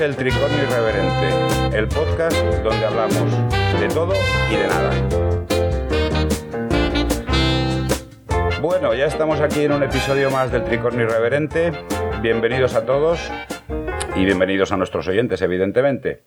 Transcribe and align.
el 0.00 0.16
Tricornio 0.16 0.62
Irreverente, 0.62 1.76
el 1.76 1.86
podcast 1.86 2.34
donde 2.64 2.86
hablamos 2.86 3.30
de 3.78 3.88
todo 3.88 4.14
y 4.50 4.56
de 4.56 4.66
nada. 4.66 4.90
Bueno, 8.62 8.94
ya 8.94 9.04
estamos 9.04 9.40
aquí 9.40 9.64
en 9.64 9.72
un 9.72 9.82
episodio 9.82 10.30
más 10.30 10.50
del 10.50 10.64
Tricornio 10.64 11.04
Irreverente. 11.04 11.72
Bienvenidos 12.22 12.74
a 12.74 12.86
todos 12.86 13.30
y 14.16 14.24
bienvenidos 14.24 14.72
a 14.72 14.78
nuestros 14.78 15.06
oyentes, 15.06 15.42
evidentemente. 15.42 16.22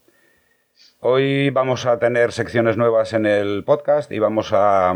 Hoy 0.99 1.49
vamos 1.49 1.87
a 1.87 1.97
tener 1.97 2.31
secciones 2.31 2.77
nuevas 2.77 3.13
en 3.13 3.25
el 3.25 3.63
podcast 3.63 4.11
y 4.11 4.19
vamos 4.19 4.51
a, 4.53 4.93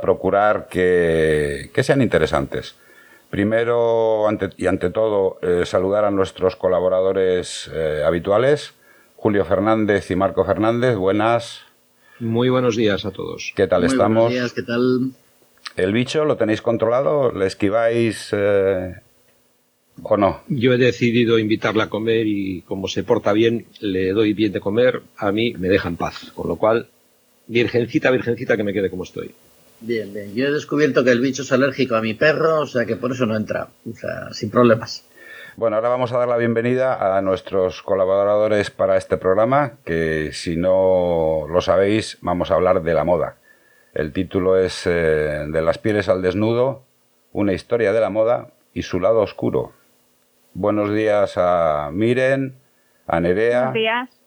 procurar 0.00 0.68
que 0.68 1.68
sean 1.82 2.00
interesantes. 2.00 2.76
Primero 3.32 4.28
y 4.58 4.66
ante 4.66 4.90
todo, 4.90 5.38
eh, 5.40 5.64
saludar 5.64 6.04
a 6.04 6.10
nuestros 6.10 6.54
colaboradores 6.54 7.70
eh, 7.72 8.02
habituales, 8.04 8.74
Julio 9.16 9.46
Fernández 9.46 10.10
y 10.10 10.16
Marco 10.16 10.44
Fernández. 10.44 10.96
Buenas. 10.96 11.60
Muy 12.20 12.50
buenos 12.50 12.76
días 12.76 13.06
a 13.06 13.10
todos. 13.10 13.54
¿Qué 13.56 13.66
tal 13.66 13.84
estamos? 13.84 14.24
Buenos 14.24 14.32
días, 14.34 14.52
¿qué 14.52 14.62
tal? 14.62 15.12
¿El 15.78 15.94
bicho 15.94 16.26
lo 16.26 16.36
tenéis 16.36 16.60
controlado? 16.60 17.32
¿Le 17.32 17.46
esquiváis 17.46 18.28
eh, 18.32 18.96
o 20.02 20.16
no? 20.18 20.42
Yo 20.48 20.74
he 20.74 20.76
decidido 20.76 21.38
invitarla 21.38 21.84
a 21.84 21.88
comer 21.88 22.26
y 22.26 22.60
como 22.60 22.86
se 22.86 23.02
porta 23.02 23.32
bien, 23.32 23.64
le 23.80 24.12
doy 24.12 24.34
bien 24.34 24.52
de 24.52 24.60
comer, 24.60 25.00
a 25.16 25.32
mí 25.32 25.54
me 25.54 25.70
deja 25.70 25.88
en 25.88 25.96
paz. 25.96 26.32
Con 26.34 26.48
lo 26.48 26.56
cual, 26.56 26.86
virgencita, 27.46 28.10
virgencita, 28.10 28.58
que 28.58 28.62
me 28.62 28.74
quede 28.74 28.90
como 28.90 29.04
estoy. 29.04 29.30
Bien, 29.82 30.14
bien. 30.14 30.32
Yo 30.34 30.46
he 30.46 30.52
descubierto 30.52 31.02
que 31.02 31.10
el 31.10 31.20
bicho 31.20 31.42
es 31.42 31.50
alérgico 31.50 31.96
a 31.96 32.00
mi 32.00 32.14
perro, 32.14 32.60
o 32.60 32.66
sea 32.66 32.86
que 32.86 32.94
por 32.94 33.10
eso 33.10 33.26
no 33.26 33.36
entra. 33.36 33.68
O 33.90 33.94
sea, 33.94 34.32
sin 34.32 34.48
problemas. 34.48 35.04
Bueno, 35.56 35.76
ahora 35.76 35.88
vamos 35.88 36.12
a 36.12 36.18
dar 36.18 36.28
la 36.28 36.36
bienvenida 36.36 37.16
a 37.16 37.20
nuestros 37.20 37.82
colaboradores 37.82 38.70
para 38.70 38.96
este 38.96 39.16
programa, 39.16 39.72
que 39.84 40.30
si 40.32 40.56
no 40.56 41.46
lo 41.48 41.60
sabéis, 41.60 42.16
vamos 42.22 42.50
a 42.50 42.54
hablar 42.54 42.82
de 42.82 42.94
la 42.94 43.04
moda. 43.04 43.36
El 43.92 44.12
título 44.12 44.56
es 44.56 44.86
eh, 44.86 45.46
De 45.48 45.60
las 45.60 45.78
pieles 45.78 46.08
al 46.08 46.22
desnudo, 46.22 46.84
una 47.32 47.52
historia 47.52 47.92
de 47.92 48.00
la 48.00 48.08
moda 48.08 48.52
y 48.72 48.82
su 48.82 49.00
lado 49.00 49.20
oscuro. 49.20 49.72
Buenos 50.54 50.94
días 50.94 51.34
a 51.36 51.90
Miren, 51.92 52.54
a 53.06 53.20
Nerea. 53.20 53.58
Buenos 53.58 53.74
días. 53.74 54.21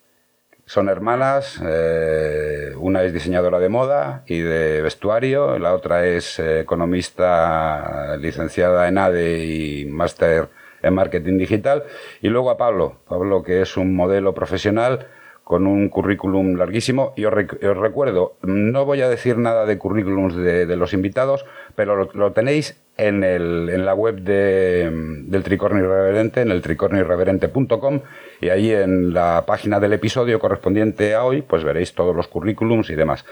Son 0.68 0.90
hermanas, 0.90 1.62
eh, 1.64 2.74
una 2.80 3.04
es 3.04 3.14
diseñadora 3.14 3.60
de 3.60 3.70
moda 3.70 4.24
y 4.26 4.40
de 4.40 4.82
vestuario, 4.82 5.60
la 5.60 5.76
otra 5.76 6.08
es 6.08 6.40
eh, 6.40 6.62
economista 6.62 8.18
licenciada 8.18 8.88
en 8.88 8.98
ADE 8.98 9.46
y 9.46 9.86
máster 9.86 10.50
en 10.82 10.96
marketing 10.96 11.38
digital, 11.38 11.84
y 12.20 12.30
luego 12.30 12.50
a 12.50 12.58
Pablo, 12.58 12.98
Pablo 13.08 13.44
que 13.44 13.62
es 13.62 13.78
un 13.78 13.96
modelo 13.96 14.34
profesional 14.34 15.08
con 15.46 15.68
un 15.68 15.90
currículum 15.90 16.58
larguísimo. 16.58 17.14
Y 17.16 17.24
os, 17.26 17.34
recuerdo, 17.78 18.36
no 18.42 18.84
voy 18.84 19.02
a 19.02 19.08
decir 19.08 19.38
nada 19.38 19.68
de 19.68 19.78
currículums 19.78 20.36
de, 20.36 20.76
los 20.76 20.92
invitados, 20.92 21.46
pero 21.76 22.10
lo, 22.12 22.32
tenéis 22.34 22.82
en, 22.98 23.24
el, 23.24 23.70
en, 23.70 23.86
la 23.86 23.94
web 23.94 24.22
de, 24.22 24.90
del 24.92 25.44
Tricornio 25.44 25.84
Irreverente, 25.84 26.42
en 26.42 26.50
el 26.50 26.64
tricornioirreverente.com, 26.64 28.02
y 28.42 28.50
ahí 28.50 28.72
en 28.72 29.14
la 29.14 29.44
página 29.46 29.80
del 29.80 29.94
episodio 29.94 30.40
correspondiente 30.40 31.14
a 31.14 31.24
hoy, 31.24 31.44
pues 31.44 31.64
veréis 31.64 31.94
todos 31.94 32.16
los 32.16 32.28
currículums 32.28 32.90
y 32.90 32.96
demás. 32.96 33.24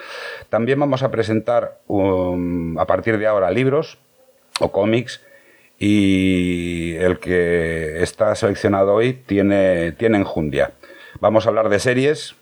También 0.49 0.79
vamos 0.79 1.01
a 1.01 1.09
presentar 1.09 1.79
um, 1.87 2.77
a 2.77 2.85
partir 2.85 3.17
de 3.17 3.25
ahora 3.25 3.49
libros 3.49 3.97
o 4.59 4.71
cómics 4.71 5.25
y 5.79 6.93
el 6.97 7.17
que 7.17 8.03
está 8.03 8.35
seleccionado 8.35 8.93
hoy 8.93 9.13
tiene, 9.13 9.93
tiene 9.93 10.19
enjundia. 10.19 10.73
Vamos 11.23 11.45
a 11.45 11.49
hablar 11.51 11.69
de 11.69 11.79
series. 11.79 12.35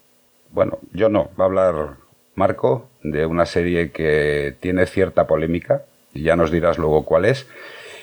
Bueno, 0.50 0.80
yo 0.92 1.08
no, 1.08 1.30
va 1.40 1.44
a 1.44 1.47
hablar 1.47 1.97
Marco 2.34 2.90
de 3.03 3.28
una 3.28 3.46
serie 3.46 3.92
que 3.92 4.56
tiene 4.59 4.88
cierta 4.88 5.28
polémica, 5.28 5.84
y 6.16 6.24
ya 6.24 6.36
nos 6.36 6.50
dirás 6.50 6.80
luego 6.80 7.06
cuál 7.06 7.25
es. 7.25 7.47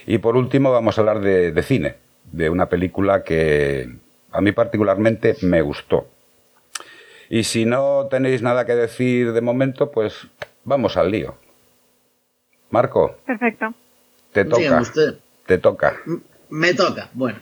Y 0.06 0.18
por 0.18 0.36
último 0.36 0.70
vamos 0.70 0.96
a 0.96 1.00
hablar 1.00 1.18
de, 1.18 1.62
cine, 1.64 1.96
de 2.30 2.48
una 2.48 2.68
película 2.68 3.24
que 3.24 3.92
a 4.30 4.40
mí 4.40 4.52
particularmente 4.52 5.34
me 5.42 5.62
gustó. 5.62 6.06
Y 7.28 7.42
si 7.42 7.64
no 7.64 8.06
tenéis 8.08 8.42
nada 8.42 8.64
que 8.64 8.76
decir 8.76 9.32
de 9.32 9.40
momento, 9.40 9.90
pues 9.90 10.28
vamos 10.62 10.96
al 10.96 11.10
lío. 11.10 11.34
Marco. 12.70 13.16
Perfecto. 13.26 13.74
Te 14.30 14.44
toca. 14.44 14.82
Te 15.44 15.58
toca. 15.58 15.96
Me 16.50 16.72
toca. 16.72 17.10
Bueno. 17.14 17.40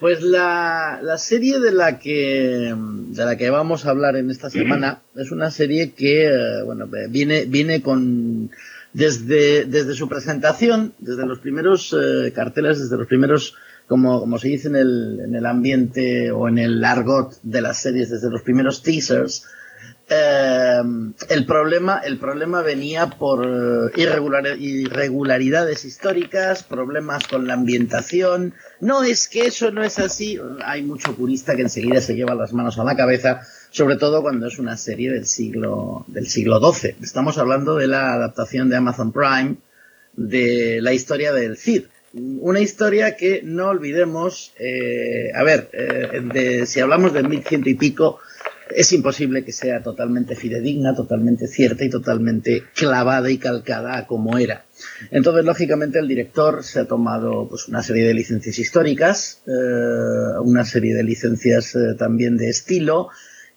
Pues 0.00 0.22
la, 0.22 1.00
la, 1.02 1.18
serie 1.18 1.58
de 1.58 1.72
la 1.72 1.98
que 1.98 2.72
de 2.72 3.24
la 3.24 3.36
que 3.36 3.50
vamos 3.50 3.84
a 3.84 3.90
hablar 3.90 4.16
en 4.16 4.30
esta 4.30 4.48
semana 4.48 5.02
es 5.16 5.32
una 5.32 5.50
serie 5.50 5.92
que 5.92 6.26
eh, 6.26 6.62
bueno 6.64 6.88
viene 7.08 7.46
viene 7.46 7.82
con 7.82 8.50
desde 8.92 9.64
desde 9.64 9.94
su 9.94 10.08
presentación 10.08 10.94
desde 10.98 11.26
los 11.26 11.40
primeros 11.40 11.94
eh, 11.98 12.32
carteles 12.32 12.78
desde 12.78 12.96
los 12.96 13.08
primeros 13.08 13.56
como 13.88 14.20
como 14.20 14.38
se 14.38 14.48
dice 14.48 14.68
en 14.68 14.76
el 14.76 15.20
en 15.24 15.34
el 15.34 15.46
ambiente 15.46 16.30
o 16.30 16.48
en 16.48 16.58
el 16.58 16.84
argot 16.84 17.34
de 17.42 17.60
las 17.60 17.82
series 17.82 18.10
desde 18.10 18.30
los 18.30 18.42
primeros 18.42 18.82
teasers 18.82 19.46
eh, 20.10 20.82
el, 21.28 21.44
problema, 21.44 21.98
el 21.98 22.18
problema 22.18 22.62
venía 22.62 23.10
por 23.10 23.44
eh, 23.44 23.90
irregularidades 23.96 25.84
históricas, 25.84 26.62
problemas 26.62 27.26
con 27.26 27.46
la 27.46 27.54
ambientación. 27.54 28.54
No 28.80 29.02
es 29.02 29.28
que 29.28 29.46
eso 29.46 29.70
no 29.70 29.84
es 29.84 29.98
así. 29.98 30.38
Hay 30.64 30.82
mucho 30.82 31.14
purista 31.14 31.56
que 31.56 31.62
enseguida 31.62 32.00
se 32.00 32.14
lleva 32.14 32.34
las 32.34 32.54
manos 32.54 32.78
a 32.78 32.84
la 32.84 32.96
cabeza, 32.96 33.42
sobre 33.70 33.96
todo 33.96 34.22
cuando 34.22 34.46
es 34.46 34.58
una 34.58 34.78
serie 34.78 35.12
del 35.12 35.26
siglo, 35.26 36.06
del 36.06 36.26
siglo 36.26 36.58
XII. 36.58 36.96
Estamos 37.02 37.36
hablando 37.36 37.76
de 37.76 37.88
la 37.88 38.14
adaptación 38.14 38.70
de 38.70 38.76
Amazon 38.76 39.12
Prime 39.12 39.56
de 40.14 40.80
la 40.80 40.94
historia 40.94 41.32
del 41.34 41.58
Cid. 41.58 41.84
Una 42.14 42.60
historia 42.60 43.14
que 43.16 43.42
no 43.44 43.68
olvidemos, 43.68 44.54
eh, 44.58 45.30
a 45.34 45.42
ver, 45.44 45.70
de, 45.70 46.64
si 46.64 46.80
hablamos 46.80 47.12
del 47.12 47.28
1100 47.28 47.62
y 47.66 47.74
pico, 47.74 48.20
es 48.74 48.92
imposible 48.92 49.44
que 49.44 49.52
sea 49.52 49.82
totalmente 49.82 50.34
fidedigna, 50.34 50.94
totalmente 50.94 51.46
cierta 51.46 51.84
y 51.84 51.90
totalmente 51.90 52.64
clavada 52.74 53.30
y 53.30 53.38
calcada 53.38 54.06
como 54.06 54.38
era. 54.38 54.64
Entonces, 55.10 55.44
lógicamente, 55.44 55.98
el 55.98 56.08
director 56.08 56.62
se 56.62 56.80
ha 56.80 56.84
tomado 56.86 57.48
pues, 57.48 57.68
una 57.68 57.82
serie 57.82 58.06
de 58.06 58.14
licencias 58.14 58.58
históricas, 58.58 59.42
eh, 59.46 59.50
una 60.42 60.64
serie 60.64 60.94
de 60.94 61.02
licencias 61.02 61.74
eh, 61.74 61.94
también 61.98 62.36
de 62.36 62.48
estilo 62.48 63.08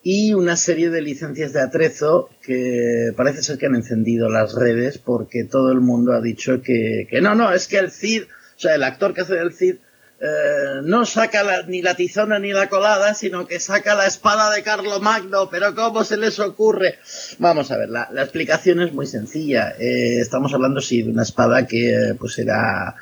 y 0.04 0.34
una 0.34 0.56
serie 0.56 0.90
de 0.90 1.02
licencias 1.02 1.54
de 1.54 1.62
atrezo 1.62 2.30
que 2.42 3.14
parece 3.16 3.44
ser 3.44 3.58
que 3.58 3.68
han 3.68 3.76
encendido 3.76 4.30
las 4.30 4.56
redes 4.56 4.98
porque 4.98 5.44
todo 5.44 5.72
el 5.72 5.80
mundo 5.80 6.14
ha 6.14 6.22
dicho 6.22 6.62
que, 6.62 7.08
que 7.10 7.22
no, 7.22 7.36
no, 7.36 7.54
es 7.54 7.68
que 7.68 7.78
el 7.78 7.92
Cid, 7.92 8.24
o 8.24 8.60
sea, 8.60 8.76
el 8.76 8.84
actor 8.84 9.14
que 9.14 9.22
hace 9.22 9.38
el 9.38 9.54
Cid 9.54 9.76
eh, 10.24 10.82
no 10.84 11.04
saca 11.04 11.64
ni 11.68 11.82
la 11.82 11.96
tizona 11.96 12.38
ni 12.38 12.54
la 12.54 12.70
colada, 12.70 13.16
sino 13.16 13.48
que 13.48 13.60
saca 13.60 13.96
la 13.96 14.06
espada 14.06 14.52
de 14.52 14.64
Magno. 15.02 15.50
Pero 15.50 15.74
¿cómo 15.74 16.04
se 16.04 16.16
les 16.18 16.40
ocurre? 16.40 17.00
Vamos 17.40 17.72
a 17.72 17.78
ver, 17.78 17.90
la, 17.90 18.08
explicación 18.18 18.82
es 18.82 18.94
muy 18.94 19.08
sencilla. 19.08 19.74
Eh, 19.80 20.20
estamos 20.20 20.54
hablando, 20.54 20.80
sí, 20.80 21.02
de 21.02 21.10
una 21.10 21.24
espada 21.24 21.66
que 21.66 21.90
eh, 21.90 22.16
pues 22.20 22.38
era 22.38 22.96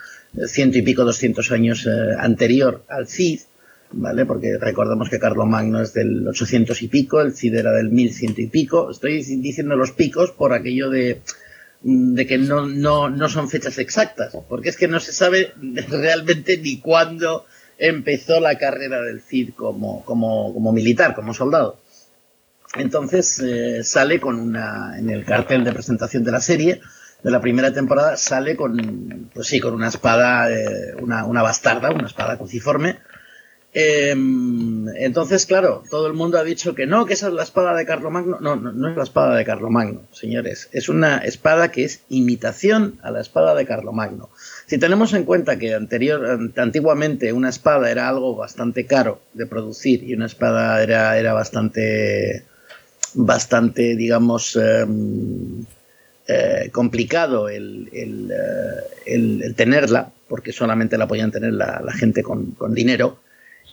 ciento 0.47 0.78
y 0.78 0.81
pico, 0.81 1.03
doscientos 1.03 1.52
años 1.52 1.85
anterior 2.19 2.85
al 2.88 3.08
Cid, 3.08 3.41
¿vale? 3.91 4.25
Porque 4.25 4.58
recordamos 4.58 5.09
que 5.09 5.19
Magno 5.46 5.81
es 5.81 5.94
del 5.94 6.25
800 6.25 6.81
y 6.84 6.88
pico, 6.88 7.19
el 7.19 7.35
Cid 7.35 7.56
era 7.56 7.72
del 7.72 7.90
1100 7.90 8.35
y 8.38 8.47
pico. 8.47 8.91
Estoy 8.91 9.24
diciendo 9.24 9.75
los 9.75 9.91
picos 9.91 10.31
por 10.31 10.53
aquello 10.53 10.90
de 10.90 11.22
de 11.81 12.28
que 12.28 12.38
no, 12.38 12.66
no, 12.66 13.09
no 13.09 13.29
son 13.29 13.50
fechas 13.50 13.78
exactas, 13.78 14.35
porque 14.47 14.69
es 14.69 14.78
que 14.78 14.88
no 14.88 15.00
se 15.00 15.13
sabe 15.13 15.53
realmente 15.90 16.58
ni 16.58 16.79
cuándo 16.79 17.46
empezó 17.78 18.40
la 18.40 18.58
carrera 18.58 19.02
del 19.02 19.22
Cid 19.22 19.53
como, 19.55 20.03
como, 20.03 20.53
como 20.53 20.72
militar, 20.72 21.16
como 21.16 21.34
soldado. 21.34 21.79
Entonces 22.76 23.40
eh, 23.40 23.84
sale 23.84 24.20
con 24.20 24.40
una, 24.40 24.99
en 24.99 25.09
el 25.09 25.26
cartel 25.26 25.64
de 25.64 25.73
presentación 25.73 26.23
de 26.23 26.31
la 26.31 26.41
serie, 26.41 26.81
de 27.23 27.31
la 27.31 27.41
primera 27.41 27.73
temporada, 27.73 28.16
sale 28.16 28.55
con, 28.55 29.29
pues 29.34 29.47
sí, 29.47 29.59
con 29.59 29.73
una 29.73 29.87
espada, 29.87 30.52
eh, 30.52 30.96
una, 31.02 31.26
una 31.26 31.41
bastarda, 31.41 31.91
una 31.91 32.08
espada 32.08 32.37
cruciforme, 32.37 32.99
Em, 33.71 34.87
entonces, 34.95 35.45
claro, 35.45 35.83
todo 35.91 36.07
el 36.07 36.13
mundo 36.13 36.39
ha 36.39 36.43
dicho 36.43 36.73
que 36.73 36.87
no, 36.87 37.05
que 37.05 37.13
esa 37.13 37.27
es 37.27 37.33
la 37.33 37.43
espada 37.43 37.75
de 37.75 37.85
Carlomagno. 37.85 38.39
No, 38.39 38.55
no, 38.55 38.71
no 38.71 38.89
es 38.89 38.97
la 38.97 39.03
espada 39.03 39.35
de 39.35 39.45
Carlomagno, 39.45 40.01
señores. 40.11 40.69
Es 40.71 40.89
una 40.89 41.19
espada 41.19 41.69
que 41.71 41.83
es 41.83 42.01
imitación 42.09 42.99
a 43.03 43.11
la 43.11 43.21
espada 43.21 43.53
de 43.53 43.67
Carlomagno. 43.67 44.29
Si 44.66 44.79
tenemos 44.79 45.13
en 45.13 45.23
cuenta 45.23 45.59
que 45.59 45.75
anterior, 45.75 46.51
antiguamente 46.55 47.31
una 47.31 47.49
espada 47.49 47.91
era 47.91 48.09
algo 48.09 48.35
bastante 48.35 48.85
caro 48.85 49.21
de 49.33 49.45
producir 49.45 50.03
y 50.03 50.16
una 50.16 50.25
espada 50.25 50.81
era, 50.81 51.17
era 51.19 51.33
bastante, 51.33 52.45
bastante, 53.13 53.95
digamos, 53.95 54.55
em, 54.55 55.63
eh, 56.27 56.69
complicado 56.71 57.49
el, 57.49 57.89
el, 57.93 58.31
eh, 58.31 59.43
el, 59.43 59.55
tenerla, 59.55 60.11
porque 60.27 60.53
solamente 60.53 60.97
la 60.97 61.07
podían 61.07 61.31
tener 61.31 61.53
la, 61.53 61.81
la 61.83 61.93
gente 61.93 62.23
con, 62.23 62.51
con 62.51 62.73
dinero 62.73 63.19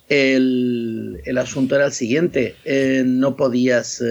El, 0.09 1.37
asunto 1.37 1.75
era 1.75 1.85
el 1.85 1.91
siguiente, 1.91 2.55
eh, 2.65 3.03
no, 3.05 3.35
podías, 3.35 4.01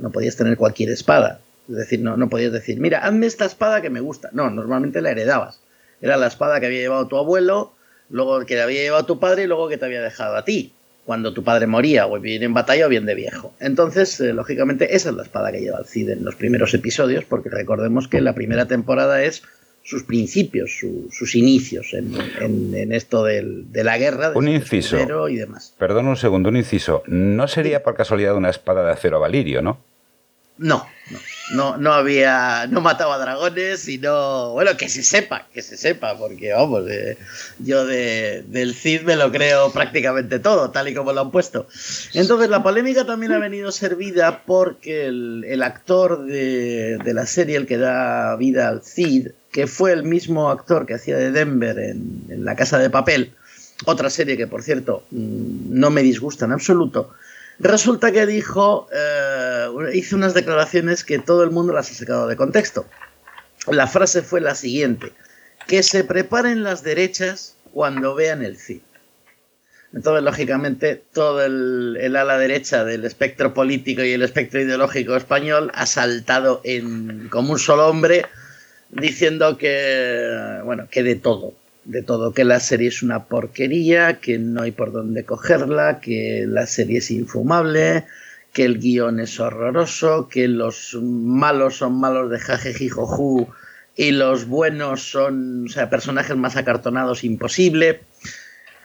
no 0.00 0.10
podías 0.10 0.36
tener 0.36 0.56
cualquier 0.56 0.90
espada. 0.90 1.40
Es 1.68 1.76
decir, 1.76 2.00
no, 2.00 2.16
no 2.16 2.28
podías 2.28 2.52
decir, 2.52 2.80
mira, 2.80 3.00
hazme 3.00 3.26
esta 3.26 3.44
espada 3.44 3.82
que 3.82 3.90
me 3.90 4.00
gusta. 4.00 4.30
No, 4.32 4.50
normalmente 4.50 5.02
la 5.02 5.10
heredabas. 5.10 5.60
Era 6.00 6.16
la 6.16 6.28
espada 6.28 6.60
que 6.60 6.66
había 6.66 6.80
llevado 6.80 7.08
tu 7.08 7.16
abuelo, 7.16 7.74
luego 8.08 8.44
que 8.46 8.60
había 8.60 8.82
llevado 8.82 9.04
tu 9.04 9.18
padre 9.18 9.44
y 9.44 9.46
luego 9.46 9.68
que 9.68 9.76
te 9.76 9.84
había 9.84 10.00
dejado 10.00 10.36
a 10.36 10.44
ti 10.44 10.72
cuando 11.08 11.32
tu 11.32 11.42
padre 11.42 11.66
moría, 11.66 12.06
o 12.06 12.20
bien 12.20 12.42
en 12.42 12.52
batalla 12.52 12.84
o 12.84 12.90
bien 12.90 13.06
de 13.06 13.14
viejo. 13.14 13.54
Entonces, 13.60 14.20
eh, 14.20 14.34
lógicamente, 14.34 14.94
esa 14.94 15.08
es 15.08 15.16
la 15.16 15.22
espada 15.22 15.50
que 15.50 15.60
lleva 15.60 15.78
el 15.78 15.86
Cid 15.86 16.10
en 16.10 16.22
los 16.22 16.34
primeros 16.34 16.74
episodios, 16.74 17.24
porque 17.24 17.48
recordemos 17.48 18.08
que 18.08 18.20
la 18.20 18.34
primera 18.34 18.66
temporada 18.66 19.22
es 19.22 19.42
sus 19.88 20.02
principios, 20.02 20.70
sus 21.10 21.34
inicios 21.34 21.94
en, 21.94 22.92
esto 22.92 23.24
de 23.24 23.82
la 23.82 23.96
guerra, 23.96 24.32
un 24.34 24.46
inciso 24.46 24.98
y 25.30 25.36
demás. 25.36 25.74
Perdón 25.78 26.08
un 26.08 26.16
segundo, 26.18 26.50
un 26.50 26.58
inciso. 26.58 27.02
No 27.06 27.48
sería 27.48 27.82
por 27.82 27.94
casualidad 27.94 28.36
una 28.36 28.50
espada 28.50 28.84
de 28.84 28.92
acero 28.92 29.18
valirio, 29.18 29.62
¿no? 29.62 29.78
No, 30.58 30.86
no, 31.10 31.18
no, 31.50 31.92
había, 31.92 32.66
no 32.68 32.80
mataba 32.80 33.18
dragones 33.18 33.88
y 33.88 33.98
no, 33.98 34.52
bueno, 34.52 34.76
que 34.76 34.88
se 34.88 35.02
sepa, 35.02 35.46
que 35.52 35.62
se 35.62 35.76
sepa, 35.76 36.16
porque 36.16 36.52
vamos, 36.52 36.88
eh, 36.88 37.16
yo 37.58 37.86
de, 37.86 38.44
del 38.46 38.74
Cid 38.74 39.02
me 39.02 39.16
lo 39.16 39.30
creo 39.30 39.72
prácticamente 39.72 40.38
todo, 40.38 40.70
tal 40.70 40.88
y 40.88 40.94
como 40.94 41.12
lo 41.12 41.22
han 41.22 41.30
puesto. 41.30 41.66
Entonces 42.14 42.50
la 42.50 42.62
polémica 42.62 43.06
también 43.06 43.32
ha 43.32 43.38
venido 43.38 43.72
servida 43.72 44.42
porque 44.44 45.06
el, 45.06 45.62
actor 45.62 46.24
de, 46.24 46.98
la 47.04 47.26
serie, 47.26 47.56
el 47.56 47.66
que 47.66 47.78
da 47.78 48.36
vida 48.36 48.68
al 48.68 48.82
Cid, 48.82 49.28
que 49.50 49.66
fue 49.66 49.92
el 49.92 50.04
mismo 50.04 50.50
actor 50.50 50.86
que 50.86 50.94
hacía 50.94 51.16
de 51.16 51.30
Denver 51.30 51.78
en, 51.78 52.24
en 52.28 52.44
La 52.44 52.56
Casa 52.56 52.78
de 52.78 52.90
Papel, 52.90 53.34
otra 53.84 54.10
serie 54.10 54.36
que 54.36 54.46
por 54.46 54.62
cierto 54.62 55.04
mm, 55.10 55.78
no 55.78 55.90
me 55.90 56.02
disgusta 56.02 56.44
en 56.44 56.52
absoluto, 56.52 57.12
Resulta 57.58 58.12
que 58.12 58.24
dijo, 58.26 58.88
eh, 58.92 59.66
hizo 59.94 60.16
unas 60.16 60.34
declaraciones 60.34 61.02
que 61.02 61.18
todo 61.18 61.42
el 61.42 61.50
mundo 61.50 61.72
las 61.72 61.90
ha 61.90 61.94
sacado 61.94 62.28
de 62.28 62.36
contexto. 62.36 62.86
La 63.66 63.86
frase 63.86 64.22
fue 64.22 64.40
la 64.40 64.54
siguiente, 64.54 65.12
que 65.66 65.82
se 65.82 66.04
preparen 66.04 66.62
las 66.62 66.82
derechas 66.82 67.56
cuando 67.72 68.14
vean 68.14 68.44
el 68.44 68.56
CID. 68.58 68.80
Entonces, 69.92 70.22
lógicamente, 70.22 71.02
todo 71.12 71.44
el, 71.44 72.14
ala 72.14 72.38
derecha 72.38 72.84
del 72.84 73.04
espectro 73.04 73.54
político 73.54 74.02
y 74.02 74.12
el 74.12 74.22
espectro 74.22 74.60
ideológico 74.60 75.16
español 75.16 75.70
ha 75.74 75.86
saltado 75.86 76.60
en, 76.62 77.28
como 77.28 77.52
un 77.52 77.58
solo 77.58 77.88
hombre 77.88 78.26
diciendo 78.90 79.56
que, 79.56 80.60
bueno, 80.64 80.88
que 80.90 81.02
de 81.02 81.16
todo, 81.16 81.54
de 81.88 82.02
todo, 82.02 82.32
que 82.32 82.44
la 82.44 82.60
serie 82.60 82.88
es 82.88 83.02
una 83.02 83.24
porquería, 83.24 84.20
que 84.20 84.38
no 84.38 84.60
hay 84.62 84.72
por 84.72 84.92
dónde 84.92 85.24
cogerla, 85.24 86.00
que 86.00 86.44
la 86.46 86.66
serie 86.66 86.98
es 86.98 87.10
infumable, 87.10 88.04
que 88.52 88.66
el 88.66 88.78
guion 88.78 89.20
es 89.20 89.40
horroroso, 89.40 90.28
que 90.28 90.48
los 90.48 90.98
malos 91.00 91.78
son 91.78 91.98
malos 91.98 92.30
de 92.30 92.38
jajejijoju 92.38 93.48
y 93.96 94.10
los 94.10 94.46
buenos 94.46 95.10
son, 95.10 95.64
o 95.64 95.68
sea, 95.68 95.88
personajes 95.88 96.36
más 96.36 96.56
acartonados 96.56 97.24
imposible. 97.24 98.02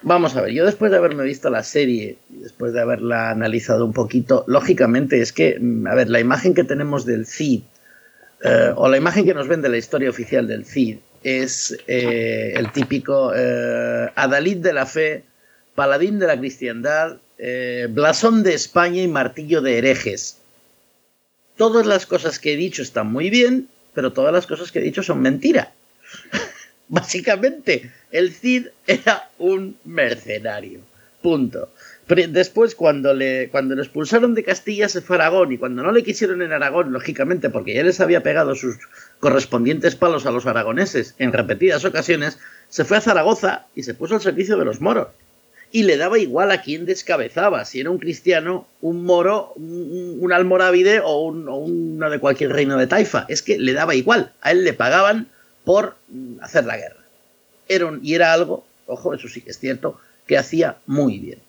Vamos 0.02 0.38
a 0.38 0.42
ver, 0.42 0.54
yo 0.54 0.66
después 0.66 0.90
de 0.90 0.98
haberme 0.98 1.26
visto 1.26 1.50
la 1.50 1.64
serie, 1.64 2.18
después 2.30 2.72
de 2.72 2.82
haberla 2.82 3.32
analizado 3.32 3.86
un 3.86 3.94
poquito, 3.94 4.46
lógicamente 4.48 5.20
es 5.20 5.34
que, 5.34 5.58
mm, 5.60 5.88
a 5.88 5.96
ver, 5.96 6.10
la 6.10 6.22
imagen 6.22 6.54
que 6.54 6.64
tenemos 6.64 7.06
del 7.06 7.26
Cid, 7.26 7.64
eh, 8.46 8.72
o 8.76 8.88
la 8.88 8.96
imagen 8.96 9.26
que 9.26 9.34
nos 9.34 9.50
vende 9.50 9.68
la 9.68 9.78
historia 9.78 10.10
oficial 10.10 10.48
del 10.48 10.66
Cid, 10.66 11.00
es 11.24 11.78
eh, 11.88 12.54
el 12.56 12.72
típico 12.72 13.34
eh, 13.36 14.12
Adalid 14.16 14.58
de 14.58 14.74
la 14.74 14.86
fe, 14.86 15.24
paladín 15.76 16.20
de 16.20 16.28
la 16.28 16.38
cristiandad, 16.38 17.18
eh, 17.38 17.88
blasón 17.90 18.44
de 18.44 18.54
España 18.54 19.02
y 19.02 19.08
martillo 19.08 19.62
de 19.62 19.78
herejes. 19.78 20.38
Todas 21.58 21.86
las 21.86 22.06
cosas 22.06 22.40
que 22.40 22.54
he 22.54 22.58
dicho 22.58 22.82
están 22.82 23.12
muy 23.12 23.30
bien, 23.30 23.68
pero 23.94 24.14
todas 24.14 24.34
las 24.34 24.48
cosas 24.48 24.72
que 24.72 24.80
he 24.80 24.84
dicho 24.84 25.04
son 25.04 25.22
mentira. 25.22 25.72
Básicamente, 26.90 27.92
el 28.12 28.34
Cid 28.34 28.68
era 28.86 29.30
un 29.40 29.78
mercenario. 29.86 30.82
Punto. 31.22 31.70
Después, 32.08 32.76
cuando 32.76 33.14
le, 33.14 33.50
cuando 33.50 33.76
le 33.76 33.82
expulsaron 33.82 34.36
de 34.36 34.44
Castilla, 34.44 34.90
se 34.90 35.02
fue 35.02 35.16
a 35.16 35.20
Aragón. 35.20 35.54
Y 35.54 35.58
cuando 35.58 35.82
no 35.82 35.92
le 35.94 36.04
quisieron 36.04 36.42
en 36.42 36.52
Aragón, 36.52 36.92
lógicamente, 36.92 37.50
porque 37.50 37.74
ya 37.74 37.84
les 37.84 38.02
había 38.02 38.22
pegado 38.22 38.56
sus 38.56 38.78
correspondientes 39.24 39.96
palos 39.96 40.26
a 40.26 40.32
los 40.32 40.46
aragoneses 40.48 41.16
en 41.18 41.32
repetidas 41.32 41.86
ocasiones, 41.86 42.40
se 42.68 42.84
fue 42.84 42.98
a 42.98 43.02
Zaragoza 43.02 43.68
y 43.74 43.84
se 43.84 43.94
puso 43.94 44.16
al 44.16 44.22
servicio 44.22 44.58
de 44.58 44.66
los 44.66 44.82
moros. 44.82 45.08
Y 45.72 45.84
le 45.84 45.96
daba 45.96 46.20
igual 46.20 46.52
a 46.52 46.62
quién 46.62 46.86
descabezaba, 46.86 47.64
si 47.64 47.80
era 47.80 47.90
un 47.90 48.00
cristiano, 48.00 48.68
un 48.82 49.06
moro, 49.06 49.54
un, 49.56 50.30
almorávide 50.34 51.00
o, 51.00 51.22
uno 51.22 52.10
de 52.10 52.20
cualquier 52.20 52.52
reino 52.52 52.78
de 52.78 52.86
taifa. 52.86 53.26
Es 53.30 53.42
que 53.42 53.58
le 53.58 53.72
daba 53.72 53.96
igual. 53.96 54.34
A 54.42 54.52
él 54.52 54.66
le 54.66 54.74
pagaban 54.74 55.30
por 55.64 55.96
hacer 56.42 56.66
la 56.66 56.76
guerra. 56.76 57.00
Era 57.70 57.94
y 58.02 58.16
era 58.16 58.34
algo, 58.34 58.66
ojo, 58.88 59.14
eso 59.14 59.30
sí 59.30 59.40
que 59.40 59.52
es 59.52 59.58
cierto, 59.58 60.02
que 60.28 60.38
hacía 60.38 60.80
muy 60.86 61.20
bien. 61.20 61.40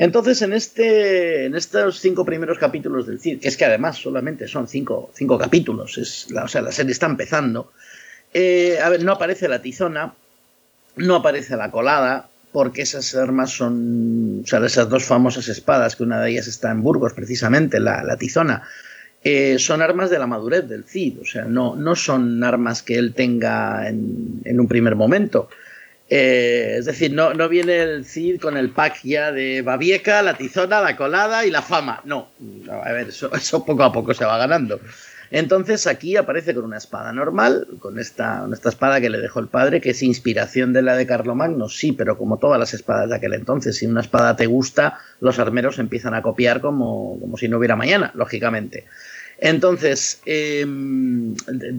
Entonces, 0.00 0.40
en, 0.40 0.54
este, 0.54 1.44
en 1.44 1.54
estos 1.54 2.00
cinco 2.00 2.24
primeros 2.24 2.58
capítulos 2.58 3.06
del 3.06 3.20
Cid, 3.20 3.38
que 3.38 3.48
es 3.48 3.58
que 3.58 3.66
además 3.66 3.98
solamente 3.98 4.48
son 4.48 4.66
cinco, 4.66 5.10
cinco 5.12 5.36
capítulos, 5.36 5.98
es 5.98 6.30
la, 6.30 6.44
o 6.44 6.48
sea, 6.48 6.62
la 6.62 6.72
serie 6.72 6.92
está 6.92 7.04
empezando, 7.04 7.70
eh, 8.32 8.78
a 8.82 8.88
ver, 8.88 9.04
no 9.04 9.12
aparece 9.12 9.46
la 9.46 9.60
tizona, 9.60 10.14
no 10.96 11.16
aparece 11.16 11.54
la 11.54 11.70
colada, 11.70 12.30
porque 12.50 12.80
esas 12.80 13.14
armas 13.14 13.50
son, 13.50 14.40
o 14.42 14.46
sea, 14.46 14.64
esas 14.64 14.88
dos 14.88 15.04
famosas 15.04 15.48
espadas, 15.48 15.96
que 15.96 16.04
una 16.04 16.22
de 16.22 16.30
ellas 16.30 16.46
está 16.46 16.70
en 16.70 16.82
Burgos 16.82 17.12
precisamente, 17.12 17.78
la, 17.78 18.16
tizona, 18.16 18.62
eh, 19.22 19.58
son 19.58 19.82
armas 19.82 20.08
de 20.08 20.18
la 20.18 20.26
madurez 20.26 20.66
del 20.66 20.84
Cid, 20.84 21.20
o 21.20 21.26
sea, 21.26 21.44
no, 21.44 21.76
no 21.76 21.94
son 21.94 22.42
armas 22.42 22.82
que 22.82 22.94
él 22.96 23.12
tenga 23.12 23.86
en, 23.86 24.40
en 24.46 24.60
un 24.60 24.66
primer 24.66 24.96
momento. 24.96 25.50
Eh, 26.12 26.74
es 26.78 26.86
decir, 26.86 27.12
no, 27.12 27.34
no 27.34 27.48
viene 27.48 27.80
el 27.80 28.04
Cid 28.04 28.40
con 28.40 28.56
el 28.56 28.70
pack 28.70 29.02
ya 29.04 29.30
de 29.30 29.62
Babieca, 29.62 30.22
la 30.22 30.34
tizona, 30.34 30.80
la 30.80 30.96
colada 30.96 31.46
y 31.46 31.52
la 31.52 31.62
fama. 31.62 32.02
No, 32.04 32.30
a 32.68 32.92
ver, 32.92 33.10
eso, 33.10 33.30
poco 33.64 33.84
a 33.84 33.92
poco 33.92 34.12
se 34.12 34.24
va 34.24 34.36
ganando. 34.36 34.80
Entonces 35.30 35.86
aquí 35.86 36.16
aparece 36.16 36.52
con 36.52 36.64
una 36.64 36.78
espada 36.78 37.12
normal, 37.12 37.68
con 37.78 38.00
esta, 38.00 38.44
esta 38.52 38.70
espada 38.70 39.00
que 39.00 39.08
le 39.08 39.18
dejó 39.18 39.38
el 39.38 39.46
padre, 39.46 39.80
que 39.80 39.90
es 39.90 40.02
inspiración 40.02 40.72
de 40.72 40.82
la 40.82 40.96
de 40.96 41.06
Carlomagno, 41.06 41.68
sí, 41.68 41.92
pero 41.92 42.18
como 42.18 42.38
todas 42.38 42.58
las 42.58 42.74
espadas 42.74 43.08
de 43.10 43.14
aquel 43.14 43.34
entonces, 43.34 43.76
si 43.76 43.86
una 43.86 44.00
espada 44.00 44.34
te 44.34 44.46
gusta, 44.46 44.98
los 45.20 45.38
armeros 45.38 45.78
empiezan 45.78 46.14
a 46.14 46.22
copiar 46.22 46.60
como, 46.60 47.20
como 47.20 47.36
si 47.36 47.48
no 47.48 47.58
hubiera 47.58 47.76
mañana, 47.76 48.10
lógicamente. 48.16 48.86
Entonces, 49.42 50.20
em, 50.26 51.34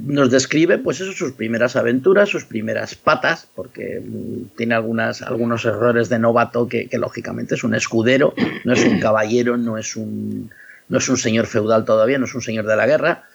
nos 0.08 0.32
describe, 0.32 0.80
pues 0.80 1.00
eso, 1.00 1.12
sus 1.12 1.34
primeras 1.34 1.76
aventuras, 1.76 2.28
sus 2.28 2.44
primeras 2.44 2.96
patas, 2.96 3.48
porque 3.54 4.02
mm, 4.04 4.58
tiene 4.58 4.74
algunas, 4.74 5.22
algunos 5.22 5.64
errores 5.66 6.10
de 6.10 6.18
novato 6.18 6.68
que, 6.68 6.90
lógicamente 6.94 7.54
es 7.54 7.64
un 7.64 7.76
escudero, 7.76 8.34
no 8.66 8.74
es 8.74 8.84
un 8.84 9.00
caballero, 9.00 9.58
no 9.58 9.78
es 9.78 9.96
un, 9.96 10.50
no 10.90 10.98
es 10.98 11.08
un 11.08 11.18
señor 11.18 11.46
feudal 11.46 11.86
todavía, 11.86 12.18
no 12.18 12.26
es 12.26 12.34
un 12.34 12.42
señor 12.42 12.66
de 12.66 12.76
la 12.76 12.88
guerra. 12.88 13.26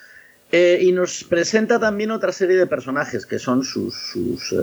Eh, 0.50 0.80
y 0.82 0.90
nos 0.90 1.22
presenta 1.22 1.78
también 1.78 2.10
otra 2.10 2.32
serie 2.32 2.56
de 2.56 2.66
personajes 2.66 3.26
que 3.26 3.38
son 3.38 3.62
sus, 3.62 3.94
sus 3.94 4.52
eh, 4.52 4.56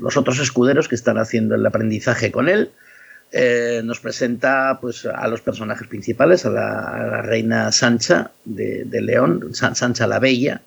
los 0.00 0.16
otros 0.16 0.38
escuderos 0.38 0.88
que 0.88 0.94
están 0.94 1.18
haciendo 1.18 1.54
el 1.54 1.66
aprendizaje 1.66 2.32
con 2.32 2.48
él. 2.48 2.70
Eh, 3.30 3.82
nos 3.84 4.00
presenta 4.00 4.78
pues, 4.80 5.04
a 5.04 5.28
los 5.28 5.42
personajes 5.42 5.86
principales, 5.86 6.46
a 6.46 6.50
la, 6.50 7.22
reina 7.22 7.70
Sancha 7.72 8.30
de, 8.44 8.86
León, 9.02 9.54
Sancha 9.54 10.06
la 10.06 10.18
Bella, 10.18 10.62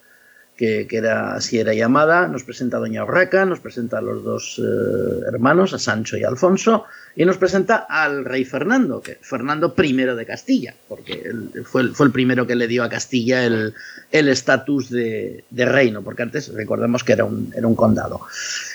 que, 0.56 0.88
era, 0.92 1.34
así 1.34 1.58
era 1.58 1.74
llamada, 1.74 2.28
nos 2.28 2.44
presenta 2.44 2.78
a 2.78 2.82
Doña 2.82 3.04
Urraca, 3.04 3.46
nos 3.46 3.60
presenta 3.60 3.98
a 3.98 4.02
los 4.02 4.24
dos 4.24 4.62
eh, 4.64 5.26
hermanos, 5.28 5.74
a 5.74 5.80
Sancho 5.80 6.18
y 6.18 6.24
Alfonso, 6.24 6.86
y 7.16 7.26
nos 7.26 7.38
presenta 7.38 7.76
al 7.90 8.24
rey 8.24 8.46
Fernando, 8.46 9.02
que 9.02 9.18
Fernando 9.22 9.74
I 9.78 9.94
de 9.94 10.26
Castilla, 10.26 10.74
porque 10.88 11.32
fue, 11.66 11.90
fue, 11.90 12.06
el 12.06 12.12
primero 12.12 12.48
que 12.48 12.56
le 12.56 12.68
dio 12.68 12.84
a 12.84 12.90
Castilla 12.90 13.46
el 13.46 13.74
estatus 14.12 14.90
de, 14.90 15.44
reino, 15.52 16.02
porque 16.04 16.24
antes 16.24 16.54
recordemos 16.54 17.04
que 17.04 17.14
era 17.14 17.26
un, 17.26 17.54
era 17.56 17.68
un, 17.68 17.76
condado. 17.76 18.22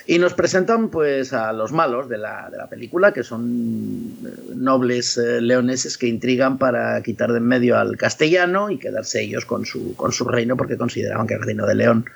Y 0.06 0.18
nos 0.18 0.34
presentan 0.34 0.90
pues 0.90 1.32
a 1.32 1.52
los 1.52 1.72
malos 1.72 2.08
de 2.08 2.18
la, 2.18 2.48
de 2.50 2.58
la 2.58 2.68
película, 2.68 3.12
que 3.12 3.22
son 3.22 4.16
eh, 4.24 4.52
nobles 4.54 5.16
eh, 5.16 5.40
leoneses 5.40 5.96
que 5.96 6.06
intrigan 6.06 6.58
para 6.58 7.02
quitar 7.02 7.32
de 7.32 7.38
en 7.38 7.46
medio 7.46 7.78
al 7.78 7.96
castellano 7.96 8.70
y 8.70 8.78
quedarse 8.78 9.22
ellos 9.22 9.44
con 9.44 9.64
su, 9.64 9.94
con 9.96 10.12
su 10.12 10.24
reino, 10.26 10.56
porque 10.56 10.76
consideraban 10.76 11.26
que 11.26 11.34
el 11.34 11.42
reino 11.42 11.66
de 11.66 11.74
León 11.74 12.06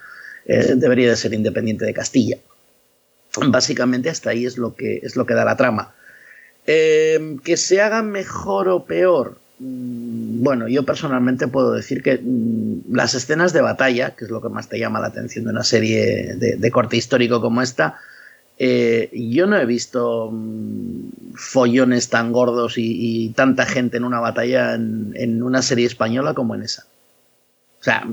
eh, 0.47 0.75
debería 0.77 1.09
de 1.09 1.17
ser 1.17 1.33
independiente 1.35 1.85
de 1.85 1.95
Castilla. 1.95 2.39
Básicamente 3.49 4.11
hasta 4.11 4.31
ahí 4.31 4.45
es 4.45 4.59
lo 4.59 4.75
que, 4.75 5.01
es 5.03 5.17
lo 5.17 5.25
que 5.25 5.35
da 5.35 5.45
la 5.45 5.57
trama. 5.57 5.95
Em, 6.73 7.39
que 7.39 7.57
se 7.57 7.81
haga 7.81 8.01
mejor 8.01 8.69
o 8.69 8.85
peor. 8.85 9.39
Mm, 9.59 10.41
bueno, 10.45 10.69
yo 10.69 10.85
personalmente 10.85 11.49
puedo 11.49 11.73
decir 11.73 12.01
que 12.01 12.21
mm, 12.23 12.95
las 12.95 13.15
escenas 13.15 13.53
de 13.53 13.61
batalla, 13.61 14.15
que 14.15 14.27
es 14.27 14.31
lo 14.31 14.41
que 14.41 14.51
más 14.51 14.69
te 14.69 14.79
llama 14.79 15.01
la 15.01 15.09
atención 15.09 15.47
de 15.47 15.51
una 15.51 15.65
serie 15.65 16.37
de, 16.37 16.71
corte 16.71 16.97
histórico 16.97 17.41
como 17.41 17.61
esta, 17.63 17.99
Eh, 18.63 19.09
yo 19.13 19.47
no 19.47 19.57
he 19.57 19.65
visto 19.67 20.31
mm, 20.31 21.35
follones 21.35 22.11
tan 22.11 22.31
gordos 22.31 22.75
y, 22.77 23.33
tanta 23.35 23.65
gente 23.65 23.97
en 23.97 24.05
una 24.05 24.21
batalla 24.21 24.75
en, 24.75 25.43
una 25.43 25.63
serie 25.63 25.87
española 25.87 26.35
como 26.35 26.55
en 26.55 26.63
esa. 26.63 26.85
O 27.81 27.85
sea, 27.85 28.07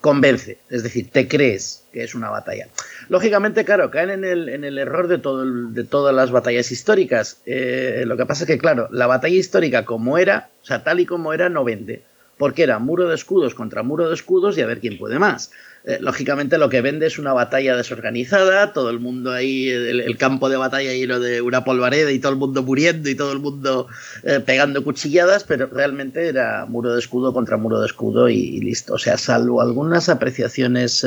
convence, 0.00 0.58
es 0.68 0.82
decir, 0.82 1.10
te 1.10 1.28
crees 1.28 1.84
que 1.92 2.02
es 2.04 2.14
una 2.14 2.30
batalla. 2.30 2.66
Lógicamente, 3.08 3.64
claro, 3.64 3.90
caen 3.90 4.10
en 4.10 4.24
el, 4.24 4.48
en 4.48 4.64
el 4.64 4.78
error 4.78 5.08
de, 5.08 5.18
todo 5.18 5.44
de 5.44 5.84
todas 5.84 6.14
las 6.14 6.30
batallas 6.30 6.70
históricas. 6.70 7.40
Eh, 7.46 8.04
lo 8.06 8.16
que 8.16 8.26
pasa 8.26 8.44
es 8.44 8.48
que, 8.48 8.58
claro, 8.58 8.88
la 8.90 9.06
batalla 9.06 9.36
histórica 9.36 9.84
como 9.84 10.18
era, 10.18 10.50
o 10.62 10.66
sea, 10.66 10.84
tal 10.84 11.00
y 11.00 11.06
como 11.06 11.32
era, 11.32 11.48
no 11.48 11.64
vende. 11.64 12.02
Porque 12.36 12.62
era 12.62 12.78
muro 12.78 13.08
de 13.08 13.14
escudos 13.14 13.54
contra 13.54 13.82
muro 13.82 14.08
de 14.08 14.14
escudos 14.14 14.56
y 14.58 14.60
a 14.60 14.66
ver 14.66 14.78
quién 14.78 14.98
puede 14.98 15.18
más. 15.18 15.50
Eh, 15.84 15.98
lógicamente 16.00 16.58
lo 16.58 16.68
que 16.68 16.82
vende 16.82 17.06
es 17.06 17.18
una 17.18 17.32
batalla 17.32 17.74
desorganizada, 17.76 18.72
todo 18.72 18.90
el 18.90 19.00
mundo 19.00 19.32
ahí, 19.32 19.70
el, 19.70 20.16
campo 20.18 20.48
de 20.48 20.56
batalla 20.56 20.92
lleno 20.92 21.18
de 21.18 21.40
una 21.40 21.64
polvareda 21.64 22.12
y 22.12 22.18
todo 22.18 22.32
el 22.32 22.38
mundo 22.38 22.62
muriendo 22.62 23.08
y 23.08 23.14
todo 23.14 23.32
el 23.32 23.38
mundo 23.38 23.88
eh, 24.22 24.40
pegando 24.44 24.84
cuchilladas, 24.84 25.44
pero 25.44 25.66
realmente 25.66 26.28
era 26.28 26.66
muro 26.66 26.92
de 26.92 26.98
escudo 26.98 27.32
contra 27.32 27.56
muro 27.56 27.80
de 27.80 27.86
escudo 27.86 28.28
y, 28.28 28.60
listo. 28.60 28.94
O 28.94 28.98
sea, 28.98 29.16
salvo 29.16 29.62
algunas 29.62 30.08
apreciaciones 30.08 31.04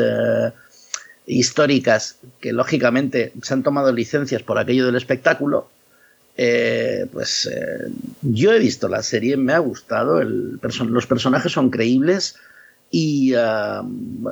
históricas 1.39 2.17
que 2.39 2.53
lógicamente 2.53 3.33
se 3.41 3.53
han 3.53 3.63
tomado 3.63 3.91
licencias 3.91 4.43
por 4.43 4.57
aquello 4.57 4.85
del 4.85 4.95
espectáculo, 4.95 5.69
pues 7.11 7.49
yo 8.21 8.51
he 8.51 8.59
visto 8.59 8.87
la 8.87 9.03
serie, 9.03 9.37
me 9.37 9.53
ha 9.53 9.59
gustado, 9.59 10.23
los 10.23 11.05
personajes 11.05 11.51
son 11.51 11.69
creíbles, 11.69 12.35
y 12.93 13.33
ah, 13.35 13.83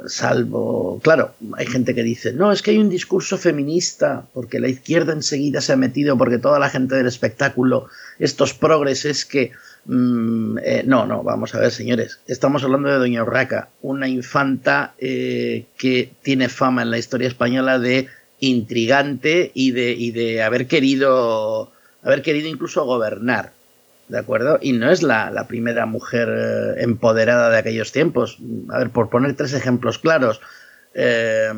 salvo, 0.08 1.00
claro, 1.02 1.34
hay 1.54 1.66
gente 1.66 1.96
que 1.96 2.04
dice, 2.04 2.34
no, 2.34 2.52
es 2.52 2.62
que 2.62 2.72
hay 2.72 2.78
un 2.78 2.90
discurso 2.90 3.38
feminista, 3.38 4.26
porque 4.34 4.60
la 4.60 4.68
izquierda 4.68 5.14
enseguida 5.14 5.62
se 5.62 5.72
ha 5.72 5.78
metido, 5.78 6.18
porque 6.18 6.40
toda 6.40 6.60
la 6.60 6.70
gente 6.70 6.96
del 6.96 7.08
espectáculo, 7.08 7.88
estos 8.20 8.54
progres, 8.54 9.06
es 9.06 9.26
que... 9.26 9.52
Mm, 9.86 10.58
eh, 10.64 10.84
no, 10.86 11.06
no, 11.06 11.24
vamos 11.24 11.56
a 11.56 11.60
ver, 11.60 11.72
señores, 11.72 12.20
estamos 12.28 12.64
hablando 12.64 12.90
de 12.90 12.98
Doña 12.98 13.24
Urraca, 13.24 13.70
una 13.82 14.08
infanta 14.08 14.94
eh, 15.00 15.66
que 15.78 16.12
tiene 16.22 16.50
fama 16.50 16.82
en 16.82 16.92
la 16.92 16.98
historia 16.98 17.28
española 17.28 17.80
de 17.80 18.08
intrigante 18.40 19.52
y 19.54 19.72
de, 19.72 19.92
y 19.92 20.12
de 20.12 20.44
haber 20.44 20.68
querido 20.68 21.72
haber 22.04 22.22
querido 22.22 22.48
incluso 22.48 22.86
gobernar. 22.86 23.52
¿de 24.10 24.18
acuerdo? 24.18 24.58
Y 24.62 24.74
no 24.74 24.92
es 24.92 25.04
la, 25.04 25.46
primera 25.48 25.86
mujer 25.86 26.28
eh, 26.30 26.84
empoderada 26.84 27.50
de 27.50 27.58
aquellos 27.58 27.92
tiempos. 27.92 28.38
A 28.70 28.80
ver, 28.80 28.90
por 28.90 29.10
poner 29.10 29.36
tres 29.36 29.54
ejemplos 29.54 30.00
claros, 30.00 30.42
eh, 30.96 31.54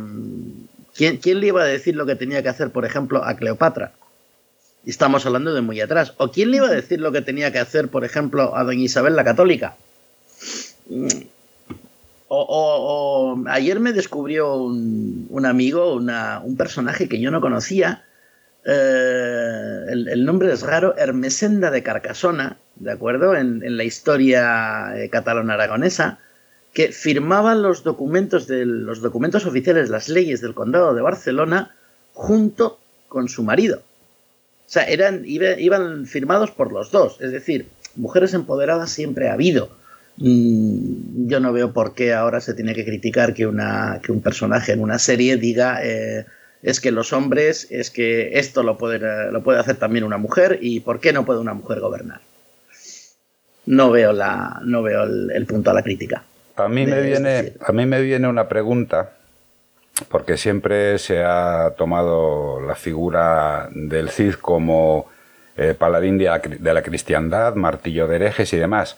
¿quién, 0.93 1.19
le 1.39 1.47
iba 1.47 1.63
a 1.63 1.65
decir 1.65 1.95
lo 1.95 2.05
que 2.05 2.15
tenía 2.15 2.43
que 2.43 2.49
hacer, 2.49 2.69
por 2.69 2.85
ejemplo, 2.85 3.23
a 3.23 3.35
Cleopatra? 3.35 3.93
Y 4.85 4.89
estamos 4.89 5.25
hablando 5.25 5.53
de 5.53 5.61
muy 5.61 5.79
atrás. 5.79 6.13
¿O 6.17 6.31
quién 6.31 6.51
le 6.51 6.57
iba 6.57 6.67
a 6.67 6.71
decir 6.71 6.99
lo 6.99 7.11
que 7.11 7.21
tenía 7.21 7.51
que 7.51 7.59
hacer, 7.59 7.89
por 7.89 8.03
ejemplo, 8.03 8.55
a 8.55 8.63
doña 8.63 8.83
Isabel 8.83 9.15
la 9.15 9.23
Católica? 9.23 9.75
O, 12.27 13.43
ayer 13.47 13.79
me 13.79 13.93
descubrió 13.93 14.55
un, 14.55 15.45
amigo, 15.45 15.95
un 15.95 16.57
personaje 16.57 17.09
que 17.09 17.19
yo 17.19 17.29
no 17.29 17.41
conocía, 17.41 18.03
eh, 18.63 19.85
el, 19.89 20.23
nombre 20.23 20.53
es 20.53 20.61
raro, 20.61 20.95
Hermesenda 20.97 21.71
de 21.71 21.83
Carcasona, 21.83 22.57
¿de 22.75 22.91
acuerdo? 22.91 23.35
En, 23.35 23.61
la 23.75 23.83
historia 23.83 24.93
eh, 24.95 25.09
catalana-aragonesa, 25.09 26.19
que 26.73 26.91
firmaban 26.91 27.61
los 27.61 27.83
documentos, 27.83 28.47
de, 28.47 28.65
los 28.65 29.01
documentos 29.01 29.45
oficiales, 29.45 29.89
las 29.89 30.09
leyes 30.09 30.41
del 30.41 30.53
condado 30.53 30.93
de 30.93 31.01
Barcelona, 31.01 31.75
junto 32.13 32.79
con 33.07 33.27
su 33.29 33.43
marido. 33.43 33.81
O 34.71 34.73
sea, 34.73 34.83
eran, 34.85 35.23
iban 35.25 36.05
firmados 36.05 36.51
por 36.51 36.71
los 36.71 36.91
dos, 36.91 37.19
es 37.19 37.33
decir, 37.33 37.67
mujeres 37.97 38.33
empoderadas 38.33 38.89
siempre 38.89 39.27
ha 39.27 39.33
habido. 39.33 39.69
Mm, 40.15 41.27
yo 41.27 41.41
no 41.41 41.51
veo 41.51 41.73
por 41.73 41.93
qué 41.93 42.13
ahora 42.13 42.39
se 42.39 42.53
tiene 42.53 42.73
que 42.73 42.85
criticar 42.85 43.33
que, 43.33 43.45
una, 43.45 43.99
que 44.01 44.13
un 44.13 44.21
personaje 44.21 44.71
en 44.71 44.79
una 44.79 44.97
serie 44.97 45.35
diga 45.35 45.81
eh, 45.83 46.25
es 46.61 46.79
que 46.79 46.91
los 46.91 47.11
hombres, 47.11 47.67
es 47.69 47.91
que 47.91 48.39
esto 48.39 48.63
lo 48.63 48.77
puede, 48.77 49.29
lo 49.29 49.43
puede 49.43 49.59
hacer 49.59 49.75
también 49.75 50.05
una 50.05 50.17
mujer 50.17 50.59
y 50.61 50.79
¿por 50.79 51.01
qué 51.01 51.11
no 51.11 51.25
puede 51.25 51.41
una 51.41 51.53
mujer 51.53 51.81
gobernar? 51.81 52.21
No 53.65 53.91
veo, 53.91 54.13
la, 54.13 54.61
no 54.63 54.83
veo 54.83 55.03
el, 55.03 55.45
punto 55.47 55.71
a 55.71 55.73
la 55.73 55.83
crítica. 55.83 56.23
A 56.55 56.69
mí, 56.69 56.85
me 56.85 57.01
viene, 57.01 57.55
a 57.59 57.73
mí 57.73 57.85
me 57.85 58.01
viene 58.01 58.29
una 58.29 58.47
pregunta, 58.47 59.17
porque 60.09 60.37
siempre 60.37 60.97
se 60.97 61.23
ha 61.23 61.73
tomado 61.77 62.59
la 62.61 62.75
figura 62.75 63.69
del 63.73 64.09
Cid 64.09 64.35
como 64.35 65.09
eh, 65.57 65.75
paladín 65.77 66.17
de 66.17 66.25
la, 66.25 66.39
de 66.39 66.73
la 66.73 66.81
cristiandad, 66.81 67.55
martillo 67.55 68.07
de 68.07 68.15
herejes 68.15 68.53
y 68.53 68.57
demás. 68.57 68.97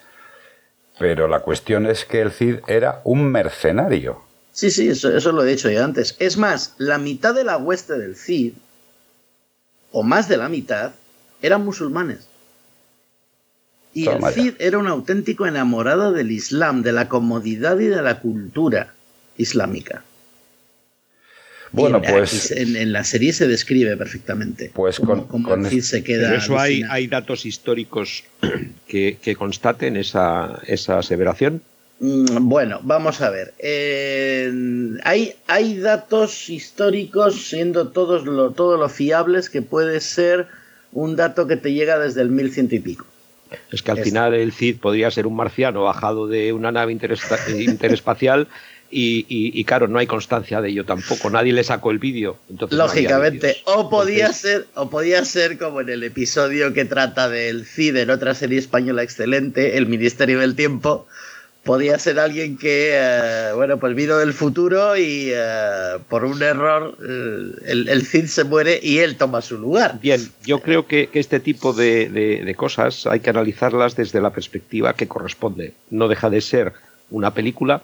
Pero 1.00 1.28
la 1.28 1.40
cuestión 1.40 1.88
es 1.88 2.06
que 2.06 2.22
el 2.22 2.32
Cid 2.32 2.60
era 2.68 3.02
un 3.04 3.32
mercenario. 3.32 4.22
Sí, 4.52 4.70
sí, 4.70 4.88
eso, 4.88 5.32
lo 5.32 5.44
he 5.44 5.50
dicho 5.50 5.70
ya 5.70 5.84
antes. 5.84 6.16
Es 6.20 6.38
más, 6.38 6.76
la 6.78 7.00
mitad 7.00 7.34
de 7.34 7.44
la 7.44 7.58
hueste 7.58 7.98
del 7.98 8.16
Cid, 8.16 8.54
o 9.92 10.04
más 10.04 10.30
de 10.30 10.38
la 10.38 10.48
mitad, 10.48 10.92
eran 11.42 11.66
musulmanes. 11.66 12.28
Y 13.96 14.08
el 14.08 14.24
Cid 14.26 14.54
era 14.60 14.78
un 14.78 14.88
auténtico 14.88 15.48
enamorado 15.48 16.12
del 16.12 16.32
Islam, 16.32 16.84
de 16.84 16.92
la 16.92 17.10
comodidad 17.10 17.80
y 17.80 17.88
de 17.88 18.02
la 18.02 18.20
cultura 18.20 18.94
islámica. 19.38 20.04
Bueno, 21.74 22.02
pues. 22.02 22.52
En, 22.52 22.94
la 22.94 23.04
serie 23.04 23.34
se 23.34 23.48
describe 23.48 23.98
perfectamente. 23.98 24.72
Pues 24.74 25.00
con, 25.00 25.66
el 25.66 25.70
Cid 25.70 25.82
se 25.82 26.04
queda. 26.04 26.36
eso 26.36 26.58
hay, 26.58 26.84
hay, 26.88 27.08
datos 27.08 27.46
históricos 27.46 28.24
que, 28.88 29.18
que 29.22 29.36
constaten 29.36 29.98
esa, 29.98 30.60
esa 30.68 31.00
aseveración. 31.00 31.62
Mm, 32.00 32.48
bueno, 32.48 32.80
vamos 32.84 33.22
a 33.22 33.32
ver. 33.32 33.54
hay, 35.04 35.34
hay 35.48 35.78
datos 35.80 36.50
históricos, 36.50 37.48
siendo 37.48 37.90
todos 37.90 38.26
lo, 38.26 38.52
todo 38.52 38.78
lo 38.78 38.88
fiables, 38.88 39.50
que 39.50 39.64
puede 39.64 40.00
ser 40.00 40.48
un 40.92 41.16
dato 41.16 41.48
que 41.48 41.58
te 41.58 41.74
llega 41.74 41.98
desde 41.98 42.22
el 42.22 42.30
1100 42.30 42.70
y 42.72 42.80
pico. 42.80 43.06
Es 43.72 43.82
que 43.82 43.92
al 43.92 44.00
final 44.00 44.34
el 44.34 44.52
Cid 44.52 44.78
podría 44.78 45.12
ser 45.12 45.28
un 45.28 45.36
marciano 45.36 45.84
bajado 45.84 46.28
de 46.28 46.54
una 46.54 46.72
nave 46.72 46.92
interespacial 47.58 48.48
y, 48.94 49.64
claro, 49.66 49.88
no 49.88 50.00
hay 50.00 50.08
constancia 50.08 50.62
de 50.62 50.70
ello 50.70 50.86
tampoco. 50.86 51.30
Nadie 51.30 51.54
le 51.54 51.64
sacó 51.64 51.92
el 51.92 52.00
vídeo. 52.00 52.38
Lógicamente. 52.70 53.58
o 53.66 53.90
podía 53.90 54.32
ser, 54.34 54.68
o 54.76 54.90
podía 54.90 55.26
ser 55.26 55.58
como 55.58 55.82
en 55.82 55.90
el 55.90 56.04
episodio 56.04 56.74
que 56.74 56.86
trata 56.86 57.30
del 57.30 57.66
Cid 57.66 57.98
en 57.98 58.10
otra 58.10 58.34
serie 58.36 58.60
española 58.60 59.04
excelente, 59.04 59.78
El 59.78 59.88
Ministerio 59.88 60.40
del 60.40 60.56
Tiempo, 60.56 61.08
podía 61.64 61.98
ser 61.98 62.20
alguien 62.20 62.58
que, 62.58 62.92
eh, 62.94 63.52
bueno, 63.56 63.78
pues 63.78 63.96
vino 63.96 64.18
del 64.18 64.34
futuro 64.34 64.98
y 64.98 65.30
eh, 65.34 65.98
por 66.10 66.26
un 66.26 66.42
error 66.44 66.98
eh, 67.02 67.52
el, 67.66 68.06
Cid 68.06 68.26
se 68.26 68.44
muere 68.44 68.80
y 68.82 69.00
él 69.00 69.16
toma 69.16 69.42
su 69.42 69.58
lugar. 69.58 70.00
Bien, 70.02 70.22
yo 70.46 70.60
creo 70.60 70.86
que, 70.88 71.10
este 71.14 71.40
tipo 71.40 71.74
de, 71.74 72.54
cosas 72.58 73.08
hay 73.08 73.22
que 73.22 73.30
analizarlas 73.30 73.96
desde 73.96 74.22
la 74.22 74.32
perspectiva 74.32 74.94
que 74.94 75.08
corresponde. 75.08 75.74
No 75.90 76.08
deja 76.08 76.30
de 76.30 76.42
ser 76.42 76.74
una 77.10 77.34
película 77.34 77.82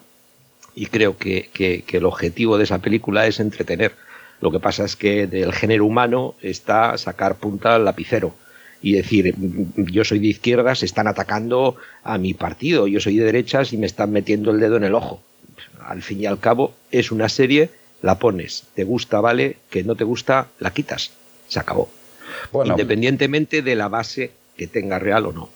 y 0.74 0.86
creo 0.86 1.16
que, 1.16 1.48
que 1.52 1.96
el 1.96 2.04
objetivo 2.04 2.58
de 2.58 2.64
esa 2.64 2.78
película 2.78 3.26
es 3.26 3.40
entretener. 3.40 3.92
Lo 4.40 4.50
que 4.50 4.60
pasa 4.60 4.84
es 4.84 4.96
que 4.96 5.26
del 5.26 5.52
género 5.52 5.84
humano 5.84 6.34
está 6.40 6.96
sacar 6.96 7.36
punta 7.36 7.74
al 7.74 7.84
lapicero 7.84 8.34
y 8.82 8.92
decir, 8.92 9.34
yo 9.76 10.04
soy 10.04 10.18
de 10.18 10.28
izquierdas, 10.28 10.82
están 10.82 11.06
atacando 11.06 11.76
a 12.02 12.16
mi 12.18 12.34
partido, 12.34 12.86
yo 12.86 13.00
soy 13.00 13.18
de 13.18 13.26
derechas 13.26 13.72
y 13.72 13.76
me 13.76 13.86
están 13.86 14.10
metiendo 14.10 14.50
el 14.50 14.60
dedo 14.60 14.76
en 14.76 14.84
el 14.84 14.94
ojo. 14.94 15.20
Al 15.84 16.02
fin 16.02 16.20
y 16.20 16.26
al 16.26 16.38
cabo, 16.38 16.72
es 16.90 17.12
una 17.12 17.28
serie, 17.28 17.70
la 18.00 18.18
pones, 18.18 18.64
te 18.74 18.84
gusta, 18.84 19.20
vale, 19.20 19.56
que 19.68 19.84
no 19.84 19.96
te 19.96 20.04
gusta, 20.04 20.48
la 20.58 20.72
quitas, 20.72 21.12
se 21.48 21.60
acabó. 21.60 21.90
Independientemente 22.64 23.60
de 23.60 23.74
la 23.74 23.88
base 23.88 24.30
que 24.56 24.66
tenga 24.66 24.98
real 24.98 25.26
o 25.26 25.32
no. 25.32 25.50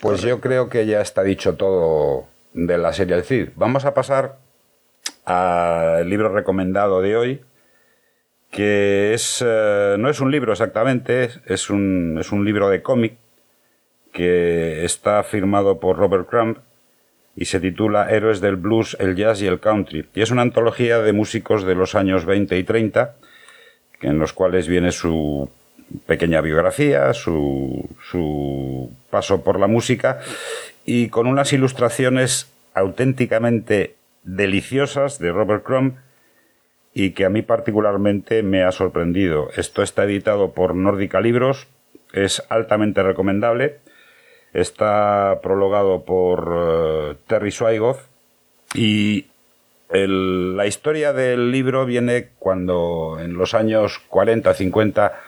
Pues 0.00 0.22
yo 0.22 0.40
creo 0.40 0.68
que 0.68 0.86
ya 0.86 1.00
está 1.00 1.22
dicho 1.22 1.54
todo 1.54 2.26
de 2.52 2.78
la 2.78 2.92
serie 2.92 3.16
El 3.16 3.24
Cid. 3.24 3.48
Vamos 3.56 3.84
a 3.84 3.94
pasar 3.94 4.38
al 5.24 6.08
libro 6.08 6.28
recomendado 6.28 7.00
de 7.00 7.16
hoy, 7.16 7.40
que 8.50 9.14
es, 9.14 9.44
eh, 9.46 9.96
no 9.98 10.08
es 10.08 10.20
un 10.20 10.30
libro 10.30 10.52
exactamente, 10.52 11.30
es 11.46 11.70
un, 11.70 12.18
es 12.20 12.32
un 12.32 12.44
libro 12.44 12.68
de 12.68 12.82
cómic 12.82 13.14
que 14.12 14.84
está 14.84 15.22
firmado 15.22 15.78
por 15.78 15.96
Robert 15.96 16.28
Crumb 16.28 16.58
y 17.36 17.44
se 17.44 17.60
titula 17.60 18.10
Héroes 18.10 18.40
del 18.40 18.56
Blues, 18.56 18.96
el 18.98 19.14
Jazz 19.14 19.40
y 19.40 19.46
el 19.46 19.60
Country. 19.60 20.08
Y 20.14 20.22
es 20.22 20.30
una 20.30 20.42
antología 20.42 20.98
de 20.98 21.12
músicos 21.12 21.64
de 21.64 21.76
los 21.76 21.94
años 21.94 22.24
20 22.24 22.58
y 22.58 22.64
30, 22.64 23.14
en 24.02 24.18
los 24.18 24.32
cuales 24.32 24.66
viene 24.66 24.90
su 24.90 25.48
pequeña 26.06 26.40
biografía, 26.40 27.12
su, 27.14 27.88
su 28.10 28.90
paso 29.10 29.42
por 29.42 29.58
la 29.60 29.66
música 29.68 30.20
y 30.84 31.08
con 31.08 31.26
unas 31.26 31.52
ilustraciones 31.52 32.50
auténticamente 32.74 33.96
deliciosas 34.22 35.18
de 35.18 35.32
Robert 35.32 35.64
Crumb 35.64 35.94
y 36.92 37.10
que 37.10 37.24
a 37.24 37.30
mí 37.30 37.42
particularmente 37.42 38.42
me 38.42 38.62
ha 38.62 38.72
sorprendido. 38.72 39.48
Esto 39.56 39.82
está 39.82 40.04
editado 40.04 40.52
por 40.52 40.74
Nórdica 40.74 41.20
Libros, 41.20 41.68
es 42.12 42.42
altamente 42.48 43.02
recomendable, 43.02 43.78
está 44.52 45.38
prologado 45.42 46.04
por 46.04 46.52
eh, 46.56 47.16
Terry 47.26 47.52
Swigoff 47.52 48.06
y 48.74 49.26
la 49.92 50.66
historia 50.66 51.12
del 51.12 51.50
libro 51.50 51.84
viene 51.84 52.28
cuando 52.38 53.18
en 53.20 53.34
los 53.34 53.54
años 53.54 53.98
40, 54.08 54.54
50 54.54 55.20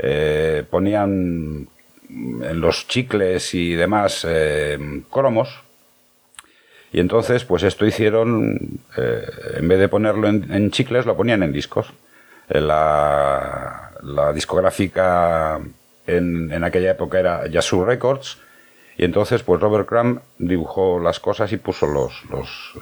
eh, 0.00 0.64
ponían 0.68 1.68
en 2.08 2.60
los 2.60 2.88
chicles 2.88 3.54
y 3.54 3.74
demás 3.74 4.26
eh, 4.28 5.02
cromos 5.10 5.62
y 6.92 7.00
entonces, 7.00 7.44
pues 7.44 7.62
esto 7.62 7.86
hicieron, 7.86 8.80
eh, 8.96 9.26
en 9.56 9.68
vez 9.68 9.78
de 9.78 9.88
ponerlo 9.88 10.28
en, 10.28 10.70
chicles, 10.70 11.04
lo 11.04 11.16
ponían 11.16 11.42
en 11.42 11.52
discos. 11.52 11.92
Eh, 12.48 12.60
la, 12.60 13.84
discográfica 14.34 15.60
en, 16.06 16.50
en, 16.52 16.64
aquella 16.64 16.92
época 16.92 17.18
era 17.18 17.46
Yazoo 17.46 17.84
Records, 17.84 18.38
y 18.96 19.04
entonces, 19.04 19.42
pues 19.42 19.60
Robert 19.60 19.86
Crumb 19.86 20.20
dibujó 20.38 20.98
las 20.98 21.20
cosas 21.20 21.52
y 21.52 21.56
puso 21.56 21.86
los, 21.86 22.24
los 22.30 22.72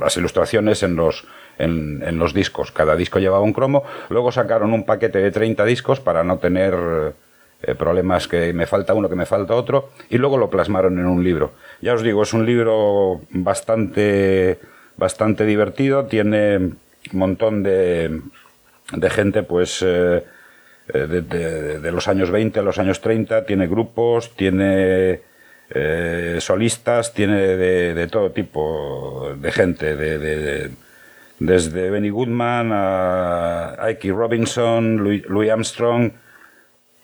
las 0.00 0.16
ilustraciones 0.16 0.82
en 0.82 0.96
los, 0.96 1.24
en, 1.58 2.02
en, 2.04 2.18
los 2.18 2.34
discos. 2.34 2.72
Cada 2.72 2.96
disco 2.96 3.20
llevaba 3.20 3.44
un 3.44 3.52
cromo. 3.52 3.84
Luego 4.08 4.32
sacaron 4.32 4.72
un 4.72 4.84
paquete 4.84 5.18
de 5.18 5.30
30 5.30 5.64
discos 5.66 6.00
para 6.00 6.24
no 6.24 6.38
tener 6.38 7.14
eh, 7.62 7.74
problemas 7.74 8.26
que 8.26 8.52
me 8.52 8.66
falta 8.66 8.92
uno, 8.92 9.08
que 9.08 9.14
me 9.14 9.26
falta 9.26 9.54
otro, 9.54 9.90
y 10.10 10.18
luego 10.18 10.36
lo 10.36 10.50
plasmaron 10.50 10.98
en 10.98 11.06
un 11.06 11.22
libro. 11.22 11.52
Ya 11.80 11.94
os 11.94 12.02
digo, 12.02 12.22
es 12.24 12.32
un 12.32 12.44
libro 12.44 13.20
bastante, 13.30 14.58
bastante 14.96 15.46
divertido, 15.46 16.06
tiene 16.06 16.56
un 16.56 16.74
montón 17.12 17.62
de, 17.62 18.20
de 18.92 19.10
gente, 19.10 19.42
pues... 19.42 19.82
Eh, 19.86 20.24
eh, 20.92 21.78
de, 21.80 21.92
los 21.92 22.08
años 22.08 22.32
20 22.32 22.58
a 22.58 22.62
los 22.62 22.76
años 22.78 23.00
30, 23.00 23.46
tiene 23.46 23.68
grupos, 23.68 24.34
tiene 24.34 25.20
solistas, 26.40 27.14
tiene 27.14 27.56
de, 27.56 28.06
todo 28.08 28.32
tipo 28.32 29.32
de 29.38 29.52
gente, 29.52 29.94
de, 29.94 30.70
desde 31.38 31.90
Benny 31.90 32.10
Goodman 32.10 32.70
a 32.72 33.76
Ike 33.86 34.10
Robinson, 34.10 34.96
Louis 34.98 35.50
Armstrong, 35.50 36.12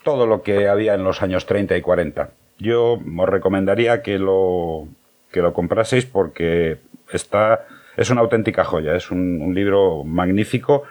todo 0.02 0.26
lo 0.26 0.42
que 0.42 0.68
había 0.68 0.94
en 0.94 1.04
los 1.04 1.22
años 1.22 1.46
30 1.46 1.76
y 1.76 1.80
40. 1.80 2.30
Yo 2.58 2.94
os 2.94 3.28
recomendaría 3.28 4.02
que 4.02 4.18
lo, 4.18 4.88
que 5.30 5.40
lo 5.40 5.52
compraseis 5.52 6.06
porque 6.06 6.78
está, 7.12 7.66
es 7.96 8.10
una 8.10 8.20
auténtica 8.20 8.64
joya, 8.64 8.96
es 8.96 9.10
un, 9.10 9.54
libro 9.54 10.04
magnífico. 10.04 10.84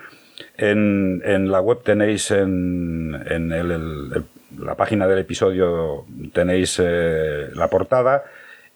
En, 0.57 1.21
en, 1.25 1.51
la 1.51 1.61
web 1.61 1.81
tenéis 1.83 2.31
en, 2.31 3.19
en 3.27 3.51
el, 3.51 4.23
la 4.57 4.75
página 4.75 5.07
del 5.07 5.19
episodio 5.19 6.05
tenéis 6.33 6.79
eh, 6.83 7.49
la 7.53 7.69
portada 7.69 8.23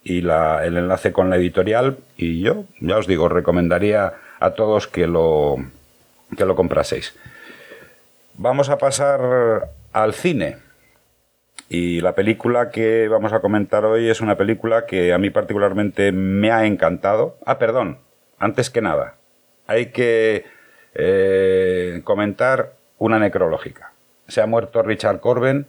y 0.03 0.21
la, 0.21 0.65
el 0.65 0.77
enlace 0.77 1.11
con 1.11 1.29
la 1.29 1.35
editorial 1.37 1.97
y 2.17 2.41
yo 2.41 2.65
ya 2.79 2.97
os 2.97 3.07
digo 3.07 3.29
recomendaría 3.29 4.13
a 4.39 4.51
todos 4.51 4.87
que 4.87 5.07
lo 5.07 5.57
que 6.35 6.45
lo 6.45 6.55
compraseis. 6.55 7.15
Vamos 8.35 8.69
a 8.69 8.77
pasar 8.77 9.69
al 9.93 10.13
cine. 10.13 10.57
Y 11.69 12.01
la 12.01 12.15
película 12.15 12.69
que 12.69 13.07
vamos 13.07 13.31
a 13.33 13.39
comentar 13.39 13.85
hoy 13.85 14.09
es 14.09 14.19
una 14.19 14.35
película 14.35 14.85
que 14.85 15.13
a 15.13 15.17
mí 15.17 15.29
particularmente 15.29 16.11
me 16.11 16.51
ha 16.51 16.65
encantado. 16.65 17.37
Ah, 17.45 17.59
perdón, 17.59 17.99
antes 18.39 18.69
que 18.69 18.81
nada, 18.81 19.15
hay 19.67 19.87
que 19.87 20.45
eh, 20.93 22.01
comentar 22.03 22.73
una 22.97 23.19
necrológica. 23.19 23.93
Se 24.27 24.41
ha 24.41 24.45
muerto 24.47 24.81
Richard 24.81 25.19
Corben 25.19 25.67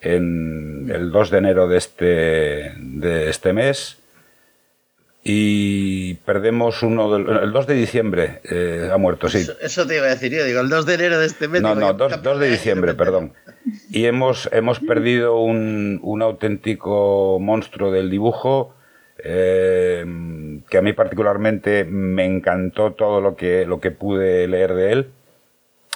en 0.00 0.90
el 0.92 1.12
2 1.12 1.30
de 1.30 1.38
enero 1.38 1.68
de 1.68 1.78
este, 1.78 2.72
de 2.76 3.30
este 3.30 3.52
mes 3.52 4.03
y 5.26 6.14
perdemos 6.26 6.82
uno 6.82 7.10
del 7.10 7.26
el 7.26 7.50
2 7.50 7.66
de 7.66 7.74
diciembre 7.74 8.40
eh, 8.44 8.90
ha 8.92 8.98
muerto 8.98 9.30
sí. 9.30 9.46
Eso, 9.62 9.86
te 9.86 9.96
iba 9.96 10.04
a 10.04 10.10
decir 10.10 10.30
yo 10.30 10.44
digo 10.44 10.60
el 10.60 10.68
2 10.68 10.84
de 10.84 10.94
enero 10.94 11.18
de 11.18 11.26
este 11.26 11.48
mes 11.48 11.62
no 11.62 11.74
no 11.74 11.94
2, 11.94 12.38
de 12.38 12.50
diciembre 12.50 12.92
perdón. 12.92 13.32
Y 13.90 14.04
hemos 14.04 14.50
hemos 14.52 14.80
perdido 14.80 15.38
un, 15.38 15.98
un 16.02 16.20
auténtico 16.20 17.38
monstruo 17.40 17.90
del 17.90 18.10
dibujo 18.10 18.74
eh, 19.18 20.04
que 20.68 20.78
a 20.78 20.82
mí 20.82 20.92
particularmente 20.92 21.84
me 21.84 22.26
encantó 22.26 22.92
todo 22.92 23.22
lo 23.22 23.34
que 23.34 23.64
lo 23.64 23.80
que 23.80 23.90
pude 23.90 24.46
leer 24.46 24.74
de 24.74 24.92
él. 24.92 25.10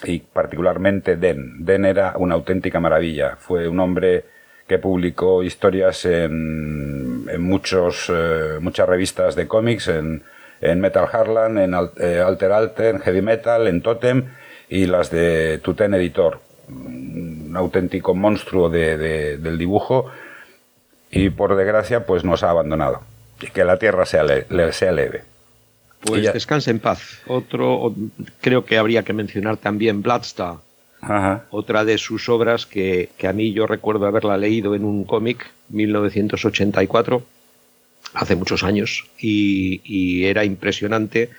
Y 0.04 0.20
particularmente 0.20 1.16
Den. 1.16 1.64
Den 1.64 1.84
era 1.84 2.14
una 2.16 2.36
auténtica 2.36 2.80
maravilla. 2.80 3.36
Fue 3.36 3.68
un 3.68 3.80
hombre 3.80 4.24
que 4.68 4.78
publicó 4.78 5.42
historias 5.42 6.04
en, 6.04 7.26
en 7.28 7.42
muchos, 7.42 8.10
eh, 8.10 8.58
muchas 8.60 8.88
revistas 8.88 9.34
de 9.34 9.48
cómics, 9.48 9.88
en, 9.88 10.22
en 10.60 10.80
Metal 10.80 11.08
Harlan, 11.10 11.58
en 11.58 11.74
eh, 11.98 12.20
Alter 12.24 12.52
Alter, 12.52 12.96
en 12.96 13.00
Heavy 13.00 13.22
Metal, 13.22 13.66
en 13.66 13.80
Totem 13.80 14.26
y 14.68 14.86
las 14.86 15.10
de 15.10 15.58
Tuten 15.58 15.94
Editor. 15.94 16.40
Un 16.68 17.54
auténtico 17.56 18.14
monstruo 18.14 18.68
de, 18.68 19.38
del 19.38 19.56
dibujo 19.56 20.10
y 21.10 21.30
por 21.30 21.56
desgracia 21.56 22.04
pues 22.04 22.22
nos 22.22 22.42
ha 22.42 22.50
abandonado. 22.50 23.00
Y 23.40 23.46
que 23.46 23.64
la 23.64 23.78
tierra 23.78 24.04
sea, 24.04 24.26
sea 24.72 24.92
leve. 24.92 25.24
Pues 26.00 26.32
descanse 26.32 26.70
en 26.70 26.78
paz. 26.78 27.22
Otro, 27.26 27.94
creo 28.40 28.64
que 28.64 28.76
habría 28.76 29.02
que 29.02 29.12
mencionar 29.12 29.56
también 29.56 30.02
Bloodstar, 30.02 30.56
otra 31.50 31.84
de 31.84 31.98
sus 31.98 32.28
obras 32.28 32.66
que, 32.66 33.10
a 33.22 33.32
mí 33.32 33.52
yo 33.52 33.66
recuerdo 33.66 34.06
haberla 34.06 34.36
leído 34.36 34.74
en 34.74 34.84
un 34.84 35.04
cómic, 35.04 35.46
1984, 35.70 37.22
hace 38.14 38.36
muchos 38.36 38.64
años, 38.64 39.06
y, 39.18 40.24
era 40.24 40.44
impresionante 40.44 41.30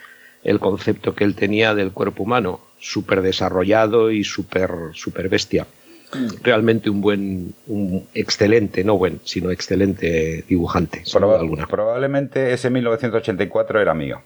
el 0.43 0.59
concepto 0.59 1.13
que 1.13 1.25
él 1.25 1.35
tenía 1.35 1.75
del 1.75 1.91
cuerpo 1.91 2.23
humano, 2.23 2.61
súper 2.79 3.21
desarrollado 3.21 4.11
y 4.11 4.23
súper 4.23 4.71
super 4.93 5.27
bestia. 5.27 5.67
Realmente 6.41 6.89
un 6.89 7.01
buen, 7.01 7.53
un 7.67 8.07
excelente, 8.13 8.83
no 8.83 8.97
buen, 8.97 9.19
sino 9.25 9.51
excelente 9.51 10.43
dibujante. 10.47 11.03
alguna. 11.13 11.67
Probablemente 11.67 12.53
ese 12.53 12.69
1984 12.69 13.81
era 13.81 13.93
mío. 13.93 14.21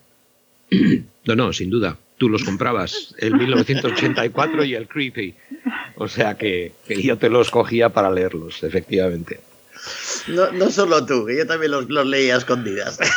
No, 1.25 1.35
no, 1.35 1.53
sin 1.53 1.69
duda. 1.69 1.97
Tú 2.17 2.29
los 2.29 2.43
comprabas, 2.43 3.15
el 3.17 3.33
1984 3.35 4.65
y 4.65 4.75
el 4.75 4.87
Creepy. 4.87 5.35
O 5.95 6.07
sea 6.07 6.35
que, 6.35 6.73
yo 6.87 7.17
te 7.17 7.29
los 7.29 7.49
cogía 7.49 7.89
para 7.89 8.11
leerlos, 8.11 8.63
efectivamente. 8.63 9.39
No, 10.27 10.51
no 10.51 10.69
solo 10.69 11.05
tú, 11.05 11.25
que 11.25 11.37
yo 11.37 11.47
también 11.47 11.71
los, 11.71 11.87
leía 12.05 12.35
a 12.35 12.37
escondidas. 12.37 12.99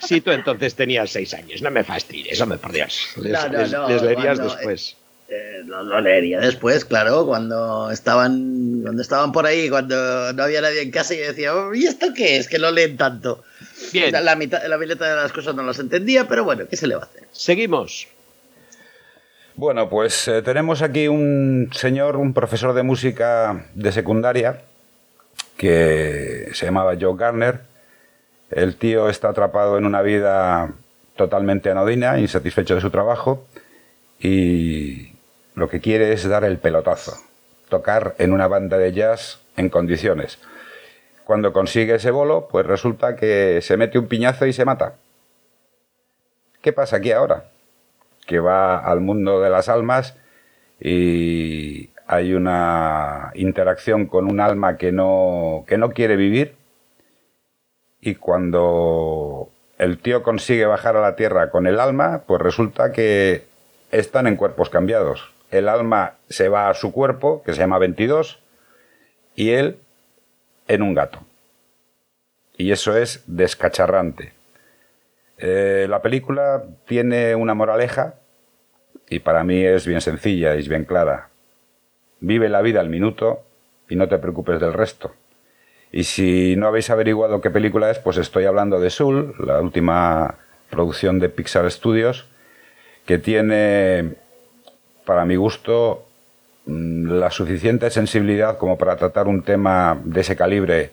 Sí, 0.00 0.20
tú 0.20 0.32
entonces 0.32 0.74
tenías 0.74 1.10
seis 1.10 1.32
años, 1.32 1.62
no 1.62 1.70
me 1.70 1.82
fastidies, 1.82 2.38
hombre, 2.38 2.58
por 2.58 2.72
Dios. 2.72 3.08
Les, 3.16 3.38
les, 3.50 4.02
leerías 4.02 4.38
después. 4.38 4.96
Eh, 5.28 5.62
lo, 5.64 6.00
leería 6.00 6.40
después, 6.40 6.84
claro, 6.84 7.24
cuando 7.24 7.90
estaban, 7.90 8.80
cuando 8.82 9.00
estaban 9.00 9.32
por 9.32 9.46
ahí, 9.46 9.70
cuando 9.70 10.32
no 10.34 10.42
había 10.42 10.60
nadie 10.60 10.82
en 10.82 10.90
casa 10.90 11.14
y 11.14 11.18
decía, 11.18 11.54
oh, 11.54 11.74
¿y 11.74 11.86
esto 11.86 12.08
qué 12.14 12.36
es? 12.36 12.48
Que 12.48 12.58
lo 12.58 12.70
leen 12.70 12.98
tanto. 12.98 13.42
Bien. 13.92 14.12
La, 14.24 14.36
mitad, 14.36 14.64
la 14.66 14.78
mitad 14.78 14.96
de 14.96 15.16
las 15.16 15.32
cosas 15.32 15.54
no 15.54 15.62
las 15.62 15.78
entendía, 15.78 16.26
pero 16.28 16.44
bueno, 16.44 16.64
¿qué 16.68 16.76
se 16.76 16.86
le 16.86 16.96
va 16.96 17.02
a 17.02 17.04
hacer? 17.04 17.24
Seguimos. 17.32 18.08
Bueno, 19.56 19.88
pues 19.88 20.26
eh, 20.26 20.42
tenemos 20.42 20.82
aquí 20.82 21.06
un 21.06 21.70
señor, 21.72 22.16
un 22.16 22.34
profesor 22.34 22.74
de 22.74 22.82
música 22.82 23.66
de 23.74 23.92
secundaria, 23.92 24.62
que 25.56 26.48
se 26.52 26.66
llamaba 26.66 26.96
Joe 27.00 27.16
Garner. 27.16 27.60
El 28.50 28.76
tío 28.76 29.08
está 29.08 29.28
atrapado 29.28 29.78
en 29.78 29.86
una 29.86 30.02
vida 30.02 30.72
totalmente 31.16 31.70
anodina, 31.70 32.18
insatisfecho 32.18 32.74
de 32.74 32.80
su 32.80 32.90
trabajo, 32.90 33.46
y 34.18 35.12
lo 35.54 35.68
que 35.68 35.80
quiere 35.80 36.12
es 36.12 36.28
dar 36.28 36.42
el 36.44 36.58
pelotazo, 36.58 37.16
tocar 37.68 38.16
en 38.18 38.32
una 38.32 38.48
banda 38.48 38.76
de 38.76 38.92
jazz 38.92 39.38
en 39.56 39.68
condiciones. 39.68 40.38
Cuando 41.24 41.52
consigue 41.52 41.94
ese 41.94 42.10
bolo, 42.10 42.48
pues 42.50 42.66
resulta 42.66 43.16
que 43.16 43.60
se 43.62 43.76
mete 43.76 43.98
un 43.98 44.08
piñazo 44.08 44.46
y 44.46 44.52
se 44.52 44.64
mata. 44.64 44.94
¿Qué 46.60 46.72
pasa 46.72 46.96
aquí 46.96 47.12
ahora? 47.12 47.44
Que 48.26 48.38
va 48.40 48.78
al 48.78 49.00
mundo 49.00 49.40
de 49.40 49.50
las 49.50 49.68
almas 49.68 50.16
y 50.80 51.90
hay 52.06 52.34
una 52.34 53.30
interacción 53.34 54.06
con 54.06 54.30
un 54.30 54.40
alma 54.40 54.76
que 54.76 54.92
no, 54.92 55.64
que 55.66 55.78
no 55.78 55.90
quiere 55.90 56.16
vivir 56.16 56.56
y 58.00 58.16
cuando 58.16 59.48
el 59.78 59.98
tío 59.98 60.22
consigue 60.22 60.66
bajar 60.66 60.96
a 60.96 61.00
la 61.00 61.16
tierra 61.16 61.50
con 61.50 61.66
el 61.66 61.80
alma, 61.80 62.22
pues 62.26 62.40
resulta 62.42 62.92
que 62.92 63.46
están 63.90 64.26
en 64.26 64.36
cuerpos 64.36 64.68
cambiados. 64.68 65.32
El 65.50 65.68
alma 65.68 66.14
se 66.28 66.50
va 66.50 66.68
a 66.68 66.74
su 66.74 66.92
cuerpo, 66.92 67.42
que 67.44 67.54
se 67.54 67.60
llama 67.60 67.78
22, 67.78 68.40
y 69.36 69.50
él 69.50 69.78
en 70.68 70.82
un 70.82 70.94
gato. 70.94 71.20
Y 72.56 72.70
eso 72.72 72.96
es 72.96 73.24
descacharrante. 73.26 74.32
Eh, 75.38 75.86
la 75.88 76.00
película 76.02 76.64
tiene 76.86 77.34
una 77.34 77.54
moraleja 77.54 78.14
y 79.08 79.18
para 79.18 79.44
mí 79.44 79.64
es 79.64 79.86
bien 79.86 80.00
sencilla 80.00 80.54
y 80.54 80.60
es 80.60 80.68
bien 80.68 80.84
clara. 80.84 81.28
Vive 82.20 82.48
la 82.48 82.62
vida 82.62 82.80
al 82.80 82.88
minuto 82.88 83.42
y 83.88 83.96
no 83.96 84.08
te 84.08 84.18
preocupes 84.18 84.60
del 84.60 84.72
resto. 84.72 85.14
Y 85.92 86.04
si 86.04 86.56
no 86.56 86.66
habéis 86.66 86.90
averiguado 86.90 87.40
qué 87.40 87.50
película 87.50 87.90
es, 87.90 87.98
pues 87.98 88.16
estoy 88.16 88.46
hablando 88.46 88.80
de 88.80 88.90
Soul, 88.90 89.34
la 89.38 89.60
última 89.60 90.38
producción 90.70 91.20
de 91.20 91.28
Pixar 91.28 91.70
Studios, 91.70 92.26
que 93.06 93.18
tiene, 93.18 94.14
para 95.04 95.24
mi 95.24 95.36
gusto, 95.36 96.06
la 96.66 97.30
suficiente 97.30 97.90
sensibilidad 97.90 98.56
como 98.58 98.78
para 98.78 98.96
tratar 98.96 99.26
un 99.28 99.42
tema 99.42 100.00
de 100.04 100.20
ese 100.20 100.36
calibre, 100.36 100.92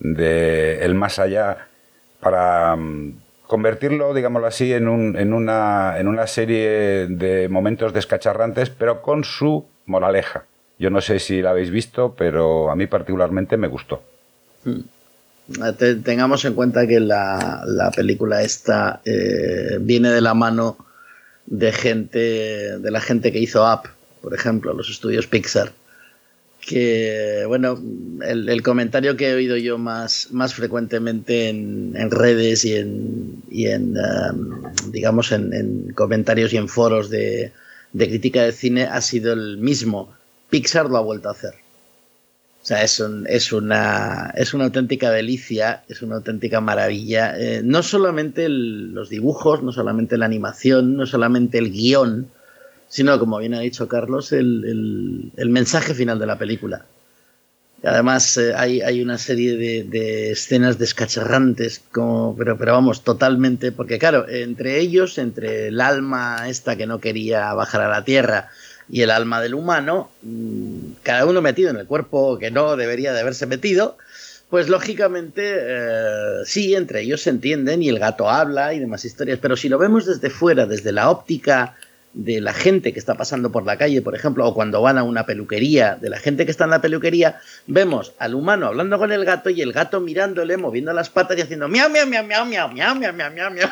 de 0.00 0.84
el 0.84 0.94
más 0.94 1.18
allá, 1.18 1.68
para 2.20 2.74
mm, 2.74 3.16
convertirlo, 3.46 4.14
digámoslo 4.14 4.46
así, 4.46 4.72
en, 4.72 4.88
un, 4.88 5.16
en, 5.16 5.32
una, 5.32 5.98
en 5.98 6.08
una 6.08 6.26
serie 6.26 7.06
de 7.08 7.48
momentos 7.48 7.92
descacharrantes, 7.92 8.70
pero 8.70 9.02
con 9.02 9.24
su 9.24 9.66
moraleja. 9.86 10.44
Yo 10.78 10.90
no 10.90 11.00
sé 11.00 11.20
si 11.20 11.40
la 11.40 11.50
habéis 11.50 11.70
visto, 11.70 12.14
pero 12.16 12.70
a 12.70 12.76
mí 12.76 12.86
particularmente 12.86 13.56
me 13.56 13.68
gustó. 13.68 14.02
Hmm. 14.64 14.80
tengamos 16.02 16.44
en 16.44 16.54
cuenta 16.54 16.86
que 16.86 16.98
la, 16.98 17.62
la 17.66 17.90
película 17.90 18.42
esta 18.42 19.00
eh, 19.04 19.78
viene 19.80 20.10
de 20.10 20.20
la 20.20 20.34
mano 20.34 20.76
de 21.46 21.70
gente, 21.72 22.78
de 22.78 22.90
la 22.90 23.00
gente 23.00 23.30
que 23.30 23.38
hizo 23.38 23.62
Up, 23.62 23.88
por 24.24 24.34
ejemplo, 24.34 24.72
los 24.72 24.90
estudios 24.90 25.26
Pixar. 25.26 25.72
Que, 26.66 27.44
bueno, 27.46 27.78
el, 28.22 28.62
comentario 28.62 29.18
que 29.18 29.28
he 29.28 29.34
oído 29.34 29.56
yo 29.58 29.76
más, 29.76 30.28
más 30.32 30.54
frecuentemente 30.54 31.50
en, 31.50 32.10
redes 32.10 32.64
y 32.64 32.74
en, 32.74 33.42
y 33.50 33.66
en 33.66 33.94
um, 33.98 34.62
digamos, 34.90 35.30
en, 35.30 35.92
comentarios 35.94 36.54
y 36.54 36.56
en 36.56 36.68
foros 36.68 37.10
de, 37.10 37.52
de 37.92 38.08
crítica 38.08 38.42
de 38.44 38.52
cine 38.52 38.84
ha 38.84 39.02
sido 39.02 39.34
el 39.34 39.58
mismo. 39.58 40.14
Pixar 40.48 40.88
lo 40.88 40.96
ha 40.96 41.02
vuelto 41.02 41.28
a 41.28 41.32
hacer 41.32 41.54
o 42.64 42.66
sea, 42.66 42.82
es, 42.82 43.04
es, 43.26 43.52
una, 43.52 44.32
es 44.34 44.54
una 44.54 44.64
auténtica 44.64 45.10
delicia, 45.10 45.84
es 45.86 46.00
una 46.00 46.16
auténtica 46.16 46.62
maravilla. 46.62 47.38
Eh, 47.38 47.60
no 47.62 47.82
solamente 47.82 48.48
los 48.48 49.10
dibujos, 49.10 49.62
no 49.62 49.70
solamente 49.70 50.16
la 50.16 50.24
animación, 50.24 50.96
no 50.96 51.04
solamente 51.04 51.58
el 51.58 51.70
guion, 51.70 52.30
sino, 52.94 53.18
como 53.18 53.38
bien 53.38 53.54
ha 53.54 53.58
dicho 53.58 53.88
Carlos, 53.88 54.30
el, 54.30 55.32
mensaje 55.48 55.94
final 55.94 56.20
de 56.20 56.26
la 56.26 56.38
película. 56.38 56.86
además, 57.82 58.36
eh, 58.36 58.54
hay, 58.56 58.82
hay, 58.82 59.02
una 59.02 59.18
serie 59.18 59.56
de, 59.56 60.30
escenas 60.30 60.78
descacharrantes, 60.78 61.82
como, 61.90 62.36
pero, 62.38 62.56
pero 62.56 62.74
vamos, 62.74 63.02
totalmente, 63.02 63.72
porque 63.72 63.98
claro, 63.98 64.28
entre 64.28 64.78
ellos, 64.78 65.18
entre 65.18 65.66
el 65.68 65.80
alma 65.80 66.48
esta 66.48 66.76
que 66.76 66.86
no 66.86 67.00
quería 67.00 67.52
bajar 67.52 67.80
a 67.80 67.88
la 67.88 68.04
tierra, 68.04 68.50
y 68.88 69.00
el 69.00 69.10
alma 69.10 69.40
del 69.40 69.54
humano, 69.54 70.12
mm, 70.22 71.02
cada 71.02 71.26
uno 71.26 71.42
metido 71.42 71.70
en 71.70 71.78
el 71.78 71.86
cuerpo 71.86 72.38
que 72.38 72.52
no 72.52 72.76
debería 72.76 73.12
de 73.12 73.18
haberse 73.18 73.46
metido, 73.46 73.98
pues 74.50 74.68
lógicamente 74.68 75.42
eh, 75.42 76.44
sí, 76.44 76.76
entre 76.76 77.00
ellos 77.00 77.22
se 77.22 77.30
entienden 77.30 77.82
y 77.82 77.88
el 77.88 77.98
gato 77.98 78.30
habla 78.30 78.72
y 78.72 78.78
demás 78.78 79.04
historias, 79.04 79.40
pero 79.42 79.56
si 79.56 79.68
lo 79.68 79.78
vemos 79.78 80.06
desde 80.06 80.30
fuera, 80.30 80.66
desde 80.66 80.92
la 80.92 81.10
óptica 81.10 81.74
de 82.14 82.40
la 82.40 82.52
gente 82.52 82.92
que 82.92 82.98
está 82.98 83.16
pasando 83.16 83.50
por 83.50 83.66
la 83.66 83.76
calle, 83.76 84.00
por 84.00 84.14
ejemplo, 84.14 84.46
o 84.46 84.54
cuando 84.54 84.80
van 84.80 84.98
a 84.98 85.02
una 85.02 85.26
peluquería, 85.26 85.96
de 86.00 86.08
la 86.08 86.18
gente 86.18 86.44
que 86.44 86.52
está 86.52 86.64
en 86.64 86.70
la 86.70 86.80
peluquería, 86.80 87.40
vemos 87.66 88.12
al 88.18 88.34
humano 88.34 88.66
hablando 88.68 88.98
con 88.98 89.12
el 89.12 89.24
gato 89.24 89.50
y 89.50 89.60
el 89.60 89.72
gato 89.72 90.00
mirándole, 90.00 90.56
moviendo 90.56 90.92
las 90.92 91.10
patas 91.10 91.36
y 91.36 91.42
haciendo 91.42 91.68
miau, 91.68 91.90
miau, 91.90 92.06
miau, 92.06 92.24
miau, 92.24 92.46
miau, 92.46 92.68
miau, 92.72 92.94
miau, 92.94 93.12
miau, 93.12 93.30
miau, 93.32 93.50
miau. 93.50 93.68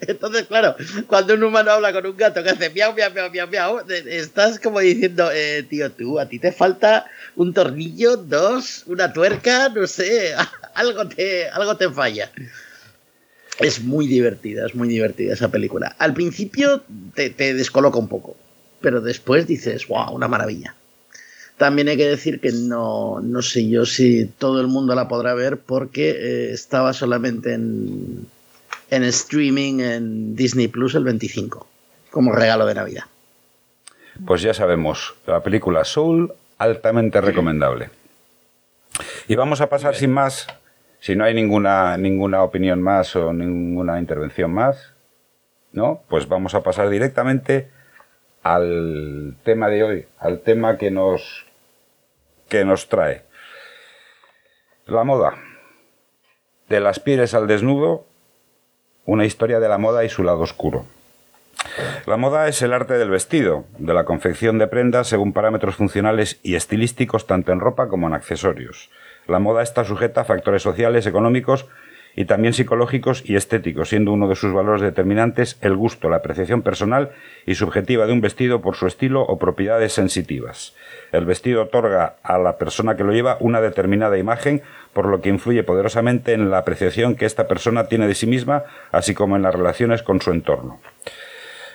Entonces, 0.00 0.46
claro, 0.46 0.76
cuando 1.06 1.34
un 1.34 1.44
humano 1.44 1.70
habla 1.70 1.92
con 1.92 2.06
un 2.06 2.16
gato 2.16 2.42
que 2.42 2.50
hace 2.50 2.70
miau, 2.70 2.94
miau, 2.94 3.12
miau, 3.12 3.30
miau, 3.30 3.48
miau, 3.48 3.80
estás 4.06 4.58
como 4.58 4.80
diciendo, 4.80 5.30
eh, 5.32 5.62
tío, 5.68 5.90
tú, 5.92 6.18
a 6.18 6.26
ti 6.26 6.38
te 6.38 6.52
falta 6.52 7.06
un 7.36 7.52
tornillo, 7.52 8.16
dos, 8.16 8.84
una 8.86 9.12
tuerca, 9.12 9.68
no 9.68 9.86
sé, 9.86 10.34
algo 10.74 11.06
te, 11.06 11.48
algo 11.50 11.76
te 11.76 11.90
falla. 11.90 12.30
Es 13.58 13.82
muy 13.82 14.06
divertida, 14.06 14.66
es 14.66 14.74
muy 14.74 14.88
divertida 14.88 15.34
esa 15.34 15.50
película. 15.50 15.96
Al 15.98 16.14
principio 16.14 16.82
te, 17.14 17.30
descoloca 17.30 17.98
un 17.98 18.08
poco, 18.08 18.36
pero 18.80 19.00
después 19.00 19.46
dices, 19.46 19.88
wow, 19.88 20.14
una 20.14 20.28
maravilla. 20.28 20.74
También 21.56 21.88
hay 21.88 21.96
que 21.96 22.06
decir 22.06 22.40
que 22.40 22.52
no, 22.52 23.20
no 23.20 23.42
sé 23.42 23.68
yo 23.68 23.84
si 23.84 24.26
todo 24.26 24.60
el 24.60 24.68
mundo 24.68 24.94
la 24.94 25.08
podrá 25.08 25.34
ver 25.34 25.58
porque 25.58 26.10
eh, 26.10 26.52
estaba 26.52 26.92
solamente 26.92 27.54
en, 27.54 28.28
en 28.90 29.04
streaming 29.04 29.80
en 29.80 30.36
Disney 30.36 30.68
Plus 30.68 30.94
el 30.94 31.02
25, 31.02 31.66
como 32.10 32.32
regalo 32.32 32.64
de 32.64 32.74
Navidad. 32.74 33.04
Pues 34.24 34.42
ya 34.42 34.54
sabemos, 34.54 35.14
la 35.26 35.42
película 35.42 35.84
Soul, 35.84 36.32
altamente 36.58 37.20
recomendable. 37.20 37.90
Y 39.28 39.36
vamos 39.36 39.60
a 39.60 39.68
pasar 39.68 39.94
sin 39.94 40.12
más, 40.12 40.46
si 41.00 41.14
no 41.16 41.24
hay 41.24 41.34
ninguna, 41.34 41.96
ninguna 41.96 42.42
opinión 42.42 42.82
más 42.82 43.14
o 43.16 43.32
ninguna 43.32 43.98
intervención 43.98 44.52
más, 44.52 44.94
¿no? 45.72 46.02
Pues 46.08 46.28
vamos 46.28 46.54
a 46.54 46.62
pasar 46.62 46.88
directamente 46.88 47.70
al 48.42 49.36
tema 49.44 49.68
de 49.68 49.82
hoy, 49.82 50.06
al 50.18 50.40
tema 50.40 50.76
que 50.78 50.90
nos, 50.90 51.46
que 52.48 52.64
nos 52.64 52.88
trae. 52.88 53.22
La 54.86 55.04
moda. 55.04 55.34
De 56.68 56.80
las 56.80 57.00
pieles 57.00 57.34
al 57.34 57.46
desnudo 57.46 58.06
una 59.08 59.24
historia 59.24 59.58
de 59.58 59.70
la 59.70 59.78
moda 59.78 60.04
y 60.04 60.10
su 60.10 60.22
lado 60.22 60.40
oscuro. 60.40 60.84
La 62.04 62.18
moda 62.18 62.46
es 62.46 62.60
el 62.60 62.74
arte 62.74 62.98
del 62.98 63.08
vestido, 63.08 63.64
de 63.78 63.94
la 63.94 64.04
confección 64.04 64.58
de 64.58 64.66
prendas 64.66 65.08
según 65.08 65.32
parámetros 65.32 65.76
funcionales 65.76 66.38
y 66.42 66.56
estilísticos 66.56 67.26
tanto 67.26 67.52
en 67.52 67.60
ropa 67.60 67.88
como 67.88 68.06
en 68.06 68.12
accesorios. 68.12 68.90
La 69.28 69.38
moda 69.38 69.62
está 69.62 69.84
sujeta 69.84 70.22
a 70.22 70.24
factores 70.24 70.62
sociales, 70.62 71.06
económicos 71.06 71.66
y 72.16 72.24
también 72.24 72.54
psicológicos 72.54 73.22
y 73.24 73.36
estéticos, 73.36 73.90
siendo 73.90 74.10
uno 74.12 74.26
de 74.26 74.34
sus 74.34 74.52
valores 74.52 74.80
determinantes 74.80 75.58
el 75.60 75.76
gusto, 75.76 76.08
la 76.08 76.16
apreciación 76.16 76.62
personal 76.62 77.10
y 77.46 77.54
subjetiva 77.54 78.06
de 78.06 78.14
un 78.14 78.22
vestido 78.22 78.60
por 78.62 78.74
su 78.74 78.86
estilo 78.86 79.22
o 79.22 79.38
propiedades 79.38 79.92
sensitivas. 79.92 80.74
El 81.12 81.26
vestido 81.26 81.62
otorga 81.62 82.16
a 82.22 82.38
la 82.38 82.56
persona 82.56 82.96
que 82.96 83.04
lo 83.04 83.12
lleva 83.12 83.36
una 83.38 83.60
determinada 83.60 84.18
imagen 84.18 84.62
por 84.94 85.06
lo 85.06 85.20
que 85.20 85.28
influye 85.28 85.62
poderosamente 85.62 86.32
en 86.32 86.50
la 86.50 86.58
apreciación 86.58 87.14
que 87.14 87.26
esta 87.26 87.46
persona 87.46 87.86
tiene 87.86 88.08
de 88.08 88.14
sí 88.14 88.26
misma, 88.26 88.64
así 88.90 89.14
como 89.14 89.36
en 89.36 89.42
las 89.42 89.54
relaciones 89.54 90.02
con 90.02 90.22
su 90.22 90.32
entorno. 90.32 90.80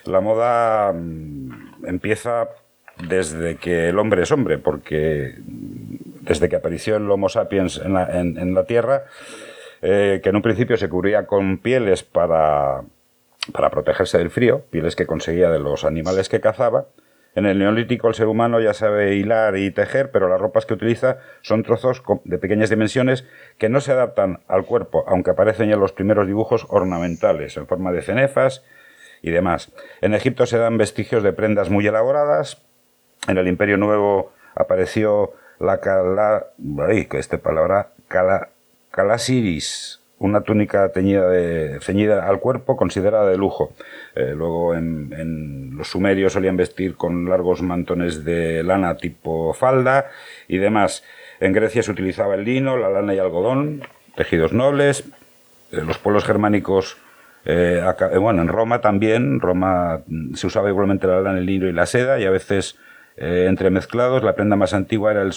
La 0.06 0.20
moda 0.20 0.92
mm, 0.92 1.86
empieza 1.86 2.50
desde 3.08 3.56
que 3.56 3.90
el 3.90 4.00
hombre 4.00 4.24
es 4.24 4.32
hombre, 4.32 4.58
porque 4.58 5.36
desde 6.24 6.50
que 6.50 6.56
apareció 6.56 6.96
el 6.96 7.10
Homo 7.10 7.30
sapiens 7.30 7.82
en 7.84 7.94
la, 7.94 8.66
Tierra, 8.66 9.06
eh, 9.82 10.22
que 10.24 10.30
en 10.30 10.36
un 10.36 10.42
principio 10.42 10.78
se 10.78 10.90
cubría 10.90 11.26
con 11.26 11.58
pieles 11.58 12.04
para, 12.04 12.84
para 13.52 13.70
protegerse 13.70 14.18
del 14.18 14.30
frío, 14.30 14.64
pieles 14.70 14.96
que 14.96 15.06
conseguía 15.06 15.50
de 15.50 15.60
los 15.60 15.84
animales 15.84 16.30
que 16.30 16.40
cazaba, 16.40 16.88
en 17.36 17.48
el 17.48 17.58
neolítico 17.58 18.08
el 18.08 18.14
ser 18.14 18.28
humano 18.28 18.60
ya 18.60 18.74
sabe 18.74 19.16
hilar 19.16 19.58
y 19.58 19.72
tejer, 19.72 20.12
pero 20.12 20.30
las 20.30 20.40
ropas 20.40 20.68
que 20.68 20.76
utiliza 20.76 21.18
son 21.42 21.64
trozos 21.64 22.04
de 22.26 22.38
pequeñas 22.38 22.70
dimensiones 22.70 23.26
que 23.58 23.70
no 23.70 23.82
se 23.82 23.92
adaptan 23.92 24.42
al 24.48 24.66
cuerpo, 24.66 25.04
aunque 25.08 25.32
aparecen 25.32 25.70
ya 25.70 25.76
los 25.76 25.94
primeros 25.94 26.28
dibujos 26.28 26.68
ornamentales 26.70 27.58
en 27.58 27.66
forma 27.66 27.92
de 27.92 28.04
cenefas 28.04 28.64
y 29.24 29.32
demás. 29.32 29.72
En 30.02 30.14
Egipto 30.14 30.46
se 30.46 30.60
dan 30.60 30.78
vestigios 30.78 31.24
de 31.24 31.34
prendas 31.34 31.72
muy 31.72 31.88
elaboradas. 31.88 32.62
En 33.28 33.38
el 33.38 33.48
Imperio 33.48 33.78
Nuevo 33.78 34.32
apareció 34.54 35.34
la 35.64 35.80
cala, 35.80 36.46
ay, 36.88 37.08
esta 37.14 37.38
palabra, 37.38 37.90
cala, 38.08 38.50
calasiris, 38.92 40.00
una 40.20 40.42
túnica 40.42 40.90
teñida 40.90 41.28
de, 41.30 41.80
ceñida 41.82 42.28
al 42.28 42.40
cuerpo 42.40 42.78
considerada 42.78 43.30
de 43.30 43.38
lujo. 43.38 43.74
Eh, 44.16 44.34
luego 44.36 44.76
en, 44.76 45.76
los 45.76 45.90
sumerios 45.90 46.34
solían 46.34 46.56
vestir 46.56 46.96
con 46.96 47.30
largos 47.30 47.62
mantones 47.62 48.24
de 48.24 48.64
lana 48.64 48.96
tipo 48.96 49.54
falda 49.54 50.12
y 50.48 50.58
demás. 50.58 51.04
En 51.40 51.52
Grecia 51.52 51.84
se 51.84 51.92
utilizaba 51.92 52.36
el 52.36 52.46
lino, 52.46 52.78
la 52.78 52.90
lana 52.90 53.14
y 53.14 53.20
algodón, 53.20 53.82
tejidos 54.16 54.54
nobles. 54.54 55.04
En 55.72 55.80
eh, 55.80 55.86
los 55.86 55.98
pueblos 55.98 56.24
germánicos, 56.24 56.98
eh, 57.46 57.84
bueno, 58.20 58.42
en 58.42 58.48
Roma 58.48 58.80
también, 58.80 59.42
Roma 59.42 60.02
mm, 60.08 60.36
se 60.36 60.48
usaba 60.48 60.70
igualmente 60.70 61.08
la 61.08 61.22
lana, 61.22 61.40
el 61.40 61.46
lino 61.46 61.68
y 61.68 61.74
la 61.74 61.86
seda 61.86 62.20
y 62.20 62.26
a 62.26 62.32
veces 62.32 62.78
entremezclados. 63.18 64.24
La 64.24 64.36
prenda 64.36 64.56
más 64.56 64.74
antigua 64.74 65.12
era 65.12 65.22
el, 65.22 65.34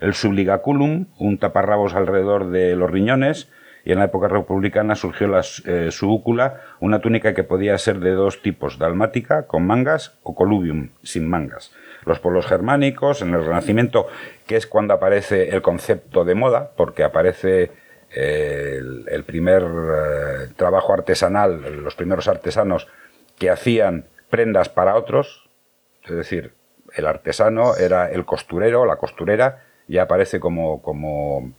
el 0.00 0.14
subligaculum, 0.14 1.06
un 1.18 1.38
taparrabos 1.38 1.94
alrededor 1.94 2.50
de 2.50 2.76
los 2.76 2.90
riñones, 2.90 3.48
y 3.84 3.92
en 3.92 3.98
la 3.98 4.06
época 4.06 4.28
republicana 4.28 4.94
surgió 4.94 5.28
la 5.28 5.42
eh, 5.66 5.88
subúcula, 5.90 6.60
una 6.80 7.00
túnica 7.00 7.34
que 7.34 7.44
podía 7.44 7.76
ser 7.76 8.00
de 8.00 8.12
dos 8.12 8.40
tipos, 8.40 8.78
dalmática 8.78 9.46
con 9.46 9.66
mangas 9.66 10.18
o 10.22 10.34
colubium 10.34 10.90
sin 11.02 11.28
mangas. 11.28 11.72
Los 12.06 12.18
pueblos 12.18 12.46
germánicos, 12.46 13.20
en 13.20 13.34
el 13.34 13.44
Renacimiento, 13.44 14.06
que 14.46 14.56
es 14.56 14.66
cuando 14.66 14.94
aparece 14.94 15.50
el 15.50 15.62
concepto 15.62 16.24
de 16.24 16.34
moda, 16.34 16.70
porque 16.76 17.04
aparece 17.04 17.72
el, 18.10 19.24
primer 19.26 19.62
eh, 19.62 20.48
trabajo 20.56 20.92
artesanal, 20.92 21.82
los 21.82 21.94
primeros 21.94 22.28
artesanos 22.28 22.88
que 23.38 23.50
hacían 23.50 24.06
prendas 24.30 24.68
para 24.68 24.96
otros, 24.96 25.48
es 26.04 26.14
decir, 26.14 26.52
el 26.94 27.06
artesano 27.06 27.76
era 27.76 28.10
el 28.10 28.24
costurero, 28.24 28.86
la 28.86 28.96
costurera, 28.96 29.62
ya 29.88 30.02
aparece 30.02 30.40
como, 30.40 30.80
como 30.82 31.52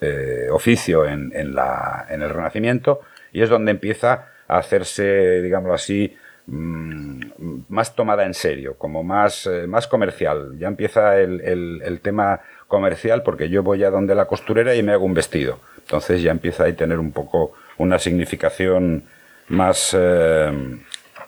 eh, 0.00 0.48
oficio 0.50 1.06
en, 1.06 1.32
en, 1.34 1.54
la, 1.54 2.06
en, 2.10 2.22
el 2.22 2.30
Renacimiento 2.30 3.00
y 3.32 3.42
es 3.42 3.48
donde 3.48 3.70
empieza 3.72 4.26
a 4.46 4.58
hacerse, 4.58 5.40
digámoslo 5.42 5.74
así, 5.74 6.16
mm, 6.46 7.20
más 7.68 7.94
tomada 7.94 8.24
en 8.24 8.34
serio, 8.34 8.76
como 8.76 9.02
más, 9.02 9.46
eh, 9.46 9.66
más 9.66 9.86
comercial. 9.86 10.58
Ya 10.58 10.68
empieza 10.68 11.18
el, 11.18 11.40
el, 11.82 12.00
tema 12.00 12.40
comercial 12.68 13.22
porque 13.22 13.48
yo 13.48 13.62
voy 13.62 13.82
a 13.84 13.90
donde 13.90 14.14
la 14.14 14.26
costurera 14.26 14.74
y 14.74 14.82
me 14.82 14.92
hago 14.92 15.04
un 15.04 15.14
vestido. 15.14 15.58
Entonces 15.78 16.22
ya 16.22 16.30
empieza 16.30 16.64
a 16.64 16.72
tener 16.72 16.98
un 16.98 17.12
poco 17.12 17.52
una 17.78 17.98
significación 17.98 19.04
más, 19.48 19.96
eh, 19.98 20.78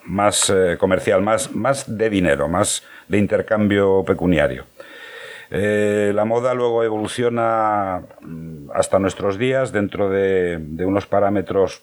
más 0.05 0.53
comercial, 0.79 1.23
más, 1.23 1.55
más 1.55 1.97
de 1.97 2.11
dinero, 2.11 2.49
más 2.49 2.83
de 3.09 3.19
intercambio 3.19 4.05
pecuniario. 4.05 4.65
Eh, 5.55 6.13
la 6.15 6.25
moda 6.25 6.55
luego 6.55 6.83
evoluciona 6.83 8.01
mm, 8.23 8.71
hasta 8.73 8.99
nuestros 8.99 9.37
días 9.37 9.71
dentro 9.71 10.09
de, 10.09 10.59
unos 10.79 11.05
parámetros 11.05 11.83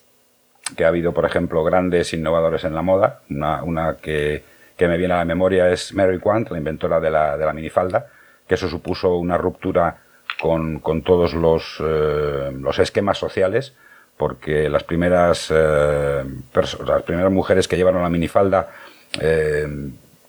que 0.76 0.86
ha 0.86 0.88
habido, 0.88 1.14
por 1.14 1.26
ejemplo, 1.26 1.64
grandes 1.64 2.12
innovadores 2.16 2.64
en 2.64 2.74
la 2.74 2.82
moda. 2.82 3.22
Una, 3.30 3.98
que, 4.02 4.44
me 4.80 4.98
viene 4.98 5.14
a 5.14 5.18
la 5.18 5.26
memoria 5.26 5.70
es 5.70 5.94
Mary 5.94 6.18
Quant, 6.18 6.50
la 6.50 6.58
inventora 6.58 7.00
de 7.00 7.12
la, 7.12 7.54
minifalda, 7.54 8.08
que 8.48 8.56
eso 8.56 8.68
supuso 8.68 9.18
una 9.18 9.38
ruptura 9.38 9.98
con, 10.42 10.82
todos 11.04 11.36
eh, 11.36 12.52
los, 12.60 12.80
esquemas 12.80 13.20
sociales, 13.20 13.76
porque 14.20 14.68
las 14.68 14.84
primeras, 14.84 15.48
eh, 15.50 16.24
las 16.54 17.04
primeras 17.04 17.32
mujeres 17.32 17.70
que 17.70 17.78
llevaron 17.78 18.04
la 18.04 18.10
minifalda 18.10 18.70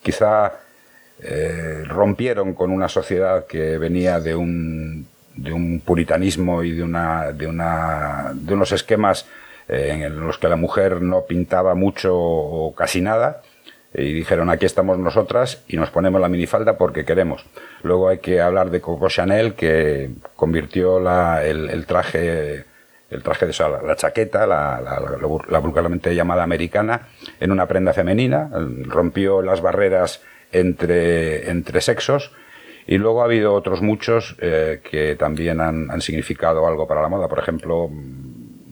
quizá 0.02 0.52
eh, 1.22 1.84
rompieron 1.86 2.54
con 2.54 2.70
una 2.70 2.88
sociedad 2.88 3.46
que 3.46 3.76
venía 3.76 4.20
de 4.20 4.34
un, 4.34 5.06
de 5.36 5.52
un 5.52 5.80
puritanismo 5.80 6.62
y 6.62 6.72
de, 6.72 6.82
una, 6.82 7.32
de, 7.32 7.46
una, 7.46 8.30
de 8.32 8.54
unos 8.54 8.72
esquemas 8.72 9.26
eh, 9.68 10.00
en 10.06 10.18
los 10.18 10.38
que 10.38 10.48
la 10.48 10.56
mujer 10.56 11.02
no 11.02 11.26
pintaba 11.26 11.74
mucho 11.74 12.16
o 12.16 12.74
casi 12.74 13.02
nada 13.02 13.42
y 13.92 14.14
dijeron 14.14 14.48
aquí 14.48 14.64
estamos 14.64 14.98
nosotras 14.98 15.62
y 15.68 15.76
nos 15.76 15.90
ponemos 15.90 16.20
la 16.20 16.28
minifalda 16.28 16.78
porque 16.78 17.04
queremos. 17.04 17.44
Luego 17.82 18.08
hay 18.08 18.18
que 18.18 18.40
hablar 18.40 18.70
de 18.70 18.80
Coco 18.80 19.08
Chanel 19.08 19.54
que 19.54 20.10
convirtió 20.36 21.00
la, 21.00 21.44
el, 21.44 21.84
traje 21.86 22.64
el 23.10 23.22
traje 23.22 23.46
de 23.46 23.52
la, 23.84 23.96
chaqueta, 23.96 24.46
la, 24.46 24.80
la, 24.80 25.00
la, 25.48 25.58
vulgarmente 25.58 26.14
llamada 26.14 26.44
americana, 26.44 27.08
en 27.40 27.50
una 27.50 27.66
prenda 27.66 27.92
femenina, 27.92 28.50
rompió 28.84 29.42
las 29.42 29.60
barreras 29.60 30.22
entre, 30.52 31.50
entre 31.50 31.80
sexos. 31.80 32.32
Y 32.86 32.98
luego 32.98 33.22
ha 33.22 33.24
habido 33.24 33.54
otros 33.54 33.82
muchos 33.82 34.36
eh, 34.40 34.80
que 34.88 35.16
también 35.16 35.60
han, 35.60 36.00
significado 36.00 36.66
algo 36.66 36.86
para 36.86 37.02
la 37.02 37.08
moda. 37.08 37.28
Por 37.28 37.38
ejemplo, 37.38 37.90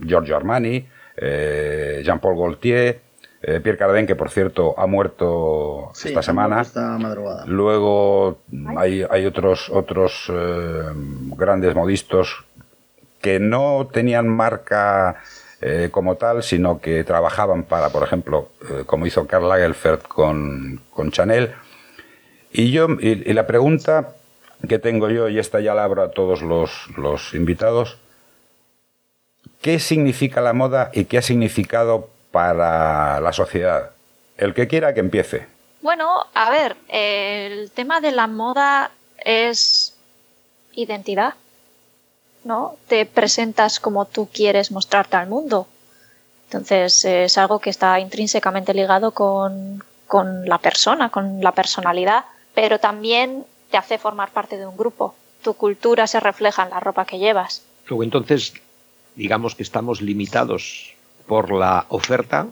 Giorgio 0.04 0.36
Armani, 0.36 0.86
eh, 1.16 2.02
Jean-Paul 2.04 2.36
Gaultier, 2.36 3.00
eh, 3.42 3.60
Pierre 3.60 3.78
Cardin, 3.78 4.06
que 4.06 4.16
por 4.16 4.30
cierto 4.30 4.74
ha 4.76 4.86
muerto 4.86 5.92
esta 5.94 6.22
semana. 6.22 6.62
Luego 7.46 8.38
hay, 8.76 9.04
hay, 9.08 9.26
otros, 9.26 9.68
otros 9.70 10.32
grandes 11.36 11.74
modistas 11.74 12.28
que 13.20 13.40
no 13.40 13.88
tenían 13.92 14.28
marca 14.28 15.22
como 15.90 16.14
tal, 16.14 16.44
sino 16.44 16.80
que 16.80 17.02
trabajaban 17.02 17.64
para, 17.64 17.90
por 17.90 18.04
ejemplo, 18.04 18.50
como 18.86 19.06
hizo 19.06 19.26
Karl 19.26 19.48
Lagerfeld 19.48 20.02
con, 20.02 20.80
con 20.92 21.10
Chanel 21.10 21.52
y 22.52 22.70
yo, 22.70 22.88
y, 23.00 23.32
la 23.32 23.46
pregunta 23.46 24.14
que 24.66 24.78
tengo 24.78 25.10
yo, 25.10 25.28
y 25.28 25.38
esta 25.38 25.60
ya 25.60 25.74
la 25.74 25.84
abro 25.84 26.02
a 26.02 26.10
todos 26.10 26.42
los, 26.42 27.34
invitados, 27.34 27.98
¿qué 29.60 29.78
significa 29.78 30.40
la 30.40 30.52
moda 30.52 30.90
y 30.94 31.04
qué 31.04 31.18
ha 31.18 31.22
significado 31.22 32.08
para 32.32 33.20
la 33.20 33.32
sociedad? 33.32 33.90
El 34.36 34.54
que 34.54 34.66
quiera 34.66 34.94
que 34.94 35.00
empiece. 35.00 35.46
Bueno, 35.82 36.26
a 36.34 36.50
ver, 36.50 36.76
el 36.88 37.70
tema 37.70 38.00
de 38.00 38.12
la 38.12 38.26
moda 38.26 38.90
es 39.18 39.96
identidad, 40.72 41.34
¿no? 42.48 42.74
Te 42.88 43.06
presentas 43.06 43.78
como 43.78 44.06
tú 44.06 44.28
quieres 44.32 44.72
mostrarte 44.72 45.16
al 45.16 45.28
mundo. 45.28 45.68
Entonces 46.46 47.04
es 47.04 47.38
algo 47.38 47.60
que 47.60 47.70
está 47.70 48.00
intrínsecamente 48.00 48.74
ligado 48.74 49.12
con, 49.12 49.84
con 50.08 50.48
la 50.48 50.58
persona, 50.58 51.10
con 51.10 51.40
la 51.40 51.52
personalidad 51.52 52.24
pero 52.58 52.80
también 52.80 53.44
te 53.70 53.76
hace 53.76 53.98
formar 53.98 54.32
parte 54.32 54.56
de 54.56 54.66
un 54.66 54.76
grupo. 54.76 55.14
Tu 55.42 55.54
cultura 55.54 56.08
se 56.08 56.18
refleja 56.18 56.64
en 56.64 56.70
la 56.70 56.80
ropa 56.80 57.04
que 57.04 57.16
llevas. 57.16 57.62
Luego 57.86 58.02
entonces, 58.02 58.52
digamos 59.14 59.54
que 59.54 59.62
estamos 59.62 60.00
limitados 60.00 60.92
por 61.28 61.52
la 61.52 61.86
oferta 61.88 62.48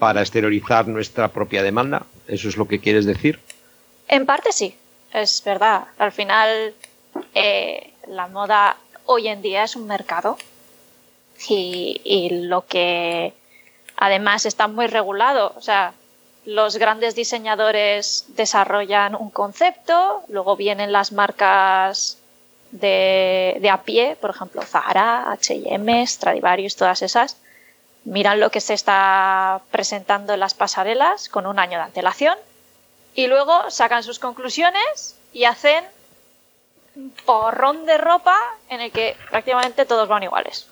para 0.00 0.20
exteriorizar 0.20 0.88
nuestra 0.88 1.28
propia 1.28 1.62
demanda. 1.62 2.06
¿Eso 2.26 2.48
es 2.48 2.56
lo 2.56 2.66
que 2.66 2.80
quieres 2.80 3.06
decir? 3.06 3.38
En 4.08 4.26
parte 4.26 4.50
sí, 4.50 4.74
es 5.12 5.44
verdad. 5.44 5.84
Al 5.98 6.10
final, 6.10 6.74
eh, 7.32 7.94
la 8.08 8.26
moda 8.26 8.78
hoy 9.10 9.26
en 9.26 9.42
día 9.42 9.64
es 9.64 9.74
un 9.74 9.88
mercado 9.88 10.38
y, 11.48 12.28
lo 12.30 12.64
que 12.66 13.34
además 13.96 14.46
está 14.46 14.68
muy 14.68 14.86
regulado. 14.86 15.52
O 15.56 15.62
sea, 15.62 15.94
los 16.44 16.76
grandes 16.76 17.16
diseñadores 17.16 18.26
desarrollan 18.28 19.16
un 19.16 19.30
concepto, 19.30 20.22
luego 20.28 20.54
vienen 20.54 20.92
las 20.92 21.10
marcas 21.10 22.18
de, 22.70 23.68
a 23.70 23.82
pie, 23.82 24.16
por 24.20 24.30
ejemplo, 24.30 24.62
Zara, 24.62 25.26
HM, 25.32 26.06
Stradivarius, 26.06 26.76
todas 26.76 27.02
esas, 27.02 27.36
miran 28.04 28.38
lo 28.38 28.50
que 28.50 28.60
se 28.60 28.74
está 28.74 29.60
presentando 29.72 30.34
en 30.34 30.40
las 30.40 30.54
pasarelas 30.54 31.28
con 31.28 31.46
un 31.46 31.58
año 31.58 31.78
de 31.78 31.84
antelación 31.84 32.38
y 33.14 33.26
luego 33.26 33.70
sacan 33.70 34.04
sus 34.04 34.20
conclusiones 34.20 35.16
y 35.32 35.44
hacen 35.44 35.84
porrón 37.24 37.86
de 37.86 37.98
ropa 37.98 38.36
en 38.68 38.80
el 38.80 38.90
que 38.90 39.16
prácticamente 39.30 39.86
todos 39.86 40.08
van 40.08 40.22
iguales. 40.22 40.68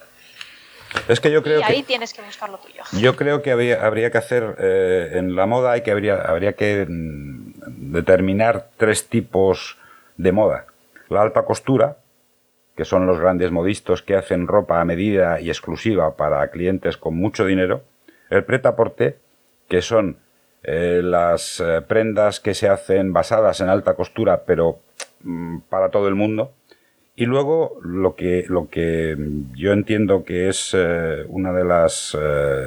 Es 1.07 1.21
que 1.21 1.31
yo 1.31 1.43
creo 1.43 1.61
y 1.61 1.63
ahí 1.63 1.83
tienes 1.83 2.15
que 2.15 2.23
buscar 2.23 2.49
lo 2.49 2.59
tuyo. 2.59 2.83
Yo 2.93 3.15
creo 3.15 3.43
que 3.43 3.53
habría, 3.53 4.11
que 4.11 4.19
hacer 4.19 4.57
eh, 4.59 5.11
en 5.15 5.37
la 5.37 5.47
moda 5.47 5.73
hay 5.73 5.83
que 5.83 5.91
habría, 5.91 6.17
habría 6.17 6.55
que 6.55 6.87
mm, 6.89 7.93
determinar 7.93 8.69
tres 8.77 9.09
tipos 9.09 9.77
de 10.17 10.33
moda. 10.33 10.67
La 11.09 11.23
alta 11.23 11.45
costura, 11.45 11.99
que 12.75 12.85
son 12.85 13.07
los 13.07 13.19
grandes 13.19 13.51
modistas 13.51 14.03
que 14.03 14.17
hacen 14.17 14.47
ropa 14.47 14.81
a 14.81 14.85
medida 14.85 15.41
y 15.41 15.49
exclusiva 15.49 16.17
para 16.17 16.49
clientes 16.51 16.97
con 16.97 17.17
mucho 17.17 17.45
dinero. 17.45 17.83
El 18.31 18.45
pret-à-porter, 18.45 19.19
que 19.69 19.83
son 19.83 20.19
eh, 20.63 21.01
las 21.03 21.61
eh, 21.61 21.83
prendas 21.87 22.41
que 22.41 22.55
se 22.55 22.69
hacen 22.69 23.13
basadas 23.13 23.61
en 23.61 23.69
alta 23.69 23.95
costura, 23.95 24.45
pero 24.45 24.81
para 25.69 25.91
todo 25.91 26.09
el 26.09 26.15
mundo. 26.15 26.53
Y 27.17 27.27
luego 27.27 27.81
lo 27.83 28.15
que, 28.15 28.45
lo 28.49 28.69
que 28.69 29.17
yo 29.57 29.73
entiendo 29.73 30.25
que 30.25 30.49
es 30.49 30.71
eh, 30.73 31.25
una 31.29 31.53
de 31.53 31.65
las 31.65 32.17
eh, 32.17 32.65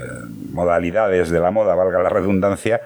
modalidades 0.51 1.29
de 1.29 1.39
la 1.39 1.51
moda, 1.51 1.73
valga 1.73 2.03
la 2.03 2.09
redundancia, 2.09 2.81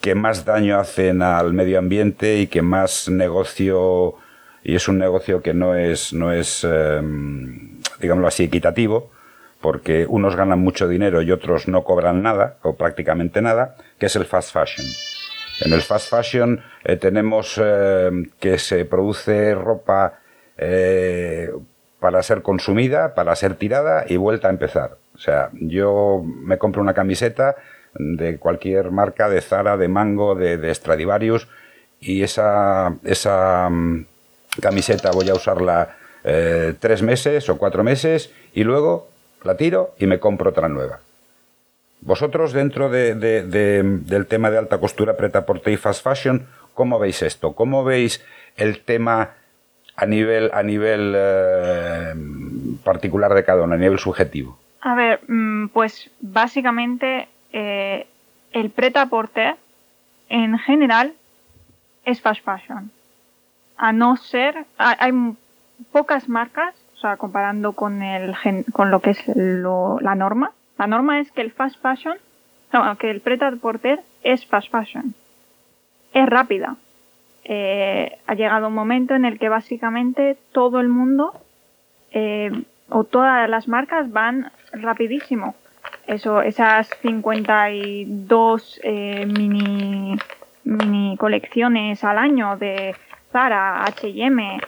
que 0.00 0.16
más 0.16 0.44
daño 0.44 0.78
hacen 0.78 1.22
al 1.22 1.52
medio 1.52 1.78
ambiente 1.78 2.38
y 2.38 2.48
que 2.48 2.62
más 2.62 3.08
negocio, 3.08 4.16
y 4.64 4.74
es 4.74 4.88
un 4.88 4.98
negocio 4.98 5.40
que 5.40 5.54
no 5.54 5.76
es, 5.76 6.12
no 6.12 6.32
es 6.32 6.66
eh, 6.68 7.00
digámoslo 8.00 8.26
así, 8.26 8.44
equitativo, 8.44 9.10
porque 9.60 10.04
unos 10.08 10.36
ganan 10.36 10.58
mucho 10.58 10.88
dinero 10.88 11.22
y 11.22 11.30
otros 11.30 11.68
no 11.68 11.84
cobran 11.84 12.22
nada, 12.22 12.58
o 12.62 12.74
prácticamente 12.74 13.40
nada, 13.40 13.76
que 13.98 14.06
es 14.06 14.16
el 14.16 14.24
fast 14.24 14.52
fashion. 14.52 14.86
En 15.60 15.72
el 15.72 15.82
fast 15.82 16.08
fashion 16.10 16.62
tenemos 17.00 17.60
que 18.38 18.58
se 18.58 18.84
produce 18.84 19.54
ropa 19.54 20.20
eh, 20.58 21.52
para 22.00 22.22
ser 22.22 22.42
consumida, 22.42 23.14
para 23.14 23.34
ser 23.36 23.54
tirada 23.54 24.04
y 24.08 24.16
vuelta 24.16 24.48
a 24.48 24.50
empezar. 24.50 24.98
O 25.14 25.18
sea, 25.18 25.50
yo 25.52 26.22
me 26.24 26.58
compro 26.58 26.82
una 26.82 26.94
camiseta 26.94 27.56
de 27.94 28.38
cualquier 28.38 28.90
marca, 28.90 29.28
de 29.28 29.40
Zara, 29.40 29.76
de 29.76 29.88
Mango, 29.88 30.34
de, 30.34 30.72
Stradivarius, 30.74 31.48
y 32.00 32.22
esa, 32.22 32.94
esa 33.02 33.68
mm, 33.68 34.06
camiseta 34.60 35.10
voy 35.10 35.28
a 35.28 35.34
usarla 35.34 35.96
eh, 36.22 36.74
tres 36.78 37.02
meses 37.02 37.48
o 37.48 37.58
cuatro 37.58 37.82
meses 37.82 38.30
y 38.52 38.62
luego 38.62 39.08
la 39.42 39.56
tiro 39.56 39.94
y 39.98 40.06
me 40.06 40.20
compro 40.20 40.50
otra 40.50 40.68
nueva. 40.68 41.00
Vosotros 42.00 42.52
dentro 42.52 42.88
del 42.88 44.26
tema 44.28 44.50
de 44.50 44.58
alta 44.58 44.78
costura, 44.78 45.16
preta 45.16 45.44
porte 45.46 45.72
y 45.72 45.76
fast 45.76 46.02
fashion, 46.02 46.46
¿cómo 46.74 46.98
veis 46.98 47.22
esto? 47.22 47.54
¿Cómo 47.54 47.84
veis 47.84 48.24
el 48.56 48.80
tema 48.80 49.30
a 49.96 50.06
nivel, 50.06 50.50
a 50.54 50.62
nivel 50.62 51.12
eh, 51.16 52.14
particular 52.84 53.34
de 53.34 53.44
cada 53.44 53.64
uno, 53.64 53.74
a 53.74 53.78
nivel 53.78 53.98
subjetivo? 53.98 54.58
A 54.80 54.94
ver, 54.94 55.20
mm, 55.26 55.68
pues 55.68 56.10
básicamente 56.20 57.28
eh, 57.52 58.06
el 58.52 58.70
pret-à-porter 58.70 59.56
en 60.28 60.58
general 60.58 61.14
es 62.04 62.20
fast 62.20 62.44
fashion. 62.44 62.92
A 63.76 63.92
no 63.92 64.16
ser, 64.16 64.66
hay 64.76 65.12
pocas 65.92 66.28
marcas, 66.28 66.74
o 66.96 67.00
sea, 67.00 67.16
comparando 67.16 67.72
con 67.72 68.02
el 68.02 68.34
con 68.72 68.90
lo 68.90 69.00
que 69.00 69.10
es 69.10 69.22
la 69.34 70.14
norma. 70.14 70.52
La 70.78 70.86
norma 70.86 71.20
es 71.20 71.30
que 71.32 71.42
el 71.42 71.50
fast 71.50 71.80
fashion, 71.82 72.16
no, 72.72 72.96
que 72.96 73.10
el 73.10 73.20
pret-à-porter 73.20 74.00
es 74.22 74.46
fast 74.46 74.70
fashion. 74.70 75.14
Es 76.12 76.26
rápida. 76.26 76.76
Eh, 77.44 78.18
ha 78.26 78.34
llegado 78.34 78.68
un 78.68 78.74
momento 78.74 79.14
en 79.14 79.24
el 79.24 79.38
que 79.38 79.48
básicamente 79.48 80.36
todo 80.52 80.80
el 80.80 80.88
mundo 80.88 81.32
eh, 82.12 82.52
o 82.90 83.04
todas 83.04 83.48
las 83.48 83.68
marcas 83.68 84.12
van 84.12 84.52
rapidísimo. 84.72 85.54
Eso, 86.06 86.42
esas 86.42 86.88
52 87.02 88.80
eh, 88.82 89.26
mini, 89.26 90.16
mini 90.64 91.16
colecciones 91.16 92.04
al 92.04 92.18
año 92.18 92.56
de 92.56 92.94
Zara, 93.32 93.82
H&M, 93.84 94.60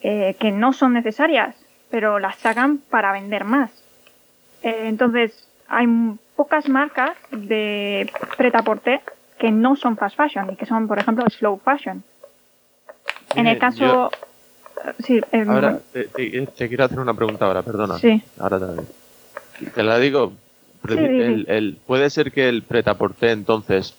que 0.00 0.52
no 0.52 0.72
son 0.72 0.94
necesarias, 0.94 1.54
pero 1.90 2.18
las 2.18 2.36
sacan 2.36 2.78
para 2.78 3.12
vender 3.12 3.44
más. 3.44 3.89
Eh, 4.62 4.82
entonces, 4.84 5.46
hay 5.68 5.86
pocas 6.36 6.68
marcas 6.68 7.16
de 7.30 8.10
preta-porter 8.36 9.00
que 9.38 9.50
no 9.50 9.76
son 9.76 9.96
fast 9.96 10.16
fashion 10.16 10.50
y 10.52 10.56
que 10.56 10.66
son, 10.66 10.86
por 10.86 10.98
ejemplo, 10.98 11.24
slow 11.28 11.58
fashion. 11.58 12.02
en 13.34 13.46
el 13.46 13.58
caso... 13.58 14.10
Sí, 15.04 15.20
eh, 15.32 15.44
ahora 15.46 15.78
te, 15.92 16.68
quiero 16.68 16.84
hacer 16.84 16.98
una 16.98 17.12
pregunta 17.12 17.44
ahora, 17.44 17.62
perdona. 17.62 17.98
Sí. 17.98 18.22
Ahora 18.38 18.58
también. 18.58 18.86
Te 19.74 19.82
la 19.82 19.98
digo. 19.98 20.32
el, 20.88 21.78
puede 21.86 22.08
ser 22.08 22.32
que 22.32 22.48
el 22.48 22.62
pretaporte 22.62 23.30
entonces 23.30 23.94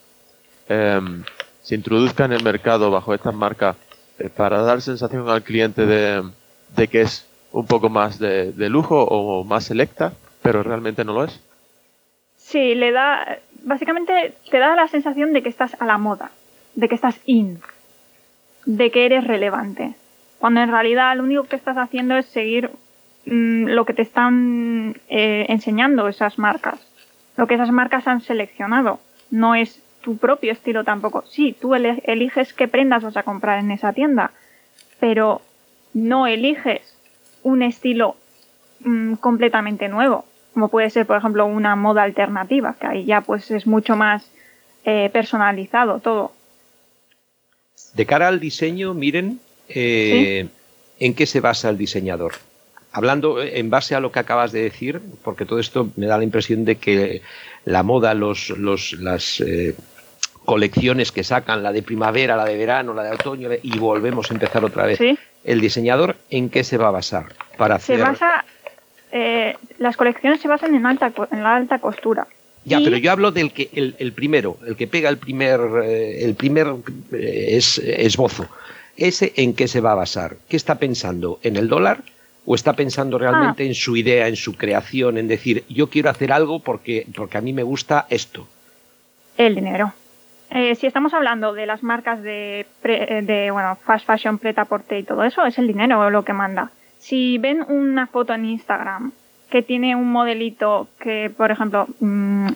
em, 0.67 1.23
se 1.61 1.75
introduzca 1.75 2.25
en 2.25 2.33
el 2.33 2.43
mercado 2.43 2.89
bajo 2.89 3.13
estas 3.13 3.35
marcas 3.35 3.75
eh, 4.17 4.29
para 4.29 4.63
dar 4.63 4.81
sensación 4.81 5.29
al 5.29 5.43
cliente 5.43 5.85
de, 5.85 6.87
que 6.87 7.01
es 7.01 7.27
un 7.51 7.67
poco 7.67 7.89
más 7.89 8.17
de, 8.17 8.53
lujo 8.69 9.03
o 9.03 9.43
más 9.43 9.65
selecta, 9.65 10.13
pero 10.41 10.63
realmente 10.63 11.03
no 11.03 11.13
lo 11.13 11.23
es. 11.25 11.39
Sí, 12.37 12.75
le 12.75 12.91
da, 12.91 13.39
básicamente 13.63 14.33
te 14.49 14.57
da 14.57 14.75
la 14.75 14.87
sensación 14.87 15.33
de 15.33 15.43
que 15.43 15.49
estás 15.49 15.79
a 15.79 15.85
la 15.85 15.97
moda, 15.97 16.31
de 16.75 16.89
que 16.89 16.95
estás 16.95 17.19
in, 17.25 17.59
de 18.65 18.91
que 18.91 19.05
eres 19.05 19.25
relevante 19.25 19.95
cuando 20.41 20.61
en 20.61 20.71
realidad 20.71 21.15
lo 21.15 21.23
único 21.23 21.43
que 21.43 21.55
estás 21.55 21.77
haciendo 21.77 22.17
es 22.17 22.25
seguir 22.25 22.71
mm, 23.27 23.67
lo 23.67 23.85
que 23.85 23.93
te 23.93 24.01
están 24.01 24.95
eh, 25.07 25.45
enseñando 25.49 26.07
esas 26.07 26.39
marcas, 26.39 26.79
lo 27.37 27.45
que 27.45 27.53
esas 27.53 27.69
marcas 27.69 28.07
han 28.07 28.21
seleccionado, 28.21 28.99
no 29.29 29.53
es 29.53 29.83
tu 30.01 30.17
propio 30.17 30.51
estilo 30.51 30.83
tampoco. 30.83 31.23
Sí, 31.27 31.55
tú 31.61 31.75
eliges 31.75 32.53
qué 32.53 32.67
prendas 32.67 33.03
vas 33.03 33.17
a 33.17 33.21
comprar 33.21 33.59
en 33.59 33.69
esa 33.69 33.93
tienda, 33.93 34.31
pero 34.99 35.41
no 35.93 36.25
eliges 36.25 36.97
un 37.43 37.61
estilo 37.61 38.15
mm, 38.79 39.13
completamente 39.17 39.89
nuevo, 39.89 40.25
como 40.53 40.69
puede 40.69 40.89
ser, 40.89 41.05
por 41.05 41.17
ejemplo, 41.17 41.45
una 41.45 41.75
moda 41.75 42.03
alternativa, 42.03 42.75
que 42.79 42.87
ahí 42.87 43.05
ya 43.05 43.21
pues 43.21 43.51
es 43.51 43.65
mucho 43.67 43.95
más 43.95 44.29
eh, 44.85 45.09
personalizado 45.11 45.99
todo. 45.99 46.33
De 47.93 48.05
cara 48.05 48.27
al 48.27 48.39
diseño, 48.39 48.93
miren, 48.93 49.39
eh, 49.69 50.47
¿en 50.99 51.13
qué 51.13 51.25
se 51.25 51.39
basa 51.39 51.69
el 51.69 51.77
diseñador? 51.77 52.33
Hablando 52.91 53.41
en 53.41 53.69
base 53.69 53.95
a 53.95 53.99
lo 53.99 54.11
que 54.11 54.19
acabas 54.19 54.51
de 54.51 54.63
decir, 54.63 55.01
porque 55.23 55.45
todo 55.45 55.59
esto 55.59 55.89
me 55.95 56.07
da 56.07 56.17
la 56.17 56.23
impresión 56.23 56.65
de 56.65 56.75
que 56.75 57.21
la 57.63 57.83
moda, 57.83 58.13
los, 58.13 58.49
las 58.99 59.39
eh, 59.39 59.75
colecciones 60.43 61.11
que 61.11 61.23
sacan, 61.23 61.63
la 61.63 61.71
de 61.71 61.83
primavera, 61.83 62.35
la 62.35 62.45
de 62.45 62.57
verano, 62.57 62.93
la 62.93 63.03
de 63.03 63.11
otoño, 63.11 63.49
y 63.61 63.79
volvemos 63.79 64.29
a 64.29 64.33
empezar 64.33 64.65
otra 64.65 64.85
vez. 64.85 64.99
¿El 65.43 65.61
diseñador 65.61 66.17
en 66.29 66.49
qué 66.49 66.63
se 66.63 66.77
va 66.77 66.89
a 66.89 66.91
basar? 66.91 67.27
Para 67.57 67.79
se 67.79 67.97
basa, 67.97 68.45
eh, 69.11 69.55
las 69.77 69.97
colecciones 69.97 70.41
se 70.41 70.47
basan 70.47 70.75
en, 70.75 70.85
alta, 70.85 71.11
en 71.31 71.43
la 71.43 71.55
alta 71.55 71.79
costura. 71.79 72.27
Ya, 72.63 72.79
pero 72.79 72.97
yo 72.97 73.11
hablo 73.11 73.31
del 73.31 73.51
que 73.51 73.69
el, 73.73 74.13
primero, 74.13 74.57
el 74.67 74.75
que 74.75 74.87
pega 74.87 75.09
el 75.09 75.17
primer, 75.17 75.59
el 75.83 76.35
primer 76.35 76.67
esbozo. 77.11 78.47
¿Ese 78.95 79.33
en 79.35 79.55
qué 79.55 79.67
se 79.67 79.81
va 79.81 79.93
a 79.93 79.95
basar? 79.95 80.37
¿Qué 80.47 80.57
está 80.57 80.75
pensando? 80.75 81.39
¿En 81.41 81.55
el 81.55 81.67
dólar? 81.67 82.03
¿O 82.45 82.53
está 82.53 82.73
pensando 82.73 83.17
realmente 83.17 83.63
ah. 83.63 83.65
en 83.65 83.73
su 83.73 83.97
idea, 83.97 84.27
en 84.27 84.35
su 84.35 84.55
creación, 84.55 85.17
en 85.17 85.27
decir, 85.27 85.63
yo 85.69 85.89
quiero 85.89 86.11
hacer 86.11 86.31
algo 86.31 86.59
porque, 86.59 87.07
porque 87.15 87.37
a 87.39 87.41
mí 87.41 87.51
me 87.51 87.63
gusta 87.63 88.05
esto? 88.09 88.47
El 89.37 89.55
dinero. 89.55 89.93
Eh, 90.51 90.75
si 90.75 90.85
estamos 90.85 91.13
hablando 91.13 91.53
de 91.53 91.65
las 91.65 91.81
marcas 91.81 92.21
de, 92.21 92.65
de 92.83 93.49
bueno, 93.51 93.77
fast 93.85 94.05
fashion, 94.05 94.37
preta 94.37 94.65
porte 94.65 94.99
y 94.99 95.03
todo 95.03 95.23
eso, 95.23 95.45
es 95.45 95.57
el 95.57 95.65
dinero 95.65 96.09
lo 96.09 96.23
que 96.25 96.33
manda. 96.33 96.71
Si 97.01 97.37
ven 97.39 97.65
una 97.67 98.07
foto 98.07 98.33
en 98.33 98.45
Instagram 98.45 99.11
que 99.49 99.61
tiene 99.61 99.95
un 99.95 100.11
modelito 100.11 100.87
que, 100.99 101.31
por 101.35 101.51
ejemplo, 101.51 101.87
mm, 101.99 102.49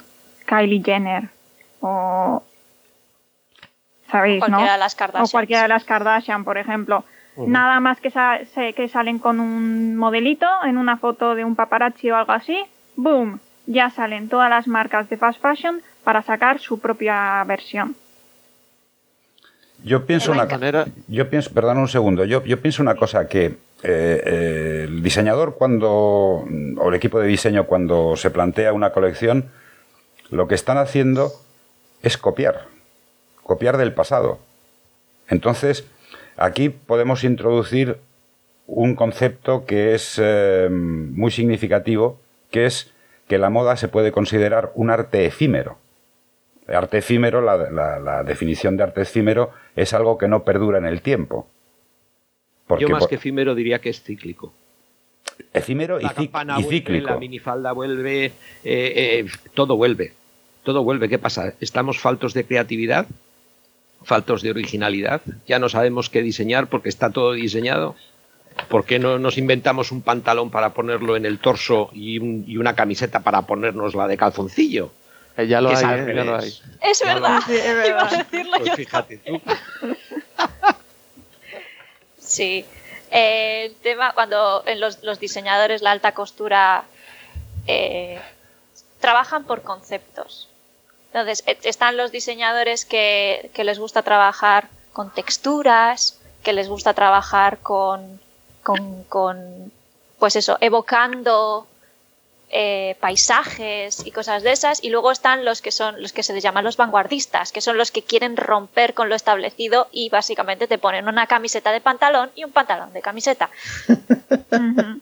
Kylie 0.45 0.83
Jenner 0.83 1.29
o 1.81 2.43
¿sabéis? 4.09 4.41
O 4.41 4.45
cualquiera 4.45 4.73
de 4.73 4.77
las 4.77 4.95
Kardashian. 4.95 5.25
O 5.25 5.29
cualquiera 5.29 5.61
de 5.63 5.67
las 5.67 5.83
Kardashian, 5.83 6.43
por 6.43 6.57
ejemplo. 6.57 7.03
Nada 7.37 7.81
más 7.81 7.99
que, 7.99 8.13
que 8.73 8.87
salen 8.87 9.19
con 9.19 9.41
un 9.41 9.97
modelito 9.97 10.47
en 10.63 10.77
una 10.77 10.95
foto 10.95 11.35
de 11.35 11.43
un 11.43 11.55
paparazzi 11.55 12.09
o 12.09 12.15
algo 12.15 12.31
así, 12.31 12.57
¡boom! 12.95 13.39
Ya 13.65 13.89
salen 13.89 14.29
todas 14.29 14.49
las 14.49 14.67
marcas 14.67 15.09
de 15.09 15.17
fast 15.17 15.41
fashion 15.41 15.81
para 16.05 16.21
sacar 16.21 16.59
su 16.59 16.79
propia 16.79 17.43
versión. 17.43 17.95
Yo 19.83 20.05
pienso 20.05 20.31
una 20.31 20.45
manera. 20.45 20.85
Yo 21.07 21.29
pienso, 21.29 21.53
perdón 21.53 21.79
un 21.79 21.89
segundo. 21.89 22.23
Yo, 22.23 22.41
yo 22.45 22.61
pienso 22.61 22.81
una 22.81 22.95
cosa 22.95 23.27
que 23.27 23.57
eh, 23.83 24.85
el 24.87 25.03
diseñador 25.03 25.55
cuando 25.55 25.89
o 25.89 26.89
el 26.89 26.95
equipo 26.95 27.19
de 27.19 27.27
diseño 27.27 27.65
cuando 27.65 28.15
se 28.15 28.31
plantea 28.31 28.73
una 28.73 28.91
colección, 28.91 29.51
lo 30.29 30.47
que 30.47 30.55
están 30.55 30.77
haciendo 30.77 31.31
es 32.01 32.17
copiar 32.17 32.75
copiar 33.45 33.77
del 33.77 33.93
pasado. 33.93 34.39
Entonces, 35.29 35.87
aquí 36.35 36.69
podemos 36.69 37.23
introducir 37.23 37.99
un 38.65 38.95
concepto 38.95 39.65
que 39.65 39.93
es 39.93 40.19
eh, 40.21 40.67
muy 40.71 41.29
significativo, 41.29 42.19
que 42.49 42.65
es 42.65 42.91
que 43.27 43.37
la 43.37 43.51
moda 43.51 43.77
se 43.77 43.87
puede 43.87 44.11
considerar 44.11 44.71
un 44.73 44.89
arte 44.89 45.25
efímero. 45.25 45.77
arte 46.67 46.97
efímero, 46.97 47.41
la, 47.41 48.23
definición 48.23 48.77
de 48.77 48.83
arte 48.83 49.01
efímero, 49.03 49.51
es 49.75 49.93
algo 49.93 50.17
que 50.17 50.27
no 50.27 50.43
perdura 50.43 50.79
en 50.79 50.87
el 50.87 51.03
tiempo. 51.03 51.47
Yo 52.79 52.89
más 52.89 53.07
que 53.07 53.15
efímero 53.15 53.55
diría 53.55 53.79
que 53.79 53.89
es 53.89 54.01
cíclico. 54.01 54.53
Efímero 55.53 55.99
y, 55.99 56.07
cíclico. 56.63 57.07
la 57.07 57.17
minifalda 57.17 57.71
vuelve, 57.73 58.25
eh, 58.25 58.33
eh, 58.63 59.25
todo 59.53 59.75
vuelve. 59.75 60.13
Todo 60.63 60.83
vuelve. 60.83 61.09
¿Qué 61.09 61.19
pasa? 61.19 61.53
¿Estamos 61.59 61.99
faltos 61.99 62.33
de 62.33 62.45
creatividad? 62.45 63.07
faltos 64.05 64.41
de 64.41 64.51
originalidad. 64.51 65.21
Ya 65.47 65.59
no 65.59 65.67
sabemos 65.67 66.09
qué 66.09 66.21
diseñar 66.21 66.67
porque 66.67 66.89
está 66.89 67.09
todo 67.09 67.33
diseñado. 67.33 67.95
¿Por 68.69 68.85
qué 68.85 68.99
no 68.99 69.19
nos 69.19 69.37
inventamos 69.37 69.91
un 69.91 70.01
pantalón 70.01 70.49
para 70.49 70.73
ponerlo 70.73 71.17
en 71.17 71.25
el 71.25 71.39
torso 71.39 71.89
y, 71.93 72.55
una 72.57 72.73
camiseta 72.73 73.19
para 73.19 73.41
ponernos 73.41 73.95
la 73.95 74.07
de 74.07 74.15
calzoncillo? 74.15 74.91
Eh, 75.35 75.47
ya, 75.47 75.59
lo 75.59 75.69
hay, 75.69 75.75
eh, 75.75 76.13
ya 76.15 76.23
lo 76.23 76.37
hay, 76.37 76.53
Es 76.81 77.01
verdad. 77.03 77.41
Iba 77.87 78.07
a 78.07 78.17
decirlo 78.17 78.57
pues 78.57 78.71
fíjate 78.73 79.17
tú. 79.17 79.41
Sí. 82.35 82.65
Eh, 83.11 83.65
el 83.65 83.75
tema 83.75 84.13
cuando 84.13 84.63
en 84.65 84.79
los, 84.79 85.19
diseñadores 85.19 85.81
la 85.81 85.91
alta 85.91 86.13
costura 86.13 86.85
trabajan 88.99 89.43
por 89.43 89.61
conceptos. 89.61 90.49
Entonces, 91.13 91.43
e, 91.45 91.57
están 91.63 91.95
los 91.95 92.11
diseñadores 92.11 92.85
que, 92.85 93.51
les 93.55 93.79
gusta 93.79 94.01
trabajar 94.01 94.67
con 94.93 95.11
texturas, 95.11 96.19
que 96.43 96.53
les 96.53 96.67
gusta 96.67 96.93
trabajar 96.93 97.59
con, 97.59 98.19
pues 100.19 100.35
eso, 100.35 100.57
evocando 100.59 101.67
eh, 102.49 102.95
paisajes 102.99 104.05
y 104.05 104.11
cosas 104.11 104.43
de 104.43 104.51
esas. 104.51 104.83
Y 104.83 104.89
luego 104.89 105.11
están 105.11 105.45
los 105.45 105.61
que 105.61 105.71
son 105.71 106.01
los 106.01 106.13
que 106.13 106.23
se 106.23 106.33
les 106.33 106.43
llaman 106.43 106.63
los 106.63 106.77
vanguardistas, 106.77 107.51
que 107.51 107.61
son 107.61 107.77
los 107.77 107.91
que 107.91 108.03
quieren 108.03 108.37
romper 108.37 108.93
con 108.93 109.09
lo 109.09 109.15
establecido 109.15 109.87
y 109.91 110.09
básicamente 110.09 110.67
te 110.67 110.77
ponen 110.77 111.07
una 111.07 111.27
camiseta 111.27 111.71
de 111.71 111.81
pantalón 111.81 112.31
y 112.35 112.43
un 112.43 112.51
pantalón 112.51 112.93
de 112.93 113.01
camiseta. 113.01 113.49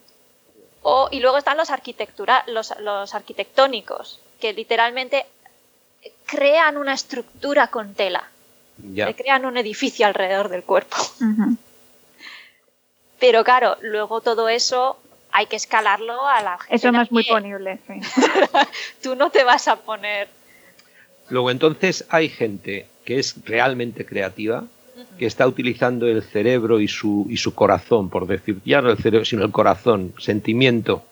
o, 0.82 1.10
y 1.12 1.20
luego 1.20 1.38
están 1.38 1.58
los, 1.58 1.70
arquitectura, 1.70 2.44
los, 2.48 2.74
los 2.80 3.14
arquitectónicos, 3.14 4.20
que 4.40 4.54
literalmente 4.54 5.26
crean 6.26 6.78
una 6.78 6.94
estructura 6.94 7.68
con 7.68 7.94
tela. 7.94 8.30
Le 8.78 9.16
crean 9.16 9.46
un 9.46 9.58
edificio 9.58 10.08
alrededor 10.08 10.50
del 10.50 10.64
cuerpo. 10.64 10.98
Pero 13.20 13.44
claro, 13.44 13.78
luego 13.82 14.22
todo 14.22 14.50
eso 14.50 14.98
hay 15.34 15.48
que 15.48 15.56
escalarlo 15.56 16.26
a 16.28 16.42
la 16.42 16.60
gente. 16.60 16.76
Eso 16.76 16.92
no 16.92 17.02
es 17.02 17.12
muy 17.12 17.24
ponible, 17.24 17.80
sí. 17.88 18.00
Tú 19.02 19.16
no 19.16 19.32
te 19.32 19.44
vas 19.44 19.68
a 19.68 19.78
poner. 19.78 20.28
Luego 21.30 21.50
entonces 21.50 22.06
hay 22.10 22.30
gente 22.30 22.86
que 23.04 23.18
es 23.18 23.36
realmente 23.44 24.06
creativa, 24.06 24.66
que 25.18 25.26
está 25.26 25.48
utilizando 25.48 26.08
el 26.08 26.22
cerebro 26.22 26.80
y 26.80 26.88
su, 26.88 27.26
y 27.30 27.38
su 27.38 27.56
corazón, 27.56 28.10
por 28.10 28.28
decir, 28.28 28.60
ya 28.64 28.82
no 28.82 28.92
el 28.92 28.98
cerebro, 28.98 29.26
sino 29.26 29.44
el 29.44 29.52
corazón, 29.52 30.14
sentimiento, 30.20 31.04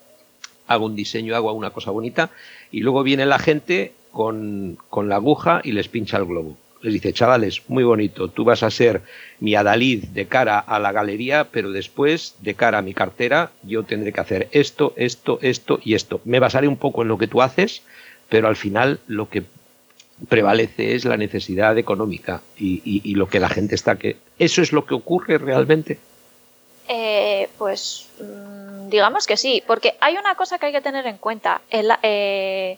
hago 0.67 0.85
un 0.85 0.95
diseño, 0.95 1.35
hago 1.35 1.51
una 1.53 1.71
cosa 1.71 1.89
bonita, 1.89 2.29
y 2.71 2.81
luego 2.81 3.01
viene 3.01 3.25
la 3.25 3.39
gente 3.39 3.93
con, 4.11 4.77
con 4.89 5.09
la 5.09 5.15
aguja 5.15 5.61
y 5.63 5.71
les 5.71 5.87
pincha 5.87 6.17
el 6.17 6.25
globo. 6.25 6.57
Les 6.81 6.93
dice, 6.93 7.13
chavales, 7.13 7.61
muy 7.67 7.83
bonito, 7.83 8.29
tú 8.29 8.43
vas 8.43 8.63
a 8.63 8.71
ser 8.71 9.01
mi 9.39 9.55
adalid 9.55 10.05
de 10.05 10.25
cara 10.25 10.59
a 10.59 10.79
la 10.79 10.91
galería, 10.91 11.47
pero 11.51 11.71
después, 11.71 12.35
de 12.39 12.55
cara 12.55 12.79
a 12.79 12.81
mi 12.81 12.93
cartera, 12.93 13.51
yo 13.63 13.83
tendré 13.83 14.11
que 14.11 14.21
hacer 14.21 14.47
esto, 14.51 14.93
esto, 14.95 15.37
esto 15.41 15.79
y 15.83 15.93
esto. 15.93 16.21
Me 16.25 16.39
basaré 16.39 16.67
un 16.67 16.77
poco 16.77 17.03
en 17.03 17.07
lo 17.07 17.17
que 17.17 17.27
tú 17.27 17.41
haces, 17.41 17.83
pero 18.29 18.47
al 18.47 18.55
final 18.55 18.99
lo 19.07 19.29
que 19.29 19.43
prevalece 20.29 20.95
es 20.95 21.05
la 21.05 21.17
necesidad 21.17 21.77
económica 21.77 22.41
y, 22.57 23.15
lo 23.15 23.27
que 23.27 23.39
la 23.39 23.49
gente 23.49 23.75
está 23.75 23.95
que 23.97 24.17
eso 24.39 24.61
es 24.61 24.71
lo 24.71 24.85
que 24.85 24.93
ocurre 24.93 25.37
realmente 25.37 25.99
Eh, 26.87 27.49
pues 27.57 28.07
mm, 28.19 28.89
digamos 28.89 29.25
que 29.25 29.37
sí, 29.37 29.63
porque 29.65 29.95
hay 29.99 30.17
una 30.17 30.35
cosa 30.35 30.57
que 30.57 30.67
hay 30.67 30.71
que 30.71 30.81
tener 30.81 31.07
en 31.07 31.17
cuenta. 31.17 31.61
Eh, 31.69 32.77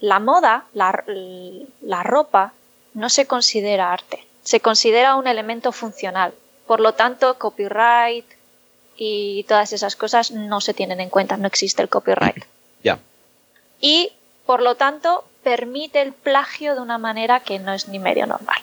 la 0.00 0.18
moda, 0.18 0.64
la 0.74 2.02
ropa, 2.02 2.52
no 2.94 3.08
se 3.08 3.26
considera 3.26 3.92
arte, 3.92 4.24
se 4.42 4.60
considera 4.60 5.16
un 5.16 5.26
elemento 5.26 5.72
funcional. 5.72 6.32
Por 6.66 6.80
lo 6.80 6.92
tanto, 6.94 7.38
copyright 7.38 8.24
y 8.96 9.44
todas 9.48 9.72
esas 9.72 9.96
cosas 9.96 10.30
no 10.30 10.60
se 10.60 10.74
tienen 10.74 11.00
en 11.00 11.10
cuenta, 11.10 11.36
no 11.36 11.46
existe 11.46 11.82
el 11.82 11.88
copyright. 11.88 12.44
ya 12.82 12.98
Y, 13.80 14.12
por 14.46 14.62
lo 14.62 14.74
tanto, 14.76 15.24
permite 15.42 16.02
el 16.02 16.12
plagio 16.12 16.74
de 16.74 16.80
una 16.80 16.98
manera 16.98 17.40
que 17.40 17.58
no 17.58 17.72
es 17.72 17.88
ni 17.88 17.98
medio 17.98 18.26
normal. 18.26 18.58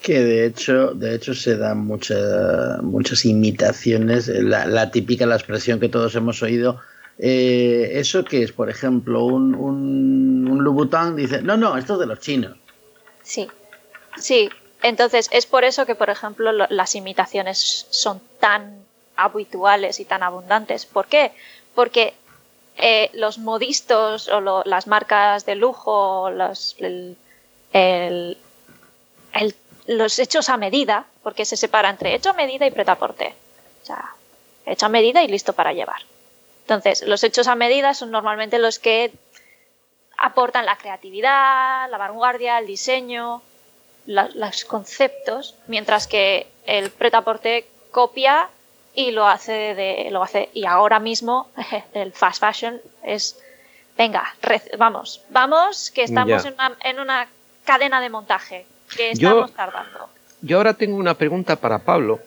Que 0.00 0.20
de 0.20 0.46
hecho, 0.46 0.92
de 0.94 1.14
hecho 1.14 1.34
se 1.34 1.56
dan 1.58 1.84
muchas 1.84 2.80
muchas 2.82 3.24
imitaciones, 3.26 4.28
la, 4.28 4.64
la 4.64 4.90
típica, 4.90 5.26
la 5.26 5.34
expresión 5.36 5.78
que 5.78 5.88
todos 5.90 6.14
hemos 6.14 6.42
oído. 6.42 6.80
eh, 7.18 7.90
eso 7.94 8.24
que 8.24 8.42
es, 8.42 8.52
por 8.52 8.70
ejemplo, 8.70 9.24
un, 9.24 9.54
un, 9.54 10.48
un 10.50 10.64
Louboutin 10.64 11.16
dice, 11.16 11.42
no, 11.42 11.56
no, 11.58 11.76
esto 11.76 11.94
es 11.94 12.00
de 12.00 12.06
los 12.06 12.18
chinos. 12.20 12.56
Sí, 13.22 13.46
sí. 14.18 14.50
Entonces 14.82 15.28
es 15.30 15.44
por 15.46 15.64
eso 15.64 15.84
que, 15.84 15.94
por 15.94 16.08
ejemplo, 16.10 16.52
lo- 16.52 16.66
las 16.70 16.94
imitaciones 16.94 17.86
son 17.90 18.20
tan 18.40 18.82
habituales 19.16 20.00
y 20.00 20.04
tan 20.06 20.22
abundantes. 20.22 20.86
¿Por 20.86 21.06
qué? 21.06 21.32
Porque 21.74 22.14
eh, 22.78 23.10
los 23.12 23.36
modistos 23.38 24.28
o 24.28 24.62
las 24.64 24.86
marcas 24.86 25.44
de 25.44 25.54
lujo, 25.54 26.30
los, 26.30 26.76
los 29.86 30.18
hechos 30.18 30.48
a 30.48 30.56
medida, 30.56 31.04
porque 31.22 31.44
se 31.44 31.56
separa 31.56 31.90
entre 31.90 32.14
hecho 32.14 32.30
a 32.30 32.34
medida 32.34 32.66
y 32.66 32.70
pretaporte. 32.70 33.34
O 33.82 33.86
sea, 33.86 34.14
hecho 34.66 34.86
a 34.86 34.88
medida 34.88 35.22
y 35.22 35.28
listo 35.28 35.52
para 35.52 35.72
llevar. 35.72 36.00
Entonces, 36.62 37.02
los 37.06 37.22
hechos 37.24 37.48
a 37.48 37.54
medida 37.54 37.92
son 37.94 38.10
normalmente 38.10 38.58
los 38.58 38.78
que 38.78 39.12
aportan 40.16 40.66
la 40.66 40.76
creatividad, 40.76 41.90
la 41.90 41.98
vanguardia, 41.98 42.58
el 42.58 42.66
diseño, 42.66 43.42
la- 44.10 44.28
los 44.34 44.64
conceptos, 44.64 45.54
mientras 45.68 46.06
que 46.06 46.46
el 46.66 46.90
pretaporte 46.90 47.66
copia 47.92 48.48
y 48.94 49.12
lo 49.12 49.26
hace 49.26 49.74
de 49.74 50.08
lo 50.10 50.22
hace 50.22 50.48
y 50.52 50.64
ahora 50.66 50.98
mismo 50.98 51.48
el 51.94 52.12
fast 52.12 52.40
fashion 52.40 52.80
es 53.04 53.38
venga, 53.96 54.34
vamos, 54.78 55.22
vamos 55.30 55.90
que 55.94 56.02
estamos 56.04 56.44
en 56.44 56.54
una, 56.54 56.76
en 56.82 56.98
una 56.98 57.28
cadena 57.64 58.00
de 58.00 58.08
montaje, 58.10 58.66
que 58.96 59.14
Yo- 59.14 59.28
estamos 59.30 59.52
tardando. 59.54 60.08
yo 60.42 60.56
ahora 60.56 60.74
tengo 60.74 60.96
una 60.96 61.14
pregunta 61.14 61.54
para 61.56 61.78
Pablo 61.78 62.18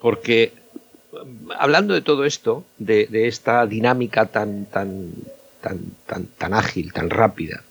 porque 0.00 0.52
hablando 1.58 1.92
de 1.94 2.00
todo 2.02 2.24
esto 2.24 2.64
de, 2.78 3.06
de 3.06 3.28
esta 3.28 3.66
dinámica 3.66 4.26
tan 4.26 4.66
tan 4.66 5.12
tan 5.60 5.78
tan 6.06 6.26
tan 6.40 6.54
ágil 6.54 6.92
tan 6.92 7.10
rápida 7.10 7.62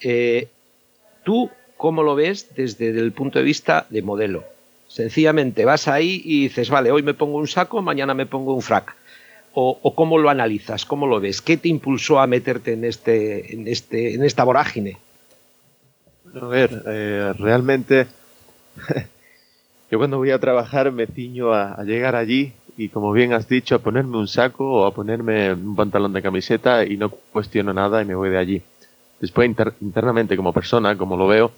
eh, 0.00 0.48
tú 1.24 1.50
cómo 1.82 2.04
lo 2.04 2.14
ves 2.14 2.54
desde 2.54 2.90
el 2.90 3.10
punto 3.10 3.40
de 3.40 3.44
vista 3.44 3.86
de 3.90 4.02
modelo 4.02 4.44
Sencillamente 4.86 5.64
vas 5.64 5.88
ahí 5.88 6.22
y 6.22 6.42
dices, 6.42 6.68
vale, 6.70 6.92
hoy 6.92 7.02
me 7.02 7.14
pongo 7.14 7.38
un 7.38 7.48
saco, 7.48 7.80
mañana 7.80 8.12
me 8.12 8.26
pongo 8.26 8.54
un 8.54 8.60
frac. 8.60 8.94
O, 9.54 9.94
cómo 9.94 10.18
lo 10.18 10.28
analizas, 10.28 10.84
cómo 10.84 11.06
lo 11.06 11.18
ves, 11.18 11.40
qué 11.40 11.56
te 11.56 11.68
impulsó 11.68 12.20
a 12.20 12.26
meterte 12.26 12.74
en 12.74 12.84
este, 12.84 13.54
en 13.54 13.66
este, 13.68 14.14
en 14.14 14.22
esta 14.22 14.44
vorágine. 14.44 14.98
A 16.40 16.46
ver, 16.46 16.82
eh, 16.86 17.32
realmente 17.38 18.06
yo 19.90 19.96
cuando 19.98 20.18
voy 20.18 20.30
a 20.30 20.38
trabajar 20.38 20.92
me 20.92 21.06
ciño 21.06 21.54
a, 21.54 21.82
llegar 21.84 22.14
allí 22.14 22.52
y 22.76 22.90
como 22.90 23.12
bien 23.12 23.32
has 23.32 23.48
dicho, 23.48 23.76
a 23.76 23.78
ponerme 23.78 24.18
un 24.18 24.28
saco 24.28 24.70
o 24.70 24.86
a 24.86 24.94
ponerme 24.94 25.54
un 25.54 25.74
pantalón 25.74 26.12
de 26.12 26.20
camiseta 26.20 26.84
y 26.84 26.98
no 26.98 27.08
cuestiono 27.08 27.72
nada 27.72 28.02
y 28.02 28.04
me 28.04 28.14
voy 28.14 28.28
de 28.28 28.38
allí. 28.38 28.62
Después 29.20 29.48
inter- 29.48 29.74
internamente 29.80 30.36
como 30.36 30.52
persona, 30.52 30.98
como 30.98 31.16
lo 31.16 31.26
veo, 31.26 31.50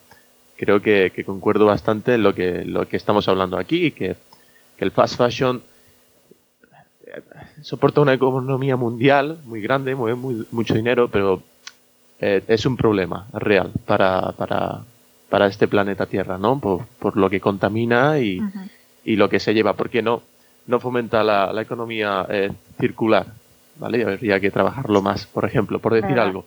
creo 0.65 0.81
que, 0.81 1.13
que 1.15 1.25
concuerdo 1.25 1.67
bastante 1.67 2.15
en 2.15 2.23
lo 2.23 2.35
que, 2.35 2.65
lo 2.65 2.89
que 2.89 2.97
estamos 2.97 3.29
hablando 3.29 3.59
aquí, 3.59 3.91
que, 3.91 4.17
que 4.77 4.85
el 4.85 4.91
fast 4.93 5.17
fashion 5.19 5.63
eh, 7.07 7.21
soporta 7.63 8.01
una 8.01 8.15
economía 8.15 8.77
mundial 8.77 9.39
muy 9.45 9.61
grande, 9.61 9.95
mueve 9.95 10.17
muy- 10.17 10.47
mucho 10.51 10.75
dinero, 10.75 11.09
pero 11.09 11.43
eh, 12.19 12.43
es 12.49 12.65
un 12.65 12.77
problema 12.77 13.27
real 13.35 13.73
para, 13.85 14.33
para, 14.33 14.81
para 15.29 15.47
este 15.47 15.69
planeta 15.69 16.07
Tierra, 16.07 16.39
¿no? 16.39 16.59
Por, 16.59 16.87
por 16.99 17.17
lo 17.17 17.29
que 17.29 17.41
contamina 17.41 18.19
y, 18.21 18.39
y 19.05 19.17
lo 19.17 19.29
que 19.29 19.41
se 19.41 19.53
lleva. 19.53 19.75
¿Por 19.75 19.91
qué 19.91 20.01
no, 20.01 20.23
no 20.67 20.81
fomenta 20.81 21.23
la, 21.23 21.53
la 21.53 21.61
economía 21.63 22.27
eh, 22.31 22.51
circular? 22.81 23.27
¿Vale? 23.77 24.03
Habría 24.05 24.41
que 24.41 24.51
trabajarlo 24.51 25.03
más, 25.03 25.27
por 25.27 25.45
ejemplo, 25.45 25.79
por 25.81 25.93
decir 25.95 26.17
algo. 26.23 26.47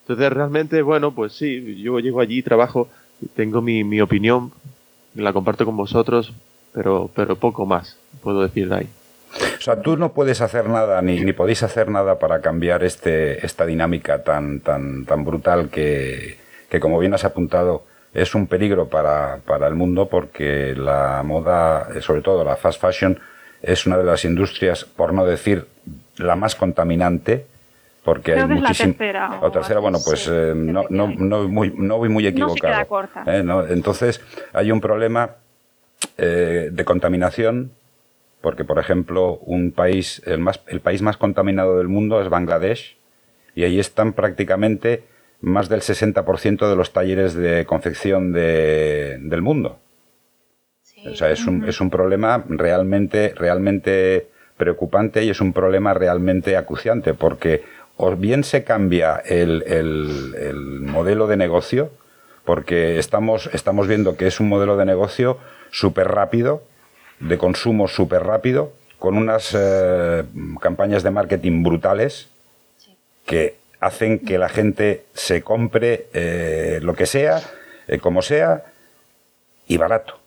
Entonces, 0.00 0.32
realmente, 0.32 0.82
bueno, 0.82 1.12
pues 1.14 1.34
sí, 1.34 1.76
yo 1.80 2.00
llego 2.00 2.20
allí, 2.20 2.42
trabajo, 2.42 2.88
tengo 3.34 3.62
mi, 3.62 3.84
mi 3.84 4.00
opinión, 4.00 4.52
la 5.14 5.32
comparto 5.32 5.64
con 5.64 5.76
vosotros, 5.76 6.32
pero, 6.72 7.10
pero 7.14 7.36
poco 7.36 7.66
más 7.66 7.98
puedo 8.22 8.42
decir 8.42 8.68
de 8.68 8.76
ahí. 8.76 8.88
O 9.58 9.60
sea, 9.60 9.80
tú 9.80 9.96
no 9.96 10.12
puedes 10.12 10.40
hacer 10.40 10.68
nada, 10.68 11.00
ni, 11.00 11.20
ni 11.20 11.32
podéis 11.32 11.62
hacer 11.62 11.88
nada 11.88 12.18
para 12.18 12.40
cambiar 12.40 12.84
este, 12.84 13.44
esta 13.44 13.64
dinámica 13.64 14.22
tan, 14.22 14.60
tan, 14.60 15.06
tan 15.06 15.24
brutal 15.24 15.70
que, 15.70 16.38
que, 16.68 16.80
como 16.80 16.98
bien 16.98 17.14
has 17.14 17.24
apuntado, 17.24 17.84
es 18.12 18.34
un 18.34 18.46
peligro 18.46 18.88
para, 18.88 19.38
para 19.46 19.66
el 19.68 19.74
mundo 19.74 20.08
porque 20.08 20.74
la 20.76 21.22
moda, 21.24 21.88
eh, 21.94 22.02
sobre 22.02 22.20
todo 22.20 22.44
la 22.44 22.56
fast 22.56 22.80
fashion, 22.80 23.18
es 23.62 23.86
una 23.86 23.96
de 23.96 24.04
las 24.04 24.24
industrias, 24.24 24.84
por 24.84 25.14
no 25.14 25.24
decir 25.24 25.66
la 26.16 26.36
más 26.36 26.54
contaminante, 26.54 27.46
porque 28.04 28.32
Creo 28.32 28.44
hay 28.46 28.50
muchísimo. 28.60 28.94
tercera 28.94 29.38
o 29.40 29.46
o 29.46 29.50
tercera, 29.52 29.80
bueno, 29.80 29.98
pues 30.04 30.20
sí, 30.24 30.30
eh, 30.32 30.52
no, 30.56 30.84
no, 30.90 31.08
no, 31.16 31.48
muy, 31.48 31.72
no 31.76 31.98
voy 31.98 32.08
muy 32.08 32.24
No 32.24 32.28
se 32.28 32.32
equivocado. 32.32 32.74
queda 32.74 32.84
corta. 32.86 33.24
¿eh? 33.26 33.44
Entonces, 33.70 34.20
hay 34.52 34.72
un 34.72 34.80
problema 34.80 35.36
eh, 36.18 36.70
de 36.72 36.84
contaminación, 36.84 37.70
porque, 38.40 38.64
por 38.64 38.78
ejemplo, 38.80 39.38
un 39.44 39.70
país, 39.70 40.20
el, 40.26 40.38
más, 40.38 40.60
el 40.66 40.80
país 40.80 41.00
más 41.00 41.16
contaminado 41.16 41.78
del 41.78 41.86
mundo 41.88 42.20
es 42.20 42.28
Bangladesh, 42.28 42.96
y 43.54 43.62
ahí 43.64 43.78
están 43.78 44.14
prácticamente 44.14 45.04
más 45.40 45.68
del 45.68 45.80
60% 45.80 46.68
de 46.68 46.76
los 46.76 46.92
talleres 46.92 47.34
de 47.34 47.66
confección 47.66 48.32
de- 48.32 49.18
del 49.20 49.42
mundo. 49.42 49.78
Sí. 50.82 51.06
O 51.06 51.14
sea, 51.14 51.30
es 51.30 51.46
un, 51.46 51.68
es 51.68 51.80
un 51.80 51.90
problema 51.90 52.44
realmente, 52.48 53.32
realmente 53.36 54.28
preocupante 54.56 55.24
y 55.24 55.30
es 55.30 55.40
un 55.40 55.52
problema 55.52 55.94
realmente 55.94 56.56
acuciante, 56.56 57.14
porque 57.14 57.62
o 57.96 58.14
bien 58.16 58.44
se 58.44 58.64
cambia 58.64 59.16
el, 59.24 59.62
el- 59.66 60.34
el 60.38 60.56
modelo 60.80 61.26
de 61.26 61.36
negocio, 61.36 61.90
porque 62.44 62.98
estamos, 62.98 63.48
estamos 63.52 63.86
viendo 63.86 64.16
que 64.16 64.26
es 64.26 64.40
un 64.40 64.48
modelo 64.48 64.76
de 64.76 64.84
negocio 64.84 65.38
súper 65.70 66.08
rápido, 66.08 66.62
de 67.20 67.38
consumo 67.38 67.86
súper 67.88 68.24
rápido, 68.24 68.72
con 68.98 69.16
unas 69.16 69.54
eh, 69.58 70.24
campañas 70.60 71.02
de 71.02 71.10
marketing 71.10 71.62
brutales 71.62 72.28
Sí. 72.78 72.96
que 73.26 73.56
hacen 73.80 74.18
que 74.20 74.38
la 74.38 74.48
gente 74.48 75.04
se 75.14 75.42
compre 75.42 76.06
eh, 76.14 76.78
lo 76.82 76.94
que 76.94 77.06
sea, 77.06 77.40
eh, 77.88 77.98
como 77.98 78.22
sea, 78.22 78.64
y 79.68 79.76
barato. 79.76 80.18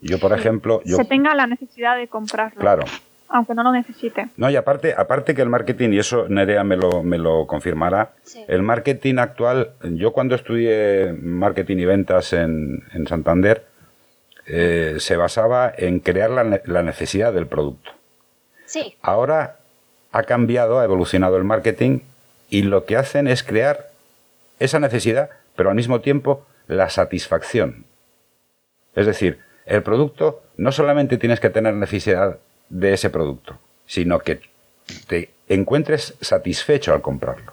Yo, 0.00 0.18
por 0.18 0.32
ejemplo, 0.32 0.80
yo, 0.84 0.96
Se 0.96 1.04
tenga 1.04 1.34
la 1.34 1.46
necesidad 1.46 1.96
de 1.96 2.08
comprarlo, 2.08 2.58
claro, 2.60 2.84
aunque 3.32 3.54
no 3.54 3.62
lo 3.62 3.72
necesite. 3.72 4.28
no, 4.36 4.50
y 4.50 4.56
aparte, 4.56 4.94
aparte 4.96 5.34
que 5.34 5.42
el 5.42 5.48
marketing, 5.48 5.90
y 5.92 5.98
eso 5.98 6.26
Nerea 6.28 6.64
me 6.64 6.76
lo, 6.76 7.02
me 7.02 7.18
lo 7.18 7.46
confirmará, 7.46 8.12
Sí. 8.22 8.44
el 8.48 8.62
marketing 8.62 9.16
actual, 9.18 9.72
yo 9.82 10.12
cuando 10.12 10.34
estudié 10.34 11.12
marketing 11.20 11.78
y 11.78 11.84
ventas 11.84 12.32
en, 12.32 12.84
en 12.92 13.06
Santander, 13.06 13.64
eh, 14.46 14.96
se 14.98 15.16
basaba 15.16 15.72
en 15.76 16.00
crear 16.00 16.30
la, 16.30 16.60
la 16.64 16.82
necesidad 16.82 17.32
del 17.32 17.46
producto. 17.46 17.90
Sí, 18.66 18.96
Ahora 19.02 19.56
ha 20.12 20.22
cambiado, 20.24 20.78
ha 20.80 20.84
evolucionado 20.84 21.36
el 21.36 21.44
marketing 21.44 22.00
y 22.50 22.62
lo 22.62 22.84
que 22.84 22.96
hacen 22.96 23.28
es 23.28 23.42
crear 23.42 23.88
esa 24.58 24.78
necesidad, 24.78 25.30
pero 25.56 25.70
al 25.70 25.76
mismo 25.76 26.00
tiempo 26.00 26.44
la 26.66 26.88
satisfacción. 26.90 27.84
Es 28.94 29.06
decir, 29.06 29.38
el 29.64 29.82
producto 29.82 30.42
no 30.56 30.70
solamente 30.72 31.16
tienes 31.18 31.40
que 31.40 31.50
tener 31.50 31.74
necesidad 31.74 32.38
de 32.72 32.94
ese 32.94 33.10
producto, 33.10 33.58
sino 33.86 34.18
que 34.18 34.40
te 35.06 35.30
encuentres 35.48 36.14
satisfecho 36.20 36.92
al 36.92 37.02
comprarlo. 37.02 37.52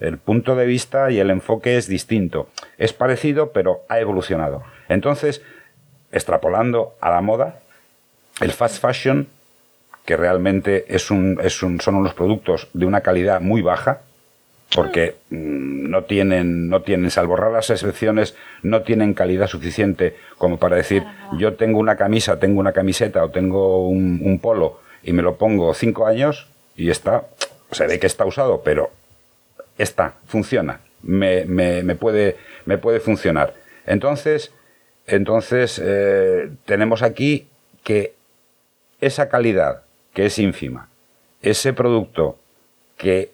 El 0.00 0.18
punto 0.18 0.56
de 0.56 0.66
vista 0.66 1.10
y 1.10 1.18
el 1.20 1.30
enfoque 1.30 1.76
es 1.76 1.86
distinto. 1.86 2.48
Es 2.78 2.92
parecido, 2.92 3.52
pero 3.52 3.82
ha 3.88 4.00
evolucionado. 4.00 4.62
Entonces, 4.88 5.42
extrapolando 6.10 6.96
a 7.00 7.10
la 7.10 7.20
moda, 7.20 7.60
el 8.40 8.52
fast 8.52 8.80
fashion, 8.80 9.28
que 10.04 10.16
realmente 10.16 10.84
es 10.88 11.10
un, 11.10 11.38
es 11.42 11.62
un, 11.62 11.80
son 11.80 11.96
unos 11.96 12.14
productos 12.14 12.68
de 12.72 12.86
una 12.86 13.00
calidad 13.02 13.40
muy 13.40 13.60
baja, 13.60 14.00
porque 14.74 15.16
mm, 15.30 15.90
no 15.90 16.04
tienen, 16.04 16.68
no 16.68 16.82
tienen, 16.82 17.10
salvo 17.10 17.36
raras 17.36 17.70
excepciones, 17.70 18.34
no 18.62 18.82
tienen 18.82 19.14
calidad 19.14 19.46
suficiente 19.46 20.16
como 20.38 20.58
para 20.58 20.76
decir, 20.76 21.04
yo 21.38 21.54
tengo 21.54 21.78
una 21.78 21.96
camisa, 21.96 22.38
tengo 22.38 22.60
una 22.60 22.72
camiseta 22.72 23.24
o 23.24 23.30
tengo 23.30 23.88
un, 23.88 24.20
un 24.22 24.38
polo 24.38 24.80
y 25.02 25.12
me 25.12 25.22
lo 25.22 25.36
pongo 25.36 25.72
cinco 25.74 26.06
años 26.06 26.48
y 26.76 26.90
está, 26.90 27.26
se 27.70 27.86
ve 27.86 27.98
que 27.98 28.06
está 28.06 28.24
usado, 28.24 28.62
pero 28.64 28.90
está, 29.78 30.14
funciona, 30.26 30.80
me, 31.02 31.44
me, 31.44 31.82
me 31.82 31.94
puede, 31.94 32.36
me 32.64 32.78
puede 32.78 33.00
funcionar. 33.00 33.54
Entonces, 33.86 34.52
entonces 35.06 35.80
eh, 35.82 36.50
tenemos 36.64 37.02
aquí 37.02 37.46
que 37.84 38.14
esa 39.00 39.28
calidad, 39.28 39.82
que 40.12 40.26
es 40.26 40.38
ínfima, 40.38 40.88
ese 41.42 41.72
producto 41.72 42.38
que 42.96 43.30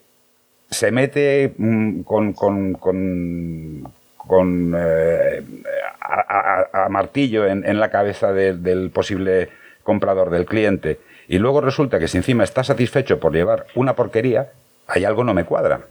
se 0.73 0.91
mete 0.91 1.53
mm, 1.57 2.01
con, 2.01 2.33
con, 2.33 2.73
con, 4.17 4.75
eh, 4.77 5.43
a, 6.01 6.87
martillo 6.89 7.47
en, 7.47 7.79
la 7.79 7.89
cabeza 7.89 8.33
del 8.33 8.91
posible 8.91 9.49
comprador, 9.83 10.29
del 10.29 10.45
cliente, 10.45 10.99
y 11.27 11.37
luego 11.37 11.61
resulta 11.61 11.99
que 11.99 12.07
si 12.07 12.17
encima 12.17 12.43
está 12.43 12.63
satisfecho 12.63 13.19
por 13.19 13.33
llevar 13.33 13.67
una 13.75 13.95
porquería, 13.95 14.51
hay 14.87 15.05
algo 15.05 15.23
no 15.23 15.33
me 15.33 15.45
cuadra. 15.45 15.81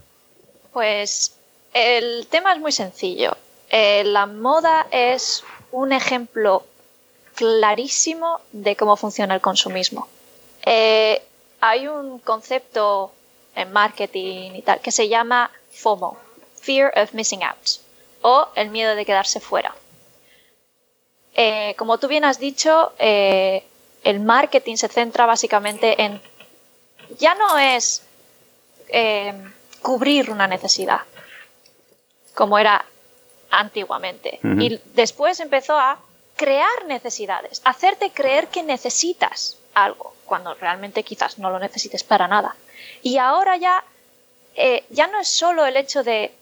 Pues 0.73 1.37
el 1.73 2.27
tema 2.29 2.53
es 2.53 2.61
muy 2.61 2.73
sencillo. 2.73 3.37
Eh, 3.71 4.05
la 4.05 4.27
moda 4.27 4.87
es 4.91 5.45
un 5.71 5.93
ejemplo 5.93 6.65
clarísimo 7.35 8.41
de 8.53 8.77
cómo 8.77 8.97
funciona 8.97 9.35
el 9.35 9.41
consumismo. 9.41 10.09
Eh, 10.65 11.23
hay 11.61 11.89
un 11.89 12.19
concepto 12.19 13.13
en 13.55 13.73
marketing 13.73 14.53
y 14.55 14.63
tal, 14.63 14.81
que 14.81 14.93
se 14.93 15.09
llama 15.09 15.51
FOMO, 15.73 16.17
Fear 16.61 16.93
of 16.97 17.13
Missing 17.15 17.45
Out, 17.45 17.81
o 18.23 18.49
el 18.55 18.71
miedo 18.71 18.95
de 18.95 19.05
quedarse 19.05 19.41
fuera. 19.41 19.75
Eh, 21.35 21.75
como 21.77 21.99
tú 21.99 22.09
bien 22.09 22.25
has 22.25 22.39
dicho, 22.39 22.93
eh, 22.99 23.65
el 24.05 24.21
marketing 24.21 24.77
se 24.77 24.89
centra 24.89 25.27
básicamente 25.27 26.03
en, 26.03 26.21
ya 27.19 27.35
no 27.35 27.59
es 27.59 28.03
eh, 28.89 29.35
cubrir 29.81 30.31
una 30.31 30.47
necesidad, 30.47 31.01
como 32.35 32.59
era 32.59 32.85
antiguamente, 33.51 34.41
y 34.43 34.81
después 34.95 35.39
empezó 35.41 35.79
a 35.79 35.99
crear 36.37 36.87
necesidades, 36.87 37.61
hacerte 37.65 38.11
creer 38.11 38.49
que 38.49 38.63
necesitas 38.63 39.59
algo, 39.75 40.15
cuando 40.25 40.55
realmente 40.55 41.03
quizás 41.03 41.39
no 41.39 41.51
lo 41.51 41.59
necesites 41.59 42.03
para 42.03 42.29
nada. 42.29 42.57
Y 43.03 43.19
ahora 43.19 43.57
ya, 43.57 43.85
eh, 44.55 44.85
ya 44.91 45.07
no 45.07 45.21
es 45.21 45.29
solo 45.29 45.67
el 45.67 45.77
hecho 45.77 46.03
de, 46.03 46.33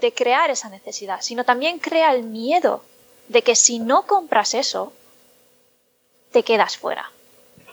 de 0.00 0.12
crear 0.12 0.50
esa 0.50 0.68
necesidad, 0.68 1.20
sino 1.22 1.44
también 1.44 1.78
crea 1.78 2.12
el 2.14 2.22
miedo 2.22 2.82
de 3.28 3.42
que 3.42 3.56
si 3.56 3.78
no 3.78 4.02
compras 4.02 4.54
eso, 4.54 4.92
te 6.32 6.42
quedas 6.42 6.76
fuera. 6.76 7.10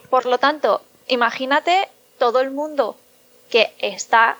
Por 0.08 0.26
lo 0.26 0.38
tanto, 0.38 0.82
imagínate 1.08 1.88
todo 2.18 2.40
el 2.40 2.50
mundo 2.50 2.96
que 3.50 3.74
está 3.78 4.38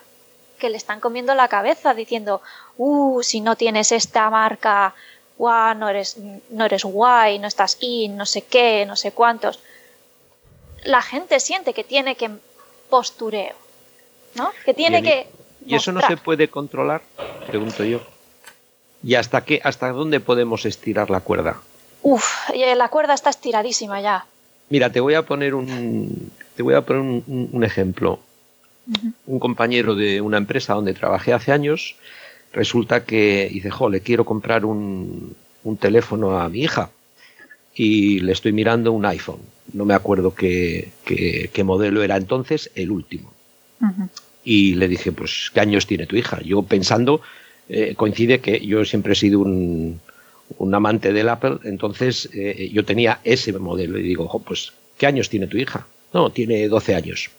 que 0.59 0.69
le 0.69 0.77
están 0.77 1.01
comiendo 1.01 1.35
la 1.35 1.49
cabeza 1.49 1.93
diciendo, 1.93 2.41
uh, 2.77 3.21
si 3.21 3.41
no 3.41 3.57
tienes 3.57 3.91
esta 3.91 4.29
marca, 4.29 4.95
wow, 5.37 5.75
no 5.75 5.89
eres, 5.89 6.15
no 6.49 6.63
eres 6.63 6.85
guay, 6.85 7.37
no 7.37 7.47
estás 7.47 7.75
in, 7.81 8.15
no 8.15 8.25
sé 8.25 8.43
qué, 8.43 8.85
no 8.85 8.95
sé 8.95 9.11
cuántos. 9.11 9.59
La 10.83 11.01
gente 11.01 11.41
siente 11.41 11.73
que 11.73 11.83
tiene 11.83 12.15
que 12.15 12.31
postureo, 12.93 13.55
¿no? 14.35 14.51
Que 14.63 14.71
tiene 14.75 15.01
que. 15.01 15.25
¿Y 15.65 15.73
eso 15.73 15.91
no 15.91 15.99
se 16.01 16.15
puede 16.15 16.47
controlar? 16.47 17.01
Pregunto 17.47 17.83
yo. 17.83 18.01
¿Y 19.01 19.15
hasta 19.15 19.43
qué, 19.43 19.59
hasta 19.63 19.89
dónde 19.89 20.19
podemos 20.19 20.63
estirar 20.67 21.09
la 21.09 21.21
cuerda? 21.21 21.59
Uf, 22.03 22.51
eh, 22.53 22.75
la 22.75 22.89
cuerda 22.89 23.15
está 23.15 23.31
estiradísima 23.31 23.99
ya. 23.99 24.27
Mira, 24.69 24.91
te 24.91 24.99
voy 24.99 25.15
a 25.15 25.23
poner 25.23 25.55
un, 25.55 26.31
te 26.55 26.61
voy 26.61 26.75
a 26.75 26.81
poner 26.81 27.01
un, 27.01 27.63
ejemplo. 27.63 28.19
Un 29.25 29.39
compañero 29.39 29.95
de 29.95 30.21
una 30.21 30.37
empresa 30.37 30.75
donde 30.75 30.93
trabajé 30.93 31.33
hace 31.33 31.51
años, 31.51 31.95
resulta 32.51 33.05
que 33.05 33.49
dice, 33.51 33.71
jo, 33.71 33.89
le 33.89 34.01
quiero 34.01 34.23
comprar 34.23 34.65
un, 34.65 35.35
un 35.63 35.77
teléfono 35.77 36.39
a 36.39 36.47
mi 36.47 36.59
hija 36.59 36.91
y 37.73 38.19
le 38.19 38.33
estoy 38.33 38.51
mirando 38.51 38.91
un 38.91 39.03
iPhone. 39.07 39.41
No 39.73 39.85
me 39.85 39.93
acuerdo 39.93 40.33
qué, 40.33 40.91
qué, 41.03 41.63
modelo 41.63 42.03
era 42.03 42.15
entonces, 42.15 42.71
el 42.75 42.91
último. 42.91 43.33
Y 44.43 44.75
le 44.75 44.87
dije, 44.87 45.11
pues, 45.11 45.51
¿qué 45.53 45.59
años 45.59 45.87
tiene 45.87 46.05
tu 46.05 46.15
hija? 46.15 46.41
Yo 46.41 46.63
pensando, 46.63 47.21
eh, 47.67 47.95
coincide 47.95 48.39
que 48.39 48.65
yo 48.65 48.85
siempre 48.85 49.13
he 49.13 49.15
sido 49.15 49.39
un, 49.39 49.99
un 50.57 50.75
amante 50.75 51.11
del 51.11 51.29
Apple, 51.29 51.57
entonces 51.63 52.29
eh, 52.33 52.69
yo 52.71 52.85
tenía 52.85 53.19
ese 53.23 53.51
modelo 53.53 53.97
y 53.97 54.03
digo, 54.03 54.27
pues, 54.45 54.73
¿qué 54.97 55.07
años 55.07 55.29
tiene 55.29 55.47
tu 55.47 55.57
hija? 55.57 55.87
No, 56.13 56.29
tiene 56.29 56.67
12 56.67 56.95
años. 56.95 57.29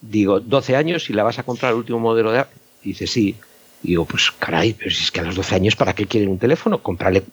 Digo, 0.00 0.40
12 0.40 0.76
años 0.76 1.10
y 1.10 1.12
la 1.12 1.22
vas 1.22 1.38
a 1.38 1.44
comprar 1.44 1.72
el 1.72 1.78
último 1.78 2.00
modelo 2.00 2.32
de 2.32 2.40
Apple. 2.40 2.60
Dice, 2.82 3.06
sí. 3.06 3.36
Digo, 3.82 4.04
pues 4.04 4.30
caray, 4.38 4.74
pero 4.74 4.90
si 4.90 5.04
es 5.04 5.10
que 5.10 5.20
a 5.20 5.24
los 5.24 5.34
12 5.34 5.54
años, 5.54 5.76
¿para 5.76 5.94
qué 5.94 6.06
quieren 6.06 6.30
un 6.30 6.38
teléfono? 6.38 6.82
Comprarle 6.82 7.24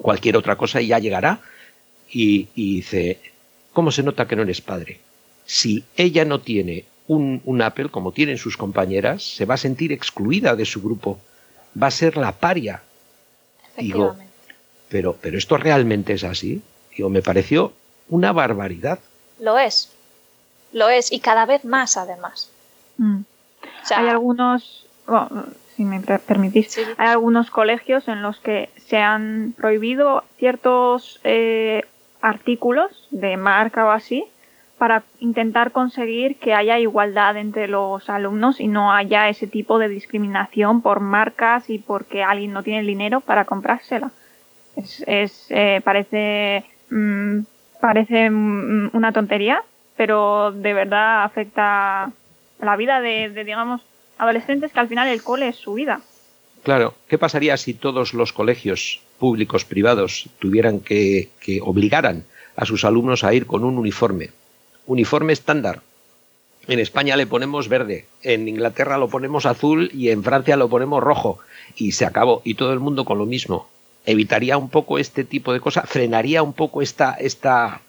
cualquier 0.00 0.36
otra 0.36 0.56
cosa 0.56 0.80
y 0.80 0.88
ya 0.88 0.98
llegará. 0.98 1.40
Y, 2.10 2.48
dice, 2.54 3.20
¿cómo 3.72 3.90
se 3.90 4.02
nota 4.02 4.26
que 4.26 4.36
no 4.36 4.42
eres 4.42 4.60
padre? 4.60 5.00
Si 5.44 5.84
ella 5.96 6.24
no 6.24 6.40
tiene 6.40 6.84
un, 7.06 7.40
un, 7.44 7.62
Apple 7.62 7.88
como 7.90 8.12
tienen 8.12 8.38
sus 8.38 8.56
compañeras, 8.56 9.22
se 9.22 9.44
va 9.44 9.54
a 9.54 9.58
sentir 9.58 9.92
excluida 9.92 10.56
de 10.56 10.64
su 10.64 10.82
grupo. 10.82 11.18
Va 11.80 11.88
a 11.88 11.90
ser 11.90 12.16
la 12.16 12.32
paria. 12.32 12.82
Digo, 13.76 14.16
pero, 14.88 15.16
pero 15.20 15.38
esto 15.38 15.56
realmente 15.56 16.14
es 16.14 16.24
así. 16.24 16.62
Digo, 16.96 17.10
me 17.10 17.22
pareció 17.22 17.72
una 18.08 18.32
barbaridad. 18.32 18.98
Lo 19.40 19.58
es. 19.58 19.90
Lo 20.72 20.88
es. 20.88 21.12
Y 21.12 21.20
cada 21.20 21.46
vez 21.46 21.64
más, 21.64 21.96
además. 21.96 22.50
Mm. 22.96 23.20
Hay 23.94 24.08
algunos, 24.08 24.86
si 25.76 25.84
me 25.84 26.00
permitís, 26.00 26.78
hay 26.96 27.08
algunos 27.08 27.50
colegios 27.50 28.08
en 28.08 28.22
los 28.22 28.38
que 28.38 28.70
se 28.86 28.98
han 28.98 29.54
prohibido 29.56 30.24
ciertos 30.38 31.20
eh, 31.24 31.84
artículos 32.20 33.08
de 33.10 33.36
marca 33.36 33.86
o 33.86 33.90
así 33.90 34.24
para 34.78 35.02
intentar 35.18 35.72
conseguir 35.72 36.36
que 36.36 36.54
haya 36.54 36.78
igualdad 36.78 37.36
entre 37.36 37.66
los 37.66 38.08
alumnos 38.08 38.60
y 38.60 38.68
no 38.68 38.92
haya 38.92 39.28
ese 39.28 39.48
tipo 39.48 39.78
de 39.78 39.88
discriminación 39.88 40.82
por 40.82 41.00
marcas 41.00 41.68
y 41.68 41.78
porque 41.78 42.22
alguien 42.22 42.52
no 42.52 42.62
tiene 42.62 42.80
el 42.80 42.86
dinero 42.86 43.20
para 43.20 43.44
comprársela. 43.44 44.12
Es, 44.76 45.02
es 45.08 45.46
eh, 45.50 45.80
parece 45.84 46.64
mm, 46.90 47.40
parece 47.80 48.30
mm, 48.30 48.90
una 48.92 49.12
tontería, 49.12 49.62
pero 49.96 50.52
de 50.52 50.72
verdad 50.72 51.24
afecta 51.24 52.12
la 52.60 52.76
vida 52.76 53.00
de, 53.00 53.30
de 53.30 53.44
digamos 53.44 53.82
adolescentes 54.16 54.72
que 54.72 54.80
al 54.80 54.88
final 54.88 55.08
el 55.08 55.22
cole 55.22 55.48
es 55.48 55.56
su 55.56 55.74
vida. 55.74 56.00
Claro, 56.62 56.94
¿qué 57.08 57.18
pasaría 57.18 57.56
si 57.56 57.74
todos 57.74 58.14
los 58.14 58.32
colegios 58.32 59.00
públicos 59.18 59.64
privados 59.64 60.28
tuvieran 60.38 60.80
que, 60.80 61.28
que 61.40 61.60
obligaran 61.60 62.24
a 62.56 62.64
sus 62.64 62.84
alumnos 62.84 63.24
a 63.24 63.34
ir 63.34 63.46
con 63.46 63.64
un 63.64 63.78
uniforme? 63.78 64.30
Uniforme 64.86 65.32
estándar. 65.32 65.82
En 66.66 66.78
España 66.78 67.16
le 67.16 67.26
ponemos 67.26 67.68
verde, 67.68 68.06
en 68.22 68.46
Inglaterra 68.46 68.98
lo 68.98 69.08
ponemos 69.08 69.46
azul 69.46 69.90
y 69.94 70.10
en 70.10 70.22
Francia 70.22 70.56
lo 70.56 70.68
ponemos 70.68 71.02
rojo. 71.02 71.38
Y 71.76 71.92
se 71.92 72.04
acabó. 72.04 72.42
Y 72.44 72.54
todo 72.54 72.72
el 72.72 72.80
mundo 72.80 73.04
con 73.04 73.18
lo 73.18 73.26
mismo. 73.26 73.68
Evitaría 74.04 74.56
un 74.56 74.68
poco 74.68 74.98
este 74.98 75.24
tipo 75.24 75.52
de 75.52 75.60
cosas, 75.60 75.88
frenaría 75.88 76.42
un 76.42 76.52
poco 76.52 76.82
esta, 76.82 77.12
esta, 77.12 77.82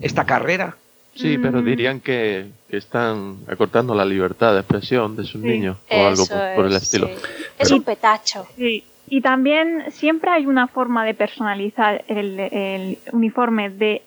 esta 0.00 0.24
carrera 0.24 0.76
Sí, 1.14 1.38
pero 1.38 1.60
mm. 1.60 1.64
dirían 1.64 2.00
que, 2.00 2.46
están 2.68 3.38
acortando 3.48 3.94
la 3.94 4.04
libertad 4.04 4.54
de 4.54 4.60
expresión 4.60 5.16
de 5.16 5.24
sus 5.24 5.40
niños 5.40 5.76
o 5.90 6.06
algo 6.06 6.24
por, 6.26 6.66
el 6.66 6.76
estilo. 6.76 7.10
Es 7.58 7.70
un 7.72 7.82
petacho. 7.82 8.46
Sí. 8.56 8.84
Y 9.10 9.20
también 9.20 9.84
siempre 9.90 10.30
hay 10.30 10.46
una 10.46 10.68
forma 10.68 11.04
de 11.04 11.12
personalizar 11.14 12.04
el, 12.08 12.98
uniforme 13.12 13.68
de, 13.68 14.02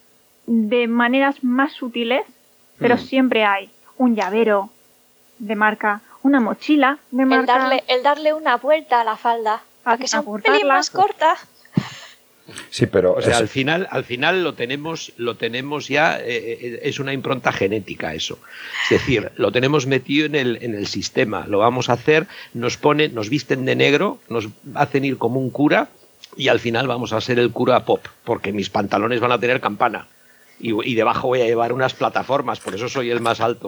de 0.47 0.87
maneras 0.87 1.43
más 1.43 1.73
sutiles 1.73 2.23
pero 2.79 2.95
Mm. 2.95 2.99
siempre 2.99 3.45
hay 3.45 3.69
un 3.97 4.15
llavero 4.15 4.69
de 5.39 5.55
marca, 5.55 6.01
una 6.21 6.39
mochila 6.39 6.97
de 7.11 7.23
El 7.23 7.29
marca. 7.29 7.59
darle, 7.59 7.83
el 7.87 8.03
darle 8.03 8.33
una 8.33 8.57
vuelta 8.57 9.01
a 9.01 9.03
la 9.03 9.15
falda 9.15 9.61
para 9.83 9.97
que 9.97 10.07
sea 10.07 10.21
un 10.21 10.41
pelín 10.41 10.67
más 10.67 10.89
corta. 10.89 11.37
Sí, 12.69 12.87
pero 12.87 13.13
O 13.13 13.21
sea, 13.21 13.31
es- 13.35 13.37
al 13.39 13.47
final, 13.47 13.87
al 13.89 14.03
final 14.03 14.43
lo 14.43 14.53
tenemos, 14.53 15.13
lo 15.17 15.35
tenemos 15.35 15.87
ya, 15.87 16.19
eh, 16.19 16.23
eh, 16.61 16.79
es 16.83 16.99
una 16.99 17.13
impronta 17.13 17.51
genética 17.53 18.13
eso. 18.13 18.37
Es 18.89 18.99
decir, 18.99 19.31
lo 19.37 19.51
tenemos 19.51 19.87
metido 19.87 20.25
en 20.25 20.35
el, 20.35 20.57
en 20.61 20.75
el 20.75 20.87
sistema, 20.87 21.45
lo 21.47 21.59
vamos 21.59 21.89
a 21.89 21.93
hacer, 21.93 22.27
nos 22.53 22.75
ponen, 22.77 23.13
nos 23.15 23.29
visten 23.29 23.63
de 23.65 23.75
negro, 23.75 24.19
nos 24.29 24.49
hacen 24.75 25.05
ir 25.05 25.17
como 25.17 25.39
un 25.39 25.51
cura 25.51 25.87
y 26.35 26.49
al 26.49 26.59
final 26.59 26.87
vamos 26.87 27.13
a 27.13 27.21
ser 27.21 27.39
el 27.39 27.51
cura 27.51 27.85
pop, 27.85 28.05
porque 28.25 28.51
mis 28.51 28.69
pantalones 28.69 29.19
van 29.21 29.31
a 29.31 29.39
tener 29.39 29.61
campana. 29.61 30.07
Y, 30.59 30.71
y 30.89 30.95
debajo 30.95 31.27
voy 31.29 31.41
a 31.41 31.45
llevar 31.45 31.71
unas 31.73 31.93
plataformas, 31.93 32.59
por 32.59 32.75
eso 32.75 32.87
soy 32.89 33.09
el 33.09 33.21
más 33.21 33.39
alto. 33.41 33.67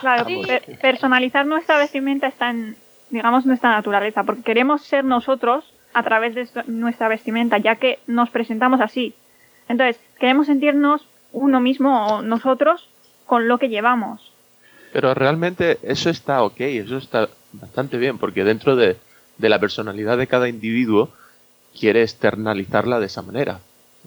Claro, 0.00 0.26
Sí. 0.26 0.40
per- 0.46 0.78
personalizar 0.78 1.46
nuestra 1.46 1.78
vestimenta 1.78 2.26
está 2.28 2.50
en, 2.50 2.76
digamos, 3.10 3.46
nuestra 3.46 3.70
naturaleza, 3.70 4.24
porque 4.24 4.42
queremos 4.42 4.82
ser 4.84 5.04
nosotros 5.04 5.64
a 5.92 6.02
través 6.02 6.34
de 6.34 6.48
nuestra 6.66 7.08
vestimenta, 7.08 7.58
ya 7.58 7.76
que 7.76 7.98
nos 8.06 8.30
presentamos 8.30 8.80
así. 8.80 9.14
Entonces, 9.68 10.00
queremos 10.18 10.46
sentirnos 10.46 11.02
uno 11.32 11.60
mismo 11.60 12.06
o 12.06 12.22
nosotros 12.22 12.88
con 13.26 13.48
lo 13.48 13.58
que 13.58 13.68
llevamos. 13.68 14.32
Pero 14.92 15.14
realmente 15.14 15.78
eso 15.82 16.10
está 16.10 16.42
ok, 16.42 16.60
eso 16.60 16.96
está 16.96 17.28
bastante 17.52 17.96
bien, 17.96 18.18
porque 18.18 18.42
dentro 18.44 18.74
de, 18.76 18.96
de 19.38 19.48
la 19.48 19.58
personalidad 19.60 20.18
de 20.18 20.26
cada 20.26 20.48
individuo 20.48 21.10
quiere 21.78 22.02
externalizarla 22.02 22.98
de 22.98 23.06
esa 23.06 23.22
manera, 23.22 23.60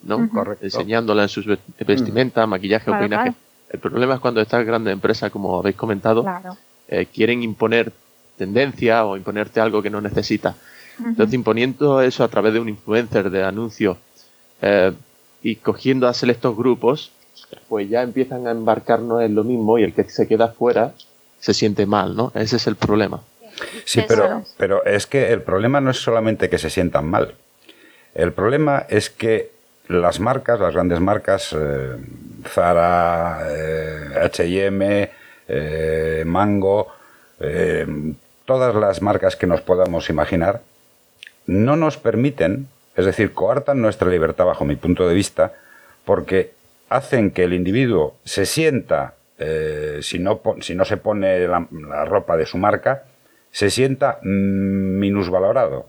¿no? 0.03 0.27
Correcto. 0.29 0.65
Enseñándola 0.65 1.23
en 1.23 1.29
sus 1.29 1.45
ve- 1.45 1.57
vestimenta, 1.85 2.45
maquillaje 2.45 2.91
o 2.91 2.97
peinaje. 2.99 3.23
claro. 3.31 3.37
El 3.69 3.79
problema 3.79 4.15
es 4.15 4.19
cuando 4.19 4.41
estas 4.41 4.65
grandes 4.65 4.93
empresas, 4.93 5.31
como 5.31 5.57
habéis 5.57 5.75
comentado, 5.77 6.21
Claro. 6.23 6.57
eh, 6.89 7.05
quieren 7.07 7.41
imponer 7.41 7.91
tendencia 8.37 9.05
o 9.05 9.15
imponerte 9.17 9.61
algo 9.61 9.81
que 9.81 9.89
no 9.89 10.01
necesitas. 10.01 10.55
Entonces, 10.99 11.33
imponiendo 11.33 12.01
eso 12.01 12.23
a 12.23 12.27
través 12.27 12.53
de 12.53 12.59
un 12.59 12.69
influencer 12.69 13.29
de 13.29 13.43
anuncios 13.43 13.97
eh, 14.61 14.91
y 15.41 15.55
cogiendo 15.55 16.07
a 16.07 16.13
selectos 16.13 16.55
grupos, 16.55 17.11
pues 17.67 17.89
ya 17.89 18.01
empiezan 18.01 18.47
a 18.47 18.51
embarcarnos 18.51 19.21
en 19.21 19.35
lo 19.35 19.43
mismo 19.43 19.77
y 19.77 19.83
el 19.83 19.93
que 19.93 20.03
se 20.05 20.27
queda 20.27 20.49
fuera 20.49 20.93
se 21.39 21.53
siente 21.53 21.85
mal, 21.85 22.15
¿no? 22.15 22.31
Ese 22.35 22.55
es 22.55 22.67
el 22.67 22.75
problema. 22.75 23.21
Sí, 23.85 24.03
pero, 24.07 24.39
es. 24.39 24.55
pero 24.57 24.85
es 24.85 25.05
que 25.07 25.31
el 25.31 25.41
problema 25.41 25.81
no 25.81 25.91
es 25.91 25.97
solamente 25.97 26.49
que 26.49 26.57
se 26.57 26.69
sientan 26.69 27.05
mal. 27.05 27.35
El 28.13 28.31
problema 28.31 28.85
es 28.89 29.09
que 29.09 29.51
las 29.87 30.19
marcas, 30.19 30.59
las 30.59 30.73
grandes 30.73 30.99
marcas, 30.99 31.53
eh, 31.57 31.97
Zara, 32.47 33.41
eh, 33.49 34.29
HM, 34.31 35.09
eh, 35.47 36.23
Mango, 36.25 36.87
eh, 37.39 37.85
todas 38.45 38.75
las 38.75 39.01
marcas 39.01 39.35
que 39.35 39.47
nos 39.47 39.61
podamos 39.61 40.09
imaginar, 40.09 40.61
no 41.45 41.75
nos 41.75 41.97
permiten, 41.97 42.67
es 42.95 43.05
decir, 43.05 43.33
coartan 43.33 43.81
nuestra 43.81 44.09
libertad 44.09 44.45
bajo 44.45 44.65
mi 44.65 44.75
punto 44.75 45.07
de 45.07 45.15
vista, 45.15 45.53
porque 46.05 46.53
hacen 46.89 47.31
que 47.31 47.43
el 47.43 47.53
individuo 47.53 48.17
se 48.23 48.45
sienta, 48.45 49.15
eh, 49.39 49.99
si, 50.01 50.19
no, 50.19 50.41
si 50.61 50.75
no 50.75 50.85
se 50.85 50.97
pone 50.97 51.47
la, 51.47 51.67
la 51.71 52.05
ropa 52.05 52.37
de 52.37 52.45
su 52.45 52.57
marca, 52.57 53.03
se 53.51 53.69
sienta 53.69 54.19
mm, 54.21 54.99
minusvalorado. 54.99 55.87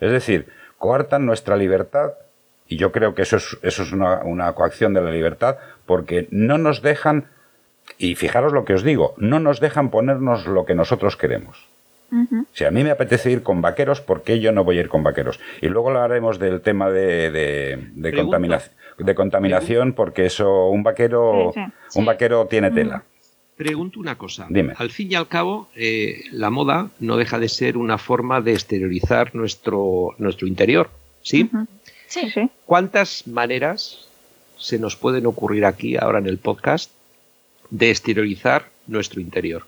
Es 0.00 0.12
decir, 0.12 0.46
coartan 0.78 1.26
nuestra 1.26 1.56
libertad 1.56 2.14
y 2.70 2.76
yo 2.76 2.92
creo 2.92 3.14
que 3.14 3.22
eso 3.22 3.36
es, 3.36 3.58
eso 3.62 3.82
es 3.82 3.92
una, 3.92 4.22
una 4.22 4.52
coacción 4.54 4.94
de 4.94 5.02
la 5.02 5.10
libertad 5.10 5.58
porque 5.86 6.28
no 6.30 6.56
nos 6.56 6.82
dejan, 6.82 7.26
y 7.98 8.14
fijaros 8.14 8.52
lo 8.52 8.64
que 8.64 8.74
os 8.74 8.84
digo, 8.84 9.14
no 9.18 9.40
nos 9.40 9.60
dejan 9.60 9.90
ponernos 9.90 10.46
lo 10.46 10.64
que 10.64 10.76
nosotros 10.76 11.16
queremos. 11.16 11.68
Si 12.52 12.64
a 12.64 12.70
mí 12.70 12.82
me 12.84 12.90
apetece 12.90 13.30
ir 13.30 13.42
con 13.42 13.62
vaqueros, 13.62 14.00
¿por 14.00 14.22
qué 14.22 14.40
yo 14.40 14.52
no 14.52 14.64
voy 14.64 14.78
a 14.78 14.80
ir 14.80 14.88
con 14.88 15.02
vaqueros? 15.02 15.38
Y 15.62 15.68
luego 15.68 15.88
hablaremos 15.88 16.38
del 16.38 16.60
tema 16.60 16.90
de, 16.90 17.30
de, 17.30 17.76
de, 17.94 18.10
Pregunto. 18.10 18.36
contamina- 18.36 18.62
de 18.98 19.14
contaminación, 19.14 19.92
porque 19.94 20.26
eso, 20.26 20.68
un 20.68 20.82
vaquero, 20.82 21.52
Sí, 21.54 21.60
sí. 21.60 21.72
un 21.98 22.02
Sí. 22.04 22.06
vaquero 22.06 22.46
tiene 22.46 22.70
tela. 22.70 23.02
Pregunto 23.56 24.00
una 24.00 24.16
cosa. 24.16 24.46
Dime. 24.48 24.72
Al 24.76 24.90
fin 24.90 25.12
y 25.12 25.14
al 25.14 25.28
cabo, 25.28 25.68
eh, 25.76 26.22
la 26.32 26.50
moda 26.50 26.90
no 26.98 27.16
deja 27.16 27.38
de 27.38 27.48
ser 27.48 27.76
una 27.76 27.98
forma 27.98 28.40
de 28.40 28.52
exteriorizar 28.52 29.34
nuestro, 29.34 30.14
nuestro 30.18 30.46
interior. 30.46 30.90
Sí. 31.22 31.50
Sí, 32.06 32.30
sí. 32.30 32.50
¿Cuántas 32.66 33.26
maneras 33.26 34.08
se 34.58 34.78
nos 34.78 34.96
pueden 34.96 35.26
ocurrir 35.26 35.64
aquí, 35.64 35.96
ahora 35.96 36.18
en 36.18 36.26
el 36.26 36.38
podcast, 36.38 36.90
de 37.70 37.90
exteriorizar 37.90 38.66
nuestro 38.86 39.20
interior? 39.20 39.62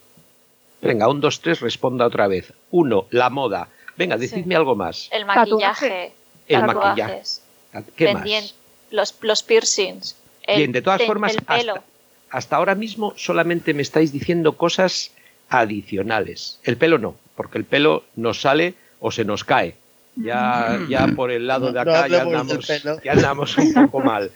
Venga, 0.83 1.09
un, 1.09 1.20
dos, 1.20 1.41
tres, 1.41 1.61
responda 1.61 2.05
otra 2.07 2.26
vez. 2.26 2.53
Uno, 2.70 3.07
la 3.11 3.30
moda. 3.30 3.68
Venga, 3.97 4.16
decidme 4.18 4.57
algo 4.57 4.74
más. 4.74 5.09
El 5.12 5.24
maquillaje. 5.24 6.12
El 6.49 6.61
tatuajes, 6.61 7.43
maquillaje. 7.72 7.93
¿Qué 7.97 8.07
pendien- 8.12 8.43
más? 8.43 8.55
Los, 8.91 9.14
los 9.22 9.43
piercings. 9.43 10.16
El, 10.43 10.59
Bien, 10.59 10.72
de 10.72 10.83
todas 10.83 10.99
ten- 10.99 11.07
formas, 11.07 11.35
el 11.35 11.43
pelo. 11.43 11.74
hasta, 11.74 11.85
hasta 12.30 12.57
ahora 12.57 12.74
mismo 12.74 13.14
solamente 13.16 13.72
me 13.74 13.83
estáis 13.83 14.12
diciendo 14.12 14.57
cosas 14.57 15.12
adicionales. 15.49 16.59
El 16.64 16.76
pelo 16.76 16.99
no, 16.99 17.16
porque 17.37 17.59
el 17.59 17.64
pelo 17.64 18.05
nos 18.16 18.41
sale 18.41 18.74
o 19.01 19.11
se 19.11 19.24
nos 19.24 19.45
cae. 19.45 19.76
Ya, 20.16 20.78
ya 20.91 21.07
por 21.16 21.30
el 21.30 21.47
lado 21.47 21.66
de 21.68 21.72
No 21.72 21.80
acá 21.80 22.05
andamos, 22.05 22.66
ya 23.03 23.12
andamos 23.12 23.57
un 23.57 23.72
poco 23.72 24.01
mal. 24.01 24.30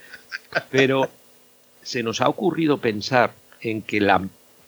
Pero 0.71 1.07
se 1.83 2.01
nos 2.01 2.19
ha 2.21 2.29
ocurrido 2.29 2.77
pensar 2.79 3.33
en 3.61 3.81
que 3.83 3.99
la 4.01 4.21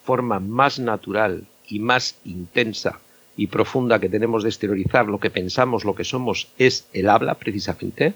forma 0.04 0.40
más 0.40 0.78
natural 0.78 1.46
y 1.70 1.80
más 1.80 2.16
intensa 2.26 3.00
y 3.38 3.48
profunda 3.48 4.00
que 4.00 4.10
tenemos 4.10 4.44
de 4.44 4.50
exteriorizar 4.50 5.06
lo 5.06 5.20
que 5.20 5.30
pensamos, 5.30 5.86
lo 5.86 5.96
que 5.96 6.04
somos, 6.04 6.48
es 6.58 6.86
el 6.94 7.08
habla, 7.10 7.36
precisamente. 7.36 8.14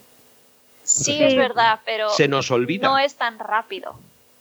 Sí, 0.84 1.14
Sí. 1.14 1.24
es 1.24 1.36
verdad, 1.36 1.80
pero 1.86 2.10
Se 2.10 2.28
nos 2.28 2.52
olvida. 2.52 2.88
no 2.90 2.98
es 3.00 3.16
tan 3.16 3.40
rápido. 3.40 3.96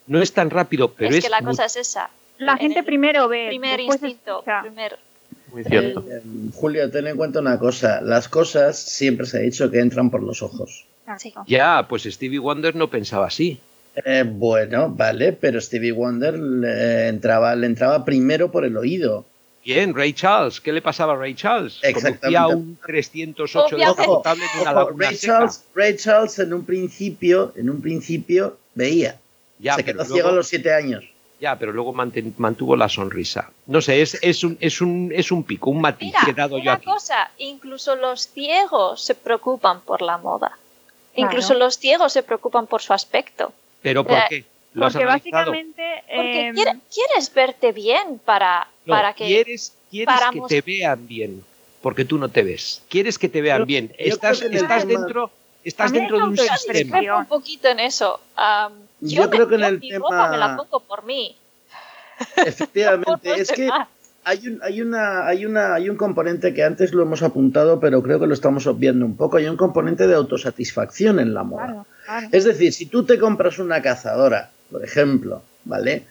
No 0.09 0.21
es 0.21 0.33
tan 0.33 0.51
rápido, 0.51 0.93
pero 0.93 1.11
es, 1.11 1.19
es, 1.19 1.25
que 1.25 1.31
la 1.31 1.43
cosa 1.43 1.67
es 1.67 1.77
esa. 1.77 2.11
La 2.39 2.53
En 2.55 2.59
gente 2.59 2.81
el 2.81 2.85
primero 2.85 3.29
ve. 3.29 3.47
Primer 3.49 3.79
instinto. 3.79 4.43
primer- 4.63 4.99
Muy 5.53 5.63
cierto. 5.63 6.05
Eh, 6.11 6.21
Julio, 6.55 6.91
ten 6.91 7.07
en 7.07 7.17
cuenta 7.17 7.39
una 7.39 7.59
cosa. 7.59 8.01
Las 8.01 8.27
cosas 8.29 8.77
siempre 8.77 9.27
se 9.27 9.37
ha 9.37 9.41
dicho 9.41 9.71
que 9.71 9.79
entran 9.79 10.11
por 10.11 10.23
los 10.23 10.43
ojos. 10.43 10.85
Exacto. 11.07 11.45
Ya, 11.47 11.87
pues 11.89 12.03
Stevie 12.05 12.39
Wonder 12.41 12.75
no 12.75 12.89
pensaba 12.89 13.27
así. 13.29 13.61
Eh, 13.95 14.25
bueno, 14.27 14.89
vale, 14.91 15.33
pero 15.33 15.61
Stevie 15.61 15.93
Wonder 15.93 16.39
le 16.39 17.09
entraba, 17.09 17.55
le 17.55 17.67
entraba 17.67 18.05
primero 18.05 18.51
por 18.51 18.65
el 18.65 18.77
oído. 18.77 19.27
Bien, 19.65 19.95
Ray 19.95 20.13
Charles, 20.15 20.61
¿qué 20.61 20.73
le 20.73 20.83
pasaba 20.83 21.13
a 21.13 21.17
Ray 21.17 21.35
Charles? 21.35 21.79
Exactamente. 21.83 22.21
Conducía 22.37 22.47
un 22.57 22.79
308 22.85 23.77
Obviamente. 23.77 24.01
descapotable 24.01 24.43
de 24.43 24.61
una 24.63 24.71
Ojo, 24.73 24.81
laguna 24.87 25.07
Ray, 25.07 25.17
seca. 25.17 25.33
Charles, 25.35 25.65
Ray 25.75 25.97
Charles 25.97 26.39
en 26.41 26.53
un 26.55 26.65
principio, 26.65 27.53
en 27.55 27.71
un 27.71 27.81
principio 27.83 28.57
veía. 28.75 29.21
Ya, 29.59 29.77
se 29.77 29.85
pero 29.85 29.99
quedó 29.99 30.03
luego- 30.05 30.15
ciego 30.15 30.29
a 30.31 30.33
los 30.33 30.47
siete 30.49 30.73
años. 30.75 31.05
Ya, 31.39 31.59
pero 31.59 31.73
luego 31.73 31.93
manten- 31.93 32.33
mantuvo 32.39 32.77
la 32.77 32.89
sonrisa. 32.89 33.51
No 33.67 33.81
sé, 33.81 34.01
es, 34.01 34.17
es, 34.23 34.43
un, 34.45 34.57
es, 34.61 34.81
un, 34.81 35.11
es 35.15 35.31
un 35.33 35.43
pico, 35.45 35.71
un 35.71 35.81
matiz 35.81 36.07
Mira, 36.09 36.21
que 36.25 36.31
he 36.31 36.35
dado 36.35 36.57
yo 36.57 36.63
una 36.63 36.73
aquí. 36.75 36.87
cosa, 36.87 37.31
incluso 37.39 37.95
los 37.97 38.29
ciegos 38.29 39.05
se 39.05 39.15
preocupan 39.17 39.81
por 39.83 40.03
la 40.03 40.19
moda. 40.19 40.57
Claro. 41.15 41.29
Incluso 41.31 41.55
los 41.55 41.79
ciegos 41.79 42.13
se 42.13 42.23
preocupan 42.23 42.67
por 42.67 42.81
su 42.81 42.93
aspecto. 42.93 43.53
¿Pero 43.83 44.05
por 44.05 44.19
qué? 44.29 44.45
¿Lo 44.75 44.89
Porque 44.91 45.05
básicamente. 45.05 45.83
Porque 46.15 46.49
eh, 46.49 46.53
quiere- 46.55 46.79
quieres 46.93 47.35
verte 47.35 47.73
bien 47.73 48.19
para, 48.25 48.67
No, 48.87 48.95
para 48.95 49.13
que... 49.13 49.27
quieres, 49.27 49.75
quieres 49.91 50.07
para 50.15 50.31
que 50.31 50.41
te 50.49 50.61
vean 50.63 51.07
bien, 51.07 51.45
porque 51.83 52.05
tú 52.07 52.17
no 52.17 52.29
te 52.31 52.43
ves. 52.43 52.83
Quieres 52.89 53.19
que 53.19 53.29
te 53.29 53.43
vean 53.43 53.61
Yo- 53.61 53.67
bien. 53.67 53.89
yo 53.89 53.95
Estás, 53.99 54.39
creo 54.39 54.53
estás 54.53 54.87
dentro, 54.87 55.31
estás 55.65 55.93
dentro 55.93 56.17
de 56.19 56.23
un 56.25 56.37
sistema. 56.39 56.79
discrepo 56.99 57.19
un 57.19 57.27
poquito 57.27 57.69
en 57.69 57.81
eso. 57.81 58.19
Am, 58.37 58.73
yo 59.01 59.25
Yo 59.25 59.31
creo 59.31 59.47
me- 59.47 59.49
que 59.51 59.55
en 59.57 59.61
yo 59.61 59.67
el 59.67 59.79
mi 59.81 59.89
tema- 59.91 60.09
ropa 60.09 60.31
me 60.31 60.37
la 60.39 60.57
pongo 60.57 60.81
por 60.81 61.05
mí. 61.05 61.37
por 62.37 62.49
Efectivamente, 62.49 63.29
los 63.29 63.39
es 63.41 63.53
que 63.53 63.63
demás. 63.63 63.89
Hay 64.25 64.49
un, 64.49 64.61
hay 64.63 64.81
una, 64.81 65.27
hay 65.27 65.47
una, 65.47 65.75
hay 65.75 65.91
un 65.91 65.97
componente 65.97 66.55
que 66.55 66.63
antes 66.63 66.93
lo 66.93 67.03
hemos 67.03 67.23
apuntado, 67.23 67.81
pero 67.81 68.03
creo 68.03 68.21
que 68.21 68.27
lo 68.27 68.35
estamos 68.35 68.67
obviando 68.67 69.05
un 69.05 69.17
poco. 69.17 69.37
Hay 69.37 69.47
un 69.47 69.57
componente 69.57 70.07
de 70.07 70.15
autosatisfacción 70.15 71.19
en 71.19 71.35
la 71.35 71.43
moda. 71.43 71.67
Claro, 71.67 71.87
claro. 72.05 72.29
Es 72.33 72.45
decir, 72.45 72.73
si 72.73 72.87
tú 72.87 73.05
te 73.05 73.19
compras 73.19 73.59
una 73.59 73.83
cazadora, 73.83 74.51
por 74.71 74.85
ejemplo, 74.85 75.43
¿vale? 75.65 76.05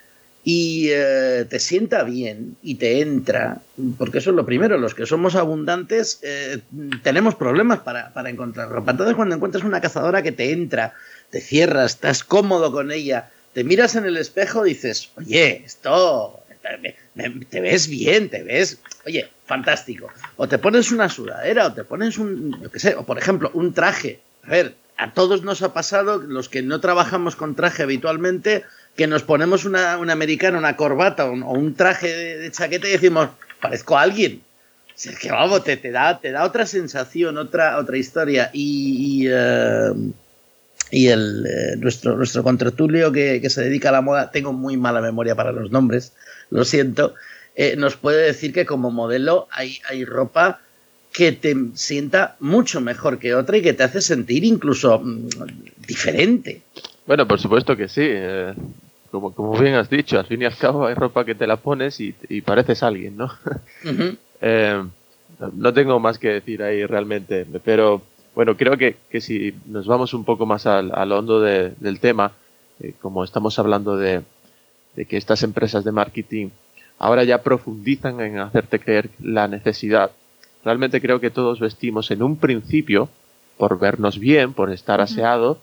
Y 0.43 0.89
eh, 0.89 1.45
te 1.47 1.59
sienta 1.59 2.03
bien 2.03 2.57
y 2.63 2.75
te 2.75 3.01
entra, 3.01 3.59
porque 3.97 4.17
eso 4.17 4.31
es 4.31 4.35
lo 4.35 4.45
primero, 4.45 4.77
los 4.77 4.95
que 4.95 5.05
somos 5.05 5.35
abundantes 5.35 6.19
eh, 6.23 6.59
tenemos 7.03 7.35
problemas 7.35 7.79
para, 7.79 8.11
para 8.11 8.29
encontrar 8.29 8.69
ropa. 8.69 8.91
Entonces 8.91 9.15
cuando 9.15 9.35
encuentras 9.35 9.63
una 9.63 9.81
cazadora 9.81 10.23
que 10.23 10.31
te 10.31 10.51
entra, 10.51 10.93
te 11.29 11.41
cierras, 11.41 11.91
estás 11.91 12.23
cómodo 12.23 12.71
con 12.71 12.91
ella, 12.91 13.29
te 13.53 13.63
miras 13.63 13.95
en 13.95 14.05
el 14.05 14.17
espejo 14.17 14.65
y 14.65 14.69
dices, 14.69 15.11
oye, 15.15 15.63
esto, 15.63 16.40
te 17.49 17.61
ves 17.61 17.87
bien, 17.87 18.29
te 18.29 18.43
ves, 18.43 18.79
oye, 19.05 19.29
fantástico. 19.45 20.09
O 20.37 20.47
te 20.47 20.57
pones 20.57 20.91
una 20.91 21.09
sudadera, 21.09 21.67
o 21.67 21.73
te 21.73 21.83
pones 21.83 22.17
un, 22.17 22.61
yo 22.61 22.71
qué 22.71 22.79
sé, 22.79 22.95
o 22.95 23.03
por 23.03 23.17
ejemplo, 23.17 23.51
un 23.53 23.73
traje. 23.73 24.19
A 24.43 24.49
ver, 24.49 24.75
a 24.97 25.13
todos 25.13 25.43
nos 25.43 25.61
ha 25.61 25.73
pasado, 25.73 26.19
los 26.19 26.47
que 26.47 26.61
no 26.61 26.79
trabajamos 26.79 27.35
con 27.35 27.55
traje 27.55 27.83
habitualmente, 27.83 28.63
que 28.95 29.07
nos 29.07 29.23
ponemos 29.23 29.65
una, 29.65 29.97
una 29.97 30.13
americana, 30.13 30.57
una 30.57 30.75
corbata 30.75 31.25
o 31.25 31.31
un, 31.31 31.73
traje 31.75 32.07
de, 32.07 32.51
chaqueta 32.51 32.87
y 32.87 32.91
decimos, 32.91 33.29
parezco 33.61 33.97
a 33.97 34.03
alguien. 34.03 34.41
es 34.95 35.17
que 35.17 35.31
vamos, 35.31 35.63
te, 35.63 35.77
te, 35.77 35.91
da, 35.91 36.19
te 36.19 36.31
da 36.31 36.43
otra 36.43 36.65
sensación, 36.65 37.37
otra, 37.37 37.77
otra 37.77 37.97
historia. 37.97 38.51
Y, 38.53 39.23
y, 39.23 39.27
eh, 39.27 39.91
el, 40.91 41.45
eh, 41.47 41.75
nuestro, 41.77 42.15
nuestro 42.15 42.43
contratulio 42.43 43.11
que, 43.11 43.41
que, 43.41 43.49
se 43.49 43.63
dedica 43.63 43.89
a 43.89 43.93
la 43.93 44.01
moda, 44.01 44.29
tengo 44.29 44.53
muy 44.53 44.77
mala 44.77 45.01
memoria 45.01 45.35
para 45.35 45.51
los 45.51 45.71
nombres, 45.71 46.13
lo 46.51 46.63
siento, 46.63 47.15
eh, 47.55 47.75
nos 47.75 47.95
puede 47.95 48.23
decir 48.25 48.53
que 48.53 48.65
como 48.65 48.91
modelo 48.91 49.47
hay, 49.51 49.79
hay 49.89 50.05
ropa 50.05 50.59
que 51.11 51.31
te 51.31 51.55
sienta 51.73 52.35
mucho 52.39 52.79
mejor 52.79 53.19
que 53.19 53.35
otra 53.35 53.57
y 53.57 53.61
que 53.61 53.73
te 53.73 53.83
hace 53.83 54.01
sentir 54.01 54.45
incluso 54.45 54.99
mm, 54.99 55.27
diferente. 55.87 56.61
Bueno, 57.05 57.27
por 57.27 57.39
supuesto 57.39 57.75
que 57.75 57.87
sí. 57.87 58.03
Eh, 58.03 58.53
como, 59.11 59.33
como 59.33 59.59
bien 59.59 59.75
has 59.75 59.89
dicho, 59.89 60.17
al 60.17 60.25
fin 60.25 60.41
y 60.41 60.45
al 60.45 60.55
cabo 60.55 60.85
hay 60.85 60.93
ropa 60.93 61.25
que 61.25 61.35
te 61.35 61.45
la 61.45 61.57
pones 61.57 61.99
y, 61.99 62.13
pareces 62.41 62.83
alguien, 62.83 63.17
¿no? 63.17 63.31
Eh, 64.43 64.83
no 65.53 65.71
tengo 65.71 65.99
más 65.99 66.17
que 66.17 66.29
decir 66.29 66.63
ahí 66.63 66.83
realmente, 66.83 67.45
pero 67.63 68.01
bueno, 68.33 68.57
creo 68.57 68.75
que, 68.75 68.95
que 69.11 69.21
si 69.21 69.53
nos 69.67 69.85
vamos 69.85 70.15
un 70.15 70.23
poco 70.23 70.47
más 70.47 70.65
al, 70.65 70.91
al 70.95 71.11
hondo 71.11 71.41
del 71.41 71.99
tema, 71.99 72.31
eh, 72.79 72.93
como 72.99 73.23
estamos 73.23 73.59
hablando 73.59 73.97
de, 73.97 74.23
de 74.95 75.05
que 75.05 75.17
estas 75.17 75.43
empresas 75.43 75.83
de 75.83 75.91
marketing 75.91 76.49
ahora 76.99 77.23
ya 77.23 77.41
profundizan 77.41 78.21
en 78.21 78.37
hacerte 78.39 78.79
creer 78.79 79.09
la 79.19 79.47
necesidad. 79.47 80.11
Realmente 80.63 81.01
creo 81.01 81.19
que 81.19 81.31
todos 81.31 81.59
vestimos 81.59 82.11
en 82.11 82.21
un 82.21 82.37
principio 82.37 83.09
por 83.57 83.79
vernos 83.79 84.19
bien, 84.19 84.53
por 84.53 84.71
estar 84.71 85.01
aseado 85.01 85.59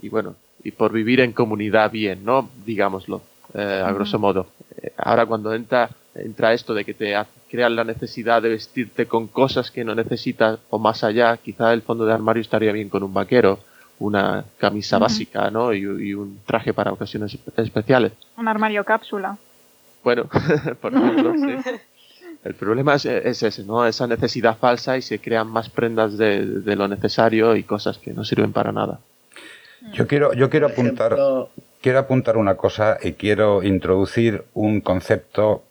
y 0.00 0.08
bueno, 0.08 0.36
y 0.62 0.70
por 0.70 0.92
vivir 0.92 1.20
en 1.20 1.32
comunidad 1.32 1.90
bien, 1.90 2.24
¿no? 2.24 2.48
Digámoslo, 2.64 3.22
eh, 3.52 3.82
a 3.84 3.92
grosso 3.92 4.18
modo. 4.18 4.46
Eh, 4.80 4.92
ahora 4.96 5.26
cuando 5.26 5.52
entra, 5.52 5.90
entra 6.14 6.54
esto 6.54 6.72
de 6.72 6.84
que 6.84 6.94
te 6.94 7.14
crean 7.50 7.76
la 7.76 7.84
necesidad 7.84 8.40
de 8.40 8.48
vestirte 8.48 9.06
con 9.06 9.28
cosas 9.28 9.70
que 9.70 9.84
no 9.84 9.94
necesitas 9.94 10.58
o 10.70 10.78
más 10.78 11.04
allá, 11.04 11.36
quizá 11.36 11.72
el 11.72 11.82
fondo 11.82 12.06
de 12.06 12.14
armario 12.14 12.40
estaría 12.40 12.72
bien 12.72 12.88
con 12.88 13.02
un 13.02 13.12
vaquero, 13.12 13.58
una 13.98 14.44
camisa 14.58 14.98
básica, 14.98 15.50
¿no? 15.50 15.72
Y, 15.72 16.14
un 16.14 16.40
traje 16.46 16.72
para 16.72 16.92
ocasiones 16.92 17.36
especiales. 17.56 18.12
Un 18.36 18.48
armario 18.48 18.84
cápsula. 18.84 19.36
Bueno, 20.02 20.28
por 20.80 20.94
ejemplo, 20.94 21.34
sí. 21.36 21.70
El 22.44 22.54
problema 22.54 22.94
es, 22.94 23.06
ese, 23.06 23.64
¿no? 23.64 23.86
Esa 23.86 24.06
necesidad 24.06 24.58
falsa 24.58 24.98
y 24.98 25.02
se 25.02 25.18
crean 25.18 25.48
más 25.48 25.70
prendas 25.70 26.18
de, 26.18 26.44
de 26.44 26.76
lo 26.76 26.86
necesario 26.88 27.56
y 27.56 27.62
cosas 27.62 27.96
que 27.96 28.12
no 28.12 28.22
sirven 28.22 28.52
para 28.52 28.70
nada. 28.70 29.00
Yo 29.92 30.06
quiero, 30.06 30.32
yo 30.32 30.50
quiero 30.50 30.66
apuntar, 30.66 31.16
quiero 31.80 31.98
apuntar 31.98 32.36
una 32.36 32.56
cosa 32.56 32.98
y 33.02 33.12
quiero 33.12 33.62
introducir 33.62 34.44
un 34.54 34.80
concepto 34.80 35.62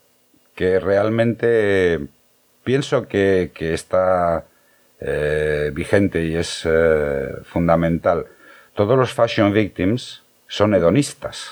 que 0.55 0.79
realmente 0.79 1.99
pienso 2.63 3.07
que, 3.07 3.51
está 3.59 4.45
eh, 5.05 5.71
vigente 5.73 6.23
y 6.23 6.35
es 6.35 6.61
eh, 6.65 7.27
fundamental. 7.43 8.25
Todos 8.73 8.97
los 8.97 9.11
fashion 9.11 9.51
victims 9.51 10.23
son 10.47 10.73
hedonistas. 10.73 11.49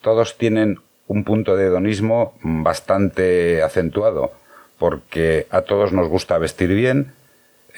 Todos 0.00 0.38
tienen 0.38 0.78
un 1.08 1.24
punto 1.24 1.56
de 1.56 1.66
hedonismo 1.66 2.38
bastante 2.42 3.62
acentuado, 3.62 4.30
porque 4.78 5.48
a 5.50 5.62
todos 5.62 5.92
nos 5.92 6.08
gusta 6.08 6.38
vestir 6.38 6.72
bien, 6.72 7.12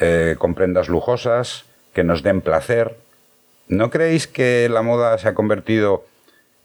eh, 0.01 0.37
con 0.39 0.55
prendas 0.55 0.91
lujosas, 0.91 1.65
que 1.95 2.05
nos 2.05 2.23
den 2.23 2.41
placer, 2.41 2.97
¿No 3.69 3.89
creéis 3.89 4.27
que 4.27 4.69
la 4.69 4.83
moda 4.83 5.17
se 5.19 5.29
ha 5.29 5.35
convertido 5.35 6.05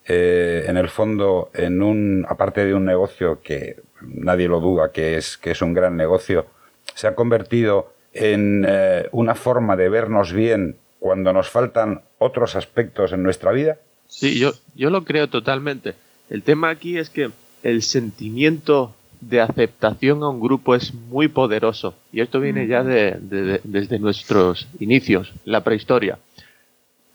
en 0.07 0.75
el 0.75 0.89
fondo 0.89 1.51
en 1.53 1.83
un, 1.83 2.25
aparte 2.27 2.65
de 2.65 2.73
un 2.73 2.83
negocio 2.83 3.41
que 3.43 3.77
nadie 4.01 4.47
lo 4.47 4.59
duda 4.59 4.91
que 4.91 5.15
es, 5.15 5.37
que 5.37 5.51
es 5.51 5.61
un 5.61 5.75
gran 5.75 5.97
negocio, 5.97 6.47
se 6.95 7.07
ha 7.07 7.13
convertido 7.13 7.93
en 8.15 8.65
eh, 8.67 9.07
una 9.11 9.35
forma 9.35 9.75
de 9.75 9.89
vernos 9.89 10.33
bien 10.33 10.77
cuando 10.99 11.31
nos 11.31 11.49
faltan 11.49 12.01
otros 12.17 12.55
aspectos 12.55 13.13
en 13.13 13.21
nuestra 13.21 13.51
vida? 13.51 13.77
Sí, 14.07 14.39
yo, 14.39 14.53
yo 14.73 14.89
lo 14.89 15.03
creo 15.03 15.29
totalmente. 15.29 15.93
El 16.29 16.41
tema 16.41 16.69
aquí 16.69 16.97
es 16.97 17.11
que 17.11 17.29
el 17.61 17.83
sentimiento 17.83 18.95
de 19.21 19.41
aceptación 19.41 20.23
a 20.23 20.29
un 20.29 20.39
grupo 20.39 20.73
es 20.73 20.93
muy 20.93 21.27
poderoso 21.27 21.95
y 22.11 22.21
esto 22.21 22.39
viene 22.39 22.67
ya 22.67 22.83
desde 22.83 23.99
nuestros 23.99 24.67
inicios, 24.79 25.31
la 25.45 25.63
prehistoria 25.63 26.17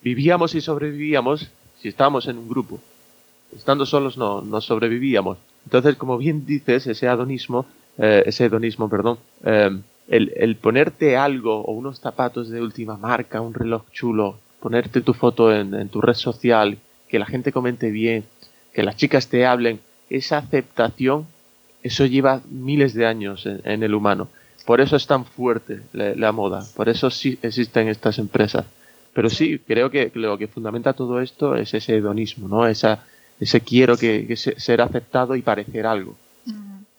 vivíamos 0.03 0.55
y 0.55 0.61
sobrevivíamos 0.61 1.51
si 1.81 1.89
estábamos 1.89 2.27
en 2.29 2.39
un 2.39 2.49
grupo. 2.49 2.81
Estando 3.55 3.87
solos 3.87 4.17
no, 4.17 4.43
no 4.43 4.61
sobrevivíamos. 4.61 5.39
Entonces, 5.65 5.97
como 5.97 6.19
bien 6.19 6.47
dices, 6.47 6.87
ese 6.87 7.09
adonismo, 7.09 7.67
eh, 7.99 8.23
ese 8.27 8.47
hedonismo, 8.47 8.89
perdón, 8.89 9.19
eh, 9.45 9.71
el, 10.11 10.33
el, 10.37 10.57
ponerte 10.57 11.17
algo 11.17 11.63
o 11.63 11.73
unos 11.73 12.01
zapatos 12.01 12.51
de 12.51 12.61
última 12.61 12.99
marca, 12.99 13.41
un 13.41 13.55
reloj 13.55 13.85
chulo, 13.93 14.39
ponerte 14.61 15.01
tu 15.01 15.15
foto 15.15 15.55
en, 15.55 15.73
en 15.73 15.89
tu 15.89 16.03
red 16.03 16.15
social, 16.15 16.77
que 17.09 17.19
la 17.19 17.27
gente 17.27 17.53
comente 17.53 17.91
bien, 17.91 18.25
que 18.73 18.83
las 18.83 18.97
chicas 18.97 19.29
te 19.29 19.47
hablen, 19.47 19.81
esa 20.11 20.39
aceptación, 20.39 21.27
eso 21.83 22.05
lleva 22.05 22.43
miles 22.49 22.95
de 22.95 23.07
años 23.07 23.47
en, 23.47 23.83
el 23.83 23.95
humano. 23.95 24.29
Por 24.67 24.81
eso 24.81 24.97
es 24.97 25.07
tan 25.07 25.25
fuerte 25.25 25.81
la, 25.93 26.33
moda, 26.33 26.65
por 26.77 26.89
eso 26.89 27.11
sí 27.11 27.39
existen 27.43 27.89
estas 27.89 28.19
empresas. 28.19 28.67
Pero 29.13 29.29
sí, 29.31 29.59
creo 29.59 29.91
que 29.91 30.11
lo 30.15 30.39
que 30.39 30.47
fundamenta 30.47 30.93
todo 30.93 31.21
esto 31.21 31.57
es 31.57 31.75
ese 31.75 31.97
hedonismo, 31.97 32.47
¿no? 32.47 32.67
Esa, 32.67 33.05
ese 33.41 33.61
quiero 33.61 33.97
que, 33.97 34.37
ser 34.37 34.81
aceptado 34.81 35.35
y 35.35 35.43
parecer 35.43 35.87
algo. 35.87 36.15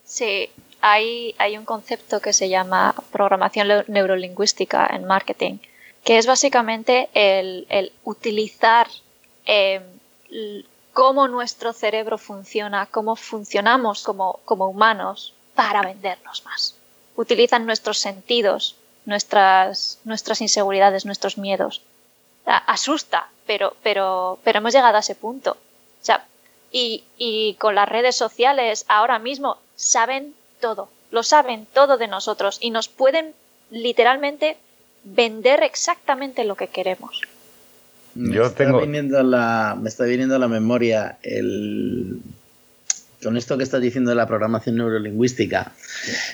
Sí, 0.03 0.49
hay, 0.81 1.57
un 1.57 1.65
concepto 1.65 2.19
que 2.19 2.33
se 2.33 2.49
llama 2.49 2.95
programación 3.11 3.85
neurolingüística 3.87 4.87
en 4.87 5.05
marketing, 5.05 5.59
que 6.03 6.17
es 6.17 6.25
básicamente 6.25 7.09
el, 7.13 7.91
utilizar 8.03 8.87
em, 9.45 9.83
cómo 10.93 11.27
nuestro 11.27 11.73
cerebro 11.73 12.17
funciona, 12.17 12.87
cómo 12.87 13.15
funcionamos 13.15 14.03
como, 14.03 14.39
humanos 14.45 15.33
para 15.55 15.83
vendernos 15.83 16.43
más. 16.45 16.75
Utilizan 17.15 17.65
nuestros 17.65 17.99
sentidos, 17.99 18.75
nuestras, 19.05 19.99
inseguridades, 20.39 21.05
nuestros 21.05 21.37
miedos 21.37 21.81
asusta, 22.45 23.29
pero, 23.45 23.75
pero, 23.83 24.39
pero 24.43 24.57
hemos 24.57 24.73
llegado 24.73 24.97
a 24.97 25.01
ese 25.01 25.15
punto. 25.15 25.57
Y 26.73 27.57
con 27.59 27.75
las 27.75 27.87
redes 27.87 28.15
sociales 28.15 28.85
ahora 28.87 29.19
mismo 29.19 29.57
saben 29.75 30.33
todo, 30.61 30.89
lo 31.11 31.23
saben 31.23 31.67
todo 31.73 31.97
de 31.97 32.07
nosotros 32.07 32.57
y 32.61 32.71
nos 32.71 32.87
pueden 32.87 33.33
literalmente 33.69 34.57
vender 35.03 35.63
exactamente 35.63 36.45
lo 36.45 36.55
que 36.55 36.67
queremos. 36.67 37.21
Me 38.15 38.35
Yo 38.35 38.45
está 38.45 38.65
tengo... 38.65 38.79
Viniendo 38.81 39.21
la, 39.23 39.77
me 39.79 39.89
está 39.89 40.05
viniendo 40.05 40.35
a 40.35 40.39
la 40.39 40.47
memoria 40.47 41.17
el, 41.23 42.21
con 43.21 43.35
esto 43.35 43.57
que 43.57 43.63
estás 43.63 43.81
diciendo 43.81 44.11
de 44.11 44.15
la 44.15 44.27
programación 44.27 44.77
neurolingüística, 44.77 45.73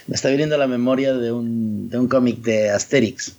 me 0.07 0.15
está 0.15 0.30
viniendo 0.30 0.55
a 0.55 0.59
la 0.59 0.67
memoria 0.67 1.13
de 1.13 1.32
un, 1.32 1.89
de 1.89 1.97
un 1.97 2.07
cómic 2.07 2.41
de 2.41 2.69
Asterix 2.69 3.36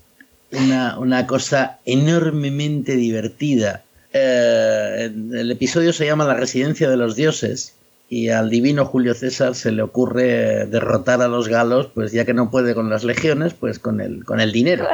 una, 0.52 0.98
una 0.98 1.26
cosa 1.26 1.78
enormemente 1.84 2.96
divertida. 2.96 3.82
Eh, 4.12 5.12
el 5.32 5.50
episodio 5.50 5.92
se 5.92 6.06
llama 6.06 6.24
La 6.24 6.34
residencia 6.34 6.88
de 6.88 6.96
los 6.96 7.16
dioses 7.16 7.74
y 8.08 8.30
al 8.30 8.48
divino 8.48 8.86
Julio 8.86 9.14
César 9.14 9.54
se 9.54 9.70
le 9.70 9.82
ocurre 9.82 10.66
derrotar 10.66 11.20
a 11.20 11.28
los 11.28 11.48
galos, 11.48 11.88
pues 11.92 12.12
ya 12.12 12.24
que 12.24 12.32
no 12.32 12.50
puede 12.50 12.74
con 12.74 12.88
las 12.88 13.04
legiones, 13.04 13.52
pues 13.52 13.78
con 13.78 14.00
el, 14.00 14.24
con 14.24 14.40
el 14.40 14.50
dinero. 14.50 14.86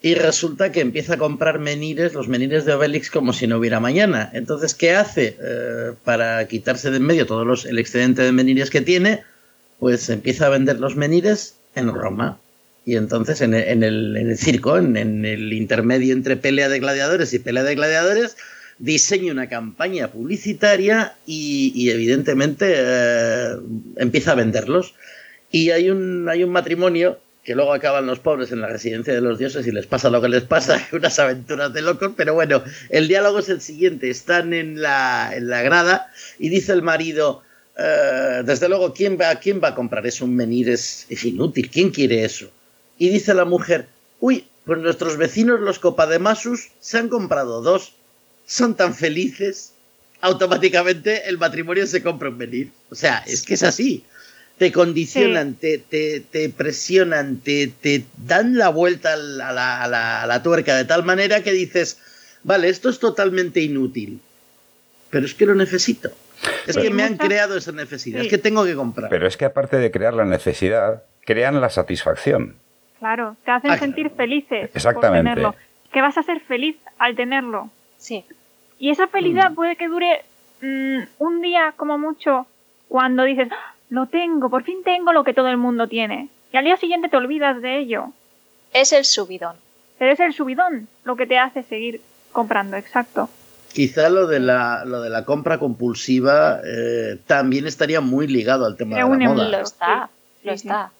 Y 0.00 0.14
resulta 0.14 0.72
que 0.72 0.80
empieza 0.80 1.14
a 1.14 1.18
comprar 1.18 1.58
menires, 1.58 2.14
los 2.14 2.28
menires 2.28 2.64
de 2.64 2.72
Obelix, 2.72 3.10
como 3.10 3.32
si 3.32 3.46
no 3.46 3.58
hubiera 3.58 3.78
mañana. 3.78 4.30
Entonces, 4.32 4.74
¿qué 4.74 4.92
hace? 4.94 5.36
Eh, 5.40 5.92
para 6.04 6.48
quitarse 6.48 6.90
de 6.90 6.96
en 6.96 7.04
medio 7.04 7.26
todo 7.26 7.44
los, 7.44 7.66
el 7.66 7.78
excedente 7.78 8.22
de 8.22 8.32
menires 8.32 8.70
que 8.70 8.80
tiene, 8.80 9.22
pues 9.78 10.08
empieza 10.08 10.46
a 10.46 10.50
vender 10.50 10.80
los 10.80 10.96
menires 10.96 11.56
en 11.74 11.92
Roma. 11.92 12.38
Y 12.84 12.96
entonces 12.96 13.42
en 13.42 13.54
el, 13.54 13.62
en 13.62 13.82
el, 13.84 14.16
en 14.16 14.30
el 14.30 14.38
circo, 14.38 14.76
en, 14.76 14.96
en, 14.96 15.24
el 15.24 15.52
intermedio 15.52 16.14
entre 16.14 16.36
pelea 16.36 16.68
de 16.68 16.80
gladiadores 16.80 17.32
y 17.32 17.38
pelea 17.38 17.62
de 17.62 17.76
gladiadores, 17.76 18.36
diseña 18.82 19.30
una 19.30 19.48
campaña 19.48 20.08
publicitaria 20.08 21.14
y, 21.24 21.88
evidentemente 21.88 22.74
eh, 22.76 23.56
empieza 23.96 24.32
a 24.32 24.34
venderlos. 24.34 24.94
Y 25.52 25.70
hay 25.70 25.88
un, 25.88 26.28
hay 26.28 26.42
un 26.42 26.50
matrimonio 26.50 27.20
que 27.44 27.54
luego 27.54 27.72
acaban 27.72 28.06
los 28.06 28.18
pobres 28.18 28.50
en 28.50 28.60
la 28.60 28.66
residencia 28.66 29.14
de 29.14 29.20
los 29.20 29.38
dioses 29.38 29.66
y 29.66 29.70
les 29.70 29.86
pasa 29.86 30.10
lo 30.10 30.20
que 30.20 30.28
les 30.28 30.42
pasa, 30.42 30.84
unas 30.92 31.16
aventuras 31.20 31.72
de 31.72 31.82
locos, 31.82 32.12
pero 32.16 32.34
bueno, 32.34 32.62
el 32.88 33.06
diálogo 33.06 33.38
es 33.38 33.48
el 33.48 33.60
siguiente, 33.60 34.10
están 34.10 34.52
en 34.52 34.80
la, 34.80 35.32
en 35.34 35.48
la 35.48 35.62
grada 35.62 36.10
y 36.40 36.48
dice 36.48 36.72
el 36.72 36.82
marido, 36.82 37.42
eh, 37.78 38.42
desde 38.44 38.68
luego, 38.68 38.92
¿quién 38.92 39.16
va, 39.20 39.34
¿quién 39.36 39.60
va 39.62 39.68
a 39.68 39.74
comprar 39.76 40.04
eso? 40.06 40.24
Un 40.24 40.34
menir 40.34 40.68
es, 40.68 41.06
es 41.08 41.24
inútil, 41.24 41.70
¿quién 41.70 41.90
quiere 41.90 42.24
eso? 42.24 42.50
Y 42.98 43.10
dice 43.10 43.32
la 43.32 43.44
mujer, 43.44 43.86
uy, 44.18 44.44
pues 44.64 44.80
nuestros 44.80 45.16
vecinos 45.16 45.60
los 45.60 45.78
copademasus 45.78 46.68
se 46.80 46.98
han 46.98 47.08
comprado 47.08 47.62
dos. 47.62 47.94
Son 48.52 48.76
tan 48.76 48.92
felices. 48.94 49.72
automáticamente 50.20 51.26
el 51.30 51.38
matrimonio 51.38 51.86
se 51.86 52.02
compra 52.02 52.28
un 52.28 52.36
venir. 52.36 52.70
O 52.90 52.94
sea, 52.94 53.24
es 53.26 53.40
que 53.42 53.54
es 53.54 53.62
así. 53.62 54.04
Te 54.58 54.70
condicionan, 54.70 55.54
te, 55.54 55.78
te, 55.78 56.20
te, 56.20 56.50
presionan, 56.50 57.38
te, 57.38 57.68
te, 57.68 58.04
dan 58.18 58.58
la 58.58 58.68
vuelta 58.68 59.14
a 59.14 59.16
la, 59.16 59.82
a, 59.82 59.88
la, 59.88 60.22
a 60.22 60.26
la 60.26 60.42
tuerca 60.42 60.76
de 60.76 60.84
tal 60.84 61.02
manera 61.02 61.42
que 61.42 61.52
dices, 61.52 61.98
vale, 62.42 62.68
esto 62.68 62.90
es 62.90 62.98
totalmente 62.98 63.60
inútil, 63.60 64.20
pero 65.08 65.24
es 65.24 65.32
que 65.32 65.46
lo 65.46 65.54
necesito. 65.54 66.10
Es 66.66 66.76
que 66.76 66.90
me 66.90 67.04
han 67.04 67.16
creado 67.16 67.56
esa 67.56 67.72
necesidad, 67.72 68.20
sí. 68.20 68.26
es 68.26 68.30
que 68.30 68.38
tengo 68.38 68.66
que 68.66 68.74
comprar. 68.74 69.08
Pero 69.08 69.26
es 69.26 69.38
que 69.38 69.46
aparte 69.46 69.78
de 69.78 69.90
crear 69.90 70.12
la 70.12 70.26
necesidad, 70.26 71.04
crean 71.24 71.58
la 71.60 71.70
satisfacción. 71.70 72.56
Claro, 72.98 73.36
te 73.46 73.50
hacen 73.50 73.70
ah, 73.70 73.78
sentir 73.78 74.10
felices 74.10 74.70
Exactamente. 74.74 75.30
por 75.30 75.36
tenerlo. 75.36 75.54
Que 75.90 76.02
vas 76.02 76.18
a 76.18 76.22
ser 76.22 76.40
feliz 76.42 76.76
al 76.98 77.16
tenerlo. 77.16 77.70
Sí. 77.96 78.24
Y 78.82 78.90
esa 78.90 79.06
felicidad 79.06 79.52
mm. 79.52 79.54
puede 79.54 79.76
que 79.76 79.86
dure 79.86 80.24
mmm, 80.60 81.04
un 81.18 81.40
día 81.40 81.72
como 81.76 81.98
mucho 81.98 82.48
cuando 82.88 83.22
dices, 83.22 83.46
¡Ah, 83.52 83.74
lo 83.90 84.06
tengo, 84.08 84.50
por 84.50 84.64
fin 84.64 84.82
tengo 84.84 85.12
lo 85.12 85.22
que 85.22 85.34
todo 85.34 85.46
el 85.46 85.56
mundo 85.56 85.86
tiene. 85.86 86.30
Y 86.52 86.56
al 86.56 86.64
día 86.64 86.76
siguiente 86.76 87.08
te 87.08 87.16
olvidas 87.16 87.62
de 87.62 87.78
ello. 87.78 88.06
Es 88.72 88.92
el 88.92 89.04
subidón. 89.04 89.54
Pero 90.00 90.10
es 90.10 90.18
el 90.18 90.34
subidón 90.34 90.88
lo 91.04 91.14
que 91.14 91.28
te 91.28 91.38
hace 91.38 91.62
seguir 91.62 92.00
comprando, 92.32 92.76
exacto. 92.76 93.30
Quizá 93.72 94.08
lo 94.08 94.26
de 94.26 94.40
la, 94.40 94.84
lo 94.84 95.00
de 95.00 95.10
la 95.10 95.24
compra 95.24 95.58
compulsiva 95.58 96.60
eh, 96.64 97.18
también 97.28 97.68
estaría 97.68 98.00
muy 98.00 98.26
ligado 98.26 98.66
al 98.66 98.76
tema 98.76 98.96
de 98.96 99.02
la 99.02 99.06
moda. 99.06 99.48
Lo 99.48 99.58
está, 99.58 100.10
sí, 100.40 100.48
lo 100.48 100.56
sí, 100.56 100.66
está. 100.66 100.90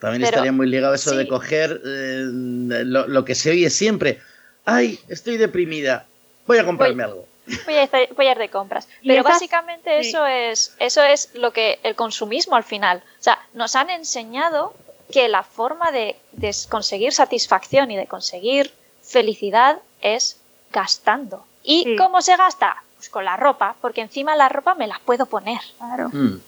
También 0.00 0.22
Pero, 0.22 0.30
estaría 0.30 0.52
muy 0.52 0.66
ligado 0.66 0.94
eso 0.94 1.10
sí. 1.10 1.16
de 1.16 1.28
coger 1.28 1.80
eh, 1.86 2.24
lo, 2.32 3.06
lo, 3.06 3.24
que 3.24 3.36
se 3.36 3.52
oye 3.52 3.70
siempre. 3.70 4.18
Ay, 4.64 4.98
estoy 5.08 5.36
deprimida, 5.36 6.07
voy 6.48 6.58
a 6.58 6.64
comprarme 6.64 7.04
voy, 7.04 7.12
algo. 7.12 7.28
Voy 7.64 7.74
a, 7.74 7.82
estar, 7.84 8.08
voy 8.16 8.26
a 8.26 8.32
ir 8.32 8.38
de 8.38 8.48
compras. 8.48 8.88
Pero 9.06 9.22
básicamente 9.22 10.00
eso, 10.00 10.26
es, 10.26 10.74
eso 10.80 11.02
es 11.04 11.32
lo 11.34 11.52
que 11.52 11.78
el 11.84 11.94
consumismo 11.94 12.56
al 12.56 12.64
final. 12.64 13.02
O 13.20 13.22
sea, 13.22 13.38
nos 13.54 13.76
han 13.76 13.90
enseñado 13.90 14.74
que 15.12 15.28
la 15.28 15.44
forma 15.44 15.92
de, 15.92 16.16
de 16.32 16.54
conseguir 16.68 17.12
satisfacción 17.12 17.90
y 17.90 17.96
de 17.96 18.06
conseguir 18.06 18.72
felicidad 19.02 19.78
es 20.02 20.40
gastando. 20.72 21.44
¿Y 21.62 21.84
sí. 21.84 21.96
cómo 21.96 22.20
se 22.20 22.36
gasta? 22.36 22.82
Pues 22.96 23.08
con 23.08 23.24
la 23.24 23.36
ropa, 23.36 23.76
porque 23.80 24.00
encima 24.00 24.34
la 24.34 24.48
ropa 24.48 24.74
me 24.74 24.86
la 24.86 25.00
puedo 25.04 25.26
poner. 25.26 25.60
Claro. 25.78 26.08
Mm. 26.12 26.40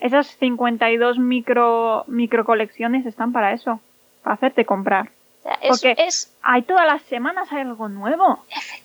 Esas 0.00 0.36
52 0.36 1.18
micro, 1.18 2.04
micro 2.08 2.44
colecciones 2.44 3.06
están 3.06 3.32
para 3.32 3.52
eso, 3.52 3.80
para 4.22 4.34
hacerte 4.34 4.66
comprar. 4.66 5.10
O 5.40 5.42
sea, 5.42 5.58
es, 5.62 5.68
porque 5.68 5.94
es... 5.98 6.32
hay 6.42 6.62
todas 6.62 6.86
las 6.86 7.02
semanas 7.02 7.50
hay 7.50 7.62
algo 7.62 7.88
nuevo. 7.88 8.44
Efectivamente. 8.50 8.83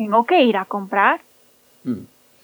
Tengo 0.00 0.24
que 0.24 0.40
ir 0.40 0.56
a 0.56 0.64
comprar. 0.64 1.20
Mm. 1.84 1.92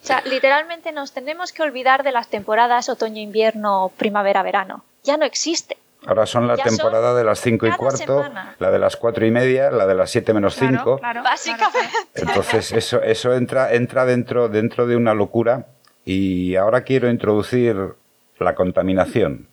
O 0.03 0.07
sea, 0.07 0.21
literalmente 0.27 0.93
nos 0.93 1.13
tenemos 1.13 1.53
que 1.53 1.63
olvidar 1.63 2.03
de 2.03 2.13
las 2.13 2.29
temporadas 2.29 2.91
otoño-invierno, 2.91 3.93
primavera-verano. 3.97 4.85
Ya 5.05 5.17
no 5.17 5.25
existe. 5.25 5.79
Ahora 6.07 6.27
son 6.27 6.47
la 6.47 6.57
Ya 6.57 6.65
temporada 6.65 7.13
son 7.13 7.17
de 7.17 7.25
las 7.25 7.41
5 7.41 7.67
y 7.67 7.71
cuarto, 7.73 8.23
semana. 8.23 8.57
la 8.59 8.71
de 8.71 8.79
las 8.79 8.97
4 8.97 9.25
y 9.25 9.31
media, 9.31 9.71
la 9.71 9.87
de 9.87 9.95
las 9.95 10.11
7 10.11 10.35
menos 10.35 10.55
5. 10.55 10.69
Claro, 10.75 10.99
claro, 10.99 11.23
Básicamente. 11.23 11.95
Entonces 12.15 12.73
eso, 12.73 13.01
eso 13.01 13.33
entra, 13.33 13.73
entra 13.73 14.05
dentro, 14.05 14.51
dentro 14.51 14.87
de 14.87 14.97
una 14.97 15.15
locura 15.15 15.65
y 16.05 16.57
ahora 16.57 16.83
quiero 16.83 17.09
introducir 17.09 17.95
la 18.39 18.55
contaminación, 18.55 19.49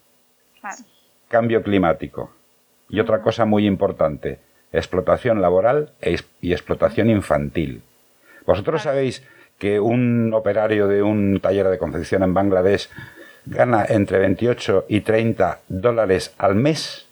claro. 0.60 0.84
cambio 1.30 1.64
climático 1.64 2.34
y 2.90 3.00
otra 3.00 3.22
cosa 3.22 3.46
muy 3.46 3.66
importante, 3.66 4.42
explotación 4.74 5.42
laboral 5.42 5.94
e 6.02 6.18
y 6.42 6.52
explotación 6.52 7.10
infantil. 7.10 7.82
Vosotros 8.46 8.82
Claro. 8.82 8.96
sabéis 8.96 9.24
que 9.58 9.80
un 9.80 10.34
operario 10.34 10.88
de 10.88 11.02
un 11.04 11.40
taller 11.40 11.68
de 11.70 11.78
confección 11.78 12.24
en 12.24 12.34
Bangladesh 12.34 12.90
gana 13.46 13.86
entre 13.88 14.20
28 14.20 14.86
y 14.90 15.02
30 15.02 15.60
dólares 15.68 16.34
al 16.38 16.56
mes. 16.56 17.06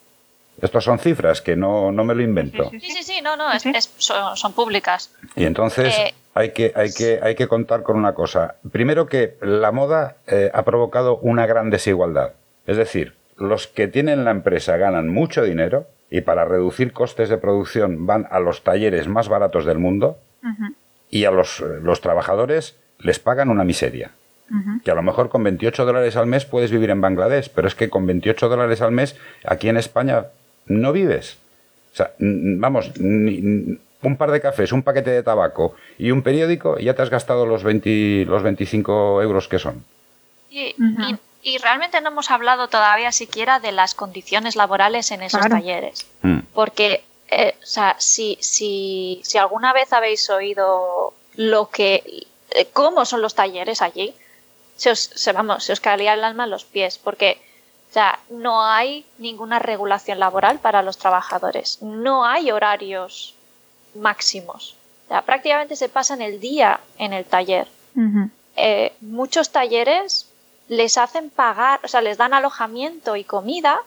Estos 0.62 0.84
son 0.84 1.00
cifras 1.00 1.42
que 1.42 1.56
no, 1.56 1.92
no 1.92 2.04
me 2.04 2.14
lo 2.14 2.22
invento. 2.22 2.70
Sí, 2.72 2.80
sí, 2.80 3.04
Sí, 3.04 3.22
no, 3.22 3.36
no, 3.36 3.52
es, 3.52 3.64
son, 3.98 4.36
son 4.38 4.54
públicas. 4.54 5.12
Y 5.36 5.46
entonces 5.46 5.96
Eh, 5.98 6.14
hay, 6.34 6.52
que, 6.52 6.72
hay, 6.76 6.92
que, 6.94 7.20
hay 7.22 7.36
que 7.36 7.48
contar 7.48 7.84
con 7.84 7.98
una 7.98 8.14
cosa. 8.14 8.56
Primero 8.72 9.08
que 9.08 9.38
la 9.42 9.72
moda 9.72 10.18
eh, 10.28 10.52
ha 10.54 10.64
provocado 10.64 11.18
una 11.18 11.46
gran 11.46 11.70
desigualdad. 11.70 12.34
Es 12.68 12.78
decir, 12.78 13.16
los 13.38 13.68
que 13.68 13.88
tienen 13.88 14.24
la 14.24 14.32
empresa 14.32 14.78
ganan 14.78 15.10
mucho 15.10 15.44
dinero 15.44 15.88
y 16.12 16.22
para 16.22 16.46
reducir 16.46 16.94
costes 16.94 17.30
de 17.30 17.38
producción 17.38 18.06
van 18.06 18.28
a 18.30 18.40
los 18.40 18.64
talleres 18.64 19.08
más 19.08 19.30
baratos 19.30 19.66
del 19.66 19.80
mundo 19.80 20.18
y 21.12 21.26
a 21.26 21.32
los, 21.32 21.59
los 21.59 22.01
trabajadores 22.01 22.76
les 22.99 23.20
pagan 23.20 23.49
una 23.49 23.64
miseria. 23.64 24.12
Que 24.84 24.91
a 24.91 24.95
lo 24.95 25.01
mejor 25.01 25.30
con 25.30 25.43
28 25.43 25.86
dólares 25.86 26.18
al 26.18 26.28
mes 26.28 26.43
puedes 26.43 26.72
vivir 26.72 26.89
en 26.89 26.99
Bangladesh, 26.99 27.49
pero 27.55 27.70
es 27.70 27.76
que 27.76 27.89
con 27.89 28.05
28 28.05 28.49
dólares 28.49 28.82
al 28.82 28.91
mes 28.91 29.16
aquí 29.45 29.70
en 29.70 29.78
España 29.78 30.26
no 30.66 30.91
vives. 30.91 31.38
O 31.93 31.95
sea, 31.95 32.12
vamos, 32.20 32.91
un 32.99 34.18
par 34.18 34.32
de 34.32 34.41
cafés, 34.41 34.72
un 34.74 34.84
paquete 34.84 35.12
de 35.12 35.24
tabaco 35.24 35.76
y 35.97 36.12
un 36.12 36.22
periódico 36.22 36.78
y 36.80 36.86
ya 36.86 36.95
te 36.95 37.01
has 37.01 37.09
gastado 37.09 37.45
los, 37.45 37.64
20, 37.64 38.26
los 38.28 38.43
25 38.43 39.22
euros 39.22 39.47
que 39.47 39.57
son. 39.59 39.86
Y, 40.49 40.76
y- 40.78 41.16
y 41.43 41.57
realmente 41.57 41.99
no 42.01 42.09
hemos 42.09 42.30
hablado 42.30 42.68
todavía 42.68 43.12
siquiera 43.12 43.59
de 43.59 43.72
las 43.72 43.95
condiciones 43.95 44.55
laborales 44.55 45.09
en 45.12 45.24
esos 45.24 45.39
Claro. 45.39 45.55
talleres. 45.55 46.05
Mm. 46.22 46.39
Porque, 46.53 47.01
eh, 47.32 47.56
o 47.64 47.66
sea, 47.66 47.96
si, 47.98 48.38
si, 48.42 49.22
si 49.24 49.38
alguna 49.38 49.72
vez 49.72 49.94
habéis 49.94 50.30
oído 50.30 51.14
lo 51.36 51.70
que, 51.70 52.28
eh, 52.50 52.68
cómo 52.74 53.06
son 53.06 53.22
los 53.22 53.36
talleres 53.36 53.82
allí, 53.82 54.14
se 54.76 54.92
os, 54.92 55.00
se, 55.00 55.32
vamos, 55.32 55.64
se 55.64 55.72
os 55.72 55.80
caería 55.80 56.14
el 56.14 56.26
alma 56.26 56.44
a 56.44 56.48
los 56.48 56.66
pies, 56.66 56.98
porque, 56.98 57.42
o 57.90 57.94
sea, 57.94 58.20
no 58.30 58.66
hay 58.66 59.06
ninguna 59.18 59.60
regulación 59.60 60.20
laboral 60.20 60.60
para 60.60 60.82
los 60.82 60.98
trabajadores, 60.98 61.82
no 61.82 62.26
hay 62.26 62.52
horarios 62.52 63.34
máximos. 63.96 64.76
O 65.06 65.08
sea, 65.08 65.22
prácticamente 65.22 65.78
se 65.78 65.88
pasan 65.88 66.22
el 66.22 66.42
día 66.42 66.82
en 66.98 67.14
el 67.14 67.24
taller. 67.24 67.68
Eh, 68.58 68.92
muchos 69.00 69.52
talleres 69.52 70.28
les 70.68 70.98
hacen 70.98 71.30
pagar, 71.30 71.80
o 71.84 71.88
sea, 71.88 72.02
les 72.02 72.18
dan 72.18 72.34
alojamiento 72.34 73.16
y 73.16 73.24
comida, 73.24 73.82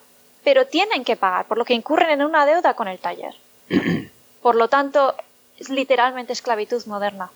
pero 0.45 0.67
tienen 0.67 1.03
que 1.03 1.17
pagar, 1.17 1.45
por 1.47 1.57
lo 1.57 1.65
que 1.65 1.73
incurren 1.73 2.09
en 2.11 2.23
una 2.23 2.45
deuda 2.45 2.75
con 2.75 2.87
el 2.87 2.99
taller. 2.99 3.33
Por 4.41 4.55
lo 4.55 4.67
tanto, 4.67 5.15
es 5.57 5.69
literalmente 5.69 6.31
esclavitud 6.31 6.85
moderna. 6.85 7.31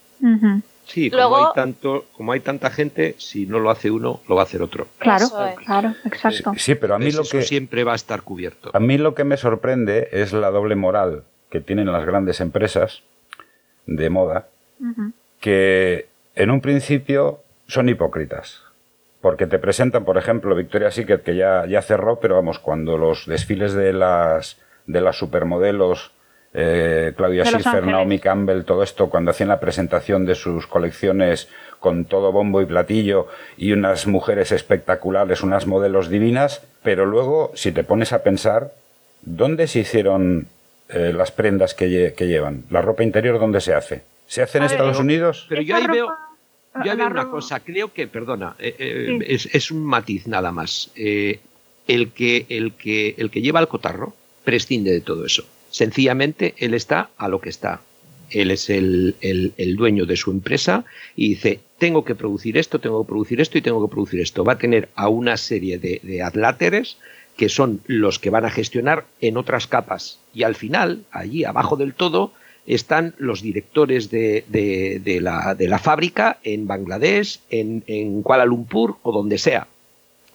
Sí, 0.85 1.09
Luego- 1.09 1.35
como, 1.35 1.47
hay 1.47 1.53
tanto, 1.55 2.05
como 2.15 2.31
hay 2.33 2.39
tanta 2.39 2.69
gente, 2.69 3.15
si 3.17 3.47
no 3.47 3.57
lo 3.59 3.71
hace 3.71 3.89
uno, 3.89 4.21
lo 4.27 4.35
va 4.35 4.43
a 4.43 4.45
hacer 4.45 4.61
otro. 4.61 4.87
Claro, 4.99 5.25
Eso 5.25 5.45
es. 5.47 5.55
claro, 5.57 5.95
exacto. 6.05 6.53
Sí, 6.57 6.75
pero 6.75 6.93
a 6.93 6.99
mí, 6.99 7.11
lo 7.11 7.23
eso 7.23 7.37
que, 7.37 7.43
siempre 7.43 7.83
va 7.83 7.93
a 7.93 7.95
estar 7.95 8.21
cubierto. 8.21 8.69
a 8.73 8.79
mí 8.79 8.99
lo 8.99 9.15
que 9.15 9.23
me 9.23 9.37
sorprende 9.37 10.09
es 10.11 10.33
la 10.33 10.51
doble 10.51 10.75
moral 10.75 11.23
que 11.49 11.61
tienen 11.61 11.91
las 11.91 12.05
grandes 12.05 12.41
empresas 12.41 13.01
de 13.87 14.09
moda, 14.11 14.47
que 15.39 16.07
en 16.35 16.51
un 16.51 16.61
principio 16.61 17.41
son 17.67 17.89
hipócritas. 17.89 18.61
Porque 19.21 19.47
te 19.47 19.59
presentan, 19.59 20.05
por 20.05 20.17
ejemplo, 20.17 20.55
Victoria's 20.55 20.93
Secret, 20.95 21.23
que 21.23 21.35
ya, 21.35 21.65
ya 21.67 21.81
cerró, 21.81 22.19
pero 22.19 22.35
vamos, 22.35 22.59
cuando 22.59 22.97
los 22.97 23.25
desfiles 23.25 23.73
de 23.73 23.91
las, 23.91 24.57
de 24.87 25.01
las 25.01 25.17
supermodelos, 25.17 26.11
eh, 26.53 27.13
Claudia 27.17 27.43
Schiffer. 27.57 27.73
Naomi 27.91 28.19
Campbell, 28.19 28.63
todo 28.63 28.81
esto, 28.81 29.09
cuando 29.09 29.31
hacían 29.31 29.49
la 29.49 29.59
presentación 29.59 30.25
de 30.25 30.35
sus 30.35 30.67
colecciones 30.67 31.49
con 31.79 32.05
todo 32.05 32.31
bombo 32.31 32.61
y 32.61 32.65
platillo 32.65 33.27
y 33.57 33.71
unas 33.73 34.07
mujeres 34.07 34.51
espectaculares, 34.53 35.43
unas 35.43 35.67
modelos 35.67 36.09
divinas, 36.09 36.63
pero 36.81 37.05
luego, 37.05 37.51
si 37.55 37.71
te 37.71 37.83
pones 37.83 38.13
a 38.13 38.23
pensar, 38.23 38.71
¿dónde 39.21 39.67
se 39.67 39.79
hicieron 39.79 40.47
eh, 40.87 41.11
las 41.13 41.31
prendas 41.31 41.73
que, 41.75 41.87
lle- 41.87 42.15
que 42.15 42.27
llevan? 42.27 42.63
¿La 42.69 42.81
ropa 42.81 43.03
interior 43.03 43.37
dónde 43.39 43.59
se 43.61 43.73
hace? 43.73 44.01
¿Se 44.27 44.41
hace 44.41 44.57
en 44.59 44.63
ver, 44.63 44.71
Estados 44.71 44.99
Unidos? 44.99 45.45
Pero 45.49 45.61
yo 45.61 45.75
ahí 45.75 45.87
veo, 45.87 46.07
ropa- 46.07 46.28
yo 46.75 46.91
ahí 46.91 46.97
la 46.97 47.05
veo 47.05 47.11
una 47.11 47.29
cosa, 47.29 47.59
creo 47.59 47.91
que, 47.93 48.07
perdona, 48.07 48.55
eh, 48.59 48.75
eh, 48.79 49.17
Sí. 49.19 49.25
es, 49.27 49.49
es 49.53 49.71
un 49.71 49.83
matiz 49.85 50.27
nada 50.27 50.51
más. 50.51 50.91
Eh, 50.95 51.39
el, 51.87 52.11
que, 52.11 52.45
el, 52.49 52.73
que, 52.73 53.15
el 53.17 53.29
que 53.31 53.41
lleva 53.41 53.59
el 53.59 53.67
cotarro 53.67 54.13
prescinde 54.43 54.91
de 54.91 55.01
todo 55.01 55.25
eso. 55.25 55.43
Sencillamente, 55.71 56.53
él 56.57 56.73
está 56.73 57.09
a 57.17 57.27
lo 57.27 57.39
que 57.41 57.49
está. 57.49 57.81
Él 58.31 58.51
es 58.51 58.69
el, 58.69 59.15
el- 59.21 59.53
el 59.57 59.75
dueño 59.75 60.05
de 60.05 60.15
su 60.15 60.29
empresa 60.29 60.85
y 61.15 61.29
dice, 61.29 61.59
tengo 61.79 62.05
que 62.05 62.13
producir 62.15 62.57
esto, 62.57 62.79
tengo 62.79 63.03
que 63.03 63.07
producir 63.09 63.41
esto 63.41 63.57
y 63.57 63.61
tengo 63.61 63.87
que 63.87 63.91
producir 63.91 64.19
esto. 64.19 64.43
Va 64.43 64.53
a 64.53 64.57
tener 64.59 64.89
a 64.95 65.07
una 65.09 65.35
serie 65.37 65.79
de, 65.79 65.99
de 66.03 66.21
adláteres 66.21 66.97
que 67.37 67.49
son 67.49 67.81
los 67.87 68.19
que 68.19 68.29
van 68.29 68.45
a 68.45 68.49
gestionar 68.51 69.05
en 69.21 69.37
otras 69.37 69.65
capas. 69.65 70.19
Y 70.33 70.43
al 70.43 70.55
final, 70.55 71.05
allí 71.11 71.43
abajo 71.45 71.75
del 71.77 71.93
todo, 71.93 72.33
están 72.75 73.13
los 73.17 73.41
directores 73.41 74.09
de, 74.11 74.45
de- 74.47 75.01
de 75.03 75.21
la, 75.21 75.55
de 75.55 75.67
la 75.67 75.79
fábrica 75.79 76.37
en 76.43 76.67
Bangladesh, 76.67 77.39
en, 77.49 77.83
en 77.87 78.21
Kuala 78.21 78.45
Lumpur 78.45 78.97
o 79.03 79.11
donde 79.11 79.37
sea. 79.37 79.67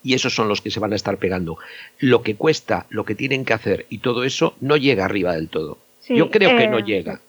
Y 0.02 0.14
esos 0.14 0.34
son 0.34 0.48
los 0.48 0.60
que 0.60 0.70
se 0.70 0.80
van 0.80 0.92
a 0.92 0.96
estar 0.96 1.16
pegando. 1.16 1.56
Lo 1.98 2.22
que 2.22 2.34
cuesta, 2.36 2.86
lo 2.90 3.04
que 3.04 3.14
tienen 3.14 3.44
que 3.44 3.54
hacer 3.54 3.86
y 3.88 3.98
todo 3.98 4.24
eso 4.24 4.54
no 4.60 4.76
llega 4.76 5.04
arriba 5.04 5.32
del 5.34 5.48
todo. 5.48 5.78
Sí, 6.00 6.14
Yo 6.16 6.30
creo 6.30 6.50
que 6.58 6.64
eh, 6.64 6.68
no 6.68 6.78
llega. 6.80 7.20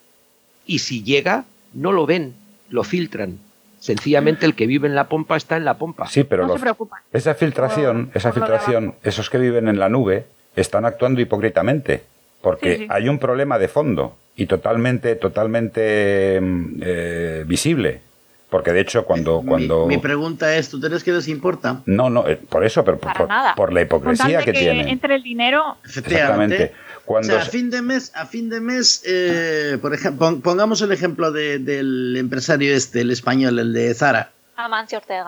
Y 0.66 0.80
si 0.80 1.04
llega, 1.04 1.46
no 1.74 1.92
lo 1.92 2.06
ven. 2.06 2.34
lo 2.70 2.84
filtran. 2.84 3.38
Sencillamente 3.80 4.48
el 4.48 4.56
que 4.56 4.66
vive 4.66 4.88
en 4.88 4.96
la 4.96 5.08
pompa 5.08 5.38
está 5.38 5.56
en 5.56 5.66
la 5.66 5.78
pompa. 5.78 6.08
Sí, 6.08 6.24
pero 6.24 6.42
no 6.44 6.48
los- 6.50 6.58
se 6.58 6.62
preocupan. 6.64 7.00
esa 7.14 7.36
filtración, 7.36 8.08
Por- 8.08 8.18
esa 8.18 8.34
filtración, 8.34 8.96
esos 9.04 9.30
que 9.30 9.38
viven 9.38 9.68
en 9.68 9.78
la 9.78 9.88
nube 9.88 10.26
están 10.56 10.84
actuando 10.86 11.22
hipócritamente, 11.22 12.02
porque 12.42 12.76
Sí, 12.78 12.82
sí. 12.82 12.88
hay 12.90 13.08
un 13.08 13.20
problema 13.20 13.60
de 13.60 13.68
fondo 13.68 14.18
y 14.36 14.46
totalmente, 14.48 15.16
totalmente 15.16 16.40
mm, 16.42 16.82
eh, 16.82 17.44
visible. 17.48 18.02
Porque 18.50 18.72
de 18.72 18.82
hecho 18.82 19.06
cuando, 19.06 19.42
Mi- 19.42 19.48
cuando 19.50 19.88
Mi, 19.88 19.98
pregunta 19.98 20.56
es, 20.56 20.70
¿tú 20.70 20.80
crees 20.80 21.04
que 21.04 21.12
les 21.12 21.28
importa? 21.28 21.82
no, 21.88 22.10
no, 22.10 22.28
eh, 22.28 22.38
por 22.38 22.64
eso, 22.64 22.86
pero 22.86 22.98
por, 22.98 23.08
Para 23.08 23.20
por- 23.20 23.28
nada. 23.28 23.56
por 23.56 23.74
la 23.74 23.82
hipocresía 23.82 24.40
que, 24.40 24.52
que 24.54 24.60
tienen. 24.60 24.88
entre 24.88 25.16
el 25.16 25.24
dinero, 25.24 25.78
Efectivamente. 25.84 26.56
Exactamente. 26.56 26.86
Cuando 27.06 27.34
o 27.34 27.36
sea, 27.38 27.42
a 27.44 27.46
fin 27.46 27.70
de 27.70 27.82
mes, 27.82 28.12
a 28.16 28.26
fin 28.26 28.50
de 28.50 28.60
mes, 28.62 29.04
eh, 29.06 29.78
por 29.82 29.94
ejemplo, 29.94 30.40
pongamos 30.42 30.82
el 30.82 30.92
ejemplo 30.92 31.32
de- 31.32 31.60
del 31.60 32.16
empresario 32.18 32.74
este, 32.74 33.02
el 33.02 33.12
español, 33.12 33.60
el 33.60 33.74
de 33.74 33.94
Zara, 33.94 34.32
Amancio 34.56 35.00
Ortega. 35.00 35.26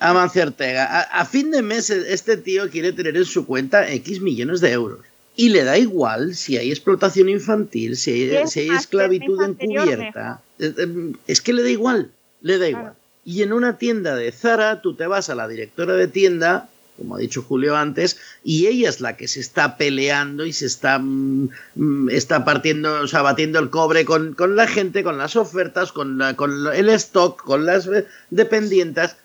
Amancio 0.00 0.42
Ortega. 0.44 0.84
A, 0.86 1.00
a 1.20 1.24
fin 1.26 1.50
de 1.50 1.60
mes, 1.62 1.90
este 1.90 2.38
tío 2.38 2.70
quiere 2.70 2.92
tener 2.92 3.16
en 3.16 3.24
su 3.26 3.44
cuenta 3.46 3.88
X 3.90 4.20
millones 4.22 4.60
de 4.62 4.72
euros. 4.72 5.00
Y 5.42 5.48
le 5.48 5.64
da 5.64 5.76
igual 5.78 6.34
si 6.34 6.56
hay 6.56 6.70
explotación 6.70 7.28
infantil, 7.28 7.96
si 7.96 8.10
hay, 8.12 8.46
si 8.46 8.60
esclavitud 8.76 9.38
encubierta. 9.42 10.40
Eh, 10.58 10.72
eh, 10.78 11.12
Es 11.26 11.40
que 11.40 11.52
le 11.52 11.62
da 11.62 11.70
igual, 11.70 12.10
le 12.42 12.58
da 12.58 12.68
igual. 12.68 12.84
Claro. 12.84 12.96
Y 13.24 13.42
en 13.42 13.52
una 13.52 13.78
tienda 13.78 14.14
de 14.16 14.30
Zara, 14.32 14.82
tú 14.82 14.94
te 14.94 15.06
vas 15.06 15.30
a 15.30 15.34
la 15.34 15.46
directora 15.48 15.94
de 15.94 16.06
tienda, 16.08 16.68
como 16.96 17.16
ha 17.16 17.18
dicho 17.18 17.42
Julio 17.42 17.76
antes, 17.76 18.18
y 18.44 18.66
ella 18.66 18.88
es 18.88 19.00
la 19.00 19.16
que 19.16 19.26
se 19.26 19.40
está 19.40 19.76
peleando 19.76 20.44
y 20.46 20.52
se 20.52 20.66
está, 20.66 20.98
mm, 20.98 21.48
mm, 21.76 22.10
está 22.10 22.44
partiendo, 22.44 23.00
o 23.00 23.08
sea, 23.08 23.22
batiendo 23.22 23.58
el 23.58 23.70
cobre 23.70 24.04
con, 24.04 24.34
con 24.34 24.54
la 24.56 24.66
gente, 24.68 25.02
con 25.02 25.18
las 25.18 25.34
ofertas, 25.36 25.90
con, 25.92 26.18
la- 26.18 26.34
con 26.36 26.50
el 26.72 26.88
stock, 26.90 27.42
con 27.42 27.64
las 27.66 27.86
eh, 27.88 28.06
dependientes. 28.30 29.16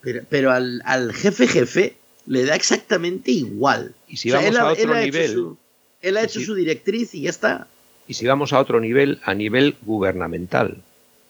Pero, 0.00 0.22
pero 0.30 0.50
al, 0.52 0.82
al 0.84 1.12
jefe 1.12 1.46
jefe 1.46 1.96
le 2.26 2.44
da 2.44 2.54
exactamente 2.54 3.30
igual. 3.30 3.94
Y 4.08 4.16
si 4.16 4.30
vamos 4.30 4.56
a 4.56 4.72
otro 4.72 4.94
ha 4.94 5.00
nivel, 5.00 5.32
su- 5.32 5.56
él 6.02 6.16
ha 6.16 6.22
hecho 6.24 6.40
si- 6.40 6.46
su 6.46 6.54
directriz 6.54 7.14
y 7.14 7.22
ya 7.22 7.30
está. 7.30 7.66
Y 8.08 8.14
si 8.14 8.26
vamos 8.26 8.52
a 8.52 8.60
otro 8.60 8.80
nivel, 8.80 9.20
a 9.24 9.34
nivel 9.34 9.76
gubernamental. 9.82 10.78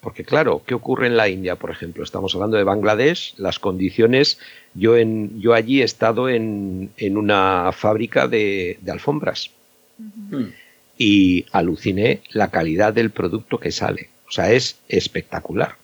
Porque 0.00 0.24
claro, 0.24 0.62
¿qué 0.64 0.74
ocurre 0.74 1.06
en 1.08 1.16
la 1.16 1.28
India, 1.28 1.56
por 1.56 1.70
ejemplo? 1.70 2.04
Estamos 2.04 2.34
hablando 2.34 2.56
de 2.56 2.62
Bangladesh, 2.64 3.34
las 3.38 3.58
condiciones, 3.58 4.38
yo, 4.74 4.96
en, 4.96 5.40
yo 5.40 5.52
allí 5.54 5.80
he 5.80 5.84
estado 5.84 6.28
en, 6.28 6.90
en 6.96 7.16
una 7.16 7.72
fábrica 7.72 8.28
de, 8.28 8.78
de 8.82 8.90
alfombras 8.92 9.50
Mm. 9.98 10.44
y 10.98 11.46
aluciné 11.52 12.20
la 12.30 12.50
calidad 12.50 12.92
del 12.92 13.10
producto 13.10 13.58
que 13.58 13.72
sale. 13.72 14.10
O 14.28 14.30
sea, 14.30 14.52
es 14.52 14.76
espectacular. 14.88 15.76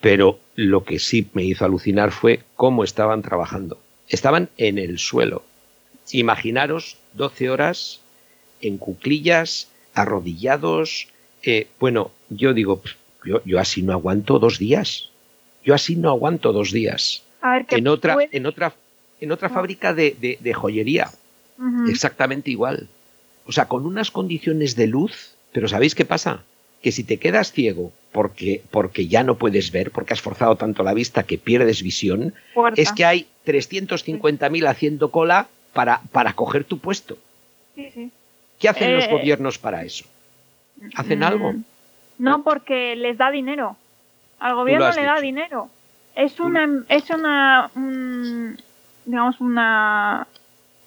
Pero 0.00 0.38
lo 0.56 0.84
que 0.84 0.98
sí 0.98 1.28
me 1.32 1.44
hizo 1.44 1.64
alucinar 1.64 2.10
fue 2.12 2.40
cómo 2.56 2.84
estaban 2.84 3.22
trabajando. 3.22 3.78
Estaban 4.08 4.48
en 4.56 4.78
el 4.78 4.98
suelo. 4.98 5.42
Imaginaros 6.12 6.96
12 7.14 7.50
horas 7.50 8.00
en 8.60 8.78
cuclillas, 8.78 9.68
arrodillados. 9.94 11.08
eh, 11.44 11.68
bueno, 11.78 12.10
yo 12.30 12.52
digo, 12.52 12.82
yo, 13.24 13.40
yo 13.44 13.60
así 13.60 13.82
no 13.82 13.92
aguanto 13.92 14.38
dos 14.40 14.58
días. 14.58 15.10
Yo 15.64 15.74
así 15.74 15.94
no 15.96 16.08
aguanto 16.10 16.52
dos 16.52 16.72
días. 16.72 17.22
A 17.40 17.52
ver, 17.52 17.66
que 17.66 17.76
En 17.76 17.86
otra, 17.86 18.14
puede- 18.14 18.36
en 18.36 18.46
otra, 18.46 18.74
en 19.20 19.30
otra 19.32 19.46
Ah. 19.48 19.52
fábrica 19.54 19.94
de, 19.94 20.16
de- 20.20 20.38
de 20.40 20.54
joyería, 20.54 21.10
exactamente 21.88 22.50
igual. 22.50 22.88
O 23.46 23.52
sea, 23.52 23.66
con 23.68 23.86
unas 23.86 24.10
condiciones 24.10 24.74
de 24.76 24.86
luz, 24.88 25.34
pero 25.52 25.68
¿sabéis 25.68 25.94
qué 25.94 26.04
pasa? 26.04 26.42
Que 26.82 26.90
si 26.92 27.04
te 27.04 27.18
quedas 27.18 27.52
ciego 27.52 27.92
porque, 28.12 28.62
porque 28.70 29.06
ya 29.08 29.22
no 29.22 29.36
puedes 29.36 29.70
ver, 29.70 29.90
porque 29.90 30.12
has 30.14 30.20
forzado 30.20 30.56
tanto 30.56 30.82
la 30.82 30.94
vista 30.94 31.22
que 31.24 31.38
pierdes 31.38 31.82
visión, 31.82 32.34
Puerta. 32.54 32.80
es 32.80 32.92
que 32.92 33.04
hay 33.04 33.26
350.000 33.44 34.66
haciendo 34.66 35.10
cola 35.10 35.46
para, 35.72 36.00
para 36.12 36.32
coger 36.32 36.64
tu 36.64 36.78
puesto. 36.78 37.18
Sí, 37.74 37.90
sí. 37.92 38.10
¿Qué 38.58 38.68
hacen 38.68 38.94
los 38.94 39.04
Eh, 39.04 39.10
gobiernos 39.10 39.58
para 39.58 39.84
eso? 39.84 40.04
¿Hacen 40.96 41.20
Mm, 41.20 41.22
algo? 41.22 41.54
No, 42.18 42.42
porque 42.42 42.96
les 42.96 43.16
da 43.18 43.30
dinero. 43.30 43.76
Al 44.40 44.54
gobierno 44.54 44.90
le 44.92 45.02
da 45.04 45.14
dicho. 45.14 45.22
dinero. 45.22 45.70
Es 46.16 46.40
una, 46.40 46.84
es 46.88 47.10
una, 47.10 47.70
un- 47.76 48.58
digamos 49.04 49.40
una 49.40 50.26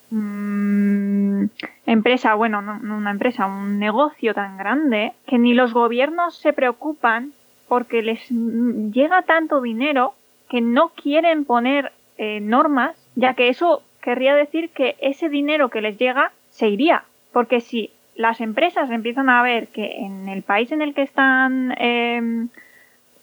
mm, 0.09 1.45
empresa, 1.91 2.33
bueno, 2.35 2.61
no, 2.61 2.73
una 2.95 3.11
empresa, 3.11 3.45
un 3.45 3.79
negocio 3.79 4.33
tan 4.33 4.57
grande 4.57 5.13
que 5.27 5.37
ni 5.37 5.53
los 5.53 5.73
gobiernos 5.73 6.37
se 6.37 6.53
preocupan 6.53 7.33
porque 7.67 8.01
les 8.01 8.27
llega 8.29 9.21
tanto 9.23 9.61
dinero 9.61 10.13
que 10.49 10.61
no 10.61 10.89
quieren 10.89 11.45
poner 11.45 11.91
eh, 12.17 12.39
normas, 12.41 12.95
ya 13.15 13.33
que 13.33 13.49
eso 13.49 13.81
querría 14.01 14.35
decir 14.35 14.69
que 14.71 14.95
ese 15.01 15.29
dinero 15.29 15.69
que 15.69 15.81
les 15.81 15.97
llega 15.97 16.31
se 16.49 16.67
iría. 16.67 17.03
Porque 17.31 17.61
si 17.61 17.91
las 18.15 18.41
empresas 18.41 18.91
empiezan 18.91 19.29
a 19.29 19.41
ver 19.41 19.67
que 19.69 19.97
en 19.99 20.27
el 20.27 20.43
país 20.43 20.71
en 20.71 20.81
el 20.81 20.93
que 20.93 21.03
están 21.03 21.73
eh, 21.77 22.47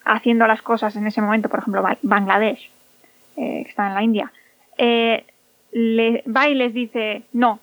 haciendo 0.04 0.46
las 0.46 0.62
cosas 0.62 0.96
en 0.96 1.06
ese 1.06 1.20
momento, 1.20 1.48
por 1.50 1.60
ejemplo, 1.60 1.82
Ba- 1.82 1.98
Bangladesh, 2.02 2.70
eh, 3.36 3.62
que 3.64 3.68
está 3.68 3.88
en 3.88 3.94
la 3.94 4.02
India, 4.02 4.32
eh, 4.78 5.24
le, 5.72 6.22
va 6.26 6.48
y 6.48 6.54
les 6.54 6.72
dice, 6.72 7.22
no, 7.34 7.60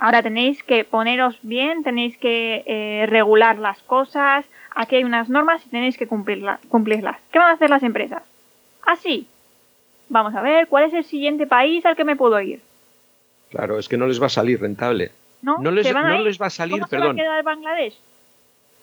ahora 0.00 0.22
tenéis 0.22 0.62
que 0.62 0.84
poneros 0.84 1.38
bien, 1.42 1.82
tenéis 1.84 2.16
que 2.16 2.64
eh, 2.66 3.06
regular 3.06 3.58
las 3.58 3.78
cosas, 3.82 4.44
aquí 4.74 4.96
hay 4.96 5.04
unas 5.04 5.28
normas 5.28 5.64
y 5.66 5.68
tenéis 5.68 5.96
que 5.98 6.08
cumplirla- 6.08 6.58
cumplirlas. 6.68 7.18
¿Qué 7.30 7.38
van 7.38 7.50
a 7.50 7.52
hacer 7.52 7.70
las 7.70 7.82
empresas? 7.82 8.22
Así. 8.86 9.26
Vamos 10.08 10.34
a 10.34 10.40
ver, 10.42 10.66
¿cuál 10.68 10.84
es 10.84 10.94
el 10.94 11.04
siguiente 11.04 11.46
país 11.46 11.84
al 11.86 11.94
que 11.96 12.04
me 12.04 12.16
puedo 12.16 12.40
ir? 12.40 12.60
Claro, 13.50 13.78
es 13.78 13.88
que 13.88 13.96
no 13.96 14.06
les 14.06 14.20
va 14.20 14.26
a 14.26 14.30
salir 14.30 14.60
rentable. 14.60 15.10
¿No? 15.42 15.58
No 15.58 15.70
les, 15.70 15.86
¿Se 15.86 15.92
van 15.92 16.06
a 16.06 16.16
no 16.16 16.22
les 16.24 16.40
va 16.40 16.46
a 16.46 16.50
salir, 16.50 16.78
¿Cómo 16.80 16.88
perdón, 16.88 17.16
se 17.16 17.22
va 17.22 17.28
a 17.28 17.40
quedar 17.40 17.44
Bangladesh? 17.44 17.94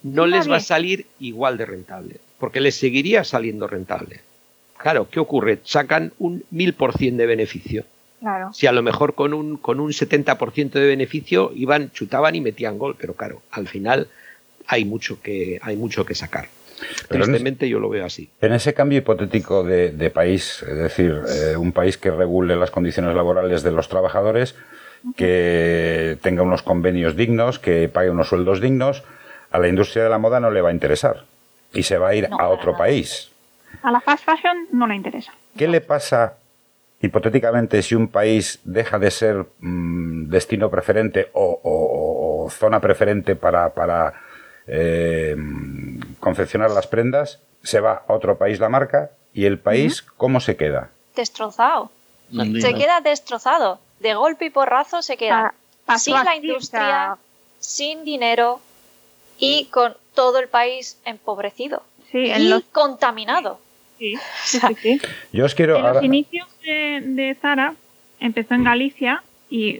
no 0.03 0.25
les 0.27 0.49
va 0.49 0.57
a 0.57 0.59
salir 0.59 1.07
igual 1.19 1.57
de 1.57 1.65
rentable, 1.65 2.17
porque 2.39 2.61
les 2.61 2.75
seguiría 2.75 3.23
saliendo 3.23 3.67
rentable. 3.67 4.21
Claro, 4.77 5.09
¿qué 5.09 5.19
ocurre? 5.19 5.59
Sacan 5.63 6.13
un 6.19 6.43
mil 6.51 6.73
por 6.73 6.93
cien 6.97 7.17
de 7.17 7.25
beneficio. 7.25 7.83
Claro. 8.19 8.51
Si 8.53 8.65
a 8.67 8.71
lo 8.71 8.81
mejor 8.81 9.13
con 9.15 9.33
un, 9.33 9.57
con 9.57 9.79
un 9.79 9.91
70% 9.91 10.71
de 10.71 10.87
beneficio 10.87 11.51
iban, 11.55 11.91
chutaban 11.91 12.33
y 12.35 12.41
metían 12.41 12.77
gol, 12.77 12.95
pero 12.99 13.13
claro, 13.13 13.41
al 13.51 13.67
final 13.67 14.07
hay 14.67 14.85
mucho 14.85 15.21
que, 15.21 15.59
hay 15.61 15.75
mucho 15.75 16.05
que 16.05 16.15
sacar. 16.15 16.47
Pero 17.09 17.23
en 17.23 17.29
Tristemente 17.31 17.67
yo 17.69 17.79
lo 17.79 17.89
veo 17.89 18.05
así. 18.05 18.29
En 18.41 18.53
ese 18.53 18.73
cambio 18.73 18.99
hipotético 18.99 19.63
de, 19.63 19.91
de 19.91 20.09
país, 20.11 20.63
es 20.67 20.77
decir, 20.77 21.19
eh, 21.27 21.55
un 21.57 21.71
país 21.71 21.97
que 21.97 22.11
regule 22.11 22.55
las 22.55 22.69
condiciones 22.71 23.15
laborales 23.15 23.63
de 23.63 23.71
los 23.71 23.87
trabajadores, 23.89 24.55
que 25.15 26.17
tenga 26.21 26.43
unos 26.43 26.61
convenios 26.63 27.15
dignos, 27.15 27.59
que 27.59 27.87
pague 27.89 28.09
unos 28.09 28.29
sueldos 28.29 28.61
dignos, 28.61 29.03
a 29.51 29.59
la 29.59 29.67
industria 29.67 30.03
de 30.03 30.09
la 30.09 30.17
moda 30.17 30.39
no 30.39 30.51
le 30.51 30.61
va 30.61 30.69
a 30.69 30.73
interesar 30.73 31.23
y 31.73 31.83
se 31.83 31.97
va 31.97 32.09
a 32.09 32.15
ir 32.15 32.29
No, 32.29 32.37
a 32.39 32.49
otro 32.49 32.73
nada. 32.73 32.83
país. 32.83 33.29
A 33.83 33.91
la 33.91 34.01
fast 34.01 34.23
fashion 34.25 34.67
no 34.71 34.87
le 34.87 34.95
interesa. 34.95 35.33
¿Qué 35.57 35.67
le 35.67 35.81
pasa 35.81 36.35
hipotéticamente 37.01 37.81
si 37.83 37.95
un 37.95 38.07
país 38.07 38.59
deja 38.63 38.97
de 38.99 39.11
ser 39.11 39.45
mm, 39.59 40.29
destino 40.29 40.69
preferente 40.69 41.29
o, 41.33 41.59
o- 41.63 42.45
o 42.45 42.49
zona 42.49 42.79
preferente 42.79 43.35
para, 43.35 43.73
para, 43.73 44.13
eh, 44.67 45.35
mm, 45.37 46.15
confeccionar 46.19 46.71
las 46.71 46.87
prendas? 46.87 47.39
Se 47.63 47.79
va 47.79 48.03
a 48.07 48.13
otro 48.13 48.37
país 48.37 48.59
la 48.59 48.69
marca 48.69 49.11
y 49.33 49.45
el 49.45 49.59
país, 49.59 50.01
¿cómo 50.01 50.39
se 50.39 50.55
queda? 50.55 50.89
Destrozado. 51.15 51.91
Se 52.61 52.73
queda 52.73 53.01
destrozado. 53.01 53.79
De 53.99 54.13
golpe 54.13 54.45
y 54.45 54.49
porrazo 54.49 55.01
se 55.01 55.17
queda 55.17 55.53
Pa- 55.85 55.93
pasó 55.93 56.15
sin 56.15 56.23
la 56.25 56.35
industria, 56.35 57.17
sin 57.59 58.03
dinero 58.03 58.59
y 59.39 59.65
con 59.65 59.95
todo 60.13 60.39
el 60.39 60.47
país 60.47 60.97
empobrecido 61.05 61.83
sí, 62.11 62.17
y 62.19 62.47
los, 62.49 62.63
contaminado. 62.71 63.59
sí, 63.97 64.15
sí, 64.43 64.59
sí, 64.59 64.75
sí. 64.81 65.01
Yo 65.31 65.45
os 65.45 65.55
quiero... 65.55 65.75
En 65.77 65.83
los 65.83 65.91
ahora- 65.95 66.05
inicios 66.05 66.47
de, 66.67 67.01
de 67.01 67.35
Zara 67.41 67.73
empezó 68.19 68.53
en 68.53 68.63
Galicia 68.63 69.23
y 69.49 69.77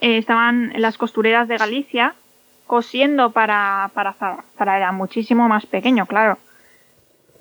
eh, 0.00 0.18
estaban 0.18 0.72
las 0.76 0.98
costureras 0.98 1.48
de 1.48 1.56
Galicia 1.56 2.14
cosiendo 2.66 3.30
para, 3.30 3.90
para 3.94 4.12
Zara. 4.14 4.44
Zara 4.58 4.76
era 4.76 4.92
muchísimo 4.92 5.48
más 5.48 5.66
pequeño, 5.66 6.06
claro. 6.06 6.38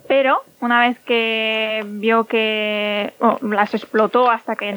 Pero 0.08 0.44
una 0.60 0.82
vez 0.82 1.00
que 1.00 1.84
vio 1.86 2.26
que 2.26 3.14
las 3.42 3.74
explotó 3.74 4.30
hasta 4.30 4.56
que 4.56 4.76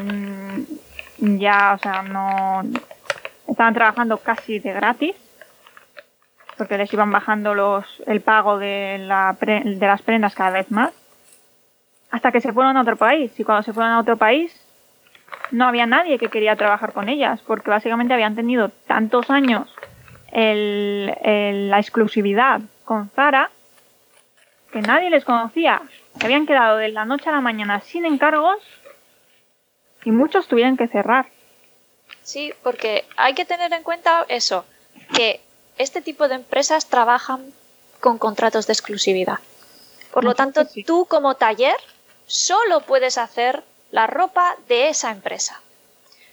ya, 1.18 1.74
o 1.74 1.78
sea, 1.78 2.02
no 2.02 2.62
estaban 3.48 3.74
trabajando 3.74 4.18
casi 4.18 4.60
de 4.60 4.72
gratis, 4.72 5.16
porque 6.56 6.78
les 6.78 6.92
iban 6.92 7.10
bajando 7.10 7.54
los 7.54 7.84
el 8.06 8.20
pago 8.20 8.58
de, 8.58 8.98
la 9.00 9.36
pre- 9.38 9.62
de 9.64 9.86
las 9.86 10.00
prendas 10.02 10.34
cada 10.34 10.50
vez 10.50 10.70
más 10.70 10.92
hasta 12.10 12.32
que 12.32 12.40
se 12.40 12.52
fueron 12.52 12.76
a 12.76 12.82
otro 12.82 12.96
país. 12.96 13.32
Y 13.38 13.44
cuando 13.44 13.62
se 13.62 13.72
fueron 13.72 13.92
a 13.92 14.00
otro 14.00 14.16
país, 14.16 14.54
no 15.50 15.66
había 15.66 15.86
nadie 15.86 16.18
que 16.18 16.28
quería 16.28 16.56
trabajar 16.56 16.92
con 16.92 17.08
ellas, 17.08 17.40
porque 17.46 17.70
básicamente 17.70 18.14
habían 18.14 18.34
tenido 18.36 18.70
tantos 18.86 19.30
años 19.30 19.68
el- 20.32 21.14
el- 21.22 21.70
la 21.70 21.78
exclusividad 21.78 22.60
con 22.84 23.10
Zara, 23.10 23.50
que 24.72 24.82
nadie 24.82 25.10
les 25.10 25.24
conocía, 25.24 25.82
que 26.18 26.26
habían 26.26 26.46
quedado 26.46 26.76
de 26.76 26.88
la 26.88 27.04
noche 27.04 27.28
a 27.28 27.32
la 27.32 27.40
mañana 27.40 27.80
sin 27.80 28.04
encargos 28.04 28.58
y 30.04 30.10
muchos 30.10 30.46
tuvieron 30.48 30.76
que 30.76 30.88
cerrar. 30.88 31.26
Sí, 32.22 32.52
porque 32.62 33.04
hay 33.16 33.34
que 33.34 33.44
tener 33.44 33.72
en 33.72 33.82
cuenta 33.82 34.24
eso, 34.28 34.64
que 35.14 35.40
este 35.78 36.00
tipo 36.00 36.28
de 36.28 36.36
empresas 36.36 36.86
trabajan 36.88 37.44
con 38.00 38.18
contratos 38.18 38.66
de 38.66 38.72
exclusividad. 38.72 39.38
Por 40.12 40.24
lo 40.24 40.34
tanto, 40.34 40.62
tú 40.86 41.06
como 41.06 41.34
taller 41.34 41.76
solo 42.26 42.80
puedes 42.80 43.18
hacer 43.18 43.62
la 43.90 44.06
ropa 44.06 44.56
de 44.68 44.88
esa 44.88 45.10
empresa. 45.10 45.60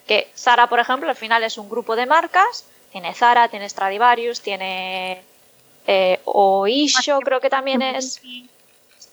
Que 0.07 0.31
Zara, 0.35 0.67
por 0.67 0.79
ejemplo, 0.79 1.09
al 1.09 1.15
final 1.15 1.43
es 1.43 1.57
un 1.57 1.69
grupo 1.69 1.95
de 1.95 2.05
marcas. 2.05 2.65
Tiene 2.91 3.13
Zara, 3.13 3.47
tiene 3.47 3.69
Stradivarius, 3.69 4.41
tiene 4.41 5.23
eh, 5.87 6.19
Oisho, 6.25 7.19
creo 7.19 7.39
que 7.39 7.49
también 7.49 7.81
es 7.81 8.21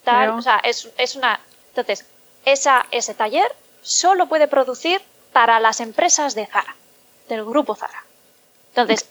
tal. 0.04 0.30
O 0.30 0.42
sea, 0.42 0.60
es, 0.64 0.88
es 0.96 1.16
una. 1.16 1.40
Entonces, 1.68 2.06
esa, 2.44 2.86
ese 2.90 3.14
taller 3.14 3.54
solo 3.82 4.26
puede 4.26 4.48
producir 4.48 5.00
para 5.32 5.60
las 5.60 5.80
empresas 5.80 6.34
de 6.34 6.46
Zara, 6.46 6.74
del 7.28 7.44
grupo 7.44 7.74
Zara. 7.74 8.04
Entonces, 8.70 9.08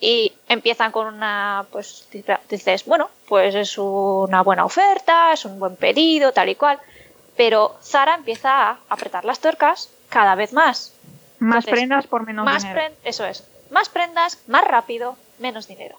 y 0.00 0.32
empiezan 0.48 0.92
con 0.92 1.06
una, 1.06 1.66
pues 1.72 2.06
dice- 2.12 2.38
dices, 2.48 2.84
bueno, 2.84 3.10
pues 3.28 3.54
es 3.54 3.76
una 3.78 4.42
buena 4.42 4.64
oferta, 4.64 5.32
es 5.32 5.44
un 5.44 5.58
buen 5.58 5.76
pedido, 5.76 6.32
tal 6.32 6.48
y 6.48 6.54
cual. 6.54 6.78
Pero 7.36 7.76
Zara 7.82 8.14
empieza 8.14 8.70
a 8.70 8.78
apretar 8.88 9.24
las 9.24 9.40
tuercas 9.40 9.90
cada 10.08 10.34
vez 10.34 10.52
más. 10.52 10.92
Más 11.38 11.56
Entonces, 11.64 11.70
prendas 11.72 12.06
por 12.06 12.26
menos 12.26 12.44
más 12.44 12.62
dinero. 12.64 12.94
eso 13.04 13.24
es. 13.24 13.44
Más 13.70 13.88
prendas, 13.88 14.38
más 14.46 14.64
rápido, 14.64 15.16
menos 15.38 15.68
dinero. 15.68 15.98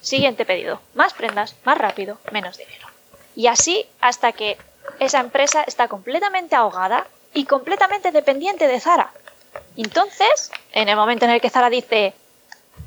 Siguiente 0.00 0.44
pedido. 0.44 0.80
Más 0.94 1.12
prendas, 1.14 1.54
más 1.64 1.78
rápido, 1.78 2.18
menos 2.32 2.56
dinero. 2.56 2.86
Y 3.36 3.46
así 3.48 3.86
hasta 4.00 4.32
que 4.32 4.56
esa 5.00 5.20
empresa 5.20 5.62
está 5.64 5.86
completamente 5.88 6.56
ahogada 6.56 7.06
y 7.34 7.44
completamente 7.44 8.10
dependiente 8.10 8.66
de 8.66 8.80
Zara. 8.80 9.12
Entonces, 9.76 10.50
en 10.72 10.88
el 10.88 10.96
momento 10.96 11.24
en 11.24 11.32
el 11.32 11.40
que 11.40 11.50
Zara 11.50 11.70
dice, 11.70 12.14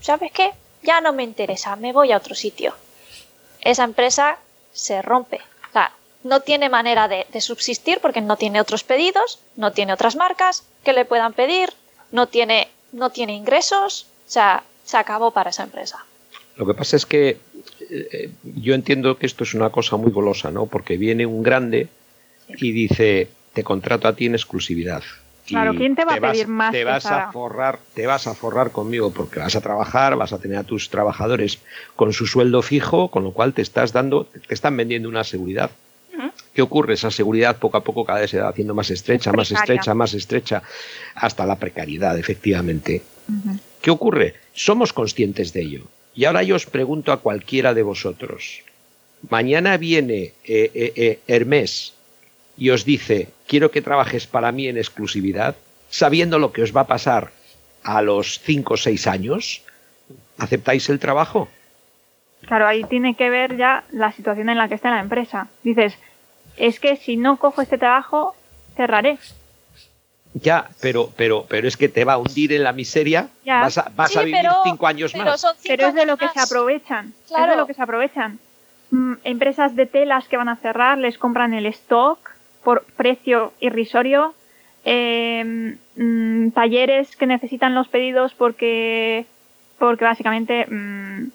¿sabes 0.01 0.31
qué? 0.31 0.51
Ya 0.83 0.99
no 1.01 1.13
me 1.13 1.23
interesa, 1.23 1.75
me 1.75 1.93
voy 1.93 2.11
a 2.11 2.17
otro 2.17 2.35
sitio. 2.35 2.73
Esa 3.61 3.83
empresa 3.83 4.37
se 4.73 5.01
rompe. 5.01 5.39
O 5.69 5.71
sea, 5.71 5.91
no 6.23 6.41
tiene 6.41 6.69
manera 6.69 7.07
de, 7.07 7.25
de 7.31 7.41
subsistir 7.41 7.99
porque 8.01 8.21
no 8.21 8.35
tiene 8.35 8.59
otros 8.59 8.83
pedidos, 8.83 9.39
no 9.55 9.71
tiene 9.71 9.93
otras 9.93 10.15
marcas 10.15 10.63
que 10.83 10.93
le 10.93 11.05
puedan 11.05 11.33
pedir, 11.33 11.69
no 12.11 12.27
tiene, 12.27 12.67
no 12.91 13.11
tiene 13.11 13.33
ingresos. 13.33 14.07
O 14.27 14.31
sea, 14.31 14.63
se 14.83 14.97
acabó 14.97 15.31
para 15.31 15.51
esa 15.51 15.63
empresa. 15.63 16.05
Lo 16.57 16.65
que 16.65 16.73
pasa 16.73 16.95
es 16.95 17.05
que 17.05 17.29
eh, 17.29 17.37
eh, 17.89 18.31
yo 18.43 18.73
entiendo 18.73 19.17
que 19.17 19.25
esto 19.25 19.43
es 19.43 19.53
una 19.53 19.69
cosa 19.69 19.97
muy 19.97 20.11
golosa, 20.11 20.51
¿no? 20.51 20.65
Porque 20.65 20.97
viene 20.97 21.25
un 21.25 21.43
grande 21.43 21.87
y 22.47 22.71
dice, 22.71 23.29
te 23.53 23.63
contrato 23.63 24.07
a 24.07 24.15
ti 24.15 24.25
en 24.25 24.35
exclusividad. 24.35 25.03
Claro, 25.51 25.75
¿quién 25.75 25.95
te 25.95 26.03
va 26.05 26.13
a 26.13 26.19
vas- 26.19 26.31
pedir 26.33 26.47
más 26.47 26.71
Te 26.71 26.83
vas 26.83 27.05
a 27.05 27.31
forrar, 27.31 27.79
te 27.93 28.07
vas 28.07 28.27
a 28.27 28.33
forrar 28.33 28.71
conmigo 28.71 29.11
porque 29.11 29.39
vas 29.39 29.55
a 29.55 29.61
trabajar, 29.61 30.15
vas 30.15 30.33
a 30.33 30.39
tener 30.39 30.57
a 30.57 30.63
tus 30.63 30.89
trabajadores 30.89 31.59
con 31.95 32.11
su 32.13 32.25
sueldo 32.27 32.61
fijo, 32.61 33.09
con 33.09 33.23
lo 33.23 33.31
cual 33.31 33.53
te 33.53 33.61
estás 33.61 33.93
dando, 33.93 34.25
te 34.25 34.53
están 34.53 34.75
vendiendo 34.77 35.07
una 35.09 35.23
seguridad. 35.23 35.71
¿Qué 36.53 36.61
ocurre? 36.61 36.95
Esa 36.95 37.11
seguridad 37.11 37.57
poco 37.57 37.77
a 37.77 37.83
poco 37.83 38.03
cada 38.03 38.19
vez 38.19 38.29
se 38.31 38.39
va 38.39 38.49
haciendo 38.49 38.73
más 38.73 38.89
estrecha, 38.89 39.31
más 39.31 39.51
estrecha, 39.51 39.93
más 39.93 40.13
estrecha, 40.13 40.61
hasta 41.15 41.45
la 41.45 41.55
precariedad, 41.57 42.17
efectivamente. 42.17 43.01
¿Qué 43.81 43.89
ocurre? 43.91 44.35
Somos 44.53 44.91
conscientes 44.91 45.53
de 45.53 45.61
ello. 45.61 45.83
Y 46.13 46.25
ahora 46.25 46.43
yo 46.43 46.55
os 46.57 46.65
pregunto 46.65 47.13
a 47.13 47.21
cualquiera 47.21 47.73
de 47.73 47.83
vosotros. 47.83 48.63
Mañana 49.29 49.77
viene 49.77 50.33
eh, 50.43 50.71
eh, 50.73 50.93
eh, 50.95 51.19
Hermés 51.27 51.93
y 52.57 52.69
os 52.71 52.83
dice, 52.83 53.29
quiero 53.51 53.69
que 53.69 53.81
trabajes 53.81 54.27
para 54.27 54.53
mí 54.53 54.69
en 54.69 54.77
exclusividad, 54.77 55.55
sabiendo 55.89 56.39
lo 56.39 56.53
que 56.53 56.63
os 56.63 56.73
va 56.73 56.81
a 56.81 56.87
pasar 56.87 57.31
a 57.83 58.01
los 58.01 58.39
5 58.39 58.75
o 58.75 58.77
6 58.77 59.07
años, 59.07 59.61
¿aceptáis 60.37 60.87
el 60.87 60.99
trabajo? 60.99 61.49
Claro, 62.47 62.65
ahí 62.65 62.85
tiene 62.85 63.15
que 63.15 63.29
ver 63.29 63.57
ya 63.57 63.83
la 63.91 64.13
situación 64.13 64.47
en 64.47 64.57
la 64.57 64.69
que 64.69 64.75
está 64.75 64.89
la 64.89 65.01
empresa. 65.01 65.49
Dices, 65.63 65.97
es 66.55 66.79
que 66.79 66.95
si 66.95 67.17
no 67.17 67.35
cojo 67.35 67.61
este 67.61 67.77
trabajo, 67.77 68.37
cerraré. 68.77 69.17
Ya, 70.33 70.69
pero, 70.79 71.11
pero, 71.17 71.45
pero 71.49 71.67
es 71.67 71.75
que 71.75 71.89
te 71.89 72.05
va 72.05 72.13
a 72.13 72.17
hundir 72.19 72.53
en 72.53 72.63
la 72.63 72.71
miseria, 72.71 73.27
Ya. 73.43 73.59
vas 73.63 73.77
a, 73.77 73.91
vas 73.93 74.15
a 74.15 74.21
Sí, 74.21 74.27
vivir 74.27 74.43
pero- 74.43 74.61
5 74.63 74.87
años 74.87 75.11
pero 75.11 75.25
más. 75.25 75.41
son 75.41 75.55
cinco 75.59 75.75
Pero 75.75 75.87
es 75.89 75.93
de 75.93 76.05
lo 76.05 76.15
que 76.15 76.29
se 76.29 76.39
aprovechan. 76.39 77.13
Es 77.25 77.27
Claro. 77.27 77.51
de 77.51 77.57
lo 77.57 77.67
que 77.67 77.73
se 77.73 77.81
aprovechan. 77.81 78.39
Mm, 78.91 79.15
empresas 79.25 79.75
de 79.75 79.87
telas 79.87 80.29
que 80.29 80.37
van 80.37 80.47
a 80.47 80.55
cerrar 80.55 80.97
les 80.97 81.17
compran 81.17 81.53
el 81.53 81.65
stock 81.65 82.31
por 82.63 82.83
precio 82.97 83.53
irrisorio. 83.59 84.33
Eh, 84.83 85.75
talleres 86.53 87.15
que 87.15 87.27
necesitan 87.27 87.75
los 87.75 87.87
pedidos 87.87 88.33
porque, 88.33 89.25
porque 89.77 90.05
básicamente 90.05 90.65
mm, 90.67 91.27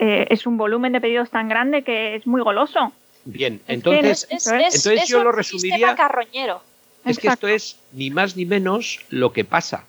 eh, 0.00 0.26
es 0.30 0.46
un 0.46 0.56
volumen 0.56 0.92
de 0.92 1.00
pedidos 1.00 1.30
tan 1.30 1.48
grande 1.48 1.82
que 1.82 2.16
es 2.16 2.26
muy 2.26 2.40
goloso. 2.42 2.92
Bien, 3.24 3.60
entonces, 3.68 4.26
Es, 4.30 4.46
es. 4.46 4.46
Entonces 4.48 5.02
es 5.04 5.08
yo 5.08 5.22
lo 5.22 5.30
resumiría- 5.32 5.94
carroñero. 5.94 6.62
Es 7.04 7.18
que 7.18 7.28
esto 7.28 7.48
es 7.48 7.78
ni 7.92 8.10
más 8.10 8.36
ni 8.36 8.46
menos 8.46 9.00
lo 9.10 9.32
que 9.32 9.44
pasa. 9.44 9.84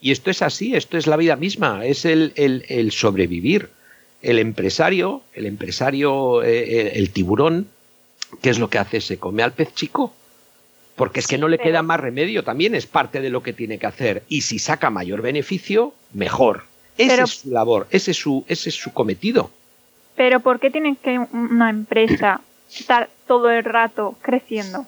Y 0.00 0.10
esto 0.12 0.30
es 0.30 0.42
así, 0.42 0.74
esto 0.76 0.96
es 0.98 1.06
la 1.06 1.16
vida 1.16 1.34
misma, 1.36 1.84
es 1.86 2.04
el, 2.04 2.32
el- 2.36 2.64
el 2.68 2.92
sobrevivir. 2.92 3.70
El 4.22 4.38
empresario, 4.38 5.22
el 5.34 5.46
empresario, 5.46 6.42
eh, 6.42 6.80
el, 6.80 6.86
el 6.98 7.10
tiburón, 7.10 7.68
¿qué 8.40 8.50
es 8.50 8.58
lo 8.58 8.68
que 8.70 8.78
hace? 8.78 9.00
Se 9.00 9.18
come 9.18 9.42
al 9.42 9.52
pez 9.52 9.74
chico. 9.74 10.12
Porque 10.96 11.20
es 11.20 11.26
que 11.26 11.34
Sí, 11.36 11.40
no 11.40 11.48
le 11.48 11.56
pero- 11.58 11.70
queda 11.70 11.82
más 11.82 11.98
remedio, 11.98 12.44
también 12.44 12.74
es 12.74 12.86
parte 12.86 13.20
de 13.20 13.28
lo 13.30 13.42
que 13.42 13.52
tiene 13.52 13.78
que 13.78 13.86
hacer. 13.86 14.22
Y 14.28 14.42
si 14.42 14.58
saca 14.60 14.90
mayor 14.90 15.22
beneficio, 15.22 15.92
mejor. 16.12 16.64
Esa 16.96 17.14
Pero- 17.14 17.24
es 17.24 17.30
su 17.40 17.50
labor, 17.50 17.88
ese 17.90 18.12
es 18.12 18.16
su, 18.16 18.44
ese 18.46 18.68
es 18.68 18.76
su 18.76 18.92
cometido. 18.92 19.50
Pero 20.14 20.38
¿por 20.38 20.60
qué 20.60 20.70
tiene 20.70 20.94
que 21.02 21.18
una 21.18 21.68
empresa 21.70 22.40
estar 22.72 23.10
todo 23.26 23.50
el 23.50 23.64
rato 23.64 24.16
creciendo? 24.22 24.86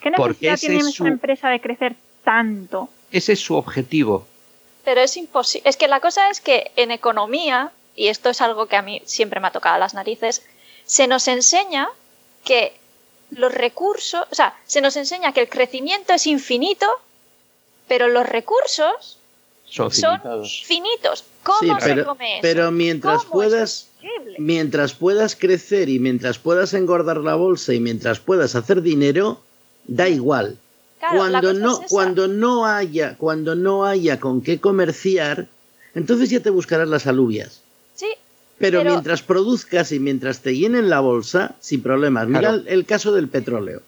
¿Qué 0.00 0.12
Porque 0.12 0.50
necesidad 0.50 0.58
tiene 0.76 0.88
esa 0.90 0.96
su- 0.96 1.06
empresa 1.08 1.48
de 1.48 1.60
crecer 1.60 1.96
tanto? 2.22 2.88
Ese 3.10 3.32
es 3.32 3.40
su 3.40 3.56
objetivo. 3.56 4.24
Pero 4.84 5.00
es 5.00 5.16
imposible. 5.16 5.68
Es 5.68 5.76
que 5.76 5.88
la 5.88 5.98
cosa 5.98 6.30
es 6.30 6.40
que 6.40 6.70
en 6.76 6.92
economía, 6.92 7.72
y 7.96 8.06
esto 8.06 8.30
es 8.30 8.40
algo 8.40 8.66
que 8.66 8.76
a 8.76 8.82
mí 8.82 9.02
siempre 9.04 9.40
me 9.40 9.48
ha 9.48 9.50
tocado 9.50 9.76
las 9.80 9.94
narices, 9.94 10.46
se 10.84 11.08
nos 11.08 11.26
enseña 11.26 11.88
que 12.48 12.72
los 13.30 13.52
recursos, 13.52 14.24
o 14.30 14.34
sea, 14.34 14.56
se 14.64 14.80
nos 14.80 14.96
enseña 14.96 15.34
que 15.34 15.42
el 15.42 15.50
crecimiento 15.50 16.14
es 16.14 16.26
infinito, 16.26 16.86
pero 17.86 18.08
los 18.08 18.26
recursos 18.26 19.18
Son 19.66 19.90
finitos. 19.90 21.24
¿Cómo 21.42 21.58
Sí, 21.60 21.68
se 21.78 21.94
pero, 21.94 22.06
come 22.06 22.38
eso? 22.38 22.42
pero 22.42 22.70
mientras 22.70 23.24
¿Cómo 23.24 23.42
eso 23.42 23.50
puedas, 23.50 23.88
mientras 24.38 24.94
puedas 24.94 25.36
crecer 25.36 25.90
y 25.90 25.98
mientras 25.98 26.38
puedas 26.38 26.72
engordar 26.72 27.18
la 27.18 27.34
bolsa 27.34 27.74
y 27.74 27.80
mientras 27.80 28.18
puedas 28.18 28.54
hacer 28.54 28.80
dinero, 28.80 29.42
da 29.86 30.08
igual. 30.08 30.56
Claro, 30.98 31.18
cuando 31.18 31.52
no, 31.52 31.82
es 31.82 31.90
cuando 31.90 32.28
no 32.28 32.64
haya, 32.64 33.16
cuando 33.18 33.54
no 33.54 33.84
haya 33.84 34.18
con 34.18 34.40
qué 34.40 34.58
comerciar, 34.58 35.48
entonces 35.94 36.30
ya 36.30 36.40
te 36.40 36.50
buscarás 36.50 36.88
las 36.88 37.06
alubias. 37.06 37.60
Pero, 38.58 38.80
Pero- 38.80 38.90
mientras 38.92 39.22
produzcas 39.22 39.92
y 39.92 40.00
mientras 40.00 40.40
te 40.40 40.56
llenen 40.56 40.90
la 40.90 41.00
bolsa, 41.00 41.54
sin 41.60 41.82
problemas. 41.82 42.26
Mira 42.26 42.40
Claro. 42.40 42.54
el, 42.56 42.68
el 42.68 42.84
caso 42.86 43.12
del 43.12 43.28
petróleo. 43.28 43.82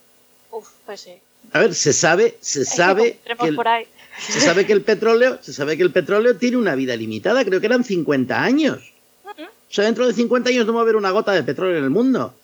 uf, 0.52 0.68
pues 0.86 1.00
sí. 1.00 1.12
A 1.52 1.58
ver, 1.60 1.74
se 1.74 1.92
sabe, 1.92 2.36
se 2.40 2.60
que 2.60 2.64
sabe 2.66 3.18
que 3.40 3.48
el, 3.48 3.56
por 3.56 3.66
ahí. 3.66 3.84
se 4.18 4.40
sabe 4.40 4.66
que 4.66 4.72
el 4.72 4.82
petróleo, 4.82 5.38
se 5.40 5.52
sabe 5.52 5.76
que 5.76 5.82
el 5.82 5.90
petróleo 5.90 6.36
tiene 6.36 6.56
una 6.56 6.74
vida 6.76 6.94
limitada, 6.94 7.44
creo 7.44 7.58
que 7.60 7.66
eran 7.66 7.82
50 7.82 8.40
años. 8.42 8.78
O 9.26 9.72
sea, 9.72 9.84
dentro 9.84 10.06
de 10.06 10.12
50 10.12 10.50
años 10.50 10.66
no 10.66 10.74
va 10.74 10.80
a 10.80 10.82
haber 10.82 10.96
una 10.96 11.10
gota 11.12 11.32
de 11.32 11.42
petróleo 11.44 11.78
en 11.78 11.84
el 11.84 11.90
mundo. 11.90 12.34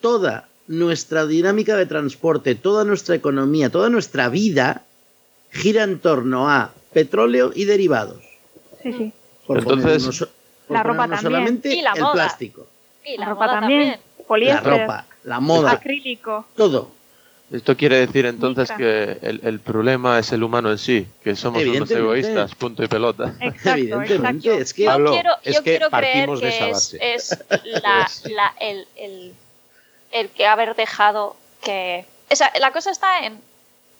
Toda 0.00 0.48
nuestra 0.68 1.26
dinámica 1.26 1.76
de 1.76 1.86
transporte, 1.86 2.54
toda 2.54 2.84
nuestra 2.84 3.14
economía, 3.16 3.70
toda 3.70 3.90
nuestra 3.90 4.28
vida 4.28 4.84
gira 5.50 5.82
en 5.84 5.98
torno 5.98 6.48
a 6.48 6.72
petróleo 6.92 7.52
y 7.54 7.64
derivados. 7.64 8.22
Sí, 8.82 8.92
sí. 8.92 9.12
Por 9.46 9.58
Entonces- 9.58 10.24
La 10.74 10.82
ropa 10.82 11.02
también. 11.02 11.20
solamente 11.22 11.68
Y 11.74 11.82
la 11.82 11.92
el 11.92 12.00
moda. 12.02 12.12
plástico, 12.12 12.66
Y 13.04 13.16
La, 13.16 13.24
la, 13.26 13.30
ropa 13.32 13.46
moda 13.46 13.60
también. 13.60 13.80
también. 13.80 14.00
la 14.18 14.24
Poliéster. 14.26 14.80
ropa, 14.80 15.04
la 15.24 15.40
moda, 15.40 15.72
Acrílico. 15.72 16.46
todo. 16.56 16.90
Esto 17.52 17.76
quiere 17.76 17.96
decir 18.06 18.26
entonces 18.26 18.70
que 18.70 19.18
el, 19.22 19.40
el 19.42 19.58
problema 19.58 20.20
es 20.20 20.30
el 20.30 20.44
humano 20.44 20.70
en 20.70 20.78
sí, 20.78 21.04
que 21.24 21.34
somos 21.34 21.64
unos 21.64 21.90
egoístas, 21.90 22.54
punto 22.54 22.84
y 22.84 22.86
pelota. 22.86 23.34
Exacto, 23.40 23.70
Evidentemente, 23.76 24.48
exacto. 24.48 24.62
es 24.62 24.72
que 24.74 24.82
Yo 24.84 24.88
Pablo, 24.90 25.10
quiero, 25.10 25.30
es 25.42 25.54
yo 25.56 25.62
que 25.64 25.70
quiero 25.70 25.90
creer 25.90 26.12
partimos 26.28 26.40
de 26.40 26.48
que 26.48 26.56
esa 26.56 26.66
es, 26.68 26.72
base. 26.72 27.14
es 27.14 27.44
la, 27.82 28.08
la- 28.30 28.54
el, 28.60 28.86
el- 28.96 29.34
el 30.12 30.28
que 30.30 30.46
haber 30.46 30.76
dejado 30.76 31.34
que... 31.64 32.04
O 32.30 32.36
sea, 32.36 32.52
la 32.60 32.70
cosa 32.72 32.92
está 32.92 33.26
en... 33.26 33.40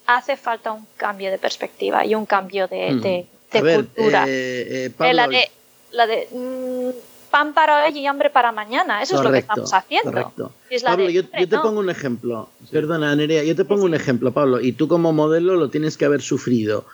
Hace 0.06 0.36
falta 0.36 0.70
un 0.72 0.86
cambio 0.96 1.30
de 1.32 1.38
perspectiva 1.38 2.04
y 2.06 2.14
un 2.14 2.26
cambio 2.26 2.68
de, 2.68 2.94
de- 2.96 3.26
de 3.52 3.58
A 3.58 3.62
ver, 3.62 3.76
cultura. 3.84 4.24
eh, 4.28 4.92
eh, 4.98 5.12
la 5.14 5.26
de... 5.26 5.50
La 5.92 6.06
de 6.06 6.28
mm, 6.30 7.30
pan 7.30 7.54
para 7.54 7.84
hoy 7.84 7.98
y 7.98 8.06
hambre 8.06 8.30
para 8.30 8.52
mañana. 8.52 9.02
Eso 9.02 9.16
es 9.16 9.22
lo 9.22 9.32
que 9.32 9.38
estamos 9.38 9.72
haciendo. 9.72 10.12
Correcto. 10.12 10.52
Pablo, 10.84 11.08
yo, 11.08 11.26
te 11.26 11.46
pongo 11.46 11.80
un 11.80 11.90
ejemplo. 11.90 12.48
Perdona, 12.70 13.14
Nerea, 13.14 13.44
yo 13.44 13.56
te 13.56 13.64
pongo 13.64 13.84
un 13.84 13.94
ejemplo, 13.94 14.32
Pablo, 14.32 14.60
y 14.60 14.72
tú 14.72 14.88
como 14.88 15.12
modelo 15.12 15.56
lo 15.56 15.70
tienes 15.70 15.96
que 15.96 16.04
haber 16.04 16.22
sufrido. 16.22 16.84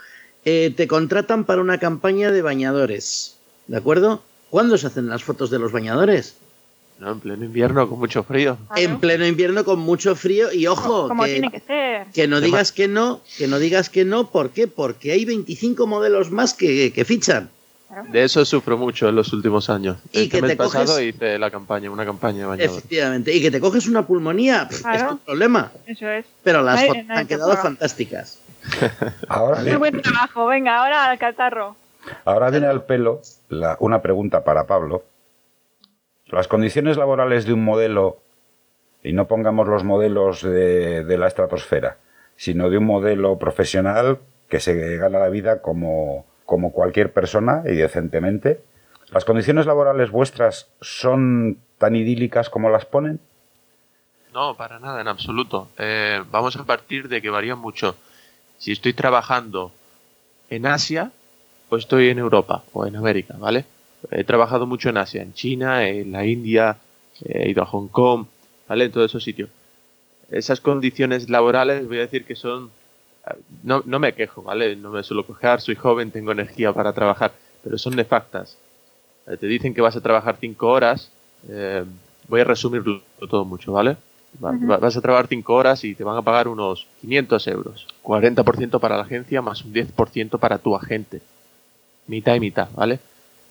Eh, 0.45 0.73
te 0.77 0.87
contratan 0.87 1.45
para 1.45 1.61
una 1.61 1.79
campaña 1.79 2.31
de 2.31 2.41
bañadores, 2.41 3.37
¿de 3.67 3.79
acuerdo? 3.79 4.23
¿Cuándo 4.51 4.79
se 4.79 4.87
hacen 4.87 5.09
las 5.09 5.25
fotos 5.25 5.51
de 5.51 5.59
los 5.59 5.73
bañadores? 5.73 6.37
No, 7.01 7.13
en 7.13 7.21
pleno 7.21 7.45
invierno 7.45 7.89
con 7.89 7.99
mucho 7.99 8.23
frío. 8.23 8.57
En 8.77 9.01
pleno 9.01 9.27
invierno 9.27 9.65
con 9.65 9.81
mucho 9.81 10.15
frío 10.15 10.53
y 10.53 10.67
ojo, 10.67 11.09
como 11.09 11.25
que, 11.25 11.33
tiene 11.33 11.51
que 11.51 11.61
ser. 11.61 12.07
Que 12.15 12.27
no 12.27 12.41
digas 12.41 12.73
que 12.73 12.89
no, 12.89 13.21
que 13.37 13.49
no 13.49 13.59
digas 13.59 13.91
que 13.91 14.05
no, 14.05 14.31
¿por 14.31 14.51
qué? 14.51 14.67
Porque 14.67 15.13
hay 15.13 15.25
25 15.25 15.87
modelos 15.87 16.31
más 16.31 16.55
que, 16.55 16.93
que 16.93 17.05
fichan. 17.05 17.51
De 18.09 18.25
eso 18.25 18.45
sufro 18.45 18.77
mucho 18.77 19.09
en 19.09 19.15
los 19.17 19.33
últimos 19.33 19.71
años. 19.71 19.97
Y 20.13 20.29
que 20.29 20.43
mes 20.43 20.51
te 20.51 20.57
pasado 20.57 20.85
coges- 20.99 21.07
hice 21.09 21.39
la 21.39 21.51
campaña, 21.51 21.91
una 21.91 22.05
campaña 22.05 22.39
de 22.41 22.45
bañador. 22.47 22.77
Efectivamente. 22.79 23.33
Y 23.35 23.41
que 23.41 23.51
te 23.51 23.61
coges 23.61 23.87
una 23.87 24.07
pulmonía, 24.07 24.67
pff, 24.69 24.83
Claro. 24.83 25.05
es 25.05 25.09
tu 25.11 25.19
problema. 25.19 25.71
Eso 25.87 26.09
es. 26.11 26.27
Pero 26.43 26.63
las 26.63 26.75
No 26.75 26.81
hay- 26.81 26.89
fotos 26.89 27.05
no 27.07 27.13
hay 27.15 27.21
han 27.21 27.27
que 27.27 27.35
quedado 27.37 27.57
fantásticas. 27.57 28.41
Ahora, 29.29 29.61
Muy 29.63 29.77
buen 29.77 30.03
trabajo. 30.03 30.47
Venga, 30.47 30.77
ahora 30.83 31.09
al 31.11 31.19
catarro. 31.19 31.77
ahora 32.25 32.51
viene 32.51 32.67
al 32.67 32.85
pelo 32.85 33.21
la- 33.49 33.77
una 33.81 34.03
pregunta 34.03 34.43
para 34.43 34.67
Pablo. 34.67 35.05
Las 36.27 36.49
condiciones 36.49 36.97
laborales 36.97 37.45
de 37.47 37.53
un 37.53 37.65
modelo, 37.65 38.19
y 39.05 39.13
no 39.13 39.29
pongamos 39.29 39.69
los 39.69 39.85
modelos 39.85 40.43
de, 40.43 41.05
de 41.05 41.19
la 41.19 41.29
estratosfera, 41.29 41.99
sino 42.37 42.69
de 42.69 42.79
un 42.79 42.85
modelo 42.85 43.39
profesional 43.39 44.19
que 44.49 44.59
se 44.59 44.97
gana 44.97 45.21
la 45.21 45.29
vida 45.29 45.63
como, 45.63 46.27
como 46.47 46.73
cualquier 46.73 47.13
persona 47.13 47.63
y 47.67 47.75
decentemente, 47.75 48.61
¿las 49.11 49.25
condiciones 49.25 49.67
laborales 49.67 50.11
vuestras 50.11 50.69
son 50.81 51.59
tan 51.79 51.95
idílicas 51.97 52.49
como 52.49 52.71
las 52.71 52.87
ponen? 52.87 53.21
No, 54.33 54.55
para 54.55 54.79
nada, 54.79 55.01
en 55.01 55.09
absoluto. 55.09 55.69
Eh, 55.79 56.23
vamos 56.31 56.57
a 56.57 56.65
partir 56.65 57.09
de 57.09 57.21
que 57.21 57.31
varía 57.31 57.57
mucho. 57.57 57.97
Si 58.59 58.73
estoy 58.73 58.93
trabajando 58.95 59.73
en 60.49 60.67
Asia, 60.67 61.11
o 61.69 61.77
estoy 61.77 62.09
en 62.09 62.19
Europa 62.19 62.63
o 62.73 62.87
en 62.87 62.97
América, 62.97 63.35
¿vale? 63.39 63.65
He 64.11 64.25
trabajado 64.25 64.67
mucho 64.67 64.89
en 64.91 64.99
Asia, 64.99 65.23
en 65.23 65.35
China, 65.35 65.89
en 65.89 66.13
la 66.13 66.25
India, 66.25 66.79
he 67.25 67.51
ido 67.51 67.63
a 67.63 67.67
Hong 67.67 67.89
Kong, 67.89 68.27
¿vale? 68.69 68.85
En 68.85 68.93
todos 68.93 69.11
esos 69.11 69.25
sitios. 69.25 69.51
Esas 70.31 70.61
condiciones 70.61 71.29
laborales, 71.29 71.87
voy 71.87 71.99
a 71.99 72.03
decir 72.03 72.25
que 72.25 72.37
son... 72.37 72.71
No, 73.63 73.83
no 73.87 73.99
me 73.99 74.15
quejo, 74.15 74.43
¿vale? 74.43 74.77
No 74.77 74.91
me 74.91 75.03
suelo 75.03 75.27
quejar, 75.27 75.61
soy 75.61 75.75
joven, 75.75 76.11
tengo 76.11 76.33
energía 76.33 76.73
para 76.73 76.93
trabajar, 76.93 77.33
pero 77.63 77.77
son 77.79 77.97
nefastas. 77.97 78.57
Eh, 79.27 79.37
Te 79.37 79.47
dicen 79.47 79.75
que 79.75 79.81
vas 79.81 79.97
a 79.97 80.01
trabajar 80.01 80.37
cinco 80.41 80.69
horas, 80.69 81.11
eh, 81.49 81.85
voy 82.29 82.41
a 82.41 82.45
resumirlo 82.45 83.03
todo 83.29 83.45
mucho, 83.45 83.73
¿vale? 83.73 83.97
Va- 84.45 84.53
Vas 84.79 84.97
a 84.97 85.01
trabajar 85.01 85.29
5 85.29 85.55
horas 85.55 85.83
y 85.85 85.95
te 85.95 86.05
van 86.05 86.17
a 86.19 86.23
pagar 86.23 86.47
unos 86.49 86.87
500 87.01 87.47
euros. 87.49 87.87
40% 88.03 88.79
para 88.81 88.97
la 88.97 89.03
agencia 89.05 89.41
más 89.41 89.65
un 89.65 89.73
10% 89.73 90.39
para 90.39 90.59
tu 90.59 90.77
agente. 90.77 91.23
Mitad 92.07 92.35
y 92.35 92.41
mitad, 92.41 92.69
¿vale? 92.75 92.99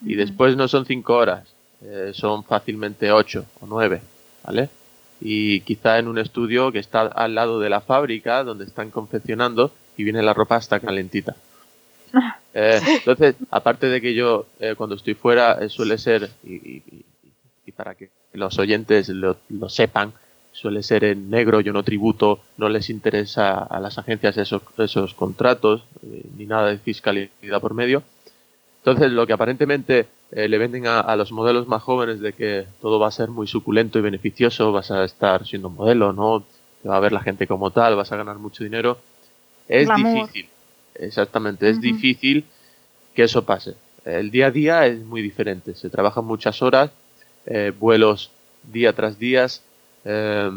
Y 0.05 0.15
después 0.15 0.55
no 0.55 0.67
son 0.67 0.85
5 0.85 1.15
horas, 1.15 1.47
eh, 1.81 2.11
son 2.13 2.43
fácilmente 2.43 3.11
8 3.11 3.45
o 3.61 3.65
9, 3.67 4.01
¿vale? 4.45 4.69
Y 5.21 5.61
quizá 5.61 5.99
en 5.99 6.07
un 6.07 6.17
estudio 6.19 6.71
que 6.71 6.79
está 6.79 7.01
al 7.03 7.35
lado 7.35 7.59
de 7.59 7.69
la 7.69 7.81
fábrica 7.81 8.43
donde 8.43 8.65
están 8.65 8.91
confeccionando 8.91 9.71
y 9.97 10.03
viene 10.03 10.21
la 10.23 10.33
ropa 10.33 10.55
hasta 10.57 10.79
calentita. 10.79 11.35
Eh, 12.57 12.79
entonces, 12.87 13.35
aparte 13.51 13.87
de 13.87 13.99
que 13.99 14.13
yo 14.13 14.45
eh, 14.61 14.75
cuando 14.77 14.95
estoy 14.95 15.13
fuera 15.13 15.57
eh, 15.61 15.67
suele 15.69 15.97
ser, 15.97 16.29
y, 16.43 16.53
y- 16.77 17.05
para 17.75 17.95
que 17.95 18.09
los 18.33 18.57
oyentes 18.59 19.09
lo, 19.09 19.37
lo 19.49 19.67
sepan, 19.69 20.13
suele 20.53 20.83
ser 20.83 21.03
en 21.03 21.29
negro, 21.29 21.59
yo 21.59 21.73
no 21.73 21.83
tributo, 21.83 22.39
no 22.57 22.69
les 22.69 22.89
interesa 22.89 23.57
a 23.57 23.79
las 23.81 23.97
agencias 23.97 24.37
esos, 24.37 24.61
esos 24.77 25.13
contratos, 25.13 25.83
ni 26.37 26.45
nada 26.45 26.69
de 26.69 26.77
fiscalidad 26.77 27.59
por 27.59 27.73
medio. 27.73 28.03
Entonces, 28.79 29.11
lo 29.11 29.27
que 29.27 29.33
aparentemente 29.33 30.07
eh, 30.35 30.49
le 30.49 30.57
venden 30.57 30.85
a, 30.85 30.99
a 30.99 31.15
los 31.15 31.31
modelos 31.31 31.65
más 31.65 31.81
jóvenes 31.81 32.19
de 32.19 32.33
que 32.33 32.65
todo 32.81 32.99
va 32.99 33.07
a 33.07 33.11
ser 33.11 33.29
muy 33.29 33.47
suculento 33.47 33.97
y 33.97 34.01
beneficioso, 34.01 34.73
vas 34.73 34.91
a 34.91 35.05
estar 35.05 35.47
siendo 35.47 35.69
modelo, 35.69 36.11
¿no? 36.11 36.43
Te 36.83 36.89
va 36.89 36.97
a 36.97 36.99
ver 36.99 37.13
la 37.13 37.21
gente 37.21 37.47
como 37.47 37.71
tal, 37.71 37.95
vas 37.95 38.11
a 38.11 38.17
ganar 38.17 38.37
mucho 38.37 38.63
dinero. 38.65 38.97
Es 39.69 39.85
Glamour. 39.87 40.27
difícil, 40.27 40.49
exactamente, 40.95 41.69
es 41.69 41.79
difícil 41.79 42.43
que 43.15 43.23
eso 43.23 43.45
pase. 43.45 43.75
El 44.03 44.29
día 44.29 44.47
a 44.47 44.51
día 44.51 44.85
es 44.85 44.99
muy 44.99 45.21
diferente, 45.21 45.73
se 45.73 45.89
trabajan 45.89 46.25
muchas 46.25 46.61
horas, 46.61 46.91
eh, 47.45 47.71
vuelos 47.79 48.29
día 48.61 48.91
tras 48.91 49.17
día, 49.17 49.47
eh, 50.03 50.51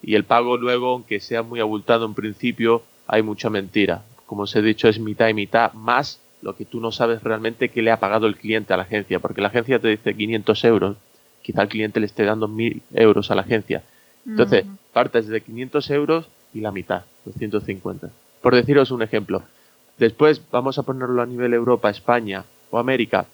y 0.00 0.14
el 0.14 0.24
pago 0.24 0.56
luego, 0.56 0.92
aunque 0.92 1.18
sea 1.18 1.42
muy 1.42 1.58
abultado 1.58 2.06
en 2.06 2.14
principio, 2.14 2.82
hay 3.08 3.22
mucha 3.22 3.50
mentira. 3.50 4.04
Como 4.26 4.42
os 4.42 4.54
he 4.54 4.62
dicho, 4.62 4.88
es 4.88 5.00
mitad 5.00 5.26
y 5.28 5.34
mitad, 5.34 5.72
más 5.72 6.20
lo 6.44 6.54
que 6.54 6.66
tú 6.66 6.78
no 6.78 6.92
sabes 6.92 7.22
realmente 7.22 7.70
que 7.70 7.80
le 7.80 7.90
ha 7.90 7.98
pagado 7.98 8.26
el 8.26 8.36
cliente 8.36 8.74
a 8.74 8.76
la 8.76 8.82
agencia, 8.82 9.18
porque 9.18 9.40
la 9.40 9.48
agencia 9.48 9.78
te 9.78 9.88
dice 9.88 10.14
500 10.14 10.64
euros, 10.64 10.96
quizá 11.40 11.62
el 11.62 11.68
cliente 11.68 12.00
le 12.00 12.06
esté 12.06 12.22
dando 12.24 12.48
1000 12.48 12.82
euros 12.92 13.30
a 13.30 13.34
la 13.34 13.42
agencia. 13.42 13.82
Entonces, 14.26 14.66
partes 14.92 15.26
de 15.26 15.40
500 15.40 15.90
euros 15.90 16.28
y 16.52 16.60
la 16.60 16.70
mitad, 16.70 17.04
250. 17.24 18.10
Por 18.42 18.54
deciros 18.54 18.90
un 18.90 19.02
ejemplo. 19.02 19.42
Después 19.98 20.42
vamos 20.50 20.78
a 20.78 20.82
ponerlo 20.82 21.22
a 21.22 21.26
nivel 21.26 21.54
Europa, 21.54 21.88
España 21.88 22.44
o 22.70 22.78
América. 22.78 23.24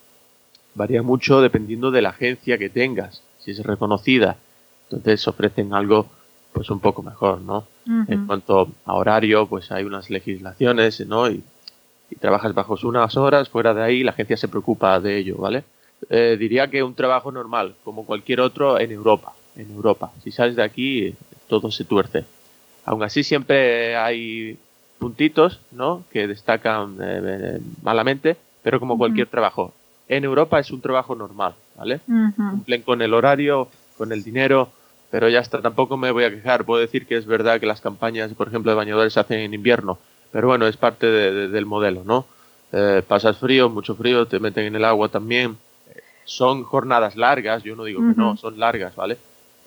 Varía 0.76 1.02
mucho 1.02 1.40
dependiendo 1.40 1.90
de 1.90 2.02
la 2.02 2.10
agencia 2.10 2.58
que 2.58 2.70
tengas. 2.70 3.22
Si 3.40 3.50
es 3.50 3.64
reconocida, 3.64 4.36
entonces 4.84 5.26
ofrecen 5.26 5.74
algo 5.74 6.06
pues 6.52 6.70
un 6.70 6.78
poco 6.78 7.02
mejor, 7.02 7.40
¿no? 7.40 7.66
En 8.06 8.26
cuanto 8.26 8.72
a 8.84 8.94
horario, 8.94 9.46
pues 9.46 9.72
hay 9.72 9.82
unas 9.82 10.10
legislaciones, 10.10 11.04
¿no? 11.06 11.28
Y, 11.28 11.42
y 12.10 12.16
trabajas 12.16 12.54
bajo 12.54 12.76
unas 12.82 13.16
horas, 13.16 13.48
fuera 13.48 13.72
de 13.72 13.82
ahí 13.82 14.02
la 14.02 14.10
agencia 14.10 14.36
se 14.36 14.48
preocupa 14.48 14.98
de 15.00 15.18
ello, 15.18 15.36
¿vale? 15.36 15.64
Eh, 16.08 16.36
diría 16.38 16.68
que 16.68 16.82
un 16.82 16.94
trabajo 16.94 17.30
normal, 17.30 17.74
como 17.84 18.04
cualquier 18.04 18.40
otro 18.40 18.78
en 18.80 18.90
Europa, 18.90 19.32
en 19.56 19.70
Europa. 19.70 20.12
Si 20.22 20.32
sales 20.32 20.56
de 20.56 20.62
aquí, 20.62 21.14
todo 21.46 21.70
se 21.70 21.84
tuerce. 21.84 22.24
Aún 22.84 23.02
así 23.02 23.22
siempre 23.22 23.96
hay 23.96 24.58
puntitos, 24.98 25.60
¿no? 25.70 26.04
Que 26.10 26.26
destacan 26.26 26.96
eh, 27.00 27.20
eh, 27.22 27.60
malamente, 27.82 28.36
pero 28.62 28.80
como 28.80 28.94
Ujú. 28.94 29.00
cualquier 29.00 29.28
trabajo. 29.28 29.72
En 30.08 30.24
Europa 30.24 30.58
es 30.58 30.70
un 30.70 30.80
trabajo 30.80 31.14
normal, 31.14 31.54
¿vale? 31.76 32.00
Ujú. 32.08 32.50
cumplen 32.50 32.82
con 32.82 33.02
el 33.02 33.14
horario, 33.14 33.68
con 33.96 34.12
el 34.12 34.24
dinero, 34.24 34.70
pero 35.10 35.28
ya 35.28 35.40
está, 35.40 35.60
tampoco 35.60 35.96
me 35.96 36.10
voy 36.10 36.24
a 36.24 36.30
quejar. 36.30 36.64
Puedo 36.64 36.80
decir 36.80 37.06
que 37.06 37.16
es 37.16 37.26
verdad 37.26 37.60
que 37.60 37.66
las 37.66 37.80
campañas, 37.80 38.32
por 38.34 38.48
ejemplo, 38.48 38.72
de 38.72 38.76
bañadores 38.76 39.12
se 39.12 39.20
hacen 39.20 39.40
en 39.40 39.54
invierno, 39.54 39.98
pero 40.32 40.48
bueno, 40.48 40.66
es 40.66 40.77
parte 40.77 41.07
de- 41.07 41.32
de- 41.32 41.48
del 41.48 41.66
modelo, 41.66 42.02
¿no? 42.05 42.27
Eh, 42.73 43.02
pasas 43.07 43.39
frío, 43.39 43.69
mucho 43.69 43.94
frío, 43.97 44.27
te 44.27 44.39
meten 44.39 44.65
en 44.66 44.77
el 44.77 44.85
agua 44.85 45.09
también. 45.09 45.57
Son 46.24 46.62
jornadas 46.62 47.16
largas, 47.16 47.62
yo 47.65 47.74
no 47.74 47.85
digo 47.85 48.01
que 48.01 48.15
no, 48.16 48.36
son 48.36 48.59
largas, 48.61 48.94
¿vale? 48.94 49.16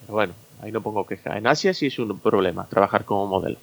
Pero 0.01 0.13
bueno, 0.13 0.33
ahí 0.61 0.71
no 0.71 0.81
pongo 0.81 1.05
queja. 1.05 1.37
En 1.37 1.45
Asia 1.47 1.73
sí 1.73 1.87
es 1.87 1.99
un 1.99 2.17
problema 2.19 2.65
trabajar 2.69 3.03
como 3.03 3.27
modelo. 3.27 3.57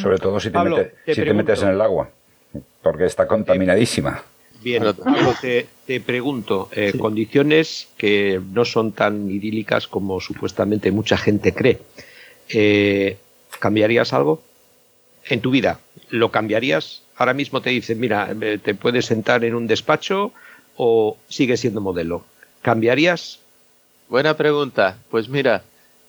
Sobre 0.00 0.18
todo 0.18 0.38
si 0.38 0.48
te, 0.50 0.54
Pablo, 0.54 0.76
mete- 0.76 0.94
te 1.04 1.14
si 1.16 1.22
te 1.24 1.34
metes 1.34 1.62
en 1.62 1.70
el 1.70 1.80
agua, 1.80 2.08
porque 2.82 3.06
está 3.06 3.26
contaminadísima. 3.26 4.22
Bien, 4.62 4.82
Pero- 4.82 4.94
Pablo, 4.94 5.34
te, 5.40 5.66
te 5.86 6.00
pregunto, 6.00 6.68
eh, 6.72 6.90
Sí. 6.92 6.98
condiciones 6.98 7.88
que 7.96 8.40
no 8.52 8.64
son 8.64 8.92
tan 8.92 9.28
idílicas 9.28 9.88
como 9.88 10.20
supuestamente 10.20 10.92
mucha 10.92 11.16
gente 11.16 11.52
cree. 11.52 11.78
Eh, 12.48 13.16
¿Cambiarías 13.58 14.12
algo 14.12 14.40
en 15.28 15.40
tu 15.40 15.50
vida? 15.50 15.80
¿Lo 16.10 16.30
cambiarías? 16.30 17.02
Ahora 17.16 17.34
mismo 17.34 17.60
te 17.60 17.70
dicen, 17.70 18.00
mira, 18.00 18.34
eh, 18.40 18.58
te 18.62 18.74
puedes 18.74 19.06
sentar 19.06 19.44
en 19.44 19.54
un 19.54 19.66
despacho 19.66 20.32
o 20.76 21.16
sigues 21.28 21.60
siendo 21.60 21.80
modelo. 21.80 22.24
¿Cambiarías? 22.62 23.40
Buena 24.08 24.36
pregunta. 24.36 24.96
Pues 25.10 25.28
mira, 25.28 25.62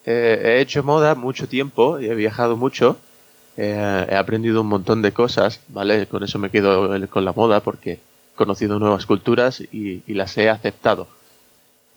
eh, 0.05 0.41
he 0.43 0.61
hecho 0.61 0.83
moda 0.83 1.15
mucho 1.15 1.47
tiempo 1.47 1.99
y 1.99 2.07
he 2.07 2.15
viajado 2.15 2.55
mucho. 2.55 2.97
Eh, 3.57 4.05
he 4.09 4.15
aprendido 4.15 4.61
un 4.61 4.67
montón 4.67 5.01
de 5.01 5.11
cosas, 5.11 5.61
¿vale? 5.67 6.07
Con 6.07 6.23
eso 6.23 6.39
me 6.39 6.49
quedo 6.49 6.89
con 7.09 7.25
la 7.25 7.33
moda 7.33 7.59
porque 7.59 7.91
he 7.93 7.99
conocido 8.35 8.79
nuevas 8.79 9.05
culturas 9.05 9.59
y, 9.59 10.01
y 10.07 10.13
las 10.13 10.37
he 10.37 10.49
aceptado. 10.49 11.07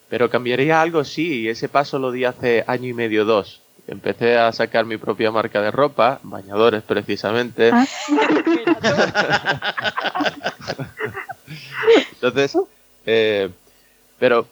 Pero 0.09 0.29
cambiaría 0.29 0.83
algo, 0.83 1.05
sí, 1.05 1.43
y 1.43 1.49
ese 1.49 1.71
paso 1.71 1.99
lo 1.99 2.11
di 2.13 2.27
hace 2.27 2.65
año 2.67 2.89
y 2.89 2.93
medio, 2.93 3.25
dos. 3.25 3.62
Empecé 3.87 4.39
a 4.39 4.53
sacar 4.53 4.85
mi 4.85 4.97
propia 4.97 5.31
marca 5.33 5.61
de 5.61 5.71
ropa, 5.71 6.21
bañadores 6.23 6.83
precisamente. 6.83 7.71
Ah. 7.73 7.85
Entonces, 12.13 12.57
eh, 13.07 13.51
pero 14.19 14.47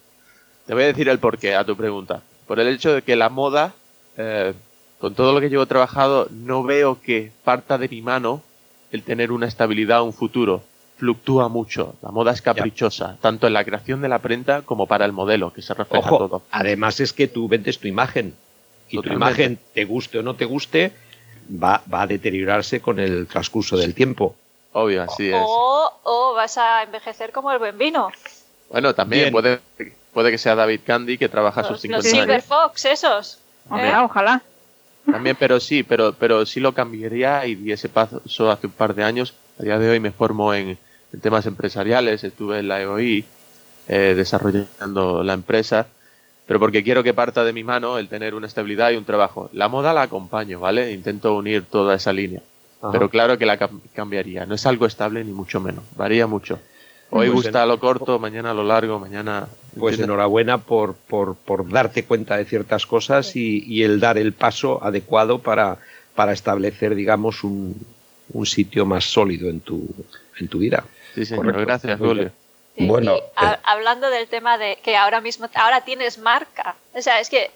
te 0.66 0.74
voy 0.74 0.82
a 0.84 0.86
decir 0.86 1.08
el 1.08 1.18
porqué 1.18 1.54
a 1.54 1.64
tu 1.64 1.76
pregunta. 1.76 2.22
Por 2.46 2.58
el 2.60 2.68
hecho 2.68 2.92
de 2.94 3.02
que 3.02 3.14
la 3.16 3.28
moda, 3.28 3.72
eh, 4.16 4.54
con 4.98 5.14
todo 5.14 5.32
lo 5.32 5.40
que 5.40 5.48
llevo 5.48 5.66
trabajado, 5.66 6.26
no 6.30 6.64
veo 6.64 7.00
que 7.00 7.30
parta 7.44 7.78
de 7.78 7.88
mi 7.88 8.02
mano 8.02 8.42
el 8.90 9.04
tener 9.04 9.30
una 9.30 9.46
estabilidad, 9.46 10.02
un 10.02 10.12
futuro. 10.12 10.64
fluctúa 10.98 11.48
mucho, 11.48 11.94
la 12.02 12.10
moda 12.10 12.32
es 12.32 12.42
caprichosa, 12.42 13.16
tanto 13.22 13.46
en 13.46 13.54
la 13.54 13.64
creación 13.64 14.02
de 14.02 14.08
la 14.10 14.18
prenda 14.18 14.60
como 14.60 14.86
para 14.86 15.06
el 15.06 15.12
modelo, 15.12 15.50
que 15.50 15.62
se 15.62 15.72
refleja 15.72 16.06
Ojo, 16.06 16.18
todo. 16.18 16.42
además 16.50 17.00
es 17.00 17.14
que 17.14 17.26
tú 17.26 17.48
vendes 17.48 17.78
tu 17.78 17.88
imagen 17.88 18.34
y 18.90 19.00
tu 19.00 19.12
imagen, 19.12 19.58
te 19.74 19.84
guste 19.84 20.18
o 20.18 20.22
no 20.22 20.34
te 20.34 20.44
guste, 20.44 20.92
va, 21.50 21.82
va 21.92 22.02
a 22.02 22.06
deteriorarse 22.06 22.80
con 22.80 22.98
el 22.98 23.26
transcurso 23.26 23.76
del 23.76 23.94
tiempo. 23.94 24.34
Obvio, 24.72 25.02
así 25.02 25.28
es. 25.30 25.36
O, 25.38 25.92
o 26.04 26.34
vas 26.34 26.56
a 26.58 26.82
envejecer 26.82 27.32
como 27.32 27.50
el 27.52 27.58
buen 27.58 27.76
vino. 27.76 28.10
Bueno, 28.70 28.94
también 28.94 29.32
puede, 29.32 29.60
puede 30.12 30.30
que 30.30 30.38
sea 30.38 30.54
David 30.54 30.80
Candy 30.86 31.18
que 31.18 31.28
trabaja 31.28 31.62
Los, 31.62 31.80
sus 31.80 31.90
los 31.90 32.04
50 32.04 32.08
Silver 32.08 32.30
años. 32.30 32.44
Fox, 32.44 32.84
esos. 32.84 33.38
Ojalá, 33.68 34.00
¿Eh? 34.00 34.04
ojalá. 34.04 34.42
También, 35.10 35.36
pero 35.38 35.58
sí, 35.58 35.82
pero, 35.82 36.12
pero 36.12 36.46
sí 36.46 36.60
lo 36.60 36.72
cambiaría 36.72 37.46
y 37.46 37.56
di 37.56 37.72
ese 37.72 37.88
paso 37.88 38.22
hace 38.50 38.66
un 38.66 38.72
par 38.72 38.94
de 38.94 39.02
años. 39.02 39.34
A 39.58 39.62
día 39.64 39.78
de 39.78 39.90
hoy 39.90 39.98
me 39.98 40.12
formo 40.12 40.54
en, 40.54 40.78
en 41.12 41.20
temas 41.20 41.46
empresariales, 41.46 42.22
estuve 42.22 42.60
en 42.60 42.68
la 42.68 42.80
EOI 42.80 43.24
eh, 43.88 44.14
desarrollando 44.16 45.24
la 45.24 45.32
empresa, 45.32 45.88
pero 46.50 46.58
porque 46.58 46.82
quiero 46.82 47.04
que 47.04 47.14
parta 47.14 47.44
de 47.44 47.52
mi 47.52 47.62
mano 47.62 47.96
el 47.96 48.08
tener 48.08 48.34
una 48.34 48.48
estabilidad 48.48 48.90
y 48.90 48.96
un 48.96 49.04
trabajo. 49.04 49.48
La 49.52 49.68
moda 49.68 49.92
la 49.92 50.02
acompaño, 50.02 50.58
¿vale? 50.58 50.90
Intento 50.90 51.36
unir 51.36 51.62
toda 51.62 51.94
esa 51.94 52.12
línea, 52.12 52.40
Ajá. 52.82 52.90
pero 52.90 53.08
claro 53.08 53.38
que 53.38 53.46
la 53.46 53.56
cam- 53.56 53.78
cambiaría. 53.94 54.46
No 54.46 54.56
es 54.56 54.66
algo 54.66 54.84
estable 54.84 55.22
ni 55.22 55.30
mucho 55.30 55.60
menos, 55.60 55.84
varía 55.96 56.26
mucho. 56.26 56.58
Hoy 57.10 57.28
Pues 57.28 57.44
gusta 57.44 57.62
en- 57.62 57.68
lo 57.68 57.78
corto, 57.78 58.18
mañana 58.18 58.52
lo 58.52 58.64
largo, 58.64 58.98
mañana... 58.98 59.46
Pues 59.46 59.92
¿entiendes? 59.92 60.00
enhorabuena 60.06 60.58
por, 60.58 60.94
por, 60.96 61.36
por 61.36 61.68
darte 61.70 62.02
cuenta 62.04 62.36
de 62.36 62.44
ciertas 62.46 62.84
cosas 62.84 63.36
y, 63.36 63.62
y 63.64 63.84
el 63.84 64.00
dar 64.00 64.18
el 64.18 64.32
paso 64.32 64.82
adecuado 64.82 65.38
para, 65.38 65.78
para 66.16 66.32
establecer, 66.32 66.96
digamos, 66.96 67.44
un, 67.44 67.76
un 68.32 68.44
sitio 68.44 68.84
más 68.86 69.04
sólido 69.04 69.48
en 69.48 69.60
tu, 69.60 69.86
en 70.40 70.48
tu 70.48 70.58
vida. 70.58 70.82
Sí, 71.14 71.24
señor, 71.24 71.44
correcto. 71.46 71.64
gracias, 71.66 72.00
Julio. 72.00 72.32
Bueno, 72.86 73.16
y 73.16 73.18
eh. 73.18 73.56
hablando 73.64 74.10
del 74.10 74.28
tema 74.28 74.58
de 74.58 74.76
que 74.82 74.96
ahora 74.96 75.20
mismo, 75.20 75.48
ahora 75.54 75.80
tienes 75.82 76.18
marca. 76.18 76.76
O 76.94 77.02
sea, 77.02 77.20
es 77.20 77.28
que 77.30 77.50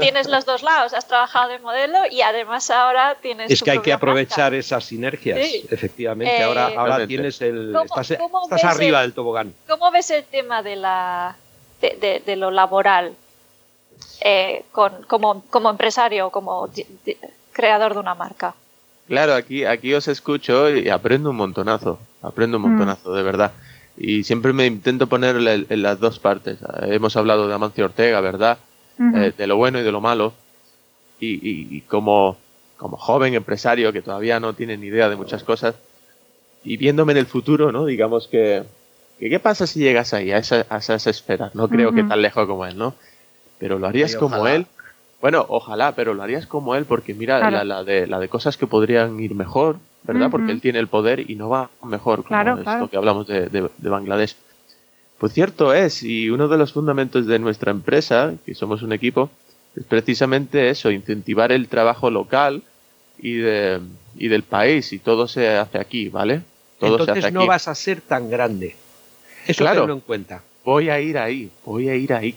tienes 0.00 0.28
los 0.28 0.44
dos 0.44 0.62
lados. 0.62 0.92
Has 0.94 1.06
trabajado 1.08 1.48
de 1.48 1.58
modelo 1.60 1.98
y 2.10 2.20
además 2.22 2.70
ahora 2.70 3.16
tienes. 3.22 3.50
Es 3.50 3.62
que 3.62 3.70
hay 3.70 3.78
que 3.80 3.92
aprovechar 3.92 4.52
marca. 4.52 4.56
esas 4.58 4.84
sinergias, 4.84 5.38
Sí. 5.48 5.66
efectivamente. 5.70 6.36
Eh, 6.38 6.42
ahora 6.42 6.70
ahora 6.76 7.06
tienes 7.06 7.40
el. 7.40 7.72
¿Cómo- 7.72 7.84
estás 7.84 8.10
estás 8.10 8.64
arriba 8.64 8.98
el- 9.00 9.06
del 9.08 9.14
tobogán. 9.14 9.54
¿Cómo 9.68 9.90
ves 9.90 10.10
el 10.10 10.24
tema 10.24 10.62
de 10.62 10.76
la 10.76 11.36
de, 11.80 11.96
de- 12.00 12.22
de 12.26 12.36
lo 12.36 12.50
laboral 12.50 13.14
eh, 14.20 14.64
con, 14.72 15.02
como, 15.04 15.42
como 15.50 15.70
empresario, 15.70 16.30
como 16.30 16.66
di- 16.68 16.86
di- 17.04 17.16
creador 17.52 17.94
de 17.94 18.00
una 18.00 18.14
marca? 18.14 18.54
Claro, 19.06 19.34
aquí, 19.34 19.64
aquí 19.64 19.94
os 19.94 20.06
escucho 20.08 20.68
y 20.68 20.88
aprendo 20.90 21.30
un 21.30 21.36
montonazo, 21.36 21.98
aprendo 22.22 22.58
un 22.58 22.64
Mm. 22.64 22.68
montonazo, 22.68 23.12
de 23.14 23.22
verdad. 23.22 23.52
Y 23.98 24.22
siempre 24.24 24.52
me 24.52 24.66
intento 24.66 25.08
poner 25.08 25.36
en, 25.36 25.82
las 25.82 25.98
dos 25.98 26.18
partes. 26.20 26.58
Hemos 26.82 27.16
hablado 27.16 27.48
de 27.48 27.54
Amancio 27.54 27.84
Ortega, 27.86 28.20
¿verdad? 28.20 28.58
Eh, 29.14 29.32
de 29.36 29.46
lo 29.46 29.56
bueno 29.56 29.80
y 29.80 29.82
de 29.82 29.92
lo 29.92 30.00
malo. 30.00 30.32
Y, 31.20 31.34
y- 31.34 31.76
y 31.76 31.80
como, 31.82 32.36
como 32.76 32.96
joven 32.96 33.34
empresario 33.34 33.92
que 33.92 34.02
todavía 34.02 34.38
no 34.38 34.52
tiene 34.54 34.76
ni 34.76 34.86
idea 34.86 35.08
de 35.08 35.16
muchas 35.16 35.42
cosas, 35.42 35.74
y 36.62 36.76
viéndome 36.76 37.12
en 37.12 37.18
el 37.18 37.26
futuro, 37.26 37.72
¿no? 37.72 37.86
Digamos 37.86 38.28
que, 38.28 38.62
que 39.18 39.30
¿qué 39.30 39.40
pasa 39.40 39.66
si 39.66 39.80
llegas 39.80 40.14
ahí, 40.14 40.30
a, 40.30 40.38
esa, 40.38 40.66
a 40.68 40.78
esas 40.78 41.06
esferas? 41.08 41.54
No 41.54 41.68
creo 41.68 41.92
que 41.92 42.00
Ujú. 42.00 42.08
tan 42.10 42.22
lejos 42.22 42.46
como 42.46 42.66
él, 42.66 42.76
¿no? 42.78 42.94
Pero 43.58 43.78
lo 43.78 43.88
harías 43.88 44.12
Ay, 44.14 44.18
como 44.18 44.46
él. 44.46 44.66
Bueno, 45.20 45.44
ojalá, 45.48 45.92
pero 45.96 46.14
lo 46.14 46.22
harías 46.22 46.46
como 46.46 46.74
él 46.76 46.84
porque 46.84 47.12
mira 47.14 47.38
Claro. 47.40 47.56
la, 47.56 47.64
la 47.64 47.84
de, 47.84 48.06
la 48.06 48.18
de 48.20 48.28
cosas 48.28 48.56
que 48.56 48.66
podrían 48.66 49.18
ir 49.18 49.34
mejor, 49.34 49.76
¿verdad? 50.04 50.30
Porque 50.30 50.52
él 50.52 50.60
tiene 50.60 50.78
el 50.78 50.86
poder 50.88 51.28
y 51.30 51.34
no 51.34 51.48
va 51.48 51.70
mejor, 51.82 52.18
como 52.22 52.28
Claro, 52.28 52.52
esto 52.52 52.62
claro. 52.64 52.88
que 52.88 52.96
hablamos 52.96 53.26
de, 53.26 53.48
de- 53.48 53.68
de 53.76 53.88
Bangladesh. 53.88 54.36
Pues 55.18 55.32
cierto 55.32 55.74
es, 55.74 56.04
y 56.04 56.30
uno 56.30 56.46
de 56.46 56.56
los 56.56 56.72
fundamentos 56.72 57.26
de 57.26 57.40
nuestra 57.40 57.72
empresa, 57.72 58.34
que 58.46 58.54
somos 58.54 58.82
un 58.82 58.92
equipo, 58.92 59.28
es 59.74 59.84
precisamente 59.84 60.70
eso, 60.70 60.90
incentivar 60.92 61.50
el 61.50 61.66
trabajo 61.66 62.10
local 62.10 62.62
y, 63.18 63.34
de, 63.38 63.80
y 64.16 64.28
del 64.28 64.44
país, 64.44 64.92
y 64.92 65.00
todo 65.00 65.26
se 65.26 65.48
hace 65.56 65.78
aquí, 65.78 66.08
¿vale? 66.08 66.42
Todo 66.78 66.96
se 66.98 67.02
Entonces 67.02 67.24
hace 67.24 67.32
no 67.32 67.40
aquí. 67.40 67.48
vas 67.48 67.66
a 67.66 67.74
ser 67.74 68.00
tan 68.02 68.30
grande. 68.30 68.76
Eso 69.48 69.64
Claro. 69.64 69.80
tenlo 69.80 69.94
en 69.94 70.00
cuenta. 70.00 70.42
Voy 70.64 70.88
a 70.90 71.00
ir 71.00 71.18
ahí, 71.18 71.50
voy 71.64 71.88
a 71.88 71.96
ir 71.96 72.12
ahí. 72.12 72.36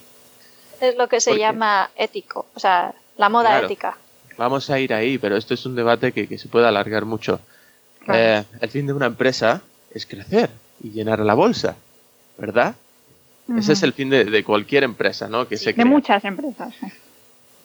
Es 0.82 0.98
lo 0.98 1.08
que 1.08 1.22
se 1.22 1.38
llama 1.38 1.90
ético, 1.95 2.48
o 2.56 2.60
sea, 2.60 2.94
la 3.18 3.30
moda 3.30 3.49
Claro. 3.52 3.66
ética. 3.68 3.98
Vamos 4.38 4.70
a 4.70 4.80
ir 4.80 4.94
ahí, 4.94 5.18
pero 5.18 5.38
esto 5.38 5.53
es 5.53 5.66
un 5.66 5.76
debate 5.76 6.12
que, 6.12 6.28
que 6.28 6.38
se 6.38 6.48
puede 6.49 6.68
alargar 6.68 7.06
mucho. 7.06 7.40
Eh, 8.12 8.44
el 8.60 8.70
fin 8.70 8.88
de 8.88 8.94
una 8.94 9.06
empresa 9.06 9.62
es 9.94 10.06
crecer 10.08 10.49
y 10.84 10.90
llenar 10.90 11.20
la 11.20 11.36
bolsa, 11.36 11.76
¿verdad? 12.38 12.76
Ese 13.58 13.74
es 13.74 13.84
el 13.84 13.94
fin 13.94 14.10
de, 14.10 14.24
de 14.26 14.44
cualquier 14.44 14.84
empresa, 14.84 15.28
¿no? 15.28 15.48
Que 15.48 15.58
Sí. 15.58 15.66
se 15.66 15.70
De 15.72 15.74
crea. 15.76 15.86
muchas 15.86 16.24
empresas. 16.26 16.74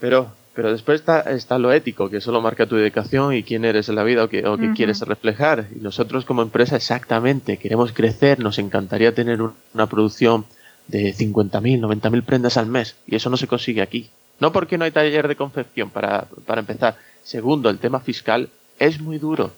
Pero, 0.01 0.33
pero 0.55 0.73
después 0.73 1.01
está, 1.01 1.21
está 1.21 1.59
lo 1.59 1.73
ético, 1.73 2.11
que 2.11 2.21
solo 2.21 2.41
marca 2.43 2.67
tu 2.67 2.77
dedicación 2.77 3.33
y 3.35 3.43
quién 3.45 3.65
eres 3.65 3.89
en 3.89 3.95
la 3.95 4.03
vida 4.03 4.25
o 4.25 4.29
que, 4.29 4.45
o 4.47 4.55
Ujú. 4.55 4.75
quieres 4.75 5.01
reflejar. 5.01 5.69
Y 5.75 5.79
nosotros 5.79 6.25
como 6.27 6.43
empresa 6.43 6.77
exactamente 6.77 7.57
queremos 7.57 7.93
crecer, 7.93 8.41
nos 8.41 8.59
encantaría 8.59 9.15
tener 9.15 9.41
un- 9.41 9.55
una 9.73 9.87
producción 9.87 10.45
de 10.89 11.15
50.000, 11.15 11.81
90.000 11.81 12.23
prendas 12.25 12.57
al 12.57 12.67
mes. 12.67 12.97
Y 13.07 13.17
eso 13.17 13.31
no 13.31 13.37
se 13.37 13.47
consigue 13.47 13.83
aquí. 13.83 14.09
No 14.39 14.53
porque 14.53 14.77
no 14.79 14.85
hay 14.85 14.91
taller 14.91 15.29
de 15.29 15.37
confección, 15.37 15.91
para, 15.91 16.27
para 16.47 16.61
empezar. 16.61 16.97
Segundo, 17.25 17.71
el 17.71 17.79
tema 17.79 18.01
fiscal 18.01 18.49
es 18.79 19.01
muy 19.01 19.19
duro. 19.19 19.51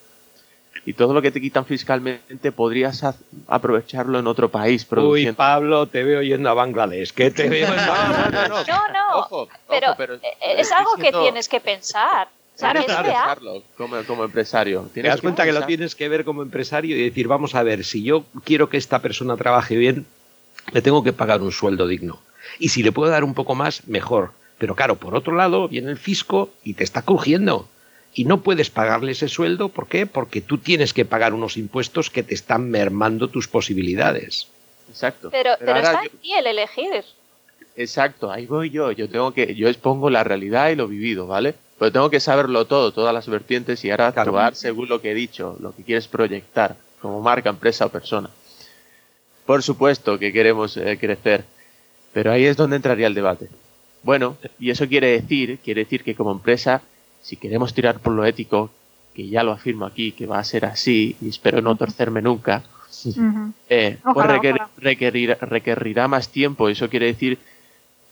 Y 0.86 0.92
todo 0.94 1.12
lo 1.12 1.20
que 1.20 1.30
te 1.32 1.40
quitan 1.40 1.66
fiscalmente 1.66 2.52
podrías 2.52 3.04
aprovecharlo 3.48 4.18
en 4.20 4.26
otro 4.26 4.48
país 4.48 4.82
Uy, 4.82 4.88
produciendo. 4.88 5.36
Pablo, 5.36 5.86
te 5.86 6.02
veo 6.04 6.22
yendo 6.22 6.48
a 6.48 6.54
Bangladesh. 6.54 7.12
Que 7.12 7.30
te 7.30 7.48
veo 7.48 7.66
en 7.68 7.76
No, 7.76 7.86
no, 7.86 8.30
no, 8.30 8.48
no. 8.48 8.48
No, 8.48 8.88
no, 8.88 9.18
Ojo, 9.18 9.48
pero, 9.68 9.88
ojo, 9.88 9.94
pero 9.98 10.14
eh, 10.14 10.20
estoy 10.40 10.60
es 10.60 10.72
algo 10.72 10.90
que 10.94 11.02
diciendo- 11.02 11.22
tienes 11.22 11.48
que 11.48 11.60
pensar. 11.60 12.28
Pensarlo 12.58 13.62
como, 13.76 14.02
como 14.04 14.24
empresario. 14.24 14.82
Te 14.88 14.94
Tienes 14.94 15.12
das 15.12 15.20
cuenta 15.20 15.44
que 15.44 15.52
lo 15.52 15.64
tienes 15.66 15.94
que 15.94 16.08
ver 16.08 16.24
como 16.24 16.42
empresario 16.42 16.96
y 16.96 17.02
decir, 17.04 17.28
vamos 17.28 17.54
a 17.54 17.62
ver, 17.62 17.84
si 17.84 18.02
yo 18.02 18.24
quiero 18.44 18.68
que 18.68 18.76
esta 18.78 19.00
persona 19.00 19.36
trabaje 19.36 19.76
bien, 19.76 20.06
le 20.72 20.82
tengo 20.82 21.02
que 21.02 21.12
pagar 21.12 21.40
un 21.42 21.52
sueldo 21.52 21.86
digno. 21.86 22.20
Y 22.58 22.68
si 22.70 22.82
le 22.82 22.92
puedo 22.92 23.10
dar 23.10 23.24
un 23.24 23.34
poco 23.34 23.54
más, 23.54 23.86
mejor. 23.86 24.32
Pero 24.58 24.74
claro, 24.74 24.96
por 24.96 25.14
otro 25.14 25.34
lado, 25.36 25.68
viene 25.68 25.90
el 25.90 25.98
fisco 25.98 26.50
y 26.64 26.74
te 26.74 26.84
está 26.84 27.02
crujiendo. 27.02 27.68
Y 28.14 28.24
no 28.24 28.40
puedes 28.40 28.70
pagarle 28.70 29.12
ese 29.12 29.28
sueldo, 29.28 29.68
¿por 29.68 29.86
qué? 29.86 30.06
Porque 30.06 30.40
tú 30.40 30.58
tienes 30.58 30.92
que 30.92 31.04
pagar 31.04 31.34
unos 31.34 31.56
impuestos 31.56 32.10
que 32.10 32.22
te 32.22 32.34
están 32.34 32.68
mermando 32.70 33.28
tus 33.28 33.46
posibilidades. 33.48 34.48
Exacto. 34.88 35.28
Pero, 35.30 35.50
pero 35.60 35.76
está 35.76 36.02
yo- 36.04 36.10
en 36.12 36.18
ti 36.18 36.32
el 36.32 36.46
elegir. 36.46 37.04
Exacto, 37.76 38.30
ahí 38.32 38.46
voy 38.46 38.70
yo. 38.70 38.90
Yo 38.92 39.08
tengo 39.08 39.32
que, 39.32 39.54
yo 39.54 39.68
expongo 39.68 40.10
la 40.10 40.24
realidad 40.24 40.70
y 40.70 40.74
lo 40.76 40.88
vivido, 40.88 41.26
¿vale? 41.26 41.54
Pero 41.78 41.92
tengo 41.92 42.10
que 42.10 42.18
saberlo 42.18 42.64
todo, 42.64 42.92
todas 42.92 43.14
las 43.14 43.28
vertientes 43.28 43.84
y 43.84 43.90
ahora 43.90 44.10
Claro. 44.12 44.30
actuar 44.30 44.54
según 44.56 44.88
lo 44.88 45.00
que 45.00 45.12
he 45.12 45.14
dicho, 45.14 45.56
lo 45.60 45.72
que 45.72 45.84
quieres 45.84 46.08
proyectar, 46.08 46.76
como 47.00 47.20
marca, 47.20 47.50
empresa 47.50 47.86
o 47.86 47.88
persona. 47.90 48.30
Por 49.48 49.62
supuesto 49.62 50.18
que 50.18 50.30
queremos 50.30 50.76
eh, 50.76 50.98
crecer, 51.00 51.42
pero 52.12 52.30
ahí 52.32 52.44
es 52.44 52.54
donde 52.58 52.76
entraría 52.76 53.06
el 53.06 53.14
debate. 53.14 53.48
Bueno, 54.02 54.36
y 54.58 54.68
eso 54.68 54.86
quiere 54.86 55.06
decir, 55.12 55.58
quiere 55.64 55.84
decir 55.84 56.04
que 56.04 56.14
como 56.14 56.32
empresa, 56.32 56.82
si 57.22 57.36
queremos 57.36 57.72
tirar 57.72 57.98
por 57.98 58.12
lo 58.12 58.26
ético, 58.26 58.70
que 59.14 59.26
ya 59.26 59.42
lo 59.42 59.52
afirmo 59.52 59.86
aquí, 59.86 60.12
que 60.12 60.26
va 60.26 60.38
a 60.38 60.44
ser 60.44 60.66
así, 60.66 61.16
y 61.22 61.30
espero 61.30 61.62
no 61.62 61.76
torcerme 61.76 62.20
nunca, 62.20 62.62
eh, 63.70 63.96
pues 64.02 64.26
requer- 64.38 64.66
requerir- 64.82 65.38
requerirá 65.40 66.08
más 66.08 66.28
tiempo. 66.28 66.68
Eso 66.68 66.90
quiere 66.90 67.06
decir 67.06 67.38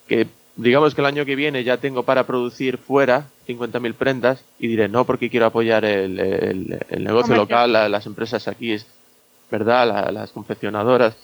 que, 0.08 0.26
digamos 0.56 0.94
que 0.94 1.02
el 1.02 1.06
año 1.06 1.26
que 1.26 1.36
viene 1.36 1.64
ya 1.64 1.76
tengo 1.76 2.02
para 2.04 2.26
producir 2.26 2.78
fuera 2.78 3.26
50.000 3.46 3.92
prendas 3.92 4.42
y 4.58 4.68
diré 4.68 4.88
no 4.88 5.04
porque 5.04 5.28
quiero 5.28 5.44
apoyar 5.44 5.84
el, 5.84 6.18
el- 6.18 6.78
el 6.88 7.04
negocio 7.04 7.34
Comercio. 7.34 7.36
local, 7.36 7.72
la- 7.74 7.90
las 7.90 8.06
empresas 8.06 8.48
aquí, 8.48 8.72
es 8.72 8.86
verdad, 9.50 9.86
La- 9.86 10.12
las 10.12 10.30
confeccionadoras. 10.32 11.16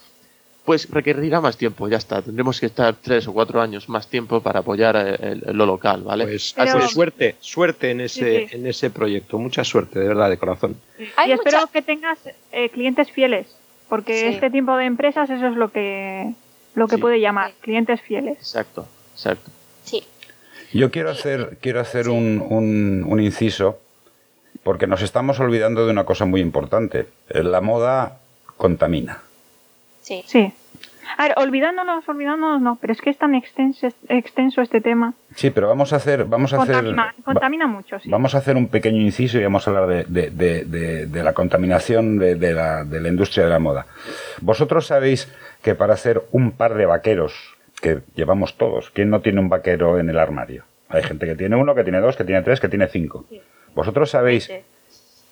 Pues 0.65 0.89
requerirá 0.91 1.41
más 1.41 1.57
tiempo, 1.57 1.89
ya 1.89 1.97
está. 1.97 2.23
Tendremos 2.23 2.61
que 2.61 2.67
estar 2.67 2.95
tres 2.95 3.27
o 3.27 3.33
cuatro 3.33 3.61
años 3.61 3.89
más 3.89 4.07
tiempo 4.07 4.41
para 4.41 4.61
apoyar 4.61 4.95
el- 4.95 5.43
el- 5.45 5.57
lo 5.57 5.67
local, 5.67 6.03
¿vale? 6.05 6.25
Pues, 6.25 6.55
Pero- 6.57 6.73
pues 6.79 6.91
suerte, 6.93 7.35
suerte 7.41 7.91
en 7.91 8.01
ese, 8.03 8.43
Sí, 8.43 8.47
sí. 8.49 8.57
en 8.57 8.67
ese 8.69 8.91
proyecto. 8.91 9.39
Mucha 9.41 9.65
suerte, 9.65 9.99
de 9.99 10.07
verdad, 10.07 10.31
de 10.31 10.37
corazón. 10.39 10.77
Hay 11.17 11.31
y 11.31 11.33
espero 11.33 11.67
que 11.73 11.83
tengas 11.83 12.19
eh, 12.53 12.69
clientes 12.69 13.11
fieles, 13.11 13.49
porque 13.89 14.17
Sí. 14.21 14.27
este 14.27 14.51
tipo 14.51 14.77
de 14.77 14.85
empresas 14.85 15.29
eso 15.31 15.49
es 15.49 15.57
lo 15.57 15.73
que 15.73 16.33
lo 16.77 16.87
que 16.87 16.95
Sí. 16.95 17.01
puede 17.03 17.19
llamar 17.21 17.51
Sí. 17.51 17.57
clientes 17.61 18.01
fieles. 18.01 18.39
Exacto, 18.39 18.87
exacto. 19.15 19.51
Sí. 19.85 20.05
Yo 20.73 20.91
quiero 20.93 21.11
hacer, 21.11 21.59
quiero 21.61 21.81
hacer 21.81 22.09
un, 22.09 22.41
un- 22.49 23.05
un 23.07 23.21
inciso, 23.21 23.81
porque 24.63 24.87
nos 24.87 25.03
estamos 25.03 25.41
olvidando 25.41 25.85
de 25.87 25.93
una 25.93 26.05
cosa 26.05 26.25
muy 26.25 26.41
importante. 26.41 27.07
Eh, 27.31 27.43
La 27.43 27.61
moda 27.61 28.19
contamina. 28.57 29.19
Sí. 30.03 30.23
Sí, 30.27 30.53
A 31.19 31.25
ver, 31.29 31.35
olvidándonos, 31.37 32.09
olvidándonos, 32.09 32.61
no, 32.63 32.79
pero 32.81 32.93
es 32.93 33.01
que 33.01 33.11
es 33.11 33.19
tan 33.19 33.35
extenso, 33.35 33.89
extenso 34.09 34.63
este 34.63 34.81
tema. 34.81 35.15
Sí, 35.35 35.51
pero 35.51 35.69
vamos 35.69 35.93
a 35.93 35.97
hacer, 35.97 36.25
vamos 36.25 36.53
a 36.53 36.57
Contamina, 36.59 37.05
hacer, 37.11 37.25
contamina 37.25 37.67
mucho, 37.67 37.99
sí. 38.01 38.09
Vamos 38.11 38.35
a 38.35 38.39
hacer 38.39 38.57
un 38.57 38.69
pequeño 38.69 39.01
inciso 39.01 39.39
y 39.39 39.43
vamos 39.43 39.67
a 39.67 39.71
hablar 39.71 39.87
de, 39.89 40.05
de- 40.05 40.31
de- 40.31 40.65
de- 40.65 41.07
de 41.07 41.23
la 41.25 41.33
contaminación 41.35 42.19
de, 42.19 42.35
de 42.37 42.53
la, 42.53 42.85
de 42.85 43.01
la 43.01 43.09
industria 43.09 43.45
de 43.45 43.51
la 43.51 43.59
moda. 43.59 43.87
Vosotros 44.41 44.87
sabéis 44.87 45.31
que 45.63 45.75
para 45.75 45.95
hacer 45.95 46.23
un 46.33 46.53
par 46.53 46.75
de 46.75 46.87
vaqueros, 46.87 47.35
que 47.81 48.01
llevamos 48.15 48.57
todos, 48.57 48.91
¿quién 48.91 49.11
no 49.11 49.21
tiene 49.21 49.41
un 49.41 49.49
vaquero 49.49 49.99
en 49.99 50.09
el 50.09 50.19
armario? 50.19 50.65
Hay 50.89 51.03
gente 51.03 51.27
que 51.27 51.35
tiene 51.35 51.57
uno, 51.57 51.75
que 51.75 51.83
tiene 51.85 52.01
dos, 52.01 52.17
que 52.17 52.25
tiene 52.25 52.43
tres, 52.43 52.61
que 52.61 52.69
tiene 52.69 52.87
cinco. 52.89 53.25
Vosotros 53.75 54.11
sabéis, 54.11 54.49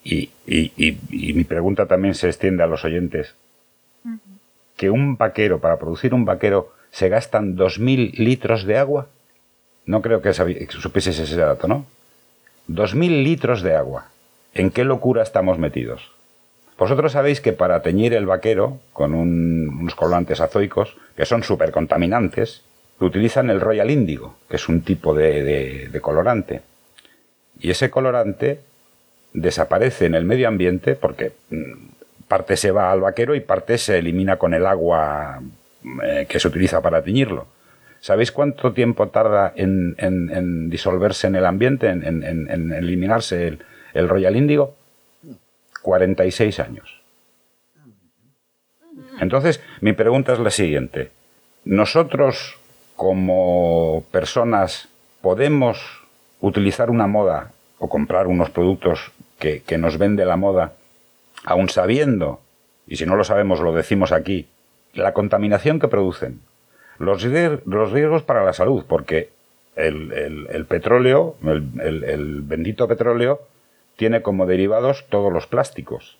y, 0.05 0.31
y- 0.47 0.73
y- 0.77 0.99
y 1.11 1.33
mi 1.35 1.45
pregunta 1.45 1.87
también 1.87 2.15
se 2.15 2.29
extiende 2.29 2.63
a 2.63 2.67
los 2.67 2.85
oyentes, 2.85 3.35
que 4.77 4.89
un 4.91 5.17
vaquero, 5.17 5.59
para 5.61 5.79
producir 5.79 6.15
un 6.15 6.25
vaquero, 6.25 6.73
se 6.91 7.09
gastan 7.09 7.55
2.000 7.57 8.13
litros 8.17 8.65
de 8.65 8.79
agua. 8.79 9.09
No 9.87 10.01
creo 10.03 10.23
que, 10.23 10.33
supieses 10.33 11.19
ese 11.19 11.37
dato, 11.37 11.69
¿no? 11.69 11.85
2.000 12.67 13.23
litros 13.23 13.63
de 13.63 13.75
agua. 13.77 14.09
¿En 14.55 14.71
qué 14.71 14.85
locura 14.85 15.23
estamos 15.23 15.59
metidos? 15.59 16.11
Vosotros 16.79 17.13
sabéis 17.13 17.41
que 17.43 17.53
para 17.53 17.83
teñir 17.83 18.15
el 18.15 18.25
vaquero 18.27 18.79
con 18.95 19.15
un- 19.15 19.69
unos 19.81 19.95
colorantes 19.95 20.41
azoicos, 20.41 20.97
que 21.17 21.27
son 21.27 21.43
súper 21.43 21.73
contaminantes, 21.73 22.63
utilizan 23.01 23.51
el 23.51 23.61
Royal 23.61 23.91
Índigo, 23.91 24.37
que 24.49 24.57
es 24.57 24.69
un 24.69 24.81
tipo 24.83 25.15
de, 25.15 25.43
de- 25.43 25.89
de 25.89 26.01
colorante. 26.01 26.63
Y 27.61 27.71
ese 27.71 27.91
colorante 27.91 28.61
desaparece 29.33 30.07
en 30.07 30.15
el 30.15 30.25
medio 30.25 30.49
ambiente 30.49 30.95
porque 30.95 31.33
mm, 31.51 32.27
parte 32.27 32.57
se 32.57 32.71
va 32.71 32.91
al 32.91 33.01
vaquero 33.01 33.35
y 33.35 33.41
parte 33.41 33.79
se 33.79 33.99
elimina 33.99 34.37
con 34.37 34.55
el 34.55 34.67
agua 34.67 35.41
eh, 36.05 36.27
que 36.29 36.41
se 36.41 36.49
utiliza 36.49 36.81
para 36.81 37.03
teñirlo. 37.03 37.47
¿Sabéis 38.01 38.33
cuánto 38.33 38.73
tiempo 38.73 39.09
tarda 39.09 39.53
en, 39.55 40.71
disolverse 40.71 41.27
en 41.27 41.37
el 41.37 41.45
ambiente, 41.45 41.89
en, 41.91 42.73
eliminarse 42.73 43.47
el, 43.47 43.59
el 43.93 44.09
Royal 44.09 44.37
Índigo? 44.37 44.75
46 45.83 46.61
años. 46.61 47.01
Entonces, 49.21 49.61
mi 49.83 49.93
pregunta 49.93 50.33
es 50.33 50.39
la 50.39 50.51
siguiente. 50.51 51.11
¿Nosotros, 51.67 52.57
como 52.97 54.03
personas, 54.11 54.89
podemos 55.21 56.00
utilizar 56.41 56.91
una 56.91 57.07
moda 57.07 57.53
o 57.79 57.89
comprar 57.89 58.27
unos 58.27 58.51
productos 58.51 59.13
que, 59.39 59.63
que 59.63 59.79
nos 59.79 59.99
vende 59.99 60.25
la 60.25 60.37
moda, 60.37 60.73
aun 61.45 61.69
sabiendo, 61.69 62.41
y 62.87 62.97
si 62.97 63.07
no 63.07 63.17
lo 63.17 63.25
sabemos 63.25 63.61
lo 63.61 63.73
decimos 63.73 64.13
aquí, 64.13 64.47
la 64.95 65.13
contaminación 65.13 65.79
que 65.79 65.89
producen, 65.89 66.41
los, 66.99 67.25
los 67.25 67.93
riesgos 67.93 68.23
para 68.23 68.45
la 68.45 68.53
salud, 68.53 68.85
porque 68.87 69.31
el, 69.77 70.13
el- 70.13 70.47
el 70.51 70.67
petróleo, 70.67 71.37
el, 71.45 72.03
el- 72.05 72.41
bendito 72.43 72.87
petróleo, 72.89 73.41
tiene 73.97 74.21
como 74.23 74.47
derivados 74.47 75.07
todos 75.09 75.33
los 75.33 75.47
plásticos. 75.47 76.19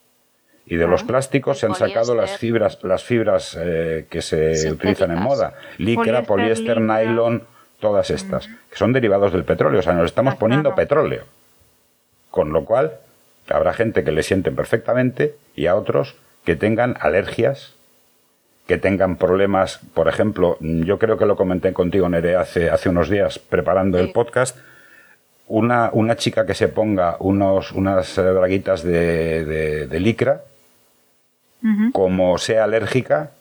Y 0.67 0.77
de 0.77 0.87
los 0.87 1.03
plásticos 1.03 1.57
El 1.57 1.61
se 1.61 1.67
han 1.67 1.73
sacado 1.89 2.15
las 2.15 2.31
fibras, 2.39 2.79
las 2.85 3.03
fibras 3.05 3.59
eh, 3.61 4.07
que 4.09 4.23
se 4.23 4.55
utilizan 4.73 5.11
en 5.11 5.19
moda. 5.25 5.55
Licra, 5.79 6.23
Poliéster, 6.27 6.81
nylon, 6.81 7.43
todas 7.81 8.11
estas, 8.11 8.47
que 8.47 8.77
son 8.77 8.93
derivados 8.93 9.33
del 9.33 9.45
petróleo. 9.45 9.81
O 9.81 9.83
sea, 9.83 9.93
nos 9.95 10.07
estamos 10.07 10.35
poniendo 10.37 10.75
petróleo. 10.75 11.25
Con 12.31 12.53
lo 12.53 12.65
cual, 12.65 12.93
habrá 13.49 13.73
gente 13.73 14.05
que 14.05 14.13
le 14.13 14.23
sienten 14.23 14.55
perfectamente 14.55 15.35
y 15.57 15.67
a 15.67 15.75
otros 15.75 16.15
que 16.45 16.55
tengan 16.57 16.97
alergias, 17.01 17.75
que 18.67 18.79
tengan 18.79 19.17
problemas. 19.17 19.81
Por 19.95 20.07
ejemplo, 20.09 20.57
yo 20.61 20.99
creo 20.99 21.19
que 21.19 21.27
lo 21.27 21.35
comenté 21.37 21.73
contigo, 21.73 22.09
Nere, 22.09 22.37
hace, 22.37 22.71
hace 22.71 22.89
unos 22.89 23.09
días 23.11 23.39
preparando 23.41 23.99
el 23.99 24.13
podcast. 24.13 24.57
Una, 25.49 25.91
una 25.93 26.15
chica 26.17 26.47
que 26.47 26.55
se 26.55 26.69
ponga 26.69 27.17
unos, 27.19 27.73
unas 27.73 28.15
braguitas 28.17 28.85
de, 28.85 29.45
de- 29.45 29.87
de 29.89 30.01
licra, 30.01 30.43
como 31.93 32.39
sea 32.39 32.65
alérgica, 32.65 33.33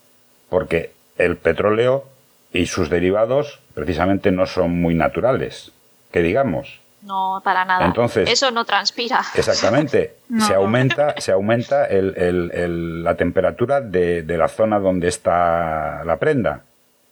porque 0.50 0.92
el 1.18 1.38
petróleo 1.38 2.06
y 2.54 2.66
sus 2.66 2.90
derivados 2.90 3.60
precisamente 3.74 4.32
no 4.32 4.46
son 4.46 4.82
muy 4.82 4.94
naturales, 4.96 5.72
que 6.12 6.22
digamos. 6.22 6.80
No, 7.02 7.42
para 7.44 7.64
nada. 7.64 7.86
Entonces- 7.86 8.30
Eso 8.30 8.52
no 8.52 8.66
transpira. 8.66 9.22
Exactamente. 9.36 10.16
No. 10.30 10.46
Se 10.46 10.54
aumenta, 10.54 11.16
se 11.18 11.32
aumenta 11.32 11.86
el- 11.88 12.14
el- 12.18 12.52
el- 12.54 13.04
la 13.04 13.16
temperatura 13.16 13.82
de, 13.82 14.22
de 14.22 14.38
la 14.38 14.48
zona 14.48 14.78
donde 14.80 15.08
está 15.08 16.04
la 16.06 16.18
prenda. 16.18 16.62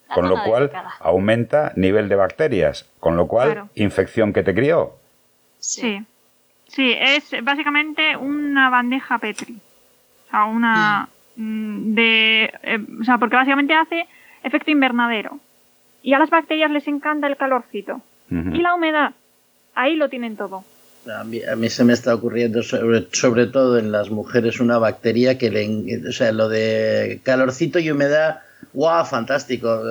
La 0.10 0.14
Con 0.16 0.30
lo 0.30 0.44
cual 0.44 0.68
delicada. 0.68 0.94
aumenta 1.00 1.72
nivel 1.76 2.10
de 2.10 2.16
bacterias. 2.16 2.86
Con 3.00 3.18
lo 3.18 3.28
cual, 3.28 3.52
Claro. 3.54 3.70
infección 3.76 4.34
que 4.34 4.44
te 4.44 4.54
crió. 4.54 4.94
Sí. 5.60 6.04
Sí, 6.68 6.96
es 7.00 7.34
básicamente 7.44 8.16
una 8.18 8.70
bandeja 8.70 9.18
Petri. 9.18 9.58
O 10.28 10.30
sea, 10.30 10.46
una. 10.46 11.10
mm, 11.38 11.94
de. 11.96 12.44
eh, 12.64 12.80
o 13.02 13.04
sea, 13.04 13.18
porque 13.18 13.36
básicamente 13.36 13.74
hace 13.74 14.06
efecto 14.44 14.72
invernadero. 14.72 15.40
Y 16.04 16.14
a 16.14 16.20
las 16.20 16.30
bacterias 16.30 16.72
les 16.72 16.88
encanta 16.88 17.28
el 17.28 17.38
calorcito. 17.38 18.02
Y 18.30 18.60
la 18.62 18.76
humedad. 18.76 19.12
Ahí 19.76 19.96
lo 19.96 20.10
tienen 20.10 20.36
todo. 20.36 20.64
A 21.18 21.24
mí, 21.24 21.42
a 21.44 21.56
mí 21.56 21.70
se 21.70 21.86
me 21.86 21.94
está 21.94 22.14
ocurriendo 22.14 22.62
sobre, 22.64 23.08
sobre 23.14 23.48
todo 23.48 23.78
en 23.78 23.92
las 23.94 24.10
mujeres 24.10 24.60
una 24.60 24.78
bacteria 24.78 25.38
que 25.38 25.50
le, 25.50 26.08
o 26.10 26.12
sea, 26.12 26.34
lo 26.34 26.50
de 26.50 27.22
calorcito 27.24 27.80
y 27.80 27.90
humedad, 27.90 28.42
guau, 28.74 29.06
fantástico, 29.06 29.82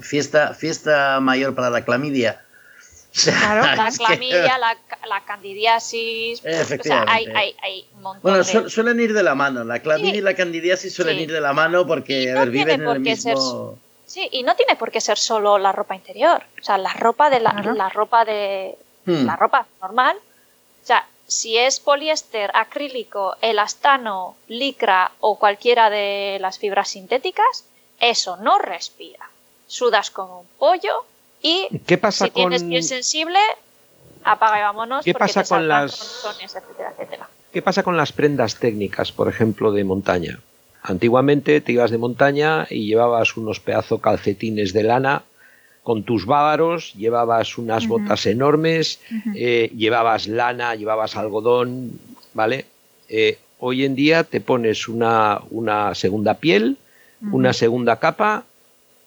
fiesta, 0.00 0.54
fiesta 0.54 1.20
mayor 1.20 1.54
para 1.54 1.68
la 1.68 1.84
clamidia. 1.84 2.40
O 2.80 3.16
sea, 3.18 3.34
Claro, 3.38 3.76
La 3.76 3.88
es 3.88 3.98
que- 3.98 4.04
clamidia, 4.06 4.58
la, 4.58 4.76
la 5.08 5.24
candidiasis. 5.26 6.38
O 6.40 6.42
sea, 6.42 6.60
Efectivamente. 6.62 7.12
hay, 7.12 7.26
hay, 7.26 7.54
hay 7.62 7.84
un 7.96 8.02
montón 8.02 8.22
Bueno, 8.22 8.38
de. 8.38 8.44
su- 8.44 8.70
suelen 8.70 8.98
ir 9.00 9.12
de 9.12 9.22
la 9.22 9.34
mano, 9.34 9.64
la 9.64 9.80
clamidia 9.80 10.12
Sí. 10.12 10.18
y 10.18 10.22
la 10.22 10.34
candidiasis 10.34 10.94
suelen 10.94 11.16
Sí. 11.18 11.22
ir 11.24 11.32
de 11.32 11.40
la 11.42 11.52
mano 11.52 11.86
porque, 11.86 12.32
a 12.32 12.40
ver, 12.40 12.50
viven 12.50 12.80
en 12.82 12.88
el 12.88 13.00
mismo... 13.00 13.78
Sí, 14.14 14.28
y 14.30 14.44
no 14.44 14.54
tiene 14.54 14.76
por 14.76 14.92
qué 14.92 15.00
ser 15.00 15.18
solo 15.18 15.58
la 15.58 15.72
ropa 15.72 15.96
interior. 15.96 16.40
O 16.60 16.64
sea, 16.64 16.78
la 16.78 16.92
ropa 16.92 17.30
de 17.30 17.40
la, 17.40 17.52
la 17.74 17.88
ropa 17.88 18.24
de 18.24 18.76
Hmm. 19.06 19.26
la 19.26 19.34
ropa 19.36 19.66
normal. 19.82 20.16
O 20.16 20.86
sea, 20.86 21.04
si 21.26 21.58
es 21.58 21.80
poliéster, 21.80 22.50
acrílico, 22.54 23.34
elastano, 23.40 24.36
licra 24.46 25.10
o 25.20 25.36
cualquiera 25.36 25.90
de 25.90 26.38
las 26.40 26.58
fibras 26.60 26.88
sintéticas, 26.90 27.64
eso 27.98 28.36
no 28.36 28.58
respira. 28.58 29.28
Sudas 29.66 30.10
como 30.12 30.40
un 30.42 30.46
pollo 30.58 31.04
y 31.42 31.68
¿Qué 31.86 31.98
pasa 31.98 32.26
si 32.26 32.30
tienes 32.30 32.62
piel 32.62 32.84
sensible, 32.84 33.40
apaga 34.22 34.58
y 34.60 34.62
vámonos. 34.62 35.04
¿Qué 35.04 35.12
porque 35.12 35.26
pasa 35.26 35.42
te 35.42 35.48
con 35.48 35.66
las- 35.68 36.24
etcétera, 36.40 36.92
etcétera. 36.92 37.28
¿Qué 37.52 37.62
pasa 37.62 37.82
con 37.82 37.96
las 37.96 38.12
prendas 38.12 38.54
técnicas, 38.60 39.10
por 39.12 39.28
ejemplo, 39.28 39.72
de 39.72 39.82
montaña? 39.84 40.38
Antiguamente 40.86 41.62
te 41.62 41.72
ibas 41.72 41.90
de 41.90 41.96
montaña 41.96 42.66
y 42.68 42.86
llevabas 42.86 43.38
unos 43.38 43.58
pedazos 43.58 44.02
calcetines 44.02 44.74
de 44.74 44.82
lana 44.82 45.22
con 45.82 46.02
tus 46.02 46.26
bávaros, 46.26 46.92
llevabas 46.92 47.56
unas 47.56 47.88
botas 47.88 48.26
enormes, 48.26 49.00
eh, 49.34 49.72
llevabas 49.74 50.26
lana, 50.28 50.74
llevabas 50.74 51.16
algodón, 51.16 51.98
¿vale? 52.34 52.66
Eh, 53.08 53.38
hoy 53.60 53.86
en 53.86 53.94
día 53.94 54.24
te 54.24 54.42
pones 54.42 54.86
una, 54.86 55.40
una 55.48 55.94
segunda 55.94 56.34
piel, 56.34 56.76
una 57.32 57.54
segunda 57.54 57.98
capa 57.98 58.44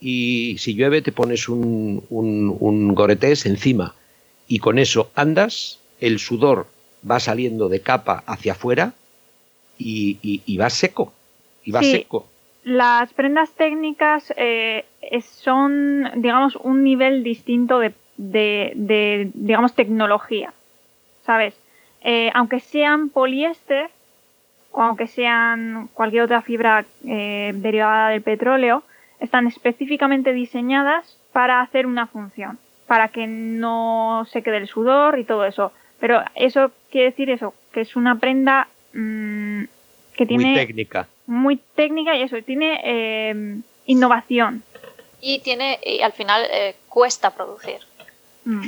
y 0.02 0.56
si 0.58 0.74
llueve 0.74 1.04
te 1.04 1.12
pones 1.12 1.48
un, 1.48 2.04
un, 2.10 2.58
un 2.60 2.96
goretés 2.96 3.46
encima. 3.46 3.94
Y 4.48 4.58
con 4.58 4.80
eso 4.80 5.12
andas, 5.14 5.78
el 6.00 6.18
sudor 6.18 6.66
va 7.10 7.20
saliendo 7.20 7.70
de 7.70 7.82
capa 7.82 8.24
hacia 8.26 8.54
afuera 8.54 8.94
y, 9.78 10.18
y, 10.24 10.42
y 10.44 10.58
va 10.58 10.72
seco, 10.72 11.14
y 11.68 11.72
va 11.72 11.82
Sí. 11.82 11.92
seco. 11.92 12.26
Las 12.64 13.14
prendas 13.14 13.52
técnicas 13.52 14.34
eh, 14.38 14.86
son, 15.22 16.10
digamos, 16.16 16.56
un 16.56 16.84
nivel 16.84 17.24
distinto 17.24 17.80
de, 17.80 17.94
de- 18.18 18.72
de, 18.76 19.32
digamos, 19.34 19.74
tecnología, 19.74 20.54
¿sabes? 21.26 21.54
Eh, 22.02 22.32
aunque 22.34 22.60
sean 22.60 23.10
poliéster 23.10 23.90
o 24.72 24.82
aunque 24.82 25.08
sean 25.08 25.90
cualquier 25.94 26.24
otra 26.24 26.42
fibra 26.42 26.86
eh, 27.06 27.52
derivada 27.56 28.10
del 28.10 28.22
petróleo, 28.22 28.84
están 29.20 29.48
específicamente 29.48 30.32
diseñadas 30.34 31.18
para 31.34 31.62
hacer 31.62 31.86
una 31.86 32.08
función, 32.08 32.60
para 32.86 33.10
que 33.10 33.28
no 33.28 34.26
se 34.32 34.42
quede 34.44 34.58
el 34.58 34.68
sudor 34.68 35.20
y 35.20 35.24
todo 35.24 35.46
eso. 35.46 35.72
Pero 36.00 36.22
eso 36.36 36.72
quiere 36.92 37.08
decir 37.12 37.30
eso, 37.30 37.54
que 37.74 37.82
es 37.82 37.96
una 37.96 38.16
prenda 38.20 38.68
mm, 38.94 39.64
que 40.16 40.26
tiene 40.26 40.46
Muy 40.46 40.54
técnica. 40.54 41.08
Muy 41.28 41.60
técnica 41.76 42.16
y 42.16 42.24
eso, 42.24 42.38
tiene 42.44 42.82
eh, 42.84 43.60
innovación. 43.86 44.64
Y 45.22 45.40
tiene, 45.40 45.80
y 45.84 46.02
al 46.02 46.14
final 46.14 46.44
eh, 46.52 46.76
cuesta 46.90 47.32
producir. 47.32 47.80
Mm. 48.46 48.68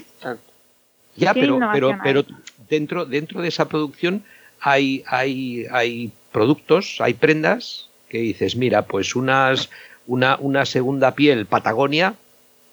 Ya, 1.15 1.33
pero, 1.33 1.59
pero, 1.71 1.97
pero 2.03 2.25
dentro, 2.69 3.05
dentro 3.05 3.41
de 3.41 3.47
esa 3.47 3.67
producción 3.67 4.23
hay, 4.59 5.03
hay, 5.07 5.65
hay 5.71 6.11
productos, 6.31 6.97
hay 6.99 7.13
prendas 7.13 7.89
que 8.09 8.19
dices, 8.19 8.55
mira, 8.55 8.83
pues 8.83 9.15
unas, 9.15 9.69
una, 10.07 10.37
una 10.39 10.65
segunda 10.65 11.15
piel 11.15 11.45
Patagonia. 11.45 12.15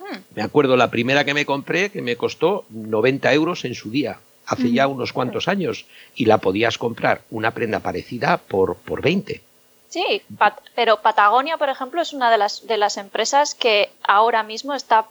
Mm. 0.01 0.17
Me 0.35 0.43
acuerdo 0.43 0.77
la 0.77 0.91
primera 0.91 1.25
que 1.25 1.35
me 1.35 1.47
compré 1.47 1.91
que 1.91 2.03
me 2.03 2.17
costó 2.17 2.65
90 2.71 3.33
euros 3.35 3.65
en 3.65 3.75
su 3.75 3.91
día, 3.91 4.19
hace 4.47 4.73
ya 4.73 4.87
unos 4.87 5.13
cuantos 5.13 5.49
años, 5.49 5.87
y 6.15 6.25
la 6.25 6.39
podías 6.39 6.79
comprar 6.79 7.23
una 7.31 7.53
prenda 7.53 7.81
parecida 7.81 8.39
por, 8.39 8.77
por 8.77 9.03
20. 9.03 9.43
Sí, 9.89 10.23
Pat- 10.39 10.61
pero 10.75 11.01
Patagonia, 11.01 11.57
por 11.57 11.69
ejemplo, 11.69 12.01
es 12.03 12.13
una 12.13 12.31
de 12.31 12.39
las, 12.39 12.67
de 12.67 12.77
las 12.77 12.97
empresas 12.97 13.55
que 13.55 13.91
ahora 14.03 14.43
mismo 14.43 14.75
está 14.75 15.07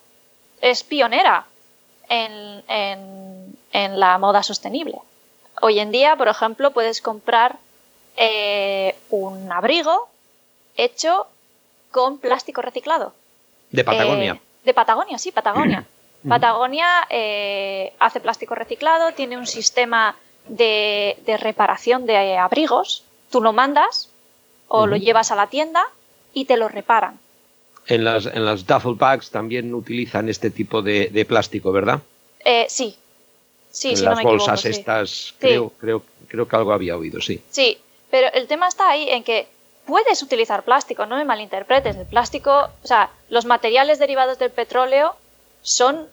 es 0.61 0.83
pionera 0.83 1.45
en, 2.09 2.63
en- 2.67 3.57
en 3.71 3.99
la 3.99 4.17
moda 4.17 4.43
sostenible. 4.43 4.97
Hoy 5.61 5.79
en 5.79 5.91
día, 5.91 6.15
por 6.15 6.27
ejemplo, 6.27 6.71
puedes 6.71 7.01
comprar 7.01 7.57
eh, 8.17 8.95
un 9.09 9.51
abrigo 9.51 10.07
hecho 10.77 11.27
con 11.91 12.17
plástico 12.17 12.61
reciclado. 12.61 13.13
De 13.71 13.83
Patagonia. 13.83 14.33
Eh, 14.33 14.41
de 14.65 14.73
Patagonia, 14.73 15.17
sí, 15.17 15.31
Patagonia. 15.31 15.85
Patagonia 16.27 17.05
eh, 17.09 17.93
hace 17.99 18.19
plástico 18.19 18.55
reciclado, 18.55 19.13
tiene 19.13 19.37
un 19.37 19.45
sistema 19.47 20.15
de, 20.47 21.17
de 21.25 21.37
reparación 21.37 22.05
de 22.05 22.37
abrigos. 22.37 23.03
Tú 23.31 23.41
lo 23.41 23.53
mandas 23.53 24.09
o 24.67 24.87
lo 24.87 24.95
llevas 24.95 25.31
a 25.31 25.35
la 25.35 25.47
tienda 25.47 25.85
y 26.33 26.45
te 26.45 26.57
lo 26.57 26.67
reparan. 26.67 27.19
En 27.87 28.03
las, 28.03 28.25
en 28.25 28.45
las 28.45 28.65
duffel 28.65 28.95
bags 28.95 29.29
también 29.29 29.73
utilizan 29.73 30.27
este 30.27 30.49
tipo 30.49 30.81
de, 30.81 31.09
de 31.09 31.25
plástico, 31.25 31.71
¿verdad? 31.71 32.01
Eh, 32.43 32.65
sí, 32.67 32.95
sí, 33.71 33.89
en 33.89 33.97
si 33.97 34.03
las 34.03 34.11
no 34.11 34.15
me 34.17 34.21
equivoco. 34.23 34.37
bolsas 34.37 34.61
sí. 34.61 34.69
estas, 34.69 35.33
creo, 35.39 35.69
creo, 35.79 36.03
creo 36.27 36.47
que 36.47 36.55
algo 36.55 36.73
había 36.73 36.97
oído, 36.97 37.21
sí. 37.21 37.41
Sí, 37.51 37.77
pero 38.09 38.27
el 38.33 38.47
tema 38.47 38.67
está 38.67 38.89
ahí 38.89 39.09
en 39.09 39.23
que 39.23 39.47
puedes 39.85 40.21
utilizar 40.23 40.63
plástico, 40.63 41.05
no 41.05 41.15
me 41.15 41.25
malinterpretes. 41.25 41.95
El 41.95 42.05
plástico, 42.07 42.69
o 42.83 42.87
sea, 42.87 43.11
los 43.29 43.45
materiales 43.45 43.99
derivados 43.99 44.39
del 44.39 44.49
petróleo 44.51 45.15
son 45.61 46.07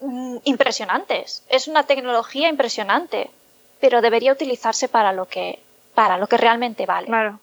mm, 0.00 0.38
impresionantes. 0.44 1.42
Es 1.50 1.68
una 1.68 1.84
tecnología 1.84 2.48
impresionante, 2.48 3.30
pero 3.80 4.00
debería 4.00 4.32
utilizarse 4.32 4.88
para 4.88 5.12
lo 5.12 5.26
que 5.26 5.58
para 5.94 6.16
lo 6.16 6.26
que 6.26 6.36
realmente 6.36 6.86
vale. 6.86 7.06
Claro. 7.08 7.40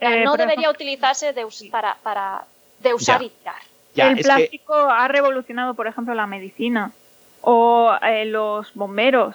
Eh, 0.00 0.24
no 0.24 0.32
debería 0.36 0.62
ejemplo, 0.68 0.70
utilizarse 0.72 1.32
de 1.32 1.44
us- 1.44 1.64
para, 1.70 1.96
para 2.02 2.44
de 2.80 2.94
usar 2.94 3.20
Ya. 3.20 3.26
y 3.26 3.30
tirar. 3.30 3.54
Ya, 3.94 4.08
el 4.10 4.16
que- 4.16 4.22
plástico 4.24 4.74
ha 4.74 5.08
revolucionado, 5.08 5.74
por 5.74 5.86
ejemplo, 5.86 6.12
la 6.14 6.26
medicina 6.26 6.92
o 7.40 7.96
eh, 8.02 8.26
los 8.26 8.74
bomberos. 8.74 9.34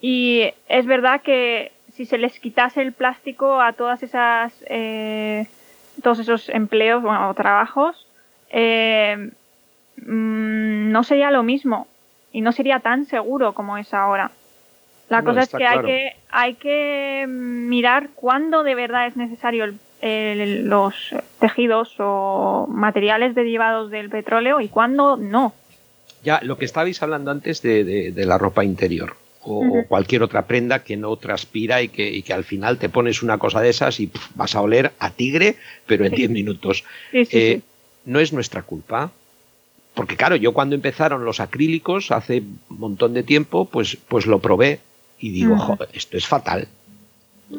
Y 0.00 0.52
es 0.68 0.86
verdad 0.86 1.20
que 1.22 1.72
si 1.94 2.06
se 2.06 2.18
les 2.18 2.38
quitase 2.40 2.82
el 2.82 2.92
plástico 2.92 3.60
a 3.60 3.72
todas 3.74 4.02
esas, 4.02 4.52
eh, 4.66 5.46
todos 6.02 6.18
esos 6.18 6.48
empleos 6.48 7.02
bueno, 7.02 7.28
o 7.28 7.34
trabajos, 7.34 8.06
eh, 8.50 9.30
mm, 9.98 10.90
no 10.90 11.04
sería 11.04 11.30
lo 11.30 11.42
mismo 11.42 11.86
y 12.32 12.40
no 12.40 12.52
sería 12.52 12.80
tan 12.80 13.06
seguro 13.06 13.52
como 13.52 13.76
es 13.76 13.92
ahora. 13.94 14.30
La 15.08 15.20
No, 15.22 15.30
cosa 15.30 15.42
es 15.42 15.50
que 15.50 15.56
claro. 15.58 15.80
hay 15.80 15.84
que 15.86 16.16
hay 16.30 16.54
que 16.54 17.26
mirar 17.28 18.08
cuándo 18.14 18.62
de 18.62 18.74
verdad 18.74 19.06
es 19.06 19.16
necesario 19.16 19.64
el- 19.64 19.78
el- 20.02 20.66
los 20.68 20.94
tejidos 21.38 21.94
o 21.98 22.66
materiales 22.70 23.34
derivados 23.34 23.90
del 23.90 24.10
petróleo 24.10 24.60
y 24.60 24.68
cuándo 24.68 25.16
no. 25.16 25.54
Ya, 26.22 26.40
lo 26.42 26.58
que 26.58 26.64
estabais 26.66 27.02
hablando 27.02 27.30
antes 27.30 27.62
de, 27.62 27.84
de- 27.84 28.12
de 28.12 28.26
la 28.26 28.36
ropa 28.38 28.64
interior 28.64 29.16
o, 29.42 29.84
cualquier 29.88 30.22
otra 30.22 30.44
prenda 30.46 30.84
que 30.84 30.98
no 30.98 31.16
transpira 31.16 31.80
y 31.80 31.88
que, 31.88 32.10
y 32.10 32.22
que 32.22 32.34
al 32.34 32.44
final 32.44 32.76
te 32.78 32.90
pones 32.90 33.22
una 33.22 33.38
cosa 33.38 33.60
de 33.62 33.70
esas 33.70 33.98
y 34.00 34.10
vas 34.34 34.54
a 34.54 34.60
oler 34.60 34.92
a 34.98 35.10
tigre, 35.10 35.56
pero 35.86 36.04
en 36.04 36.12
10 36.14 36.28
minutos. 36.30 36.84
Sí, 37.10 37.24
sí, 37.24 37.38
Eh. 37.38 37.60
No 38.06 38.18
es 38.18 38.32
nuestra 38.32 38.62
culpa. 38.62 39.10
Porque 39.94 40.16
claro, 40.16 40.34
yo 40.36 40.52
cuando 40.52 40.74
empezaron 40.74 41.24
los 41.24 41.38
acrílicos 41.40 42.10
hace 42.10 42.38
un 42.70 42.78
montón 42.78 43.12
de 43.12 43.22
tiempo, 43.22 43.66
pues, 43.66 43.96
pues 44.08 44.24
lo 44.26 44.38
probé 44.38 44.80
y 45.18 45.30
digo, 45.30 45.54
Ujú. 45.54 45.62
"Joder, 45.74 45.88
esto 45.92 46.16
es 46.16 46.26
fatal. 46.26 46.66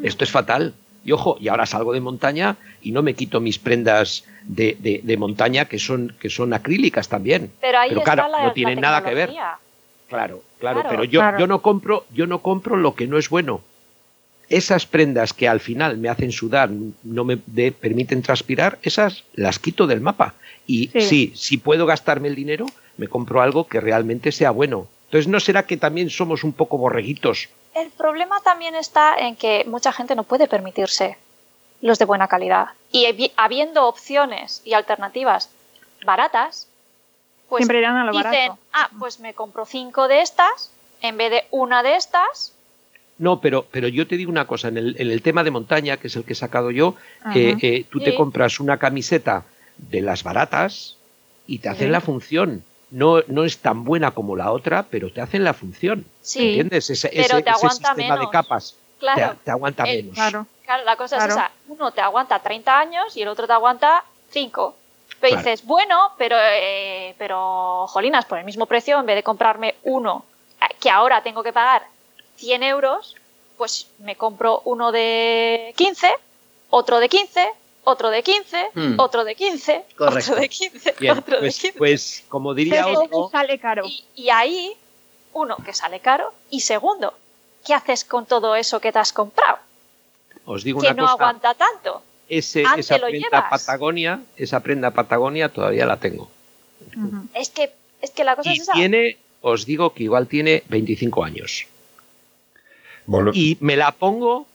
Esto 0.02 0.24
es 0.24 0.30
fatal. 0.30 0.74
Y 1.04 1.12
ojo, 1.12 1.36
y 1.40 1.48
ahora 1.48 1.66
salgo 1.66 1.92
de 1.92 2.00
montaña 2.00 2.56
y 2.82 2.92
no 2.92 3.02
me 3.02 3.14
quito 3.14 3.40
mis 3.40 3.58
prendas 3.58 4.24
de, 4.44 4.76
de- 4.78 5.00
de 5.02 5.16
montaña 5.16 5.64
que 5.64 5.78
son, 5.78 6.14
que 6.20 6.30
son 6.30 6.52
acrílicas 6.54 7.08
también. 7.08 7.50
Pero 7.60 7.78
ahí 7.78 7.88
Pero 7.88 8.00
está 8.00 8.12
claro, 8.14 8.30
la, 8.30 8.38
no 8.38 8.46
la 8.48 8.52
tienen 8.54 8.80
nada 8.80 9.02
que 9.02 9.14
ver. 9.14 9.30
Claro, 9.30 9.56
claro, 10.08 10.42
Claro. 10.60 10.88
pero 10.88 11.04
yo, 11.04 11.20
Claro. 11.20 11.38
yo 11.40 11.46
no 11.46 11.60
compro, 11.62 12.06
yo 12.14 12.26
no 12.26 12.38
compro 12.40 12.76
lo 12.76 12.94
que 12.94 13.06
no 13.08 13.18
es 13.18 13.28
bueno. 13.30 13.62
Esas 14.48 14.86
prendas 14.86 15.32
que 15.32 15.48
al 15.48 15.60
final 15.60 15.96
me 15.98 16.08
hacen 16.08 16.30
sudar, 16.30 16.70
no 17.02 17.24
me 17.24 17.38
de- 17.46 17.72
permiten 17.72 18.22
transpirar, 18.22 18.78
esas 18.82 19.24
las 19.34 19.58
quito 19.58 19.86
del 19.86 20.00
mapa. 20.02 20.34
Y 20.66 20.88
Sí. 20.88 21.00
sí. 21.00 21.32
si 21.34 21.56
puedo 21.56 21.86
gastarme 21.86 22.28
el 22.28 22.34
dinero, 22.36 22.66
me 22.96 23.08
compro 23.08 23.40
algo 23.42 23.66
que 23.66 23.80
realmente 23.80 24.30
sea 24.30 24.50
bueno. 24.50 24.86
Entonces, 25.06 25.26
¿no 25.28 25.40
será 25.40 25.64
que 25.64 25.76
también 25.76 26.10
somos 26.10 26.44
un 26.44 26.52
poco 26.52 26.78
borreguitos? 26.78 27.48
El 27.74 27.90
problema 27.90 28.40
también 28.40 28.74
está 28.74 29.16
en 29.16 29.36
que 29.36 29.64
mucha 29.66 29.92
gente 29.92 30.14
no 30.14 30.24
puede 30.24 30.46
permitirse 30.46 31.16
los 31.80 31.98
de 31.98 32.04
buena 32.04 32.28
calidad. 32.28 32.68
Y 32.90 33.06
habi- 33.06 33.32
habiendo 33.36 33.86
opciones 33.86 34.60
y 34.64 34.74
alternativas 34.74 35.48
baratas, 36.04 36.68
pues 37.48 37.60
Siempre 37.60 37.78
irán 37.78 37.96
a 37.96 38.04
lo 38.04 38.12
dicen, 38.12 38.30
barato. 38.48 38.58
ah, 38.72 38.90
pues 38.98 39.20
me 39.20 39.34
compro 39.34 39.64
cinco 39.66 40.08
de 40.08 40.20
estas 40.22 40.70
en 41.00 41.16
vez 41.16 41.30
de 41.30 41.44
una 41.50 41.82
de 41.82 41.96
estas. 41.96 42.52
No, 43.18 43.40
pero, 43.40 43.66
pero 43.70 43.88
yo 43.88 44.06
te 44.06 44.16
digo 44.16 44.30
una 44.30 44.46
cosa, 44.46 44.68
en 44.68 44.78
el, 44.78 44.96
en 45.00 45.10
el 45.10 45.22
tema 45.22 45.44
de 45.44 45.50
montaña, 45.50 45.96
que 45.96 46.08
es 46.08 46.16
el 46.16 46.24
que 46.24 46.32
he 46.32 46.36
sacado 46.36 46.70
yo, 46.70 46.96
eh, 47.34 47.56
eh, 47.62 47.84
tú 47.90 48.00
te 48.00 48.14
compras 48.14 48.58
una 48.60 48.78
camiseta 48.78 49.44
de 49.76 50.00
las 50.00 50.22
baratas 50.22 50.96
y 51.46 51.58
te 51.58 51.68
hacen 51.68 51.88
Sí. 51.88 51.92
la 51.92 52.00
función. 52.00 52.64
No, 52.92 53.22
no 53.26 53.44
es 53.44 53.58
tan 53.58 53.84
buena 53.84 54.10
como 54.12 54.36
la 54.36 54.52
otra, 54.52 54.84
pero 54.88 55.10
te 55.12 55.20
hacen 55.20 55.44
la 55.44 55.54
función. 55.54 56.04
Sí, 56.20 56.48
¿Entiendes? 56.48 56.90
Ese, 56.90 57.08
Pero 57.08 57.22
ese- 57.38 57.42
te 57.42 57.50
ese 57.50 57.68
sistema 57.70 57.94
de 57.96 58.18
menos. 58.20 58.30
capas 58.30 58.76
claro. 59.00 59.30
te, 59.32 59.44
te 59.44 59.50
aguanta 59.50 59.84
Eh, 59.84 59.96
menos. 60.02 60.14
Claro. 60.14 60.46
Claro, 60.64 60.84
la 60.84 60.96
cosa 60.96 61.16
es 61.16 61.24
esa. 61.24 61.50
Uno 61.68 61.90
te 61.92 62.00
aguanta 62.00 62.38
30 62.38 62.78
años 62.78 63.16
y 63.16 63.22
el 63.22 63.28
otro 63.28 63.46
te 63.46 63.52
aguanta 63.52 64.04
5. 64.30 64.76
Pero 65.20 65.34
Claro. 65.36 65.36
dices, 65.50 65.64
bueno, 65.66 66.12
pero, 66.18 66.36
eh, 66.38 67.14
pero, 67.18 67.86
jolinas, 67.88 68.24
por 68.26 68.38
el 68.38 68.44
mismo 68.44 68.66
precio, 68.66 68.98
en 69.00 69.06
vez 69.06 69.16
de 69.16 69.22
comprarme 69.22 69.74
uno 69.84 70.24
eh, 70.60 70.74
que 70.80 70.90
ahora 70.90 71.22
tengo 71.22 71.42
que 71.42 71.52
pagar 71.52 71.82
100 72.36 72.62
euros, 72.62 73.16
pues 73.56 73.88
me 73.98 74.16
compro 74.16 74.60
uno 74.64 74.92
de 74.92 75.72
15, 75.76 76.12
otro 76.70 77.00
de 77.00 77.08
15, 77.08 77.48
otro 77.84 78.10
de 78.10 78.22
15, 78.22 78.66
Hmm. 78.74 78.94
otro 78.98 79.24
de 79.24 79.34
15, 79.34 79.84
Correcto. 79.96 80.32
otro 80.32 80.40
de 80.42 80.48
15, 80.48 80.94
Bien, 81.00 81.18
otro 81.18 81.34
de 81.36 81.40
pues, 81.42 81.58
15. 81.58 81.78
pues, 81.78 82.24
como 82.28 82.54
diría 82.54 82.84
Pero 82.84 83.02
otro, 83.02 83.28
sale 83.30 83.58
caro. 83.58 83.84
Y, 83.86 84.04
y 84.14 84.30
ahí, 84.30 84.72
uno, 85.32 85.56
que 85.64 85.72
sale 85.72 86.00
caro, 86.00 86.32
y 86.50 86.60
segundo, 86.60 87.14
¿qué 87.66 87.74
haces 87.74 88.04
con 88.04 88.26
todo 88.26 88.54
eso 88.56 88.80
que 88.80 88.92
te 88.92 88.98
has 88.98 89.12
comprado? 89.12 89.58
os 90.44 90.64
digo 90.64 90.80
Que 90.80 90.88
una 90.88 90.94
no 90.94 91.02
cosa, 91.04 91.12
aguanta 91.14 91.54
tanto. 91.54 92.02
ese, 92.28 92.64
esa 92.76 92.98
lo 92.98 93.06
prenda 93.06 93.28
llevas. 93.28 93.50
Patagonia, 93.50 94.20
esa 94.36 94.60
prenda 94.60 94.90
Patagonia 94.90 95.48
todavía 95.48 95.86
la 95.86 95.98
tengo. 95.98 96.28
Es 97.34 97.50
que, 97.50 97.72
es 98.00 98.10
que 98.10 98.24
la 98.24 98.34
cosa 98.36 98.50
Y 98.50 98.54
es 98.56 98.62
esa. 98.62 98.72
tiene, 98.72 99.18
os 99.40 99.64
digo 99.66 99.92
que 99.94 100.02
igual 100.04 100.26
tiene 100.26 100.62
25 100.68 101.22
años. 101.24 101.66
Y 103.34 103.56
me 103.60 103.76
la 103.76 103.92
pongo, 103.92 104.46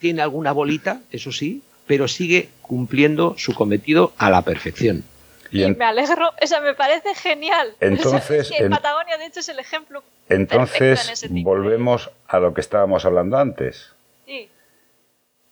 tiene 0.00 0.22
alguna 0.22 0.52
bolita, 0.52 1.00
eso 1.10 1.30
sí, 1.32 1.62
pero 1.86 2.08
sigue 2.08 2.48
cumpliendo 2.62 3.34
su 3.38 3.54
cometido 3.54 4.12
a 4.18 4.30
la 4.30 4.42
perfección. 4.42 5.04
y 5.50 5.64
en- 5.64 5.76
me 5.76 5.84
alegro, 5.84 6.30
o 6.42 6.46
sea, 6.46 6.60
me 6.62 6.72
parece 6.74 7.14
genial. 7.14 7.74
Entonces, 7.78 8.46
O 8.46 8.54
sea, 8.54 8.58
en- 8.64 8.70
Patagonia, 8.70 9.18
de 9.18 9.26
hecho, 9.26 9.40
es 9.40 9.48
el 9.50 9.58
ejemplo. 9.58 10.02
entonces 10.30 10.78
perfecto 10.78 11.06
en 11.08 11.12
ese 11.12 11.28
tipo. 11.28 11.50
volvemos 11.50 12.10
a 12.26 12.38
lo 12.38 12.54
que 12.54 12.62
estábamos 12.62 13.04
hablando 13.04 13.36
antes. 13.36 13.92
Sí, 14.26 14.48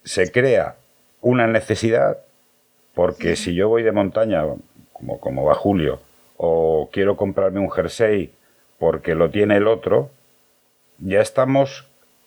se 0.05 0.33
crea 0.33 0.77
una 1.21 1.47
necesidad 1.47 2.17
porque 2.95 3.37
si 3.37 3.55
yo 3.55 3.69
voy 3.69 3.83
de 3.83 3.93
montaña, 3.93 4.43
como, 4.95 5.21
como 5.21 5.45
va 5.45 5.55
Julio, 5.55 6.01
o 6.39 6.89
quiero 6.91 7.17
comprarme 7.17 7.61
un 7.61 7.71
jersey 7.71 8.33
porque 8.79 9.15
lo 9.15 9.29
tiene 9.31 9.59
el 9.59 9.67
otro, 9.67 10.11
ya 10.99 11.21
estamos, 11.21 11.85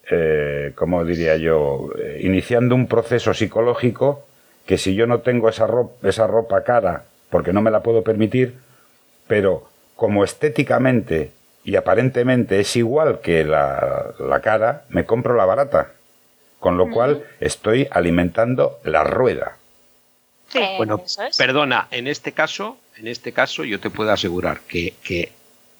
eh, 0.09 0.71
como 0.75 1.05
diría 1.05 1.37
yo, 1.37 1.89
eh, 1.97 2.19
iniciando 2.21 2.75
un 2.75 2.87
proceso 2.87 3.33
psicológico 3.33 4.25
que 4.65 4.77
si 4.77 4.95
yo 4.95 5.07
no 5.07 5.19
tengo 5.19 5.49
esa 5.49 5.67
ropa, 5.67 6.07
esa 6.07 6.27
ropa 6.27 6.63
cara, 6.63 7.03
porque 7.29 7.53
no 7.53 7.61
me 7.61 7.71
la 7.71 7.81
puedo 7.81 8.03
permitir, 8.03 8.55
pero 9.27 9.67
como 9.95 10.23
estéticamente 10.23 11.31
y 11.63 11.75
aparentemente 11.75 12.59
es 12.59 12.75
igual 12.75 13.19
que 13.21 13.43
la, 13.43 14.13
la 14.19 14.41
cara, 14.41 14.83
me 14.89 15.05
compro 15.05 15.35
la 15.35 15.45
barata. 15.45 15.91
Con 16.59 16.77
lo 16.77 16.89
cual 16.89 17.25
estoy 17.41 17.89
alimentando 17.91 18.79
la 18.85 19.03
rueda. 19.03 19.57
Sí. 20.47 20.61
Bueno, 20.77 21.01
es. 21.03 21.37
perdona, 21.37 21.89
en 21.91 22.07
este 22.07 22.31
caso, 22.31 22.77
en 22.95 23.07
este 23.09 23.33
caso 23.33 23.65
yo 23.65 23.81
te 23.81 23.89
puedo 23.89 24.11
asegurar 24.11 24.61
que, 24.61 24.93
que, 25.03 25.33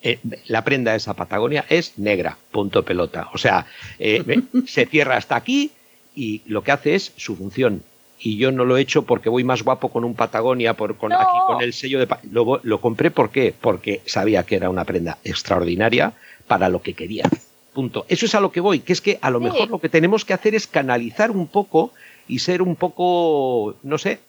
eh, 0.04 0.20
la 0.48 0.64
prenda 0.64 0.94
esa 0.96 1.14
Patagonia 1.16 1.66
es 1.70 1.98
negra, 1.98 2.38
punto 2.52 2.84
pelota. 2.84 3.30
O 3.34 3.38
sea, 3.38 3.66
eh, 4.00 4.24
se 4.68 4.86
cierra 4.86 5.18
hasta 5.18 5.36
aquí 5.36 5.72
y 6.16 6.42
lo 6.46 6.62
que 6.64 6.72
hace 6.72 6.96
es 6.96 7.14
su 7.18 7.36
función. 7.36 7.82
y 8.20 8.38
yo 8.38 8.52
no 8.52 8.64
lo 8.66 8.78
he 8.78 8.82
hecho 8.82 9.02
porque 9.04 9.28
voy 9.30 9.44
más 9.44 9.64
guapo 9.64 9.90
con 9.90 10.06
un 10.06 10.14
Patagonia, 10.16 10.76
por, 10.76 10.96
con, 10.98 11.10
No. 11.10 11.20
aquí 11.20 11.38
con 11.48 11.62
el 11.62 11.74
sello 11.74 12.00
de... 12.00 12.08
Lo, 12.32 12.60
lo 12.64 12.80
compré 12.80 13.12
¿por 13.12 13.32
qué? 13.32 13.54
Porque 13.60 14.02
sabía 14.06 14.44
que 14.44 14.56
era 14.56 14.70
una 14.70 14.86
prenda 14.86 15.18
extraordinaria 15.26 16.14
para 16.48 16.70
lo 16.70 16.82
que 16.82 16.94
quería. 16.94 17.26
Punto. 17.74 18.06
Eso 18.08 18.26
es 18.28 18.36
a 18.36 18.40
lo 18.40 18.52
que 18.52 18.62
voy, 18.62 18.80
que 18.80 18.94
es 18.94 19.02
que 19.02 19.18
a 19.22 19.30
lo 19.30 19.40
Sí. 19.40 19.46
mejor 19.46 19.70
lo 19.70 19.80
que 19.80 19.90
tenemos 19.90 20.24
que 20.26 20.34
hacer 20.34 20.54
es 20.56 20.68
canalizar 20.68 21.32
un 21.32 21.48
poco 21.48 21.92
y 22.28 22.40
ser 22.40 22.62
un 22.62 22.76
poco, 22.78 23.76
no 23.84 23.98
sé, 23.98 24.20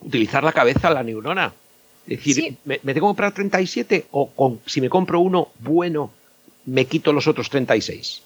utilizar 0.00 0.44
la 0.44 0.52
cabeza, 0.52 0.90
la 0.90 1.02
neurona. 1.02 1.52
Es 2.06 2.18
decir, 2.18 2.34
Sí. 2.34 2.56
¿me, 2.64 2.80
me 2.82 2.94
tengo 2.94 3.06
que 3.06 3.10
comprar 3.10 3.32
37 3.32 4.06
o 4.10 4.30
con, 4.30 4.60
si 4.66 4.80
me 4.80 4.88
compro 4.90 5.20
uno 5.20 5.48
bueno, 5.60 6.10
me 6.66 6.86
quito 6.86 7.12
los 7.12 7.26
otros 7.26 7.48
36? 7.50 8.22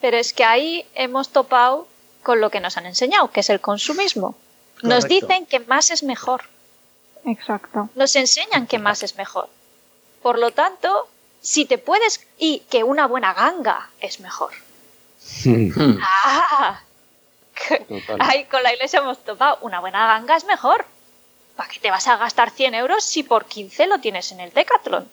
Pero 0.00 0.16
es 0.18 0.32
que 0.32 0.44
ahí 0.44 0.84
hemos 0.94 1.30
topado 1.30 1.88
con 2.22 2.40
lo 2.40 2.50
que 2.50 2.60
nos 2.60 2.76
han 2.76 2.86
enseñado, 2.86 3.30
que 3.30 3.40
es 3.40 3.50
el 3.50 3.60
consumismo. 3.60 4.36
Nos 4.82 5.08
dicen 5.08 5.46
que 5.46 5.60
más 5.60 5.90
es 5.90 6.02
mejor. 6.02 6.42
Exacto. 7.24 7.88
Nos 7.94 8.14
enseñan 8.16 8.66
que 8.66 8.78
más 8.78 9.02
es 9.02 9.16
mejor. 9.16 9.48
Por 10.22 10.38
lo 10.38 10.50
tanto, 10.50 11.08
si 11.40 11.64
te 11.64 11.78
puedes... 11.78 12.26
Y 12.38 12.60
que 12.68 12.84
una 12.84 13.06
buena 13.06 13.32
ganga 13.32 13.88
es 14.00 14.20
mejor. 14.20 14.52
Hmm. 15.44 15.70
¡Ah! 16.02 16.80
Total. 17.88 18.18
Ahí 18.20 18.44
con 18.44 18.62
la 18.62 18.74
iglesia 18.74 18.98
hemos 19.00 19.24
topado. 19.24 19.58
Una 19.62 19.80
buena 19.80 20.06
ganga 20.06 20.36
es 20.36 20.44
mejor. 20.44 20.84
¿Para 21.56 21.68
qué 21.70 21.80
te 21.80 21.90
vas 21.90 22.06
a 22.08 22.16
gastar 22.18 22.50
100 22.50 22.74
euros 22.74 23.02
si 23.04 23.22
por 23.22 23.46
15 23.46 23.86
lo 23.86 23.98
tienes 23.98 24.30
en 24.32 24.40
el 24.40 24.52
Decathlon? 24.52 25.08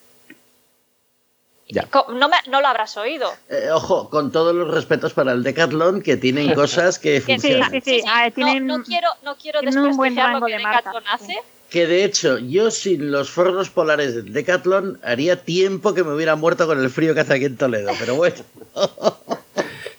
Ya. 1.70 1.88
No, 2.10 2.28
me- 2.30 2.36
no 2.50 2.60
lo 2.62 2.68
habrás 2.68 2.98
oído. 2.98 3.32
Eh, 3.50 3.70
ojo, 3.72 4.10
con 4.10 4.32
todos 4.32 4.54
los 4.54 4.70
respetos 4.70 5.14
para 5.14 5.32
el 5.32 5.42
Decathlon, 5.44 6.02
que 6.02 6.18
tienen 6.18 6.54
cosas 6.56 7.00
que 7.00 7.22
sí, 7.22 7.32
funcionan. 7.34 7.72
sí, 7.72 7.82
sí. 7.82 8.02
Ah, 8.08 8.26
no, 8.28 8.32
tienen- 8.34 8.68
no 8.68 8.84
quiero, 8.84 9.08
no 9.24 9.36
quiero 9.38 9.62
desprestigiar 9.62 10.36
lo 10.40 10.46
que 10.46 10.52
de 10.52 10.58
Decathlon 10.60 11.04
sí. 11.04 11.10
hace. 11.12 11.38
Que 11.70 11.88
de 11.88 12.04
hecho, 12.04 12.38
yo 12.38 12.70
sin 12.70 13.10
los 13.12 13.32
forros 13.32 13.70
polares 13.72 14.14
del 14.14 14.32
Decathlon 14.34 15.00
haría 15.04 15.42
tiempo 15.44 15.96
que 15.96 16.04
me 16.04 16.14
hubiera 16.14 16.36
muerto 16.36 16.68
con 16.68 16.80
el 16.80 16.90
frío 16.92 17.16
que 17.16 17.22
hace 17.22 17.34
aquí 17.36 17.46
en 17.46 17.58
Toledo. 17.58 17.92
Pero 17.98 18.16
bueno, 18.16 18.36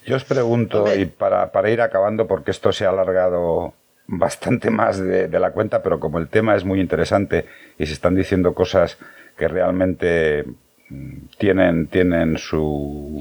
Yo 0.07 0.16
os 0.16 0.25
pregunto, 0.25 0.95
y 0.95 1.07
para, 1.07 1.51
para 1.51 1.71
ir 1.71 1.81
acabando, 1.81 2.27
porque 2.29 2.51
esto 2.53 2.73
se 2.73 2.85
ha 2.85 2.91
alargado 2.91 3.73
bastante 4.06 4.70
más 4.70 4.98
de, 4.98 5.28
la 5.28 5.51
cuenta, 5.52 5.82
pero 5.82 5.98
como 5.98 6.18
el 6.18 6.28
tema 6.28 6.55
es 6.55 6.64
muy 6.64 6.81
interesante 6.81 7.47
y 7.78 7.86
se 7.86 7.93
están 7.93 8.14
diciendo 8.14 8.55
cosas 8.55 8.98
que 9.36 9.48
realmente 9.48 10.44
mm, 10.89 11.16
tienen, 11.39 11.86
tienen 11.86 12.39
su, 12.39 13.18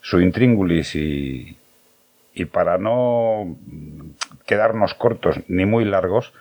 su 0.00 0.20
intríngulis 0.20 0.94
y, 0.94 1.56
y 2.34 2.44
para 2.46 2.78
no 2.78 3.56
mm, 3.66 4.00
quedarnos 4.46 4.94
cortos 4.94 5.40
ni 5.48 5.66
muy 5.66 5.84
largos, 5.84 6.32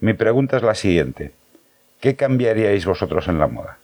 mi 0.00 0.12
pregunta 0.12 0.56
es 0.56 0.62
la 0.62 0.74
siguiente. 0.74 1.32
¿Qué 2.00 2.16
cambiaríais 2.16 2.84
vosotros 2.84 3.28
en 3.28 3.38
la 3.38 3.46
moda? 3.46 3.78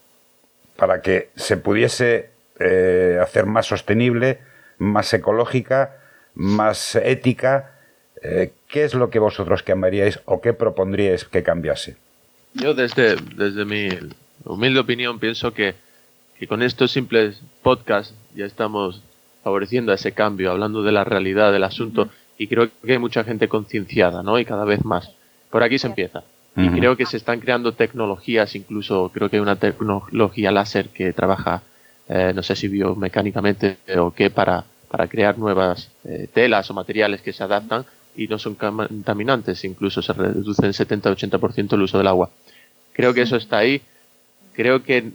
Para 0.76 1.00
que 1.00 1.30
se 1.36 1.56
pudiese 1.56 2.30
eh, 2.58 3.18
hacer 3.22 3.46
más 3.46 3.64
sostenible, 3.66 4.38
más 4.76 5.12
ecológica, 5.14 5.96
más 6.34 6.96
ética. 6.96 7.72
Eh, 8.22 8.52
¿Qué 8.68 8.84
es 8.84 8.94
lo 8.94 9.10
que 9.10 9.18
vosotros 9.18 9.62
cambiaríais 9.62 10.20
o 10.26 10.40
qué 10.40 10.52
propondríais 10.52 11.24
que 11.24 11.42
cambiase? 11.42 11.96
Yo 12.54 12.74
desde, 12.74 13.16
desde 13.16 13.64
mi 13.64 13.88
humilde 14.44 14.80
opinión 14.80 15.18
pienso 15.18 15.52
que, 15.52 15.74
que 16.38 16.46
con 16.46 16.62
estos 16.62 16.92
simples 16.92 17.40
podcasts 17.62 18.14
ya 18.34 18.46
estamos 18.46 19.02
favoreciendo 19.42 19.92
ese 19.92 20.12
cambio, 20.12 20.50
hablando 20.50 20.82
de 20.82 20.92
la 20.92 21.04
realidad 21.04 21.52
del 21.52 21.64
asunto 21.64 22.10
y 22.36 22.46
creo 22.46 22.68
que 22.82 22.92
hay 22.92 22.98
mucha 22.98 23.24
gente 23.24 23.48
concienciada, 23.48 24.22
¿no? 24.22 24.38
Y 24.38 24.44
cada 24.44 24.64
vez 24.64 24.84
más. 24.84 25.10
Por 25.50 25.62
aquí 25.62 25.78
se 25.78 25.86
empieza. 25.86 26.22
Y 26.56 26.68
creo 26.68 26.96
que 26.96 27.06
se 27.06 27.16
están 27.16 27.40
creando 27.40 27.72
tecnologías, 27.72 28.54
incluso 28.54 29.10
creo 29.14 29.30
que 29.30 29.36
hay 29.36 29.40
una 29.40 29.56
tecnología 29.56 30.50
láser 30.50 30.88
que 30.88 31.12
trabaja, 31.12 31.62
eh, 32.08 32.32
no 32.34 32.42
sé 32.42 32.56
si 32.56 32.68
biomecánicamente 32.68 33.78
o 33.96 34.10
qué, 34.10 34.30
para, 34.30 34.64
para 34.90 35.06
crear 35.06 35.38
nuevas 35.38 35.90
eh, 36.04 36.28
telas 36.32 36.68
o 36.70 36.74
materiales 36.74 37.22
que 37.22 37.32
se 37.32 37.44
adaptan 37.44 37.86
y 38.20 38.28
no 38.28 38.38
son 38.38 38.54
contaminantes, 38.54 39.64
incluso 39.64 40.02
se 40.02 40.12
reduce 40.12 40.64
en 40.66 40.72
70-80% 40.72 41.72
el 41.72 41.82
uso 41.82 41.96
del 41.98 42.06
agua. 42.06 42.28
Creo 42.92 43.14
que 43.14 43.22
eso 43.22 43.36
está 43.36 43.58
ahí. 43.58 43.80
Creo 44.54 44.82
que, 44.82 45.10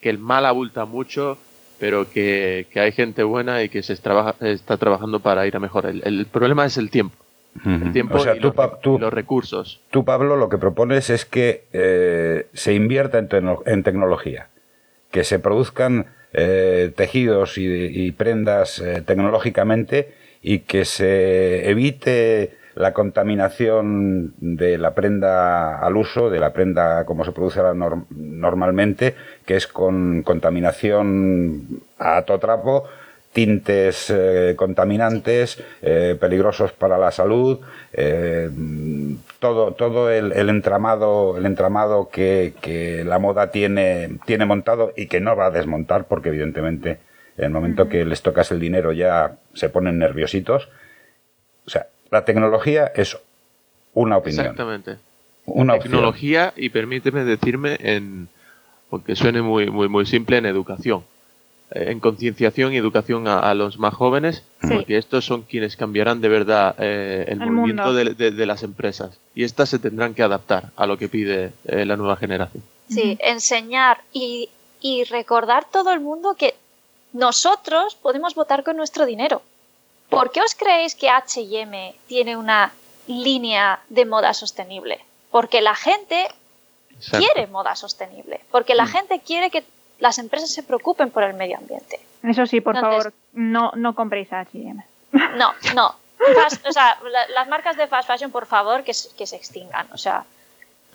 que 0.00 0.08
el 0.08 0.18
mal 0.18 0.46
abulta 0.46 0.86
mucho, 0.86 1.36
pero 1.78 2.08
que, 2.10 2.66
que 2.72 2.80
hay 2.80 2.92
gente 2.92 3.22
buena 3.22 3.62
y 3.62 3.68
que 3.68 3.82
se 3.82 3.94
trabaja, 3.96 4.34
está 4.40 4.78
trabajando 4.78 5.20
para 5.20 5.46
ir 5.46 5.54
a 5.56 5.60
mejor. 5.60 5.84
El, 5.86 6.00
el 6.06 6.24
problema 6.26 6.64
es 6.64 6.78
el 6.78 6.88
tiempo. 6.90 7.16
El 7.66 7.92
tiempo 7.92 8.16
o 8.16 8.22
sea, 8.22 8.34
y, 8.34 8.38
tú, 8.40 8.46
los, 8.46 8.54
Pa- 8.56 8.80
tú- 8.80 8.96
y 8.96 9.00
los 9.00 9.12
recursos. 9.12 9.78
tú, 9.90 10.06
Pablo, 10.06 10.36
lo 10.38 10.48
que 10.48 10.56
propones 10.56 11.10
es 11.10 11.26
que 11.26 11.64
eh, 11.74 12.46
se 12.54 12.72
invierta 12.72 13.18
en 13.18 13.82
tecnología, 13.82 14.48
que 15.10 15.22
se 15.22 15.38
produzcan 15.38 16.06
eh, 16.32 16.90
tejidos 16.96 17.58
y, 17.58 17.66
y 17.66 18.10
prendas 18.12 18.78
eh, 18.78 19.02
tecnológicamente 19.06 20.14
y 20.42 20.60
que 20.60 20.84
se 20.84 21.70
evite 21.70 22.56
la 22.74 22.92
contaminación 22.94 24.32
de 24.38 24.78
la 24.78 24.94
prenda 24.94 25.78
al 25.78 25.96
uso, 25.96 26.30
de 26.30 26.40
la 26.40 26.52
prenda 26.52 27.04
como 27.04 27.24
se 27.24 27.32
produce 27.32 27.60
ahora 27.60 27.74
nor- 27.74 28.06
normalmente, 28.10 29.14
que 29.44 29.56
es 29.56 29.66
con 29.66 30.22
contaminación 30.22 31.82
a 31.98 32.22
todo 32.22 32.38
trapo, 32.38 32.84
tintes 33.32 34.10
eh, 34.10 34.54
contaminantes, 34.56 35.62
eh, 35.82 36.16
peligrosos 36.20 36.72
para 36.72 36.98
la 36.98 37.10
salud, 37.10 37.60
eh, 37.92 38.50
todo, 39.38 39.72
todo 39.72 40.10
el, 40.10 40.32
el 40.32 40.48
entramado, 40.48 41.36
el 41.36 41.46
entramado 41.46 42.08
que, 42.10 42.54
que 42.60 43.04
la 43.04 43.18
moda 43.18 43.50
tiene, 43.50 44.18
tiene 44.26 44.44
montado 44.46 44.92
y 44.96 45.06
que 45.06 45.20
no 45.20 45.36
va 45.36 45.46
a 45.46 45.50
desmontar, 45.50 46.04
porque 46.04 46.28
evidentemente 46.30 46.98
en 47.38 47.44
el 47.44 47.50
momento 47.50 47.88
que 47.88 48.04
les 48.04 48.22
tocas 48.22 48.50
el 48.52 48.60
dinero 48.60 48.92
ya 48.92 49.36
se 49.54 49.68
ponen 49.68 49.98
nerviositos. 49.98 50.68
O 51.66 51.70
sea, 51.70 51.86
la 52.10 52.24
tecnología 52.24 52.92
es 52.94 53.16
una 53.94 54.16
opinión. 54.18 54.40
Exactamente. 54.46 54.96
Una 55.46 55.74
opción. 55.74 55.92
Tecnología 55.92 56.52
y 56.56 56.68
permíteme 56.70 57.24
decirme 57.24 57.76
en, 57.80 58.28
aunque 58.90 59.16
suene 59.16 59.42
muy, 59.42 59.70
muy, 59.70 59.88
muy 59.88 60.06
simple, 60.06 60.36
en 60.38 60.46
educación. 60.46 61.04
Eh, 61.72 61.86
En 61.90 62.00
concienciación 62.00 62.72
y 62.72 62.76
educación 62.76 63.26
a, 63.26 63.38
a 63.40 63.54
los 63.54 63.78
más 63.78 63.94
jóvenes, 63.94 64.44
Sí. 64.62 64.68
porque 64.74 64.98
estos 64.98 65.24
son 65.24 65.42
quienes 65.42 65.76
cambiarán 65.76 66.20
de 66.20 66.28
verdad 66.28 66.74
eh, 66.78 67.24
el, 67.28 67.42
El 67.42 67.50
movimiento 67.50 67.84
mundo. 67.86 67.94
de, 67.94 68.14
de- 68.14 68.30
de 68.30 68.46
las 68.46 68.62
empresas. 68.62 69.18
Y 69.34 69.42
estas 69.44 69.68
se 69.70 69.78
tendrán 69.78 70.14
que 70.14 70.22
adaptar 70.22 70.70
a 70.76 70.86
lo 70.86 70.96
que 70.98 71.08
pide 71.08 71.52
eh, 71.64 71.84
la 71.86 71.96
nueva 71.96 72.16
generación. 72.16 72.62
Sí, 72.88 73.16
enseñar 73.20 73.98
y, 74.12 74.50
y 74.80 75.04
recordar 75.04 75.64
todo 75.72 75.92
el 75.92 76.00
mundo 76.00 76.36
que 76.38 76.54
nosotros 77.12 77.94
podemos 77.96 78.34
votar 78.34 78.62
con 78.64 78.76
nuestro 78.76 79.06
dinero. 79.06 79.42
¿Por 80.08 80.30
qué 80.30 80.40
os 80.42 80.54
creéis 80.54 80.94
que 80.94 81.08
HM 81.08 81.94
tiene 82.06 82.36
una 82.36 82.72
línea 83.06 83.80
de 83.88 84.04
moda 84.04 84.34
sostenible? 84.34 85.00
Porque 85.30 85.60
la 85.62 85.74
gente 85.74 86.28
Exacto. 86.90 87.18
quiere 87.26 87.46
moda 87.46 87.74
sostenible, 87.76 88.40
porque 88.50 88.74
la 88.74 88.86
gente 88.86 89.20
quiere 89.20 89.50
que 89.50 89.64
las 89.98 90.18
empresas 90.18 90.50
se 90.50 90.62
preocupen 90.62 91.10
por 91.10 91.22
el 91.22 91.34
medio 91.34 91.56
ambiente. 91.56 92.00
Eso 92.22 92.46
sí, 92.46 92.60
por 92.60 92.76
Entonces- 92.76 93.04
favor, 93.04 93.14
no, 93.32 93.72
no 93.74 93.94
compréis 93.94 94.32
H&M. 94.32 94.84
No, 95.36 95.52
no. 95.74 95.94
Fast- 96.18 96.66
o 96.68 96.72
sea, 96.72 96.98
la- 97.10 97.28
las 97.28 97.48
marcas 97.48 97.76
de 97.76 97.86
fast 97.88 98.06
fashion, 98.08 98.30
por 98.30 98.46
favor, 98.46 98.84
que, 98.84 98.94
se- 98.94 99.14
que 99.16 99.26
se 99.26 99.36
extingan. 99.36 99.88
O 99.92 99.98
sea, 99.98 100.24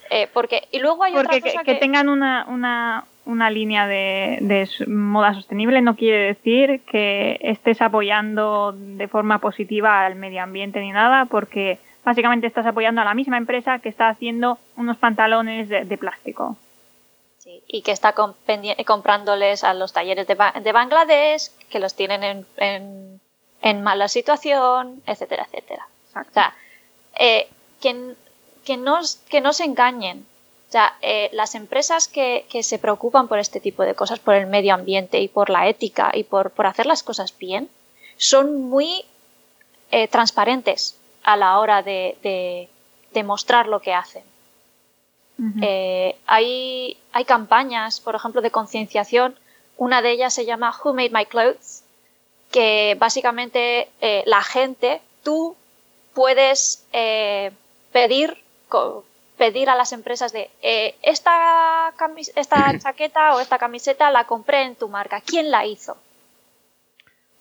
eh, 0.09 0.27
porque 0.33 0.67
y 0.71 0.79
luego 0.79 1.03
hay 1.03 1.13
Porque 1.13 1.27
otra 1.27 1.41
que, 1.41 1.51
cosa 1.51 1.63
que 1.65 1.73
que, 1.73 1.79
tengan 1.79 2.07
una, 2.07 2.45
una, 2.47 3.05
una 3.27 3.49
línea 3.49 3.85
de, 3.87 4.39
de 4.41 4.67
moda 4.87 5.33
sostenible 5.33 5.81
no 5.81 5.95
quiere 5.95 6.17
decir 6.33 6.81
que 6.89 7.37
estés 7.41 7.81
apoyando 7.81 8.73
de 8.75 9.07
forma 9.07 9.39
positiva 9.39 10.05
al 10.05 10.15
medio 10.15 10.41
ambiente 10.41 10.79
ni 10.79 10.91
nada, 10.91 11.25
porque 11.25 11.77
básicamente 12.03 12.47
estás 12.47 12.65
apoyando 12.65 13.01
a 13.01 13.05
la 13.05 13.13
misma 13.13 13.37
empresa 13.37 13.79
que 13.79 13.89
está 13.89 14.09
haciendo 14.09 14.57
unos 14.77 14.97
pantalones 14.97 15.67
de, 15.69 15.85
de 15.85 15.97
plástico. 15.97 16.57
Sí, 17.39 17.61
y 17.67 17.81
que 17.81 17.91
está 17.91 18.13
comprándoles 18.85 19.63
a 19.63 19.73
los 19.73 19.93
talleres 19.93 20.27
de, 20.27 20.35
Ba- 20.35 20.53
de 20.61 20.71
Bangladesh, 20.71 21.49
que 21.69 21.79
los 21.79 21.95
tienen 21.95 22.23
en, 22.23 22.45
en- 22.57 23.19
en 23.61 23.83
mala 23.83 24.07
situación, 24.07 25.01
etcétera, 25.05 25.43
etcétera. 25.47 25.87
O 26.15 26.31
sea, 26.33 26.53
eh, 27.19 27.47
que, 27.81 28.13
que, 28.65 28.77
no, 28.77 28.99
que 29.29 29.41
no 29.41 29.51
se 29.53 29.65
engañen. 29.65 30.25
O 30.67 30.71
sea, 30.71 30.97
eh, 31.01 31.29
las 31.31 31.55
empresas 31.55 32.07
que, 32.07 32.45
que 32.49 32.61
se 32.61 32.77
preocupan 32.77 33.27
por 33.27 33.39
este 33.39 33.59
tipo 33.59 33.83
de 33.83 33.95
cosas, 33.95 34.19
por 34.19 34.33
el 34.35 34.47
medio 34.47 34.73
ambiente 34.73 35.21
y 35.21 35.29
por 35.29 35.49
la 35.49 35.67
ética 35.69 36.11
y 36.13 36.23
por, 36.23 36.51
por 36.51 36.65
hacer 36.65 36.85
las 36.85 37.03
cosas 37.03 37.37
bien, 37.37 37.69
son 38.17 38.69
muy 38.69 39.05
eh, 39.91 40.07
transparentes 40.09 40.97
a 41.23 41.37
la 41.37 41.59
hora 41.59 41.83
de, 41.83 42.17
de, 42.21 42.67
de 43.13 43.23
mostrar 43.23 43.67
lo 43.67 43.79
que 43.79 43.93
hacen. 43.93 44.23
Eh, 45.61 46.15
hay, 46.25 46.97
hay 47.11 47.25
campañas, 47.25 47.99
por 47.99 48.15
ejemplo, 48.15 48.41
de 48.41 48.49
concienciación. 48.49 49.35
Una 49.77 50.01
de 50.01 50.09
ellas 50.11 50.33
se 50.33 50.45
llama 50.45 50.75
Who 50.83 50.95
Made 50.95 51.11
My 51.11 51.27
Clothes, 51.27 51.83
que 52.51 52.97
básicamente 52.99 53.87
eh, 54.01 54.23
la 54.25 54.41
gente, 54.41 54.99
tú 55.23 55.55
puedes 56.15 56.83
eh, 56.91 57.51
pedir, 57.91 58.35
pedir 59.37 59.69
a 59.69 59.75
las 59.75 59.93
empresas 59.93 60.33
de 60.33 60.49
eh, 60.61 60.95
esta, 61.03 61.93
esta 62.35 62.79
chaqueta 62.79 63.35
o 63.35 63.39
esta 63.39 63.57
camiseta 63.57 64.11
la 64.11 64.25
compré 64.25 64.63
en 64.63 64.75
tu 64.75 64.89
marca. 64.89 65.21
¿Quién 65.21 65.51
la 65.51 65.65
hizo? 65.65 65.97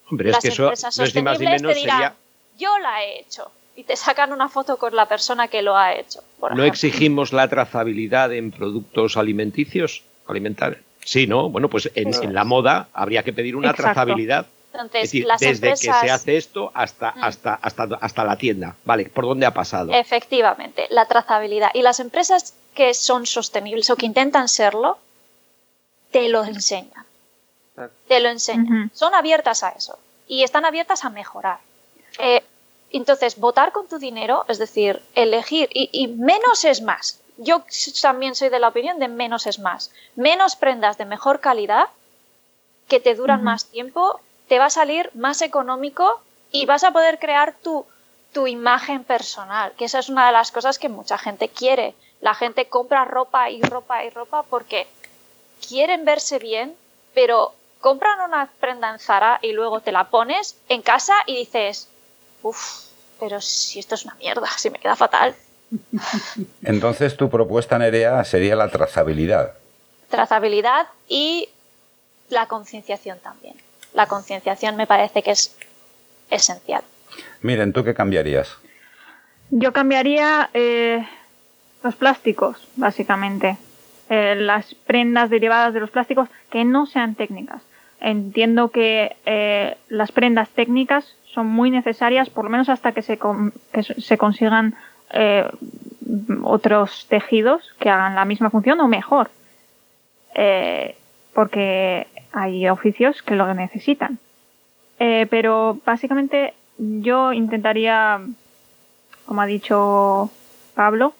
Hombre, 0.08 0.30
es 0.30 0.38
que 0.38 0.48
eso 0.48 0.72
no 0.98 1.04
es 1.04 1.14
ni 1.14 1.22
más 1.22 1.38
ni 1.40 1.46
menos 1.46 1.74
sería... 1.74 2.14
Yo 2.58 2.78
la 2.78 3.04
he 3.04 3.20
hecho. 3.20 3.50
Y 3.74 3.84
te 3.84 3.96
sacan 3.96 4.32
una 4.32 4.48
foto 4.48 4.78
con 4.78 4.96
la 4.96 5.06
persona 5.06 5.48
que 5.48 5.60
lo 5.60 5.76
ha 5.76 5.94
hecho. 5.94 6.20
¿No 6.54 6.64
exigimos 6.64 7.32
la 7.34 7.48
trazabilidad 7.48 8.32
en 8.32 8.50
productos 8.50 9.18
alimenticios? 9.18 10.04
Alimentarios. 10.26 10.80
Sí, 11.04 11.26
¿no? 11.26 11.50
Bueno, 11.50 11.68
pues 11.68 11.90
en, 11.94 12.34
la 12.34 12.44
moda 12.44 12.88
habría 12.94 13.22
que 13.22 13.32
pedir 13.32 13.54
una 13.54 13.74
trazabilidad. 13.74 14.46
Entonces, 14.80 15.12
desde 15.40 15.70
que 15.70 15.76
se 15.76 15.90
hace 15.90 16.36
esto 16.36 16.70
hasta, 16.74 17.12
mm. 17.12 17.24
hasta, 17.24 17.54
hasta, 17.54 17.88
hasta 18.00 18.24
la 18.24 18.36
tienda. 18.36 18.76
Vale, 18.84 19.06
¿por 19.06 19.24
dónde 19.24 19.46
ha 19.46 19.54
pasado? 19.54 19.92
Efectivamente, 19.92 20.86
la 20.90 21.06
trazabilidad. 21.06 21.70
Y 21.74 21.82
las 21.82 22.00
empresas 22.00 22.54
que 22.74 22.94
son 22.94 23.26
sostenibles 23.26 23.90
o 23.90 23.96
que 23.96 24.06
intentan 24.06 24.48
serlo, 24.48 24.98
te 26.10 26.28
lo 26.28 26.44
enseñan. 26.44 27.04
Te 28.08 28.20
lo 28.20 28.28
enseñan. 28.28 28.90
Son 28.94 29.14
abiertas 29.14 29.62
a 29.62 29.70
eso. 29.70 29.98
Y 30.28 30.42
están 30.42 30.64
abiertas 30.64 31.04
a 31.04 31.10
mejorar. 31.10 31.58
Eh, 32.18 32.42
entonces, 32.90 33.38
votar 33.38 33.72
con 33.72 33.88
tu 33.88 33.98
dinero, 33.98 34.44
es 34.48 34.58
decir, 34.58 35.02
elegir, 35.14 35.68
y 35.72 36.08
menos 36.08 36.64
es 36.64 36.80
más 36.80 37.20
yo 37.38 37.64
también 38.00 38.34
soy 38.34 38.48
de 38.48 38.58
la 38.58 38.68
opinión 38.68 38.98
de 38.98 39.08
menos 39.08 39.46
es 39.46 39.58
más. 39.58 39.92
Menos 40.14 40.56
prendas 40.56 40.98
de 40.98 41.04
mejor 41.04 41.40
calidad 41.40 41.88
que 42.88 43.00
te 43.00 43.14
duran 43.14 43.42
más 43.42 43.66
tiempo, 43.66 44.20
te 44.48 44.58
va 44.58 44.66
a 44.66 44.70
salir 44.70 45.10
más 45.14 45.42
económico 45.42 46.20
y 46.50 46.66
vas 46.66 46.84
a 46.84 46.92
poder 46.92 47.18
crear 47.18 47.54
tu, 47.62 47.86
tu 48.32 48.46
imagen 48.46 49.04
personal, 49.04 49.72
que 49.76 49.86
esa 49.86 49.98
es 49.98 50.08
una 50.08 50.26
de 50.26 50.32
las 50.32 50.52
cosas 50.52 50.78
que 50.78 50.88
mucha 50.88 51.18
gente 51.18 51.48
quiere. 51.48 51.94
La 52.20 52.34
gente 52.34 52.66
compra 52.66 53.04
ropa 53.04 53.50
y 53.50 53.60
ropa 53.62 54.04
y 54.04 54.10
ropa 54.10 54.42
porque 54.44 54.86
quieren 55.66 56.04
verse 56.04 56.38
bien, 56.38 56.74
pero 57.14 57.52
compran 57.80 58.20
una 58.20 58.50
prenda 58.60 58.90
en 58.90 58.98
Zara 58.98 59.38
y 59.42 59.52
luego 59.52 59.80
te 59.80 59.92
la 59.92 60.04
pones 60.04 60.56
en 60.68 60.82
casa 60.82 61.14
y 61.26 61.36
dices, 61.36 61.88
uff, 62.42 62.84
pero 63.20 63.40
si 63.40 63.78
esto 63.78 63.94
es 63.94 64.04
una 64.04 64.14
mierda, 64.14 64.48
si 64.56 64.70
me 64.70 64.78
queda 64.78 64.96
fatal. 64.96 65.34
Entonces 66.62 67.16
tu 67.16 67.28
propuesta, 67.28 67.78
Nerea, 67.78 68.24
sería 68.24 68.56
la 68.56 68.68
trazabilidad. 68.68 69.54
Trazabilidad 70.10 70.86
y 71.08 71.48
la 72.28 72.46
concienciación 72.46 73.18
también. 73.18 73.56
La 73.96 74.06
concienciación 74.06 74.76
me 74.76 74.86
parece 74.86 75.22
que 75.22 75.32
es 75.32 75.56
esencial. 76.30 76.82
Miren, 77.40 77.72
¿tú 77.72 77.82
qué 77.82 77.94
cambiarías? 77.94 78.56
Yo 79.50 79.72
cambiaría 79.72 80.50
eh, 80.52 81.04
los 81.82 81.96
plásticos, 81.96 82.68
básicamente. 82.76 83.56
Eh, 84.10 84.36
las 84.36 84.74
prendas 84.74 85.30
derivadas 85.30 85.72
de 85.72 85.80
los 85.80 85.90
plásticos 85.90 86.28
que 86.50 86.64
no 86.64 86.86
sean 86.86 87.14
técnicas. 87.14 87.62
Entiendo 88.00 88.70
que 88.70 89.16
eh, 89.24 89.76
las 89.88 90.12
prendas 90.12 90.50
técnicas 90.50 91.16
son 91.32 91.46
muy 91.46 91.70
necesarias, 91.70 92.28
por 92.28 92.44
lo 92.44 92.50
menos 92.50 92.68
hasta 92.68 92.92
que 92.92 93.00
se, 93.00 93.18
que 93.72 93.82
se 93.82 94.18
consigan 94.18 94.74
eh, 95.10 95.48
otros 96.42 97.06
tejidos 97.08 97.62
que 97.78 97.88
hagan 97.88 98.14
la 98.14 98.26
misma 98.26 98.50
función 98.50 98.78
o 98.80 98.88
mejor. 98.88 99.30
Eh, 100.34 100.96
porque 101.36 102.06
hay 102.32 102.66
oficios 102.66 103.20
que 103.20 103.34
lo 103.34 103.52
necesitan. 103.52 104.18
Eh, 104.98 105.26
pero 105.28 105.78
básicamente 105.84 106.54
yo 106.78 107.34
intentaría, 107.34 108.22
como 109.26 109.42
ha 109.42 109.46
dicho 109.46 110.30
Pablo, 110.74 111.12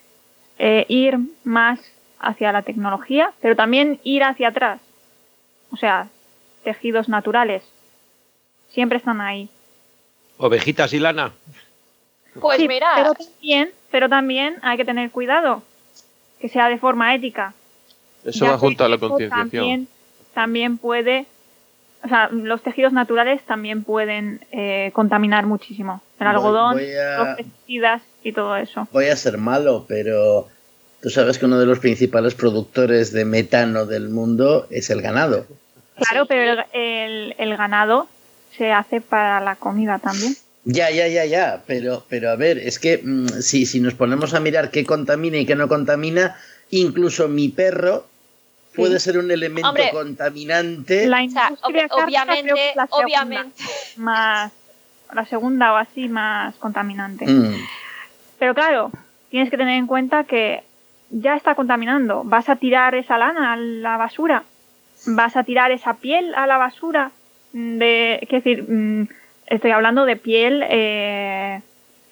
ir 0.58 1.18
más 1.44 1.80
hacia 2.18 2.50
la 2.50 2.62
tecnología, 2.62 3.34
pero 3.42 3.56
también 3.56 4.00
ir 4.04 4.24
hacia 4.24 4.48
atrás. 4.48 4.80
O 5.70 5.76
sea, 5.76 6.08
tejidos 6.64 7.10
naturales. 7.10 7.62
Siempre 8.70 8.96
están 8.96 9.20
ahí. 9.20 9.50
Ovejitas 10.38 10.94
y 10.94 10.98
lana. 10.98 11.32
Pues 12.40 12.58
mira. 12.66 12.88
Pero 12.96 13.12
también, 13.12 13.70
pero 13.90 14.08
también 14.08 14.56
hay 14.62 14.78
que 14.78 14.86
tener 14.86 15.10
cuidado 15.10 15.62
que 16.40 16.48
sea 16.48 16.70
de 16.70 16.78
forma 16.78 17.14
ética. 17.14 17.52
Eso 18.24 18.46
va 18.46 18.56
junto 18.56 18.82
a 18.82 18.88
la 18.88 18.96
concienciación. 18.96 19.50
También, 19.50 19.88
también 20.36 20.76
puede, 20.76 21.24
o 22.04 22.08
sea, 22.08 22.28
los 22.28 22.62
tejidos 22.62 22.92
naturales 22.92 23.40
también 23.46 23.84
pueden 23.84 24.44
eh, 24.52 24.90
contaminar 24.92 25.46
muchísimo. 25.46 26.02
El 26.20 26.26
algodón, 26.26 26.76
los 26.76 27.36
pesticidas 27.38 28.02
y 28.22 28.32
todo 28.32 28.54
eso. 28.58 28.86
Voy 28.92 29.06
a 29.06 29.16
ser 29.16 29.38
malo, 29.38 29.86
pero 29.88 30.46
tú 31.00 31.08
sabes 31.08 31.38
que 31.38 31.46
uno 31.46 31.58
de 31.58 31.64
los 31.64 31.78
principales 31.78 32.34
productores 32.34 33.12
de 33.12 33.24
metano 33.24 33.86
del 33.86 34.10
mundo 34.10 34.66
es 34.68 34.90
el 34.90 35.00
ganado. 35.00 35.46
Claro, 35.96 36.26
pero 36.26 36.62
el, 36.74 37.34
el 37.38 37.56
ganado 37.56 38.06
se 38.58 38.72
hace 38.72 39.00
para 39.00 39.40
la 39.40 39.56
comida 39.56 39.98
también. 39.98 40.36
Ya, 40.64 40.90
ya, 40.90 41.08
ya, 41.08 41.24
ya, 41.24 41.62
pero, 41.66 42.04
pero 42.10 42.28
a 42.28 42.36
ver, 42.36 42.58
es 42.58 42.78
que 42.78 43.00
mm, 43.02 43.40
si, 43.40 43.64
si 43.64 43.80
nos 43.80 43.94
ponemos 43.94 44.34
a 44.34 44.40
mirar 44.40 44.70
qué 44.70 44.84
contamina 44.84 45.38
y 45.38 45.46
qué 45.46 45.54
no 45.54 45.66
contamina, 45.66 46.36
incluso 46.68 47.26
mi 47.26 47.48
perro 47.48 48.04
puede 48.76 49.00
ser 49.00 49.18
un 49.18 49.30
elemento 49.30 49.72
contaminante. 49.92 51.06
La 51.06 51.22
industria 51.22 51.88
obviamente, 51.90 52.72
la 52.74 52.88
obviamente. 52.90 53.62
más 53.96 54.52
la 55.12 55.24
segunda 55.24 55.72
o 55.72 55.76
así 55.76 56.08
más 56.08 56.56
contaminante. 56.56 57.26
Mm. 57.26 57.54
Pero 58.38 58.54
claro, 58.54 58.90
tienes 59.30 59.50
que 59.50 59.56
tener 59.56 59.78
en 59.78 59.86
cuenta 59.86 60.24
que 60.24 60.62
ya 61.10 61.36
está 61.36 61.54
contaminando. 61.54 62.22
Vas 62.24 62.48
a 62.48 62.56
tirar 62.56 62.94
esa 62.94 63.16
lana 63.16 63.52
a 63.52 63.56
la 63.56 63.96
basura, 63.96 64.44
vas 65.06 65.36
a 65.36 65.44
tirar 65.44 65.70
esa 65.70 65.94
piel 65.94 66.34
a 66.34 66.46
la 66.46 66.56
basura. 66.56 67.12
De, 67.52 68.18
es 68.20 68.28
decir, 68.28 68.64
mm, 68.68 69.08
Estoy 69.46 69.70
hablando 69.70 70.04
de 70.04 70.16
piel 70.16 70.64
eh, 70.68 71.60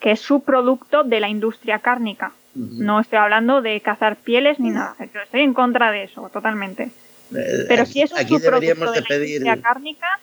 que 0.00 0.12
es 0.12 0.20
subproducto 0.20 1.02
de 1.02 1.20
la 1.20 1.28
industria 1.28 1.80
cárnica. 1.80 2.32
No 2.54 3.00
estoy 3.00 3.18
hablando 3.18 3.62
de 3.62 3.80
cazar 3.80 4.16
pieles 4.16 4.60
ni 4.60 4.70
nada. 4.70 4.96
estoy 4.98 5.40
en 5.40 5.54
contra 5.54 5.90
de 5.90 6.04
eso, 6.04 6.30
totalmente. 6.32 6.90
Eh, 7.34 7.64
Pero 7.68 7.84
si 7.86 8.02
es 8.02 8.12
un 8.12 8.18
subproducto 8.18 8.92
de, 8.92 9.00
la 9.00 9.16
industria 9.16 9.60
cárnica, 9.60 10.20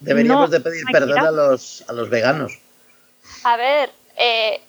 deberíamos 0.00 0.50
de 0.50 0.60
pedir 0.60 0.84
perdón 0.90 1.18
a 1.18 1.30
los, 1.30 1.84
a 1.88 1.92
los 1.92 2.08
veganos. 2.08 2.58
A 3.44 3.56
ver, 3.56 3.90
eh, 4.16 4.60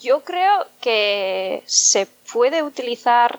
yo 0.00 0.20
creo 0.20 0.66
que 0.80 1.62
se 1.66 2.06
puede 2.32 2.62
utilizar 2.62 3.38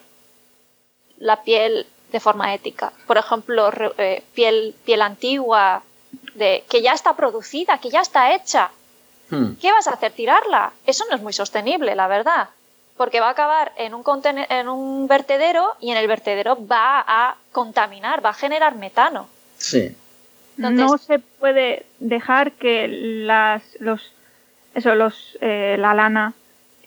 la 1.17 1.43
piel 1.43 1.85
de 2.11 2.19
forma 2.19 2.53
ética. 2.53 2.91
Por 3.07 3.17
ejemplo, 3.17 3.71
piel, 4.33 4.75
piel 4.83 5.01
antigua 5.01 5.83
de 6.35 6.63
que 6.69 6.81
ya 6.81 6.93
está 6.93 7.15
producida, 7.15 7.77
que 7.77 7.89
ya 7.89 8.01
está 8.01 8.33
hecha. 8.35 8.71
Hmm. 9.31 9.53
¿Qué 9.59 9.71
vas 9.71 9.87
a 9.87 9.93
hacer? 9.93 10.11
¿Tirarla? 10.11 10.73
Eso 10.85 11.05
no 11.09 11.15
es 11.15 11.21
muy 11.21 11.33
sostenible, 11.33 11.95
la 11.95 12.07
verdad. 12.07 12.49
Porque 12.97 13.21
va 13.21 13.29
a 13.29 13.31
acabar 13.31 13.71
en 13.77 13.95
un, 13.95 14.03
en 14.25 14.69
un 14.69 15.07
vertedero 15.07 15.75
y 15.79 15.91
en 15.91 15.97
el 15.97 16.07
vertedero 16.07 16.57
va 16.67 17.03
a 17.07 17.37
contaminar, 17.51 18.23
va 18.23 18.29
a 18.29 18.33
generar 18.33 18.75
metano. 18.75 19.27
Sí. 19.57 19.95
no 20.57 20.97
se 20.97 21.19
puede 21.19 21.85
dejar 21.99 22.51
que 22.51 22.87
las, 22.87 23.63
los, 23.79 24.11
eso, 24.75 24.93
los, 24.95 25.37
eh, 25.39 25.77
la 25.79 25.93
lana, 25.93 26.33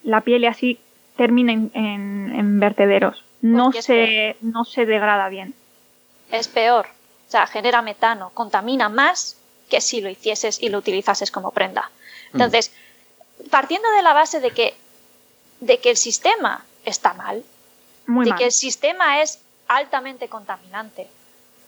la 0.03 0.21
piel 0.21 0.45
y 0.45 0.47
así 0.47 0.79
terminen 1.17 1.71
en, 1.75 2.61
vertederos. 2.61 3.25
No 3.41 3.73
se, 3.73 4.37
no 4.43 4.65
se 4.65 4.87
degrada 4.87 5.29
bien. 5.29 5.55
Es 6.31 6.49
peor. 6.49 6.87
O 7.27 7.31
sea, 7.31 7.47
genera 7.47 7.83
metano, 7.83 8.31
contamina 8.35 8.89
más 8.89 9.39
que 9.69 9.81
si 9.81 10.01
lo 10.01 10.09
hicieses 10.09 10.63
y 10.63 10.69
lo 10.69 10.79
utilizases 10.79 11.31
como 11.31 11.51
prenda. 11.51 11.91
Entonces, 12.35 12.73
partiendo 13.51 13.91
de 13.93 14.03
la 14.03 14.13
base 14.13 14.41
de 14.41 14.51
que, 14.51 14.75
de 15.61 15.79
que 15.79 15.91
el 15.91 15.97
sistema 15.97 16.65
está 16.85 17.15
mal, 17.15 17.45
de 18.07 18.35
que 18.35 18.45
el 18.45 18.53
sistema 18.53 19.23
es 19.23 19.39
altamente 19.69 20.29
contaminante, 20.29 21.09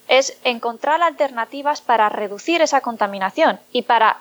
es 0.09 0.37
encontrar 0.45 1.03
alternativas 1.03 1.81
para 1.81 2.09
reducir 2.09 2.63
esa 2.63 2.81
contaminación 2.81 3.59
y 3.73 3.83
para 3.83 4.19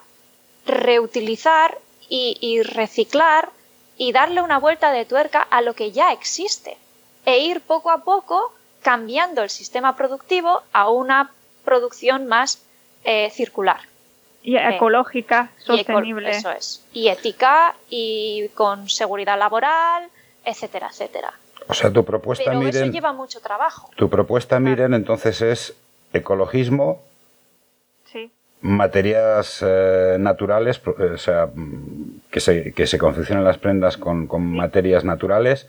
reutilizar 0.66 1.80
y, 2.08 2.62
reciclar 2.62 3.50
y 3.98 4.12
darle 4.12 4.42
una 4.42 4.60
vuelta 4.60 4.92
de 4.92 5.06
tuerca 5.06 5.42
a 5.42 5.62
lo 5.62 5.74
que 5.74 5.92
ya 5.92 6.12
existe 6.12 6.78
e 7.26 7.40
ir 7.40 7.62
poco 7.62 7.90
a 7.90 8.04
poco 8.04 8.54
cambiando 8.84 9.42
el 9.42 9.50
sistema 9.50 9.96
productivo 9.96 10.62
a 10.72 10.90
una 10.90 11.32
producción 11.64 12.28
más 12.28 12.62
eh, 13.04 13.32
circular. 13.32 13.82
Y 14.46 14.58
ecológica, 14.58 15.50
sostenible. 15.58 16.30
eso 16.30 16.52
es. 16.52 16.86
Y 16.94 17.08
ética 17.08 17.74
y 17.90 18.48
con 18.54 18.88
seguridad 18.90 19.40
laboral, 19.40 20.08
etcétera, 20.46 20.90
etcétera. 20.92 21.34
O 21.68 21.74
sea, 21.74 21.92
tu 21.92 22.06
propuesta, 22.06 22.46
Pero 22.46 22.60
Miren, 22.60 22.84
eso 22.84 22.92
lleva 22.92 23.12
mucho 23.12 23.40
trabajo. 23.42 23.90
Tu 23.96 24.08
propuesta, 24.08 24.60
Miren, 24.60 24.94
entonces 24.94 25.42
es 25.42 25.76
ecologismo, 26.14 27.02
sí. 28.04 28.32
materias 28.62 29.64
eh, 29.66 30.18
naturales, 30.20 30.80
eh, 31.00 31.14
o 31.16 31.18
sea, 31.18 31.50
que 32.30 32.40
se, 32.40 32.72
que 32.72 32.86
se 32.86 33.00
confeccionan 33.00 33.44
las 33.44 33.58
prendas 33.58 33.98
con, 33.98 34.28
con 34.28 34.46
materias 34.56 35.04
naturales. 35.04 35.68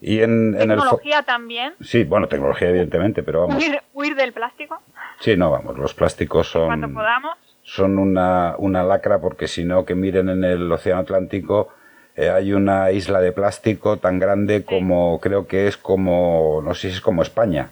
Y 0.00 0.20
en, 0.20 0.56
en 0.60 0.72
el... 0.72 0.78
Tecnología 0.78 1.22
también. 1.22 1.74
Sí, 1.80 2.02
bueno, 2.02 2.26
tecnología 2.26 2.70
evidentemente, 2.70 3.22
pero 3.22 3.46
vamos. 3.46 3.56
Huir, 3.62 3.80
huir 3.92 4.16
del 4.16 4.32
plástico 4.32 4.82
Sí, 5.20 5.36
no, 5.36 5.50
vamos, 5.50 5.78
los 5.78 5.94
plásticos 5.94 6.50
cuando 6.52 6.88
son, 6.88 6.94
podamos. 6.94 7.38
Son 7.64 7.98
una, 7.98 8.54
una 8.58 8.82
lacra 8.84 9.20
porque 9.20 9.48
si 9.48 9.64
no, 9.64 9.84
que 9.84 9.94
miren 9.94 10.28
en 10.28 10.44
el 10.44 10.70
Océano 10.70 11.00
Atlántico, 11.00 11.68
eh, 12.16 12.28
hay 12.30 12.52
una 12.52 12.92
isla 12.92 13.20
de 13.20 13.32
plástico 13.32 13.96
tan 13.96 14.18
grande 14.18 14.64
como, 14.64 15.18
creo 15.20 15.46
que 15.46 15.66
es 15.66 15.76
como, 15.76 16.60
no 16.64 16.74
sé 16.74 16.88
si 16.90 16.94
es 16.96 17.00
como 17.00 17.22
España. 17.22 17.70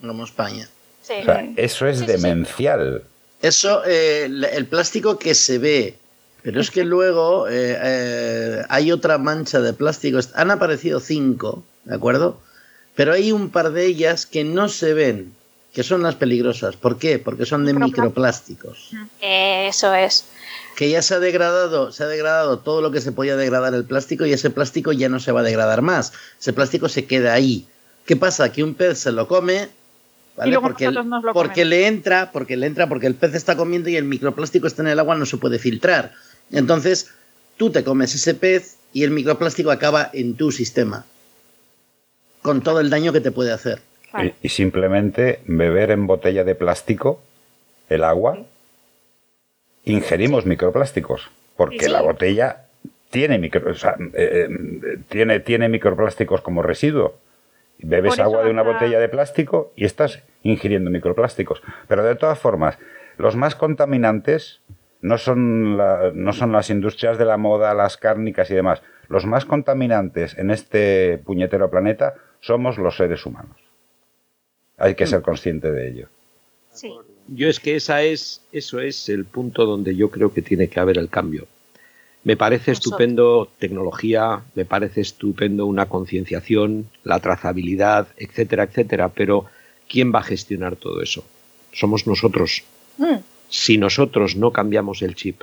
Como 0.00 0.24
España. 0.24 0.66
Sí. 1.02 1.14
O 1.20 1.24
sea, 1.24 1.46
eso 1.56 1.86
es 1.86 1.98
Sí, 1.98 2.06
sí, 2.06 2.12
sí. 2.12 2.22
demencial. 2.22 3.02
Eso, 3.40 3.84
eh, 3.86 4.24
el, 4.24 4.44
el 4.44 4.66
plástico 4.66 5.18
que 5.18 5.34
se 5.34 5.58
ve, 5.58 5.94
pero 6.42 6.60
es 6.60 6.70
que 6.70 6.84
luego 6.84 7.48
eh, 7.48 7.76
eh, 7.80 8.62
hay 8.68 8.90
otra 8.90 9.18
mancha 9.18 9.60
de 9.60 9.72
plástico. 9.74 10.18
Han 10.34 10.50
aparecido 10.50 10.98
cinco, 11.00 11.62
¿de 11.84 11.94
acuerdo? 11.94 12.40
Pero 12.96 13.12
hay 13.12 13.30
un 13.30 13.50
par 13.50 13.70
de 13.70 13.86
ellas 13.86 14.26
que 14.26 14.42
no 14.42 14.68
se 14.68 14.92
ven, 14.94 15.32
que 15.72 15.82
son 15.82 16.02
las 16.02 16.14
peligrosas. 16.14 16.76
¿Por 16.76 16.98
qué? 16.98 17.18
Porque 17.18 17.46
son 17.46 17.64
de 17.64 17.74
Microplásticos. 17.74 18.90
Eso 19.20 19.94
es. 19.94 20.24
Que 20.76 20.90
ya 20.90 21.02
se 21.02 21.14
ha 21.14 21.18
degradado, 21.20 21.92
se 21.92 22.04
ha 22.04 22.06
degradado 22.06 22.58
todo 22.60 22.80
lo 22.80 22.90
que 22.90 23.00
se 23.00 23.12
podía 23.12 23.36
degradar 23.36 23.74
el 23.74 23.84
plástico 23.84 24.26
y 24.26 24.32
ese 24.32 24.50
plástico 24.50 24.92
ya 24.92 25.08
no 25.08 25.20
se 25.20 25.32
va 25.32 25.40
a 25.40 25.44
degradar 25.44 25.82
más. 25.82 26.12
Ese 26.40 26.52
plástico 26.52 26.88
se 26.88 27.04
queda 27.04 27.32
ahí. 27.32 27.66
¿Qué 28.06 28.16
pasa? 28.16 28.50
Que 28.52 28.64
un 28.64 28.74
pez 28.74 28.98
se 28.98 29.12
lo 29.12 29.28
come, 29.28 29.68
¿vale? 30.36 30.48
Y 30.48 30.52
luego 30.52 30.68
porque 30.68 30.90
nos 30.90 31.22
lo 31.22 31.32
porque 31.32 31.64
le 31.64 31.86
entra, 31.86 32.32
porque 32.32 32.56
le 32.56 32.66
entra, 32.66 32.88
porque 32.88 33.06
el 33.06 33.14
pez 33.14 33.34
está 33.34 33.56
comiendo 33.56 33.90
y 33.90 33.96
el 33.96 34.04
microplástico 34.04 34.66
está 34.66 34.82
en 34.82 34.88
el 34.88 34.98
agua, 34.98 35.16
no 35.16 35.26
se 35.26 35.36
puede 35.36 35.58
filtrar. 35.58 36.14
Entonces, 36.50 37.10
tú 37.56 37.70
te 37.70 37.84
comes 37.84 38.14
ese 38.14 38.34
pez 38.34 38.76
y 38.92 39.04
el 39.04 39.10
microplástico 39.10 39.70
acaba 39.70 40.08
en 40.12 40.34
tu 40.36 40.50
sistema. 40.50 41.04
Con 42.40 42.62
todo 42.62 42.80
el 42.80 42.88
daño 42.88 43.12
que 43.12 43.20
te 43.20 43.30
puede 43.30 43.52
hacer. 43.52 43.82
Y, 44.22 44.32
y 44.42 44.48
simplemente 44.48 45.40
beber 45.46 45.90
en 45.90 46.06
botella 46.06 46.44
de 46.44 46.54
plástico 46.54 47.20
el 47.88 48.04
agua, 48.04 48.38
ingerimos 49.84 50.46
microplásticos, 50.46 51.30
porque 51.56 51.80
Sí. 51.86 51.90
la 51.90 52.02
botella 52.02 52.64
tiene, 53.10 53.38
micro, 53.38 53.70
o 53.70 53.74
sea, 53.74 53.96
eh, 54.14 54.48
eh, 54.48 54.98
tiene, 55.08 55.40
tiene 55.40 55.68
microplásticos 55.68 56.40
como 56.42 56.62
residuo. 56.62 57.16
Bebes 57.80 58.18
agua 58.18 58.42
de 58.44 58.50
una 58.50 58.62
botella 58.62 58.98
de 58.98 59.08
plástico 59.08 59.72
y 59.76 59.84
estás 59.84 60.20
ingiriendo 60.42 60.90
microplásticos. 60.90 61.62
Pero 61.86 62.02
de 62.02 62.16
todas 62.16 62.38
formas, 62.38 62.76
los 63.18 63.36
más 63.36 63.54
contaminantes 63.54 64.60
no 65.00 65.16
son, 65.16 65.76
la- 65.76 66.10
no 66.12 66.32
son 66.32 66.50
las 66.50 66.70
industrias 66.70 67.18
de 67.18 67.24
la 67.24 67.36
moda, 67.36 67.72
las 67.74 67.96
cárnicas 67.96 68.50
y 68.50 68.54
demás. 68.54 68.82
Los 69.08 69.26
más 69.26 69.44
contaminantes 69.44 70.36
en 70.38 70.50
este 70.50 71.18
puñetero 71.24 71.70
planeta 71.70 72.14
somos 72.40 72.78
los 72.78 72.96
seres 72.96 73.24
humanos. 73.24 73.56
Hay 74.78 74.94
que 74.94 75.06
ser 75.06 75.22
consciente 75.22 75.70
de 75.70 75.88
ello. 75.90 76.08
Sí. 76.72 76.92
Yo 77.28 77.48
es 77.48 77.60
que 77.60 77.76
esa 77.76 78.02
es, 78.02 78.40
eso 78.52 78.80
es 78.80 79.08
el 79.08 79.24
punto 79.24 79.66
donde 79.66 79.94
yo 79.96 80.10
creo 80.10 80.32
que 80.32 80.40
tiene 80.42 80.68
que 80.68 80.80
haber 80.80 80.98
el 80.98 81.08
cambio. 81.08 81.46
Me 82.24 82.36
parece 82.36 82.72
estupendo 82.72 83.48
tecnología, 83.58 84.42
me 84.54 84.64
parece 84.64 85.00
estupendo 85.02 85.66
una 85.66 85.86
concienciación, 85.86 86.88
la 87.04 87.20
trazabilidad, 87.20 88.08
etcétera, 88.16 88.64
etcétera, 88.64 89.08
pero 89.10 89.46
¿quién 89.88 90.12
va 90.14 90.20
a 90.20 90.24
gestionar 90.24 90.76
todo 90.76 91.02
eso? 91.02 91.24
Somos 91.72 92.06
nosotros. 92.06 92.64
Mm, 92.98 93.16
Si 93.50 93.78
nosotros 93.78 94.36
no 94.36 94.52
cambiamos 94.52 95.00
el 95.00 95.14
chip, 95.14 95.40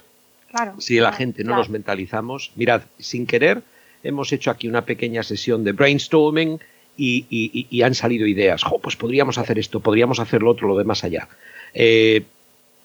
Claro. 0.51 0.79
si 0.79 0.95
la 0.97 1.09
Claro, 1.09 1.17
gente 1.17 1.43
no 1.43 1.47
claro. 1.49 1.61
nos 1.61 1.69
mentalizamos, 1.69 2.51
mirad, 2.55 2.83
sin 2.99 3.25
querer 3.25 3.63
hemos 4.03 4.31
hecho 4.31 4.51
aquí 4.51 4.67
una 4.67 4.85
pequeña 4.85 5.23
sesión 5.23 5.63
de 5.63 5.71
brainstorming 5.71 6.59
y, 6.97 7.25
y- 7.69 7.81
han 7.83 7.95
salido 7.95 8.25
ideas. 8.27 8.63
Jo, 8.63 8.79
pues 8.79 8.95
podríamos 8.95 9.37
hacer 9.37 9.59
esto, 9.59 9.79
podríamos 9.79 10.19
hacer 10.19 10.41
lo 10.41 10.51
otro, 10.51 10.67
lo 10.67 10.77
demás 10.77 11.03
allá. 11.03 11.27
Eh, 11.73 12.23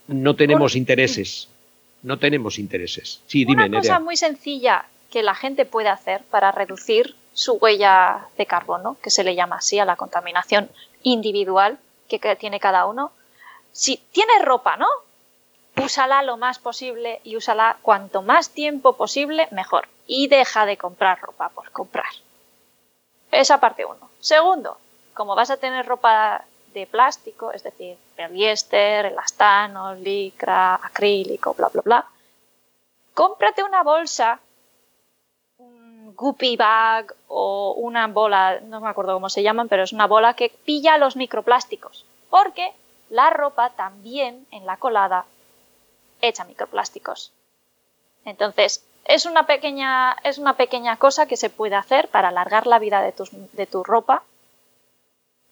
no 0.08 0.34
tenemos 0.34 0.74
intereses. 0.76 1.48
No 2.02 2.18
tenemos 2.18 2.58
intereses. 2.58 3.20
Sí, 3.26 3.44
dime, 3.44 3.66
Una 3.66 3.78
cosa 3.78 3.92
Nerea. 3.92 4.00
muy 4.00 4.16
sencilla 4.16 4.84
que 5.10 5.22
la 5.22 5.34
gente 5.34 5.64
puede 5.66 5.88
hacer 5.88 6.22
para 6.30 6.50
reducir 6.50 7.14
su 7.34 7.52
huella 7.54 8.26
de 8.38 8.46
carbono, 8.46 8.96
que 9.02 9.10
se 9.10 9.22
le 9.22 9.34
llama 9.34 9.56
así 9.56 9.78
a 9.78 9.84
la 9.84 9.96
contaminación 9.96 10.70
individual 11.02 11.78
que, 12.08 12.18
que 12.18 12.36
tiene 12.36 12.58
cada 12.58 12.86
uno. 12.86 13.12
Si 13.72 14.00
tienes 14.12 14.42
ropa, 14.44 14.76
¿no? 14.76 14.86
Úsala 15.82 16.22
lo 16.22 16.36
más 16.36 16.58
posible 16.58 17.20
y 17.22 17.36
úsala 17.36 17.76
cuanto 17.82 18.22
más 18.22 18.50
tiempo 18.50 18.96
posible, 18.96 19.46
mejor. 19.52 19.86
Y 20.06 20.26
deja 20.28 20.66
de 20.66 20.76
comprar 20.76 21.20
ropa 21.20 21.50
por 21.50 21.70
comprar. 21.70 22.06
Esa 23.30 23.60
parte 23.60 23.84
uno. 23.84 24.10
Segundo, 24.18 24.76
como 25.14 25.34
vas 25.34 25.50
a 25.50 25.56
tener 25.56 25.86
ropa 25.86 26.44
de 26.74 26.86
plástico, 26.86 27.52
es 27.52 27.62
decir, 27.62 27.96
poliéster, 28.16 29.06
elastano, 29.06 29.94
licra, 29.94 30.74
acrílico, 30.74 31.54
bla, 31.54 31.68
bla, 31.68 31.82
bla, 31.82 32.06
cómprate 33.14 33.62
una 33.62 33.82
bolsa, 33.82 34.40
un 35.58 36.14
guppy 36.14 36.56
bag 36.56 37.14
o 37.28 37.74
una 37.76 38.06
bola, 38.06 38.60
no 38.60 38.80
me 38.80 38.88
acuerdo 38.88 39.14
cómo 39.14 39.28
se 39.28 39.42
llaman, 39.42 39.68
pero 39.68 39.82
es 39.82 39.92
una 39.92 40.06
bola 40.06 40.34
que 40.34 40.50
pilla 40.64 40.98
los 40.98 41.16
microplásticos. 41.16 42.04
Porque 42.28 42.72
la 43.08 43.30
ropa 43.30 43.70
también 43.70 44.46
en 44.52 44.66
la 44.66 44.76
colada 44.76 45.24
echa 46.20 46.44
microplásticos. 46.44 47.32
Entonces, 48.24 48.84
es 49.14 49.26
una 49.26 49.46
pequeña, 49.46 50.16
es 50.24 50.38
una 50.38 50.54
pequeña 50.56 50.96
cosa 50.96 51.26
que 51.26 51.36
se 51.36 51.50
puede 51.50 51.74
hacer 51.76 52.08
para 52.08 52.28
alargar 52.28 52.66
la 52.66 52.78
vida 52.78 53.02
de, 53.02 53.12
tus- 53.12 53.30
de 53.52 53.66
tu 53.66 53.82
ropa 53.84 54.22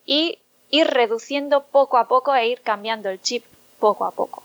y 0.05 0.39
ir 0.71 0.87
reduciendo 0.87 1.65
poco 1.65 1.99
a 1.99 2.09
poco 2.09 2.35
e 2.35 2.47
ir 2.49 2.61
cambiando 2.63 3.09
el 3.11 3.21
chip 3.21 3.45
poco 3.79 4.05
a 4.05 4.11
poco. 4.11 4.43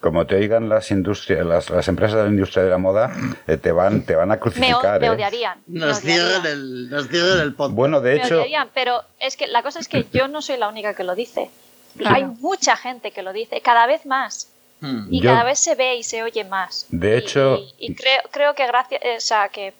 Como 0.00 0.26
te 0.26 0.36
oigan 0.36 0.68
las 0.68 0.90
industrias, 0.90 1.44
las, 1.44 1.70
las 1.70 1.88
empresas 1.88 2.18
de 2.18 2.24
la 2.24 2.30
industria 2.30 2.64
de 2.64 2.70
la 2.70 2.78
moda, 2.78 3.12
eh, 3.46 3.56
te 3.56 3.72
van, 3.72 4.02
te 4.02 4.14
van 4.14 4.30
a 4.30 4.38
crucificar. 4.38 5.00
me 5.00 5.06
¿eh? 5.06 5.10
odiarían. 5.10 5.62
me 5.66 5.80
Nos 5.80 5.98
odiarían. 5.98 6.26
cierran 6.28 6.46
el, 6.52 6.90
nos 6.90 7.08
cierran 7.08 7.38
el 7.40 7.54
podcast. 7.54 7.76
Bueno, 7.76 8.00
de 8.00 8.14
Me 8.16 8.24
hecho, 8.24 8.34
odiarían, 8.36 8.68
pero 8.74 9.02
es 9.20 9.36
que 9.36 9.46
la 9.46 9.62
cosa 9.62 9.80
es 9.80 9.88
que 9.88 10.06
yo 10.12 10.28
no 10.28 10.42
soy 10.42 10.58
la 10.58 10.68
única 10.68 10.94
que 10.94 11.04
lo 11.04 11.14
dice. 11.14 11.50
Claro. 11.96 12.14
Hay 12.14 12.24
mucha 12.26 12.76
gente 12.76 13.10
que 13.10 13.22
lo 13.22 13.32
dice, 13.32 13.62
cada 13.62 13.86
vez 13.86 14.04
más. 14.04 14.50
Hmm. 14.80 15.06
Y 15.10 15.20
Yo- 15.20 15.30
cada 15.30 15.44
vez 15.44 15.58
se 15.58 15.74
ve 15.74 15.96
y 15.96 16.02
se 16.02 16.22
oye 16.22 16.44
más. 16.44 16.86
De 16.90 17.14
Y- 17.14 17.18
hecho- 17.18 17.56
Y, 17.78 17.86
y 17.86 17.94
creo, 17.94 18.20
creo 18.30 18.54
que 18.54 18.66
gracias, 18.66 19.00
o 19.16 19.20
sea, 19.20 19.48
que 19.48 19.72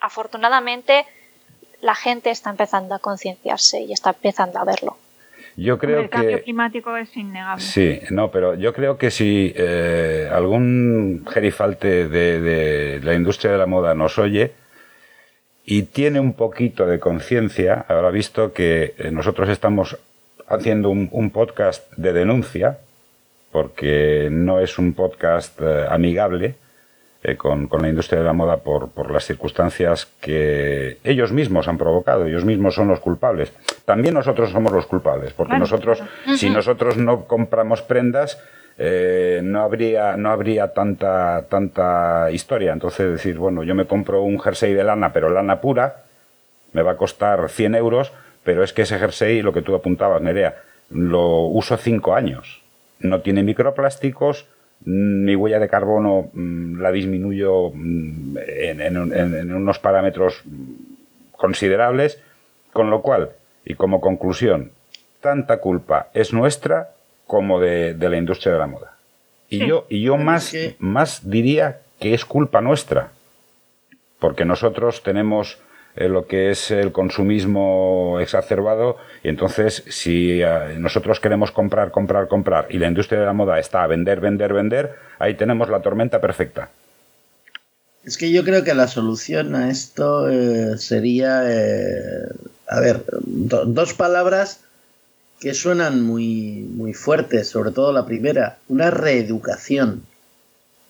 afortunadamente 0.00 1.04
la 1.80 1.94
gente 1.94 2.30
está 2.30 2.50
empezando 2.50 2.94
a 2.94 2.98
concienciarse 2.98 3.80
y 3.80 3.92
está 3.92 4.10
empezando 4.10 4.58
a 4.58 4.64
verlo. 4.64 4.96
yo 5.56 5.78
creo 5.78 6.00
el 6.00 6.08
cambio 6.10 6.38
que... 6.38 6.44
climático 6.44 6.96
es 6.96 7.14
innegable. 7.16 7.62
Sí, 7.62 8.00
no, 8.10 8.30
pero 8.30 8.54
yo 8.54 8.72
creo 8.72 8.96
que 8.98 9.10
si 9.10 9.52
eh, 9.54 10.28
algún 10.32 11.26
gerifalte 11.30 12.08
de, 12.08 12.40
de 12.40 13.00
la 13.02 13.14
industria 13.14 13.52
de 13.52 13.58
la 13.58 13.66
moda 13.66 13.94
nos 13.94 14.18
oye 14.18 14.52
y 15.66 15.82
tiene 15.82 16.20
un 16.20 16.32
poquito 16.32 16.86
de 16.86 16.98
conciencia, 16.98 17.84
habrá 17.88 18.10
visto 18.10 18.52
que 18.52 18.94
eh, 18.98 19.10
nosotros 19.10 19.48
estamos 19.50 19.96
haciendo 20.48 20.88
un, 20.90 21.08
un 21.12 21.30
podcast 21.30 21.90
de 21.96 22.12
denuncia, 22.12 22.78
porque 23.52 24.28
no 24.30 24.58
es 24.58 24.78
un 24.78 24.94
podcast 24.94 25.60
eh, 25.60 25.86
amigable 25.88 26.56
eh, 27.22 27.36
con, 27.36 27.68
con 27.68 27.82
la 27.82 27.88
industria 27.88 28.18
de 28.20 28.24
la 28.24 28.32
moda 28.32 28.56
por, 28.56 28.90
por 28.90 29.12
las 29.12 29.24
circunstancias 29.24 30.06
que 30.20 30.98
ellos 31.04 31.30
mismos 31.30 31.68
han 31.68 31.78
provocado, 31.78 32.26
ellos 32.26 32.44
mismos 32.44 32.74
son 32.74 32.88
los 32.88 32.98
culpables. 32.98 33.52
También 33.84 34.14
nosotros 34.14 34.50
somos 34.50 34.72
los 34.72 34.86
culpables, 34.86 35.32
porque 35.32 35.58
nosotros, 35.58 35.98
claro. 35.98 36.36
si 36.38 36.50
nosotros 36.50 36.96
no 36.96 37.26
compramos 37.26 37.82
prendas, 37.82 38.42
eh, 38.78 39.40
no 39.44 39.62
habría, 39.62 40.16
no 40.16 40.30
habría 40.30 40.72
tanta, 40.72 41.46
tanta 41.48 42.30
historia. 42.32 42.72
Entonces 42.72 43.12
decir, 43.12 43.36
bueno, 43.36 43.62
yo 43.62 43.74
me 43.74 43.86
compro 43.86 44.22
un 44.22 44.40
jersey 44.40 44.72
de 44.72 44.82
lana, 44.82 45.12
pero 45.12 45.30
lana 45.30 45.60
pura, 45.60 46.04
me 46.72 46.82
va 46.82 46.92
a 46.92 46.96
costar 46.96 47.50
100 47.50 47.74
euros, 47.74 48.12
pero 48.42 48.64
es 48.64 48.72
que 48.72 48.82
ese 48.82 48.98
jersey, 48.98 49.42
lo 49.42 49.52
que 49.52 49.62
tú 49.62 49.74
apuntabas, 49.74 50.22
Nerea, 50.22 50.56
lo 50.90 51.42
uso 51.42 51.76
cinco 51.76 52.14
años. 52.14 52.61
No 53.02 53.20
tiene 53.20 53.42
microplásticos, 53.42 54.46
mi 54.84 55.36
huella 55.36 55.58
de 55.60 55.68
carbono 55.68 56.30
mm, 56.32 56.80
la 56.80 56.90
disminuyo 56.90 57.70
mm, 57.72 58.38
en, 58.46 58.80
en- 58.80 59.12
en- 59.12 59.34
en 59.36 59.52
unos 59.54 59.78
parámetros 59.78 60.42
mm, 60.44 61.32
considerables, 61.36 62.20
con 62.72 62.90
lo 62.90 63.02
cual, 63.02 63.30
y 63.64 63.74
como 63.74 64.00
conclusión, 64.00 64.70
tanta 65.20 65.58
culpa 65.58 66.08
es 66.14 66.32
nuestra 66.32 66.90
como 67.26 67.60
de, 67.60 67.94
de 67.94 68.08
la 68.08 68.16
industria 68.16 68.52
de 68.52 68.58
la 68.58 68.66
moda. 68.66 68.96
Y 69.48 69.66
yo, 69.66 69.86
y 69.88 70.02
yo 70.02 70.16
más, 70.16 70.50
más 70.78 71.28
diría 71.30 71.80
que 72.00 72.14
es 72.14 72.24
culpa 72.24 72.60
nuestra 72.60 73.10
porque 74.18 74.44
nosotros 74.44 75.02
tenemos 75.02 75.58
eh, 75.94 76.08
lo 76.08 76.26
que 76.26 76.50
es 76.50 76.70
el 76.70 76.90
consumismo 76.90 78.18
exacerbado 78.20 78.96
y 79.22 79.28
entonces 79.28 79.84
si 79.88 80.40
eh, 80.42 80.76
nosotros 80.78 81.20
queremos 81.20 81.52
comprar, 81.52 81.90
comprar, 81.90 82.28
comprar 82.28 82.66
y 82.70 82.78
la 82.78 82.88
industria 82.88 83.20
de 83.20 83.26
la 83.26 83.32
moda 83.32 83.58
está 83.58 83.82
a 83.82 83.86
vender, 83.86 84.20
vender, 84.20 84.52
vender, 84.52 84.94
ahí 85.18 85.34
tenemos 85.34 85.68
la 85.68 85.80
tormenta 85.80 86.20
perfecta. 86.20 86.70
Es 88.04 88.16
que 88.16 88.32
yo 88.32 88.42
creo 88.42 88.64
que 88.64 88.74
la 88.74 88.88
solución 88.88 89.54
a 89.54 89.70
esto 89.70 90.28
eh, 90.28 90.76
sería, 90.78 91.40
a 92.66 92.80
ver, 92.80 93.04
dos 93.24 93.94
palabras 93.94 94.64
que 95.40 95.54
suenan 95.54 96.02
muy, 96.02 96.68
muy 96.74 96.94
fuertes, 96.94 97.48
sobre 97.48 97.70
todo 97.70 97.92
la 97.92 98.06
primera, 98.06 98.58
una 98.68 98.90
reeducación 98.90 100.04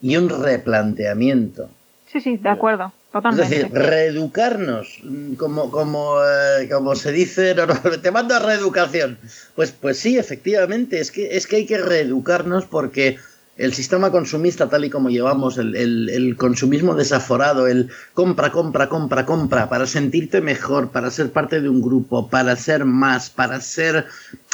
y 0.01 0.17
un 0.17 0.29
replanteamiento. 0.29 1.71
Sí, 2.07 2.21
sí, 2.21 2.37
de 2.37 2.51
acuerdo. 2.51 2.93
Es 3.15 3.37
decir, 3.37 3.69
reeducarnos, 3.71 5.03
como, 5.37 5.71
como, 5.71 6.17
eh, 6.25 6.69
como 6.71 6.95
se 6.95 7.13
dice, 7.13 7.55
te 8.03 8.11
mando 8.11 8.35
a 8.35 8.39
reeducación. 8.39 9.19
Pues, 9.55 9.71
pues 9.73 9.99
sí, 9.99 10.17
efectivamente, 10.17 10.99
es 10.99 11.11
que, 11.11 11.37
es 11.37 11.47
que 11.47 11.57
hay 11.57 11.67
que 11.67 11.77
reeducarnos 11.77 12.65
porque 12.65 13.19
el 13.57 13.75
sistema 13.75 14.11
consumista 14.11 14.71
tal 14.71 14.87
y 14.87 14.91
como 14.91 15.11
llevamos, 15.11 15.59
el, 15.59 15.77
el, 15.77 16.37
consumismo 16.37 16.95
desaforado, 16.95 17.67
el 17.67 17.91
compra, 18.15 18.51
compra, 18.51 18.89
compra, 18.89 19.27
compra, 19.27 19.69
para 19.69 19.87
sentirte 19.87 20.41
mejor, 20.41 20.91
para 20.91 21.11
ser 21.11 21.31
parte 21.31 21.61
de 21.61 21.69
un 21.69 21.83
grupo, 21.83 22.31
para 22.31 22.57
ser 22.57 22.87
más, 22.87 23.29
para 23.29 23.61
ser 23.61 24.07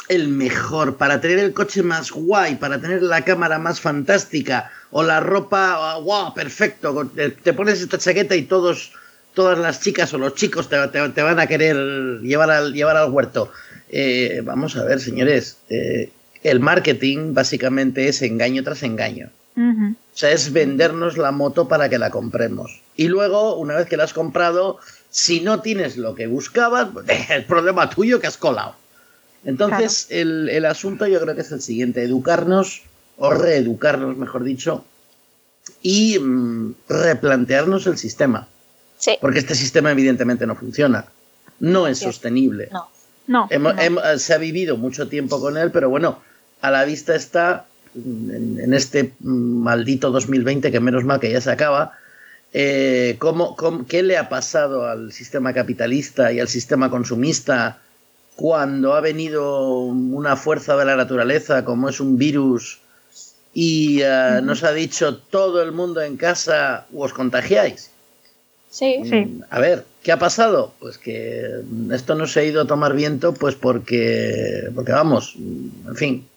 el 0.09 0.27
mejor, 0.27 0.97
para 0.97 1.21
tener 1.21 1.39
el 1.39 1.53
coche 1.53 1.83
más 1.83 2.11
guay, 2.11 2.55
para 2.55 2.81
tener 2.81 3.03
la 3.03 3.23
cámara 3.23 3.59
más 3.59 3.79
fantástica, 3.79 4.71
o 4.91 5.03
la 5.03 5.19
ropa, 5.19 5.97
wow, 5.99 6.33
perfecto, 6.33 7.09
te, 7.15 7.53
pones 7.53 7.79
esta 7.79 7.99
chaqueta 7.99 8.35
y 8.35 8.41
todos, 8.41 8.91
todas 9.35 9.57
las 9.59 9.79
chicas 9.81 10.11
o 10.13 10.17
los 10.17 10.33
chicos 10.33 10.67
te, 10.67 11.21
van 11.21 11.39
a 11.39 11.47
querer 11.47 12.21
llevar 12.21 12.49
al, 12.49 12.73
llevar 12.73 12.97
al 12.97 13.11
huerto. 13.11 13.51
Eh, 13.91 14.41
vamos 14.43 14.75
a 14.75 14.83
ver, 14.83 14.99
señores, 14.99 15.57
eh, 15.69 16.11
el 16.43 16.59
marketing 16.59 17.35
básicamente 17.35 18.07
es 18.07 18.21
engaño 18.23 18.63
tras 18.63 18.83
engaño. 18.83 19.29
O 19.55 19.95
sea, 20.13 20.31
es 20.31 20.53
vendernos 20.53 21.17
la 21.17 21.31
moto 21.31 21.67
para 21.67 21.89
que 21.89 21.99
la 21.99 22.11
compremos. 22.11 22.79
Y 22.95 23.09
luego, 23.09 23.57
una 23.57 23.75
vez 23.75 23.87
que 23.87 23.97
la 23.97 24.05
has 24.05 24.13
comprado, 24.13 24.79
si 25.09 25.41
no 25.41 25.59
tienes 25.59 25.97
lo 25.97 26.15
que 26.15 26.27
buscabas, 26.27 26.87
el 27.29 27.43
problema 27.43 27.89
tuyo 27.89 28.21
que 28.21 28.27
has 28.27 28.37
colado. 28.37 28.75
Entonces, 29.45 30.07
el, 30.09 30.49
el, 30.49 30.65
asunto 30.65 31.07
yo 31.07 31.21
creo 31.21 31.35
que 31.35 31.41
es 31.41 31.51
el 31.51 31.61
siguiente, 31.61 32.03
educarnos 32.03 32.83
o 33.17 33.31
reeducarnos, 33.31 34.17
mejor 34.17 34.43
dicho, 34.43 34.83
y 35.81 36.19
mm, 36.19 36.75
replantearnos 36.89 37.87
el 37.87 37.97
sistema. 37.97 38.47
Sí. 38.97 39.17
Porque 39.21 39.39
este 39.39 39.55
sistema 39.55 39.91
evidentemente 39.91 40.45
no 40.45 40.55
funciona. 40.55 41.05
No 41.59 41.87
es 41.87 41.99
sostenible. 41.99 42.69
No. 42.71 42.89
No, 43.29 43.47
se 44.17 44.33
ha 44.33 44.37
vivido 44.39 44.75
mucho 44.75 45.07
tiempo 45.07 45.39
con 45.39 45.55
él, 45.55 45.69
pero 45.69 45.87
bueno, 45.87 46.19
a 46.61 46.71
la 46.71 46.83
vista 46.83 47.13
está 47.13 47.67
en, 47.93 48.73
este 48.73 49.13
maldito 49.19 50.09
2020, 50.09 50.71
que 50.71 50.79
menos 50.79 51.03
mal 51.03 51.19
que 51.19 51.31
ya 51.31 51.39
se 51.39 51.51
acaba, 51.51 51.91
eh, 52.53 53.17
cómo, 53.19 53.55
qué 53.87 54.01
le 54.01 54.17
ha 54.17 54.29
pasado 54.29 54.87
al 54.87 55.11
sistema 55.11 55.53
capitalista 55.53 56.31
y 56.31 56.39
al 56.39 56.47
sistema 56.47 56.89
consumista 56.89 57.77
cuando 58.39 58.93
ha 58.93 59.01
venido 59.01 59.81
una 59.81 60.37
fuerza 60.37 60.77
de 60.77 60.85
la 60.85 60.95
naturaleza 60.95 61.65
como 61.65 61.89
es 61.89 61.99
un 61.99 62.17
virus 62.17 62.79
y 63.53 64.01
uh, 64.01 64.41
nos 64.41 64.63
ha 64.63 64.71
dicho 64.71 65.17
todo 65.17 65.61
el 65.61 65.73
mundo 65.73 66.01
en 66.01 66.15
casa 66.15 66.85
os 66.95 67.11
contagiáis. 67.11 67.91
Sí. 68.69 69.01
sí. 69.03 69.25
Mm, 69.25 69.43
a 69.49 69.59
ver, 69.59 69.83
¿qué 70.03 70.13
ha 70.13 70.19
pasado? 70.19 70.73
Pues 70.79 70.97
que 70.97 71.63
esto 71.91 72.15
no 72.15 72.27
se 72.27 72.39
ha 72.39 72.43
ido 72.45 72.61
a 72.61 72.65
tomar 72.65 72.93
viento, 72.93 73.33
pues 73.33 73.55
porque, 73.55 74.69
porque 74.73 74.93
vamos, 74.93 75.35
en 75.35 75.95
fin. 75.97 76.27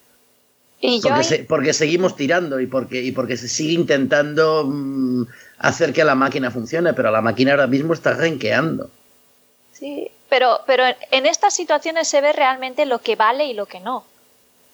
¿Y 0.80 1.00
porque, 1.00 1.46
porque, 1.48 1.72
seguimos 1.72 2.16
tirando 2.16 2.58
y 2.58 2.66
porque, 2.66 3.00
y 3.00 3.12
porque 3.12 3.36
se 3.36 3.46
sigue 3.46 3.74
intentando 3.74 4.64
mm, 4.66 5.26
hacer 5.58 5.92
que 5.92 6.02
la 6.02 6.16
máquina 6.16 6.50
funcione, 6.50 6.94
pero 6.94 7.12
la 7.12 7.20
máquina 7.20 7.52
ahora 7.52 7.68
mismo 7.68 7.94
está 7.94 8.14
renqueando. 8.14 8.90
Sí, 9.72 10.10
pero, 10.32 10.60
pero 10.64 10.84
en 11.10 11.26
estas 11.26 11.52
situaciones 11.52 12.08
se 12.08 12.22
ve 12.22 12.32
realmente 12.32 12.86
lo 12.86 13.00
que 13.00 13.16
vale 13.16 13.44
y 13.44 13.52
lo 13.52 13.66
que 13.66 13.80
no. 13.80 13.98
O 13.98 14.04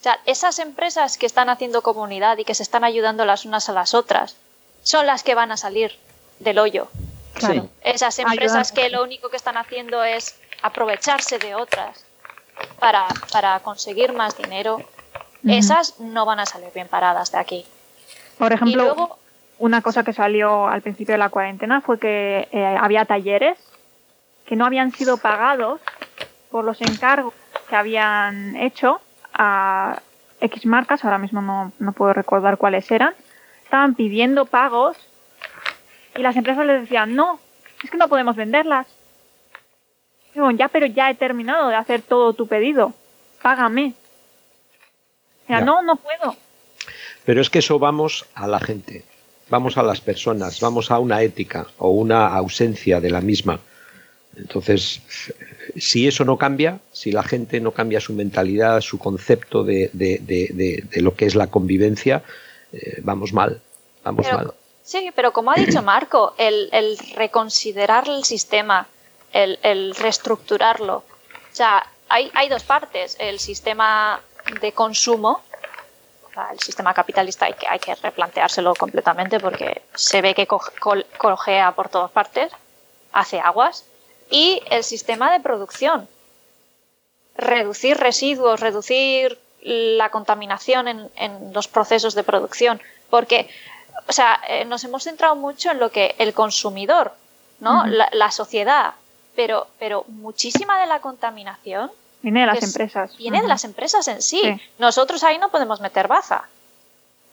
sea, 0.01 0.21
esas 0.25 0.61
empresas 0.61 1.19
que 1.19 1.27
están 1.27 1.49
haciendo 1.49 1.83
comunidad 1.83 2.39
y 2.39 2.45
que 2.45 2.55
se 2.55 2.63
están 2.63 2.85
ayudando 2.85 3.25
las 3.25 3.45
unas 3.45 3.69
a 3.69 3.73
las 3.73 3.93
otras 3.93 4.37
son 4.85 5.05
las 5.05 5.25
que 5.25 5.35
van 5.35 5.51
a 5.51 5.57
salir 5.57 5.99
del 6.39 6.61
hoyo. 6.61 6.87
Claro. 7.33 7.69
Esas 7.83 8.21
empresas 8.21 8.71
que 8.71 8.89
lo 8.89 9.03
único 9.03 9.31
que 9.31 9.37
están 9.37 9.57
haciendo 9.57 10.05
es 10.05 10.39
aprovecharse 10.63 11.41
de 11.41 11.57
otras 11.57 12.05
para, 12.79 13.09
para 13.33 13.59
conseguir 13.59 14.13
más 14.13 14.37
dinero, 14.37 14.81
esas 15.45 15.99
no 15.99 16.25
van 16.25 16.39
a 16.39 16.47
salir 16.47 16.71
bien 16.73 16.87
paradas 16.87 17.33
de 17.33 17.39
aquí. 17.39 17.67
Por 18.39 18.53
ejemplo, 18.53 19.19
una 19.59 19.83
cosa 19.83 20.05
que 20.05 20.13
salió 20.13 20.69
al 20.69 20.83
principio 20.83 21.15
de 21.15 21.19
la 21.19 21.31
cuarentena 21.31 21.81
fue 21.81 21.99
que 21.99 22.47
eh, 22.53 22.65
había 22.81 23.05
talleres 23.07 23.59
que 24.49 24.57
no 24.57 24.65
habían 24.65 24.93
sido 24.93 25.19
pagados 25.19 25.79
por 26.51 26.65
los 26.65 26.81
encargos 26.81 27.35
que 27.69 27.77
habían 27.77 28.57
hecho 28.57 28.99
a 29.35 30.01
X 30.41 30.65
marcas, 30.65 31.05
ahora 31.05 31.19
mismo 31.19 31.43
no, 31.43 31.71
no 31.79 31.93
puedo 31.93 32.15
recordar 32.15 32.57
cuáles 32.57 32.91
eran, 32.91 33.13
estaban 33.63 33.95
pidiendo 33.95 34.47
pagos 34.47 34.97
y 36.17 36.23
las 36.23 36.35
empresas 36.35 36.65
les 36.65 36.81
decían, 36.81 37.15
no, 37.15 37.39
es 37.85 37.91
que 37.91 37.99
no 37.99 38.09
podemos 38.09 38.37
venderlas. 38.37 38.87
Digo, 40.33 40.51
ya, 40.53 40.69
pero 40.69 40.87
ya 40.87 41.11
he 41.11 41.15
terminado 41.15 41.69
de 41.69 41.77
hacer 41.77 42.01
todo 42.01 42.33
tu 42.33 42.47
pedido, 42.47 42.95
págame. 43.43 43.93
Ya, 45.47 45.61
no, 45.61 45.83
no 45.83 45.97
puedo. 45.97 46.37
Pero 47.27 47.43
es 47.43 47.51
que 47.51 47.59
eso 47.59 47.79
vamos 47.79 48.25
a 48.35 48.47
la 48.47 48.61
gente, 48.61 49.05
vamos 49.51 49.77
a 49.77 49.83
las 49.83 50.01
personas, 50.01 50.59
vamos 50.61 50.91
a 50.91 50.99
una 50.99 51.21
ética 51.21 51.67
o 51.77 51.91
una 51.91 52.29
ausencia 52.29 52.99
de 52.99 53.11
la 53.11 53.21
misma. 53.21 53.61
Entonces, 54.39 55.01
si 55.77 56.07
eso 56.07 56.25
no 56.25 56.39
cambia, 56.39 56.79
si 56.93 57.13
la 57.13 57.23
gente 57.23 57.61
no 57.61 57.73
cambia 57.73 58.01
su 58.01 58.13
mentalidad, 58.13 58.81
su 58.81 58.99
concepto 58.99 59.65
de, 59.65 59.91
lo 60.97 61.15
que 61.15 61.27
es 61.27 61.35
la 61.35 61.49
convivencia, 61.49 62.23
eh, 62.73 63.01
vamos 63.03 63.33
mal, 63.33 63.61
vamos 64.05 64.27
mal. 64.33 64.55
Sí, 64.83 65.11
pero 65.15 65.33
como 65.33 65.51
ha 65.51 65.57
dicho 65.57 65.83
Marco, 65.83 66.35
el, 66.39 66.97
reconsiderar 67.15 68.09
el 68.09 68.25
sistema, 68.25 68.87
el, 69.33 69.95
reestructurarlo. 69.95 70.97
O 70.97 71.55
sea, 71.55 71.85
hay, 72.09 72.31
hay 72.35 72.49
dos 72.49 72.63
partes. 72.63 73.17
El 73.19 73.39
sistema 73.39 74.21
de 74.61 74.73
consumo, 74.73 75.43
el 76.53 76.61
sistema 76.61 76.95
capitalista 76.95 77.47
hay 77.47 77.55
que, 77.55 77.67
hay 77.67 77.81
que 77.81 77.95
replanteárselo 77.97 78.75
completamente 78.75 79.41
porque 79.41 79.83
se 79.95 80.23
ve 80.23 80.35
que 80.35 80.47
cojea 80.47 81.73
por 81.73 81.89
todas 81.89 82.13
partes, 82.13 82.53
hace 83.13 83.41
aguas 83.41 83.85
y 84.31 84.63
el 84.71 84.85
sistema 84.85 85.33
de 85.33 85.41
producción. 85.41 86.09
Reducir 87.37 87.97
residuos, 87.97 88.61
reducir 88.61 89.39
la 89.63 90.11
contaminación 90.11 90.89
en, 90.89 91.53
los 91.53 91.69
procesos 91.69 92.15
de 92.15 92.25
producción, 92.25 92.81
porque 93.11 93.49
o 94.07 94.13
sea, 94.13 94.41
eh, 94.49 94.65
nos 94.65 94.85
hemos 94.85 95.05
centrado 95.05 95.37
mucho 95.37 95.71
en 95.71 95.81
lo 95.81 95.91
que 95.91 96.15
el 96.19 96.33
consumidor, 96.33 97.13
¿no? 97.61 97.85
la, 97.87 98.31
sociedad, 98.31 98.95
pero, 99.35 99.67
pero 99.79 100.05
muchísima 100.09 100.81
de 100.81 100.87
la 100.87 101.01
contaminación 101.01 101.91
viene 102.23 102.41
de 102.41 102.47
las 102.47 102.63
empresas. 102.63 103.17
Viene 103.19 103.43
de 103.43 103.49
las 103.49 103.65
empresas 103.65 104.09
en 104.09 104.23
sí. 104.23 104.43
Nosotros 104.79 105.23
ahí 105.25 105.39
no 105.39 105.51
podemos 105.51 105.81
meter 105.81 106.09
baza. 106.09 106.45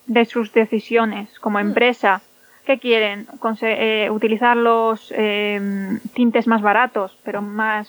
De 0.05 0.25
sus 0.25 0.51
decisiones 0.53 1.29
como 1.39 1.57
mm. 1.59 1.61
empresa 1.61 2.21
¿Qué 2.65 2.79
quieren? 2.79 3.27
Eh, 3.61 4.09
utilizar 4.09 4.57
los 4.57 5.13
eh, 5.15 5.99
tintes 6.13 6.47
más 6.47 6.63
baratos, 6.63 7.15
pero 7.23 7.41
más 7.43 7.87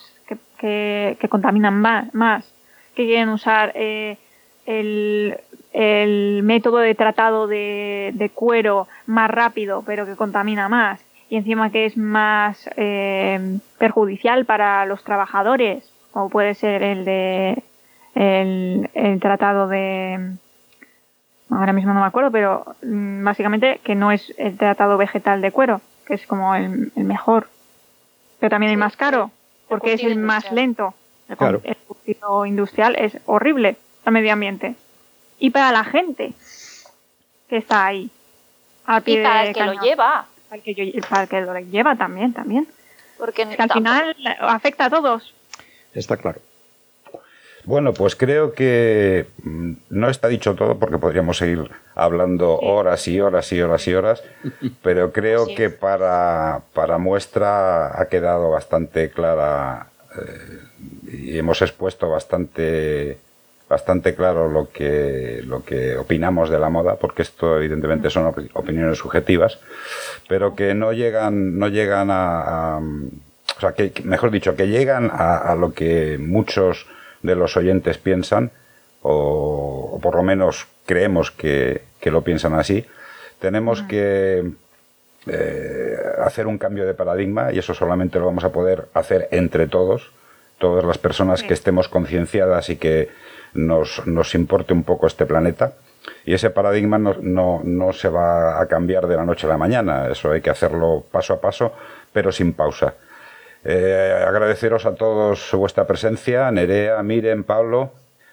que, 0.59 1.17
contaminan 1.31 1.81
más, 1.81 2.15
más. 2.15 2.53
¿Qué 2.95 3.07
quieren 3.07 3.31
usar? 3.31 3.73
Eh, 3.75 4.19
el, 4.67 6.43
método 6.43 6.79
de 6.79 6.95
tratado 6.95 7.47
de, 7.47 8.31
cuero 8.35 8.87
más 9.07 9.31
rápido, 9.31 9.83
pero 9.87 10.05
que 10.05 10.17
contamina 10.17 10.69
más. 10.69 11.01
Y 11.31 11.37
encima 11.37 11.71
que 11.71 11.87
es 11.87 11.97
más 11.97 12.69
perjudicial 13.79 14.45
para 14.45 14.85
los 14.85 15.03
trabajadores, 15.05 15.91
como 16.13 16.29
puede 16.29 16.55
ser 16.55 16.83
el 16.83 17.05
de 17.05 17.63
el 18.15 19.19
tratado 19.21 19.69
de 19.69 20.37
ahora 21.51 21.73
mismo 21.73 21.93
no 21.93 22.01
me 22.01 22.07
acuerdo, 22.07 22.31
pero 22.31 22.77
mm, 22.83 23.25
básicamente 23.25 23.81
que 23.83 23.95
no 23.95 24.13
es 24.13 24.33
el 24.39 24.57
tratado 24.57 24.97
vegetal 24.97 25.41
de 25.41 25.53
cuero, 25.53 25.81
que 26.07 26.15
es 26.15 26.27
como 26.27 26.55
el, 26.55 26.93
mejor, 26.97 27.49
pero 28.41 28.51
también 28.51 28.73
el 28.73 28.79
más 28.79 28.97
caro, 28.97 29.31
porque 29.69 29.95
es 29.95 30.03
el 30.03 30.19
más 30.19 30.51
lento. 30.53 30.95
El, 31.29 31.37
claro. 31.37 31.61
industrial 32.47 32.95
es 32.97 33.19
horrible 33.27 33.77
al 34.05 34.13
medio 34.13 34.33
ambiente. 34.33 34.77
Y 35.39 35.51
para 35.51 35.73
la 35.73 35.85
gente 35.85 36.33
que 37.49 37.57
está 37.57 37.87
ahí. 37.87 38.11
y 39.05 39.17
para 39.23 39.47
el 39.47 39.55
que 39.55 39.65
lo 39.65 39.83
lleva. 39.83 40.27
Para 40.49 40.63
el 40.65 40.75
que, 40.75 41.03
para 41.09 41.23
el 41.23 41.29
que 41.29 41.41
lo 41.41 41.59
lleva 41.59 41.97
también, 41.97 42.33
también. 42.33 42.69
Porque 43.19 43.43
Es 43.43 43.57
que 43.57 43.63
al 43.63 43.71
final 43.71 44.17
afecta 44.41 44.87
a 44.87 44.91
todos. 44.91 45.35
Está 45.93 46.17
claro. 46.17 46.41
Bueno, 47.67 47.93
pues 47.93 48.15
creo 48.15 48.53
que 48.53 49.27
mm, 49.43 49.73
no 49.91 50.09
está 50.09 50.29
dicho 50.29 50.55
todo 50.55 50.79
porque 50.79 50.99
podríamos 50.99 51.37
seguir 51.39 51.69
hablando 51.97 52.59
Sí. 52.61 52.67
horas 52.69 53.09
y 53.09 53.21
horas 53.21 53.53
y 53.53 53.61
horas 53.61 53.89
y 53.89 53.95
horas, 53.95 54.23
pero 54.83 55.13
creo 55.13 55.47
Sí. 55.47 55.55
que 55.57 55.71
para, 55.71 56.61
para 56.73 56.99
muestra 56.99 58.01
ha 58.01 58.07
quedado 58.09 58.51
bastante 58.51 59.11
clara 59.11 59.89
eh, 60.17 60.59
y 61.13 61.39
hemos 61.39 61.61
expuesto 61.61 62.09
bastante 62.09 63.19
bastante 63.69 64.15
claro 64.15 64.49
lo 64.49 64.69
que 64.71 65.43
lo 65.45 65.65
que 65.65 65.97
opinamos 65.97 66.51
de 66.51 66.61
la 66.61 66.69
moda 66.71 66.95
porque 66.95 67.23
esto 67.23 67.57
evidentemente 67.57 68.11
son 68.11 68.33
opi- 68.33 68.49
opiniones 68.55 68.97
subjetivas 68.99 69.59
pero 70.29 70.55
que 70.55 70.73
no 70.73 70.93
llegan 70.93 71.59
no 71.59 71.67
llegan 71.67 72.13
a, 72.13 72.77
a- 72.77 72.79
o 72.79 73.61
sea 73.61 73.73
que- 73.73 73.93
mejor 74.05 74.31
dicho 74.31 74.55
que 74.55 74.69
llegan 74.69 75.11
a, 75.13 75.39
a 75.39 75.57
lo 75.57 75.73
que 75.73 76.17
muchos 76.17 76.87
de 77.23 77.35
los 77.37 77.57
oyentes 77.57 77.99
piensan 77.99 78.51
o, 79.03 79.91
o 79.95 79.99
por 80.01 80.15
lo 80.17 80.23
menos 80.23 80.67
creemos 80.87 81.31
que, 81.31 81.83
que 82.01 82.11
lo 82.11 82.23
piensan 82.23 82.55
así 82.55 82.87
tenemos 83.41 83.83
que 83.83 84.51
eh, 85.27 85.97
hacer 86.25 86.47
un 86.47 86.59
cambio 86.59 86.87
de 86.87 86.95
paradigma 86.95 87.53
y 87.53 87.59
eso 87.59 87.75
solamente 87.75 88.19
lo 88.19 88.27
vamos 88.27 88.45
a 88.45 88.53
poder 88.53 88.87
hacer 88.95 89.29
entre 89.33 89.67
todos, 89.67 90.13
todas 90.59 90.85
las 90.85 90.99
personas 90.99 91.41
Sí. 91.41 91.49
que 91.49 91.55
estemos 91.55 91.89
concienciadas 91.89 92.71
y 92.71 92.77
que 92.77 93.09
nos, 93.55 94.07
nos 94.07 94.35
importe 94.35 94.73
un 94.73 94.85
poco 94.85 95.07
este 95.07 95.27
planeta. 95.27 95.73
Y 96.25 96.35
ese 96.35 96.51
paradigma 96.51 96.99
no, 96.99 97.17
no, 97.21 97.61
no 97.65 97.93
se 97.93 98.09
va 98.09 98.61
a 98.61 98.67
cambiar 98.67 99.09
de 99.09 99.17
la 99.17 99.25
noche 99.25 99.47
a 99.47 99.51
la 99.51 99.59
mañana, 99.59 100.09
eso 100.09 100.31
hay 100.31 100.41
que 100.41 100.51
hacerlo 100.51 101.05
paso 101.11 101.35
a 101.35 101.41
paso, 101.41 101.73
pero 102.13 102.31
sin 102.31 102.53
pausa. 102.53 102.95
Eh, 103.69 104.25
agradeceros 104.25 104.87
a 104.87 104.95
todos 104.95 105.51
vuestra 105.55 105.89
presencia, 105.89 106.49
Nerea, 106.53 107.03
Miren, 107.03 107.43
Pablo, 107.43 107.91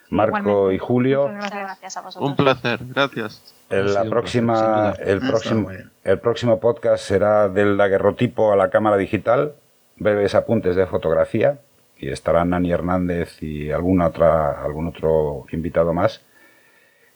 Marco 0.10 0.38
Igualmente. 0.38 0.76
y 0.76 0.78
Julio. 0.78 1.28
Muchas 1.28 1.36
Muchas 1.36 1.52
gracias. 1.52 1.66
gracias 1.66 1.98
a 1.98 2.02
vosotros. 2.02 2.30
Un 2.30 2.36
placer, 2.36 2.80
gracias. 2.84 3.56
En 3.72 3.88
Ha 3.88 3.90
la 3.90 4.04
próxima, 4.06 4.94
el, 5.00 5.20
próximo, 5.22 5.72
el 6.04 6.20
próximo 6.20 6.60
podcast 6.60 7.04
será 7.04 7.50
del 7.50 7.78
daguerrotipo 7.78 8.54
a 8.54 8.56
la 8.56 8.70
cámara 8.70 8.96
digital, 8.96 9.54
breves 9.96 10.36
apuntes 10.36 10.76
de 10.76 10.86
fotografía, 10.86 11.58
y 11.98 12.10
estarán 12.10 12.52
Nani 12.52 12.72
Hernández 12.72 13.42
y 13.42 13.72
alguna 13.72 14.08
otra, 14.08 14.62
algún 14.64 14.88
otro 14.90 15.46
invitado 15.52 15.94
más. 15.94 16.22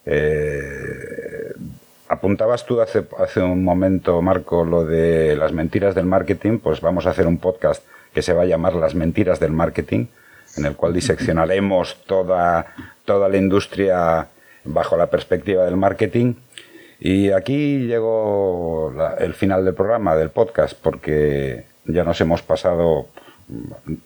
Eh, 0.08 1.54
apuntabas 2.10 2.66
tú 2.66 2.82
hace, 2.82 3.06
hace 3.20 3.42
un 3.42 3.64
momento, 3.64 4.20
Marco, 4.24 4.66
lo 4.66 4.86
de 4.86 5.36
las 5.36 5.52
mentiras 5.54 5.94
del 5.94 6.08
marketing, 6.08 6.58
pues 6.58 6.82
vamos 6.82 7.06
a 7.06 7.12
hacer 7.12 7.28
un 7.28 7.38
podcast 7.38 7.86
que 8.18 8.24
se 8.24 8.34
va 8.34 8.42
a 8.42 8.46
llamar 8.46 8.74
Las 8.74 8.96
mentiras 8.96 9.40
del 9.40 9.52
marketing, 9.52 10.08
en 10.58 10.66
el 10.66 10.76
cual 10.76 10.92
diseccionaremos 10.92 12.04
toda, 12.08 12.66
toda 13.06 13.30
la 13.30 13.38
industria 13.38 14.26
bajo 14.64 14.98
la 14.98 15.06
perspectiva 15.06 15.66
del 15.66 15.78
marketing. 15.78 16.34
Y 17.00 17.30
aquí 17.30 17.86
llegó 17.86 18.92
el 19.20 19.36
final 19.36 19.64
del 19.66 19.76
programa, 19.76 20.16
del 20.16 20.32
podcast, 20.32 20.76
porque 20.82 21.66
ya 21.86 22.04
nos 22.04 22.20
hemos 22.22 22.42
pasado, 22.42 23.06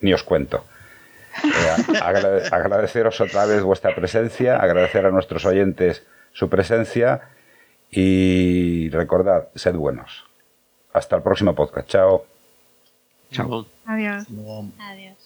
ni 0.02 0.12
os 0.12 0.22
cuento. 0.24 0.62
Eh, 1.42 1.82
agrade- 2.02 2.48
agradeceros 2.52 3.18
otra 3.22 3.46
vez 3.46 3.62
vuestra 3.62 3.94
presencia, 3.94 4.58
agradecer 4.58 5.06
a 5.06 5.10
nuestros 5.10 5.46
oyentes 5.46 6.02
su 6.34 6.50
presencia 6.50 7.22
y 7.90 8.90
recordad, 8.90 9.48
sed 9.54 9.74
buenos. 9.74 10.26
Hasta 10.92 11.16
el 11.16 11.22
próximo 11.22 11.54
podcast. 11.54 11.88
Chao. 11.88 12.31
Chao. 13.32 13.66
Adiós. 13.86 14.26
Adiós. 14.78 15.21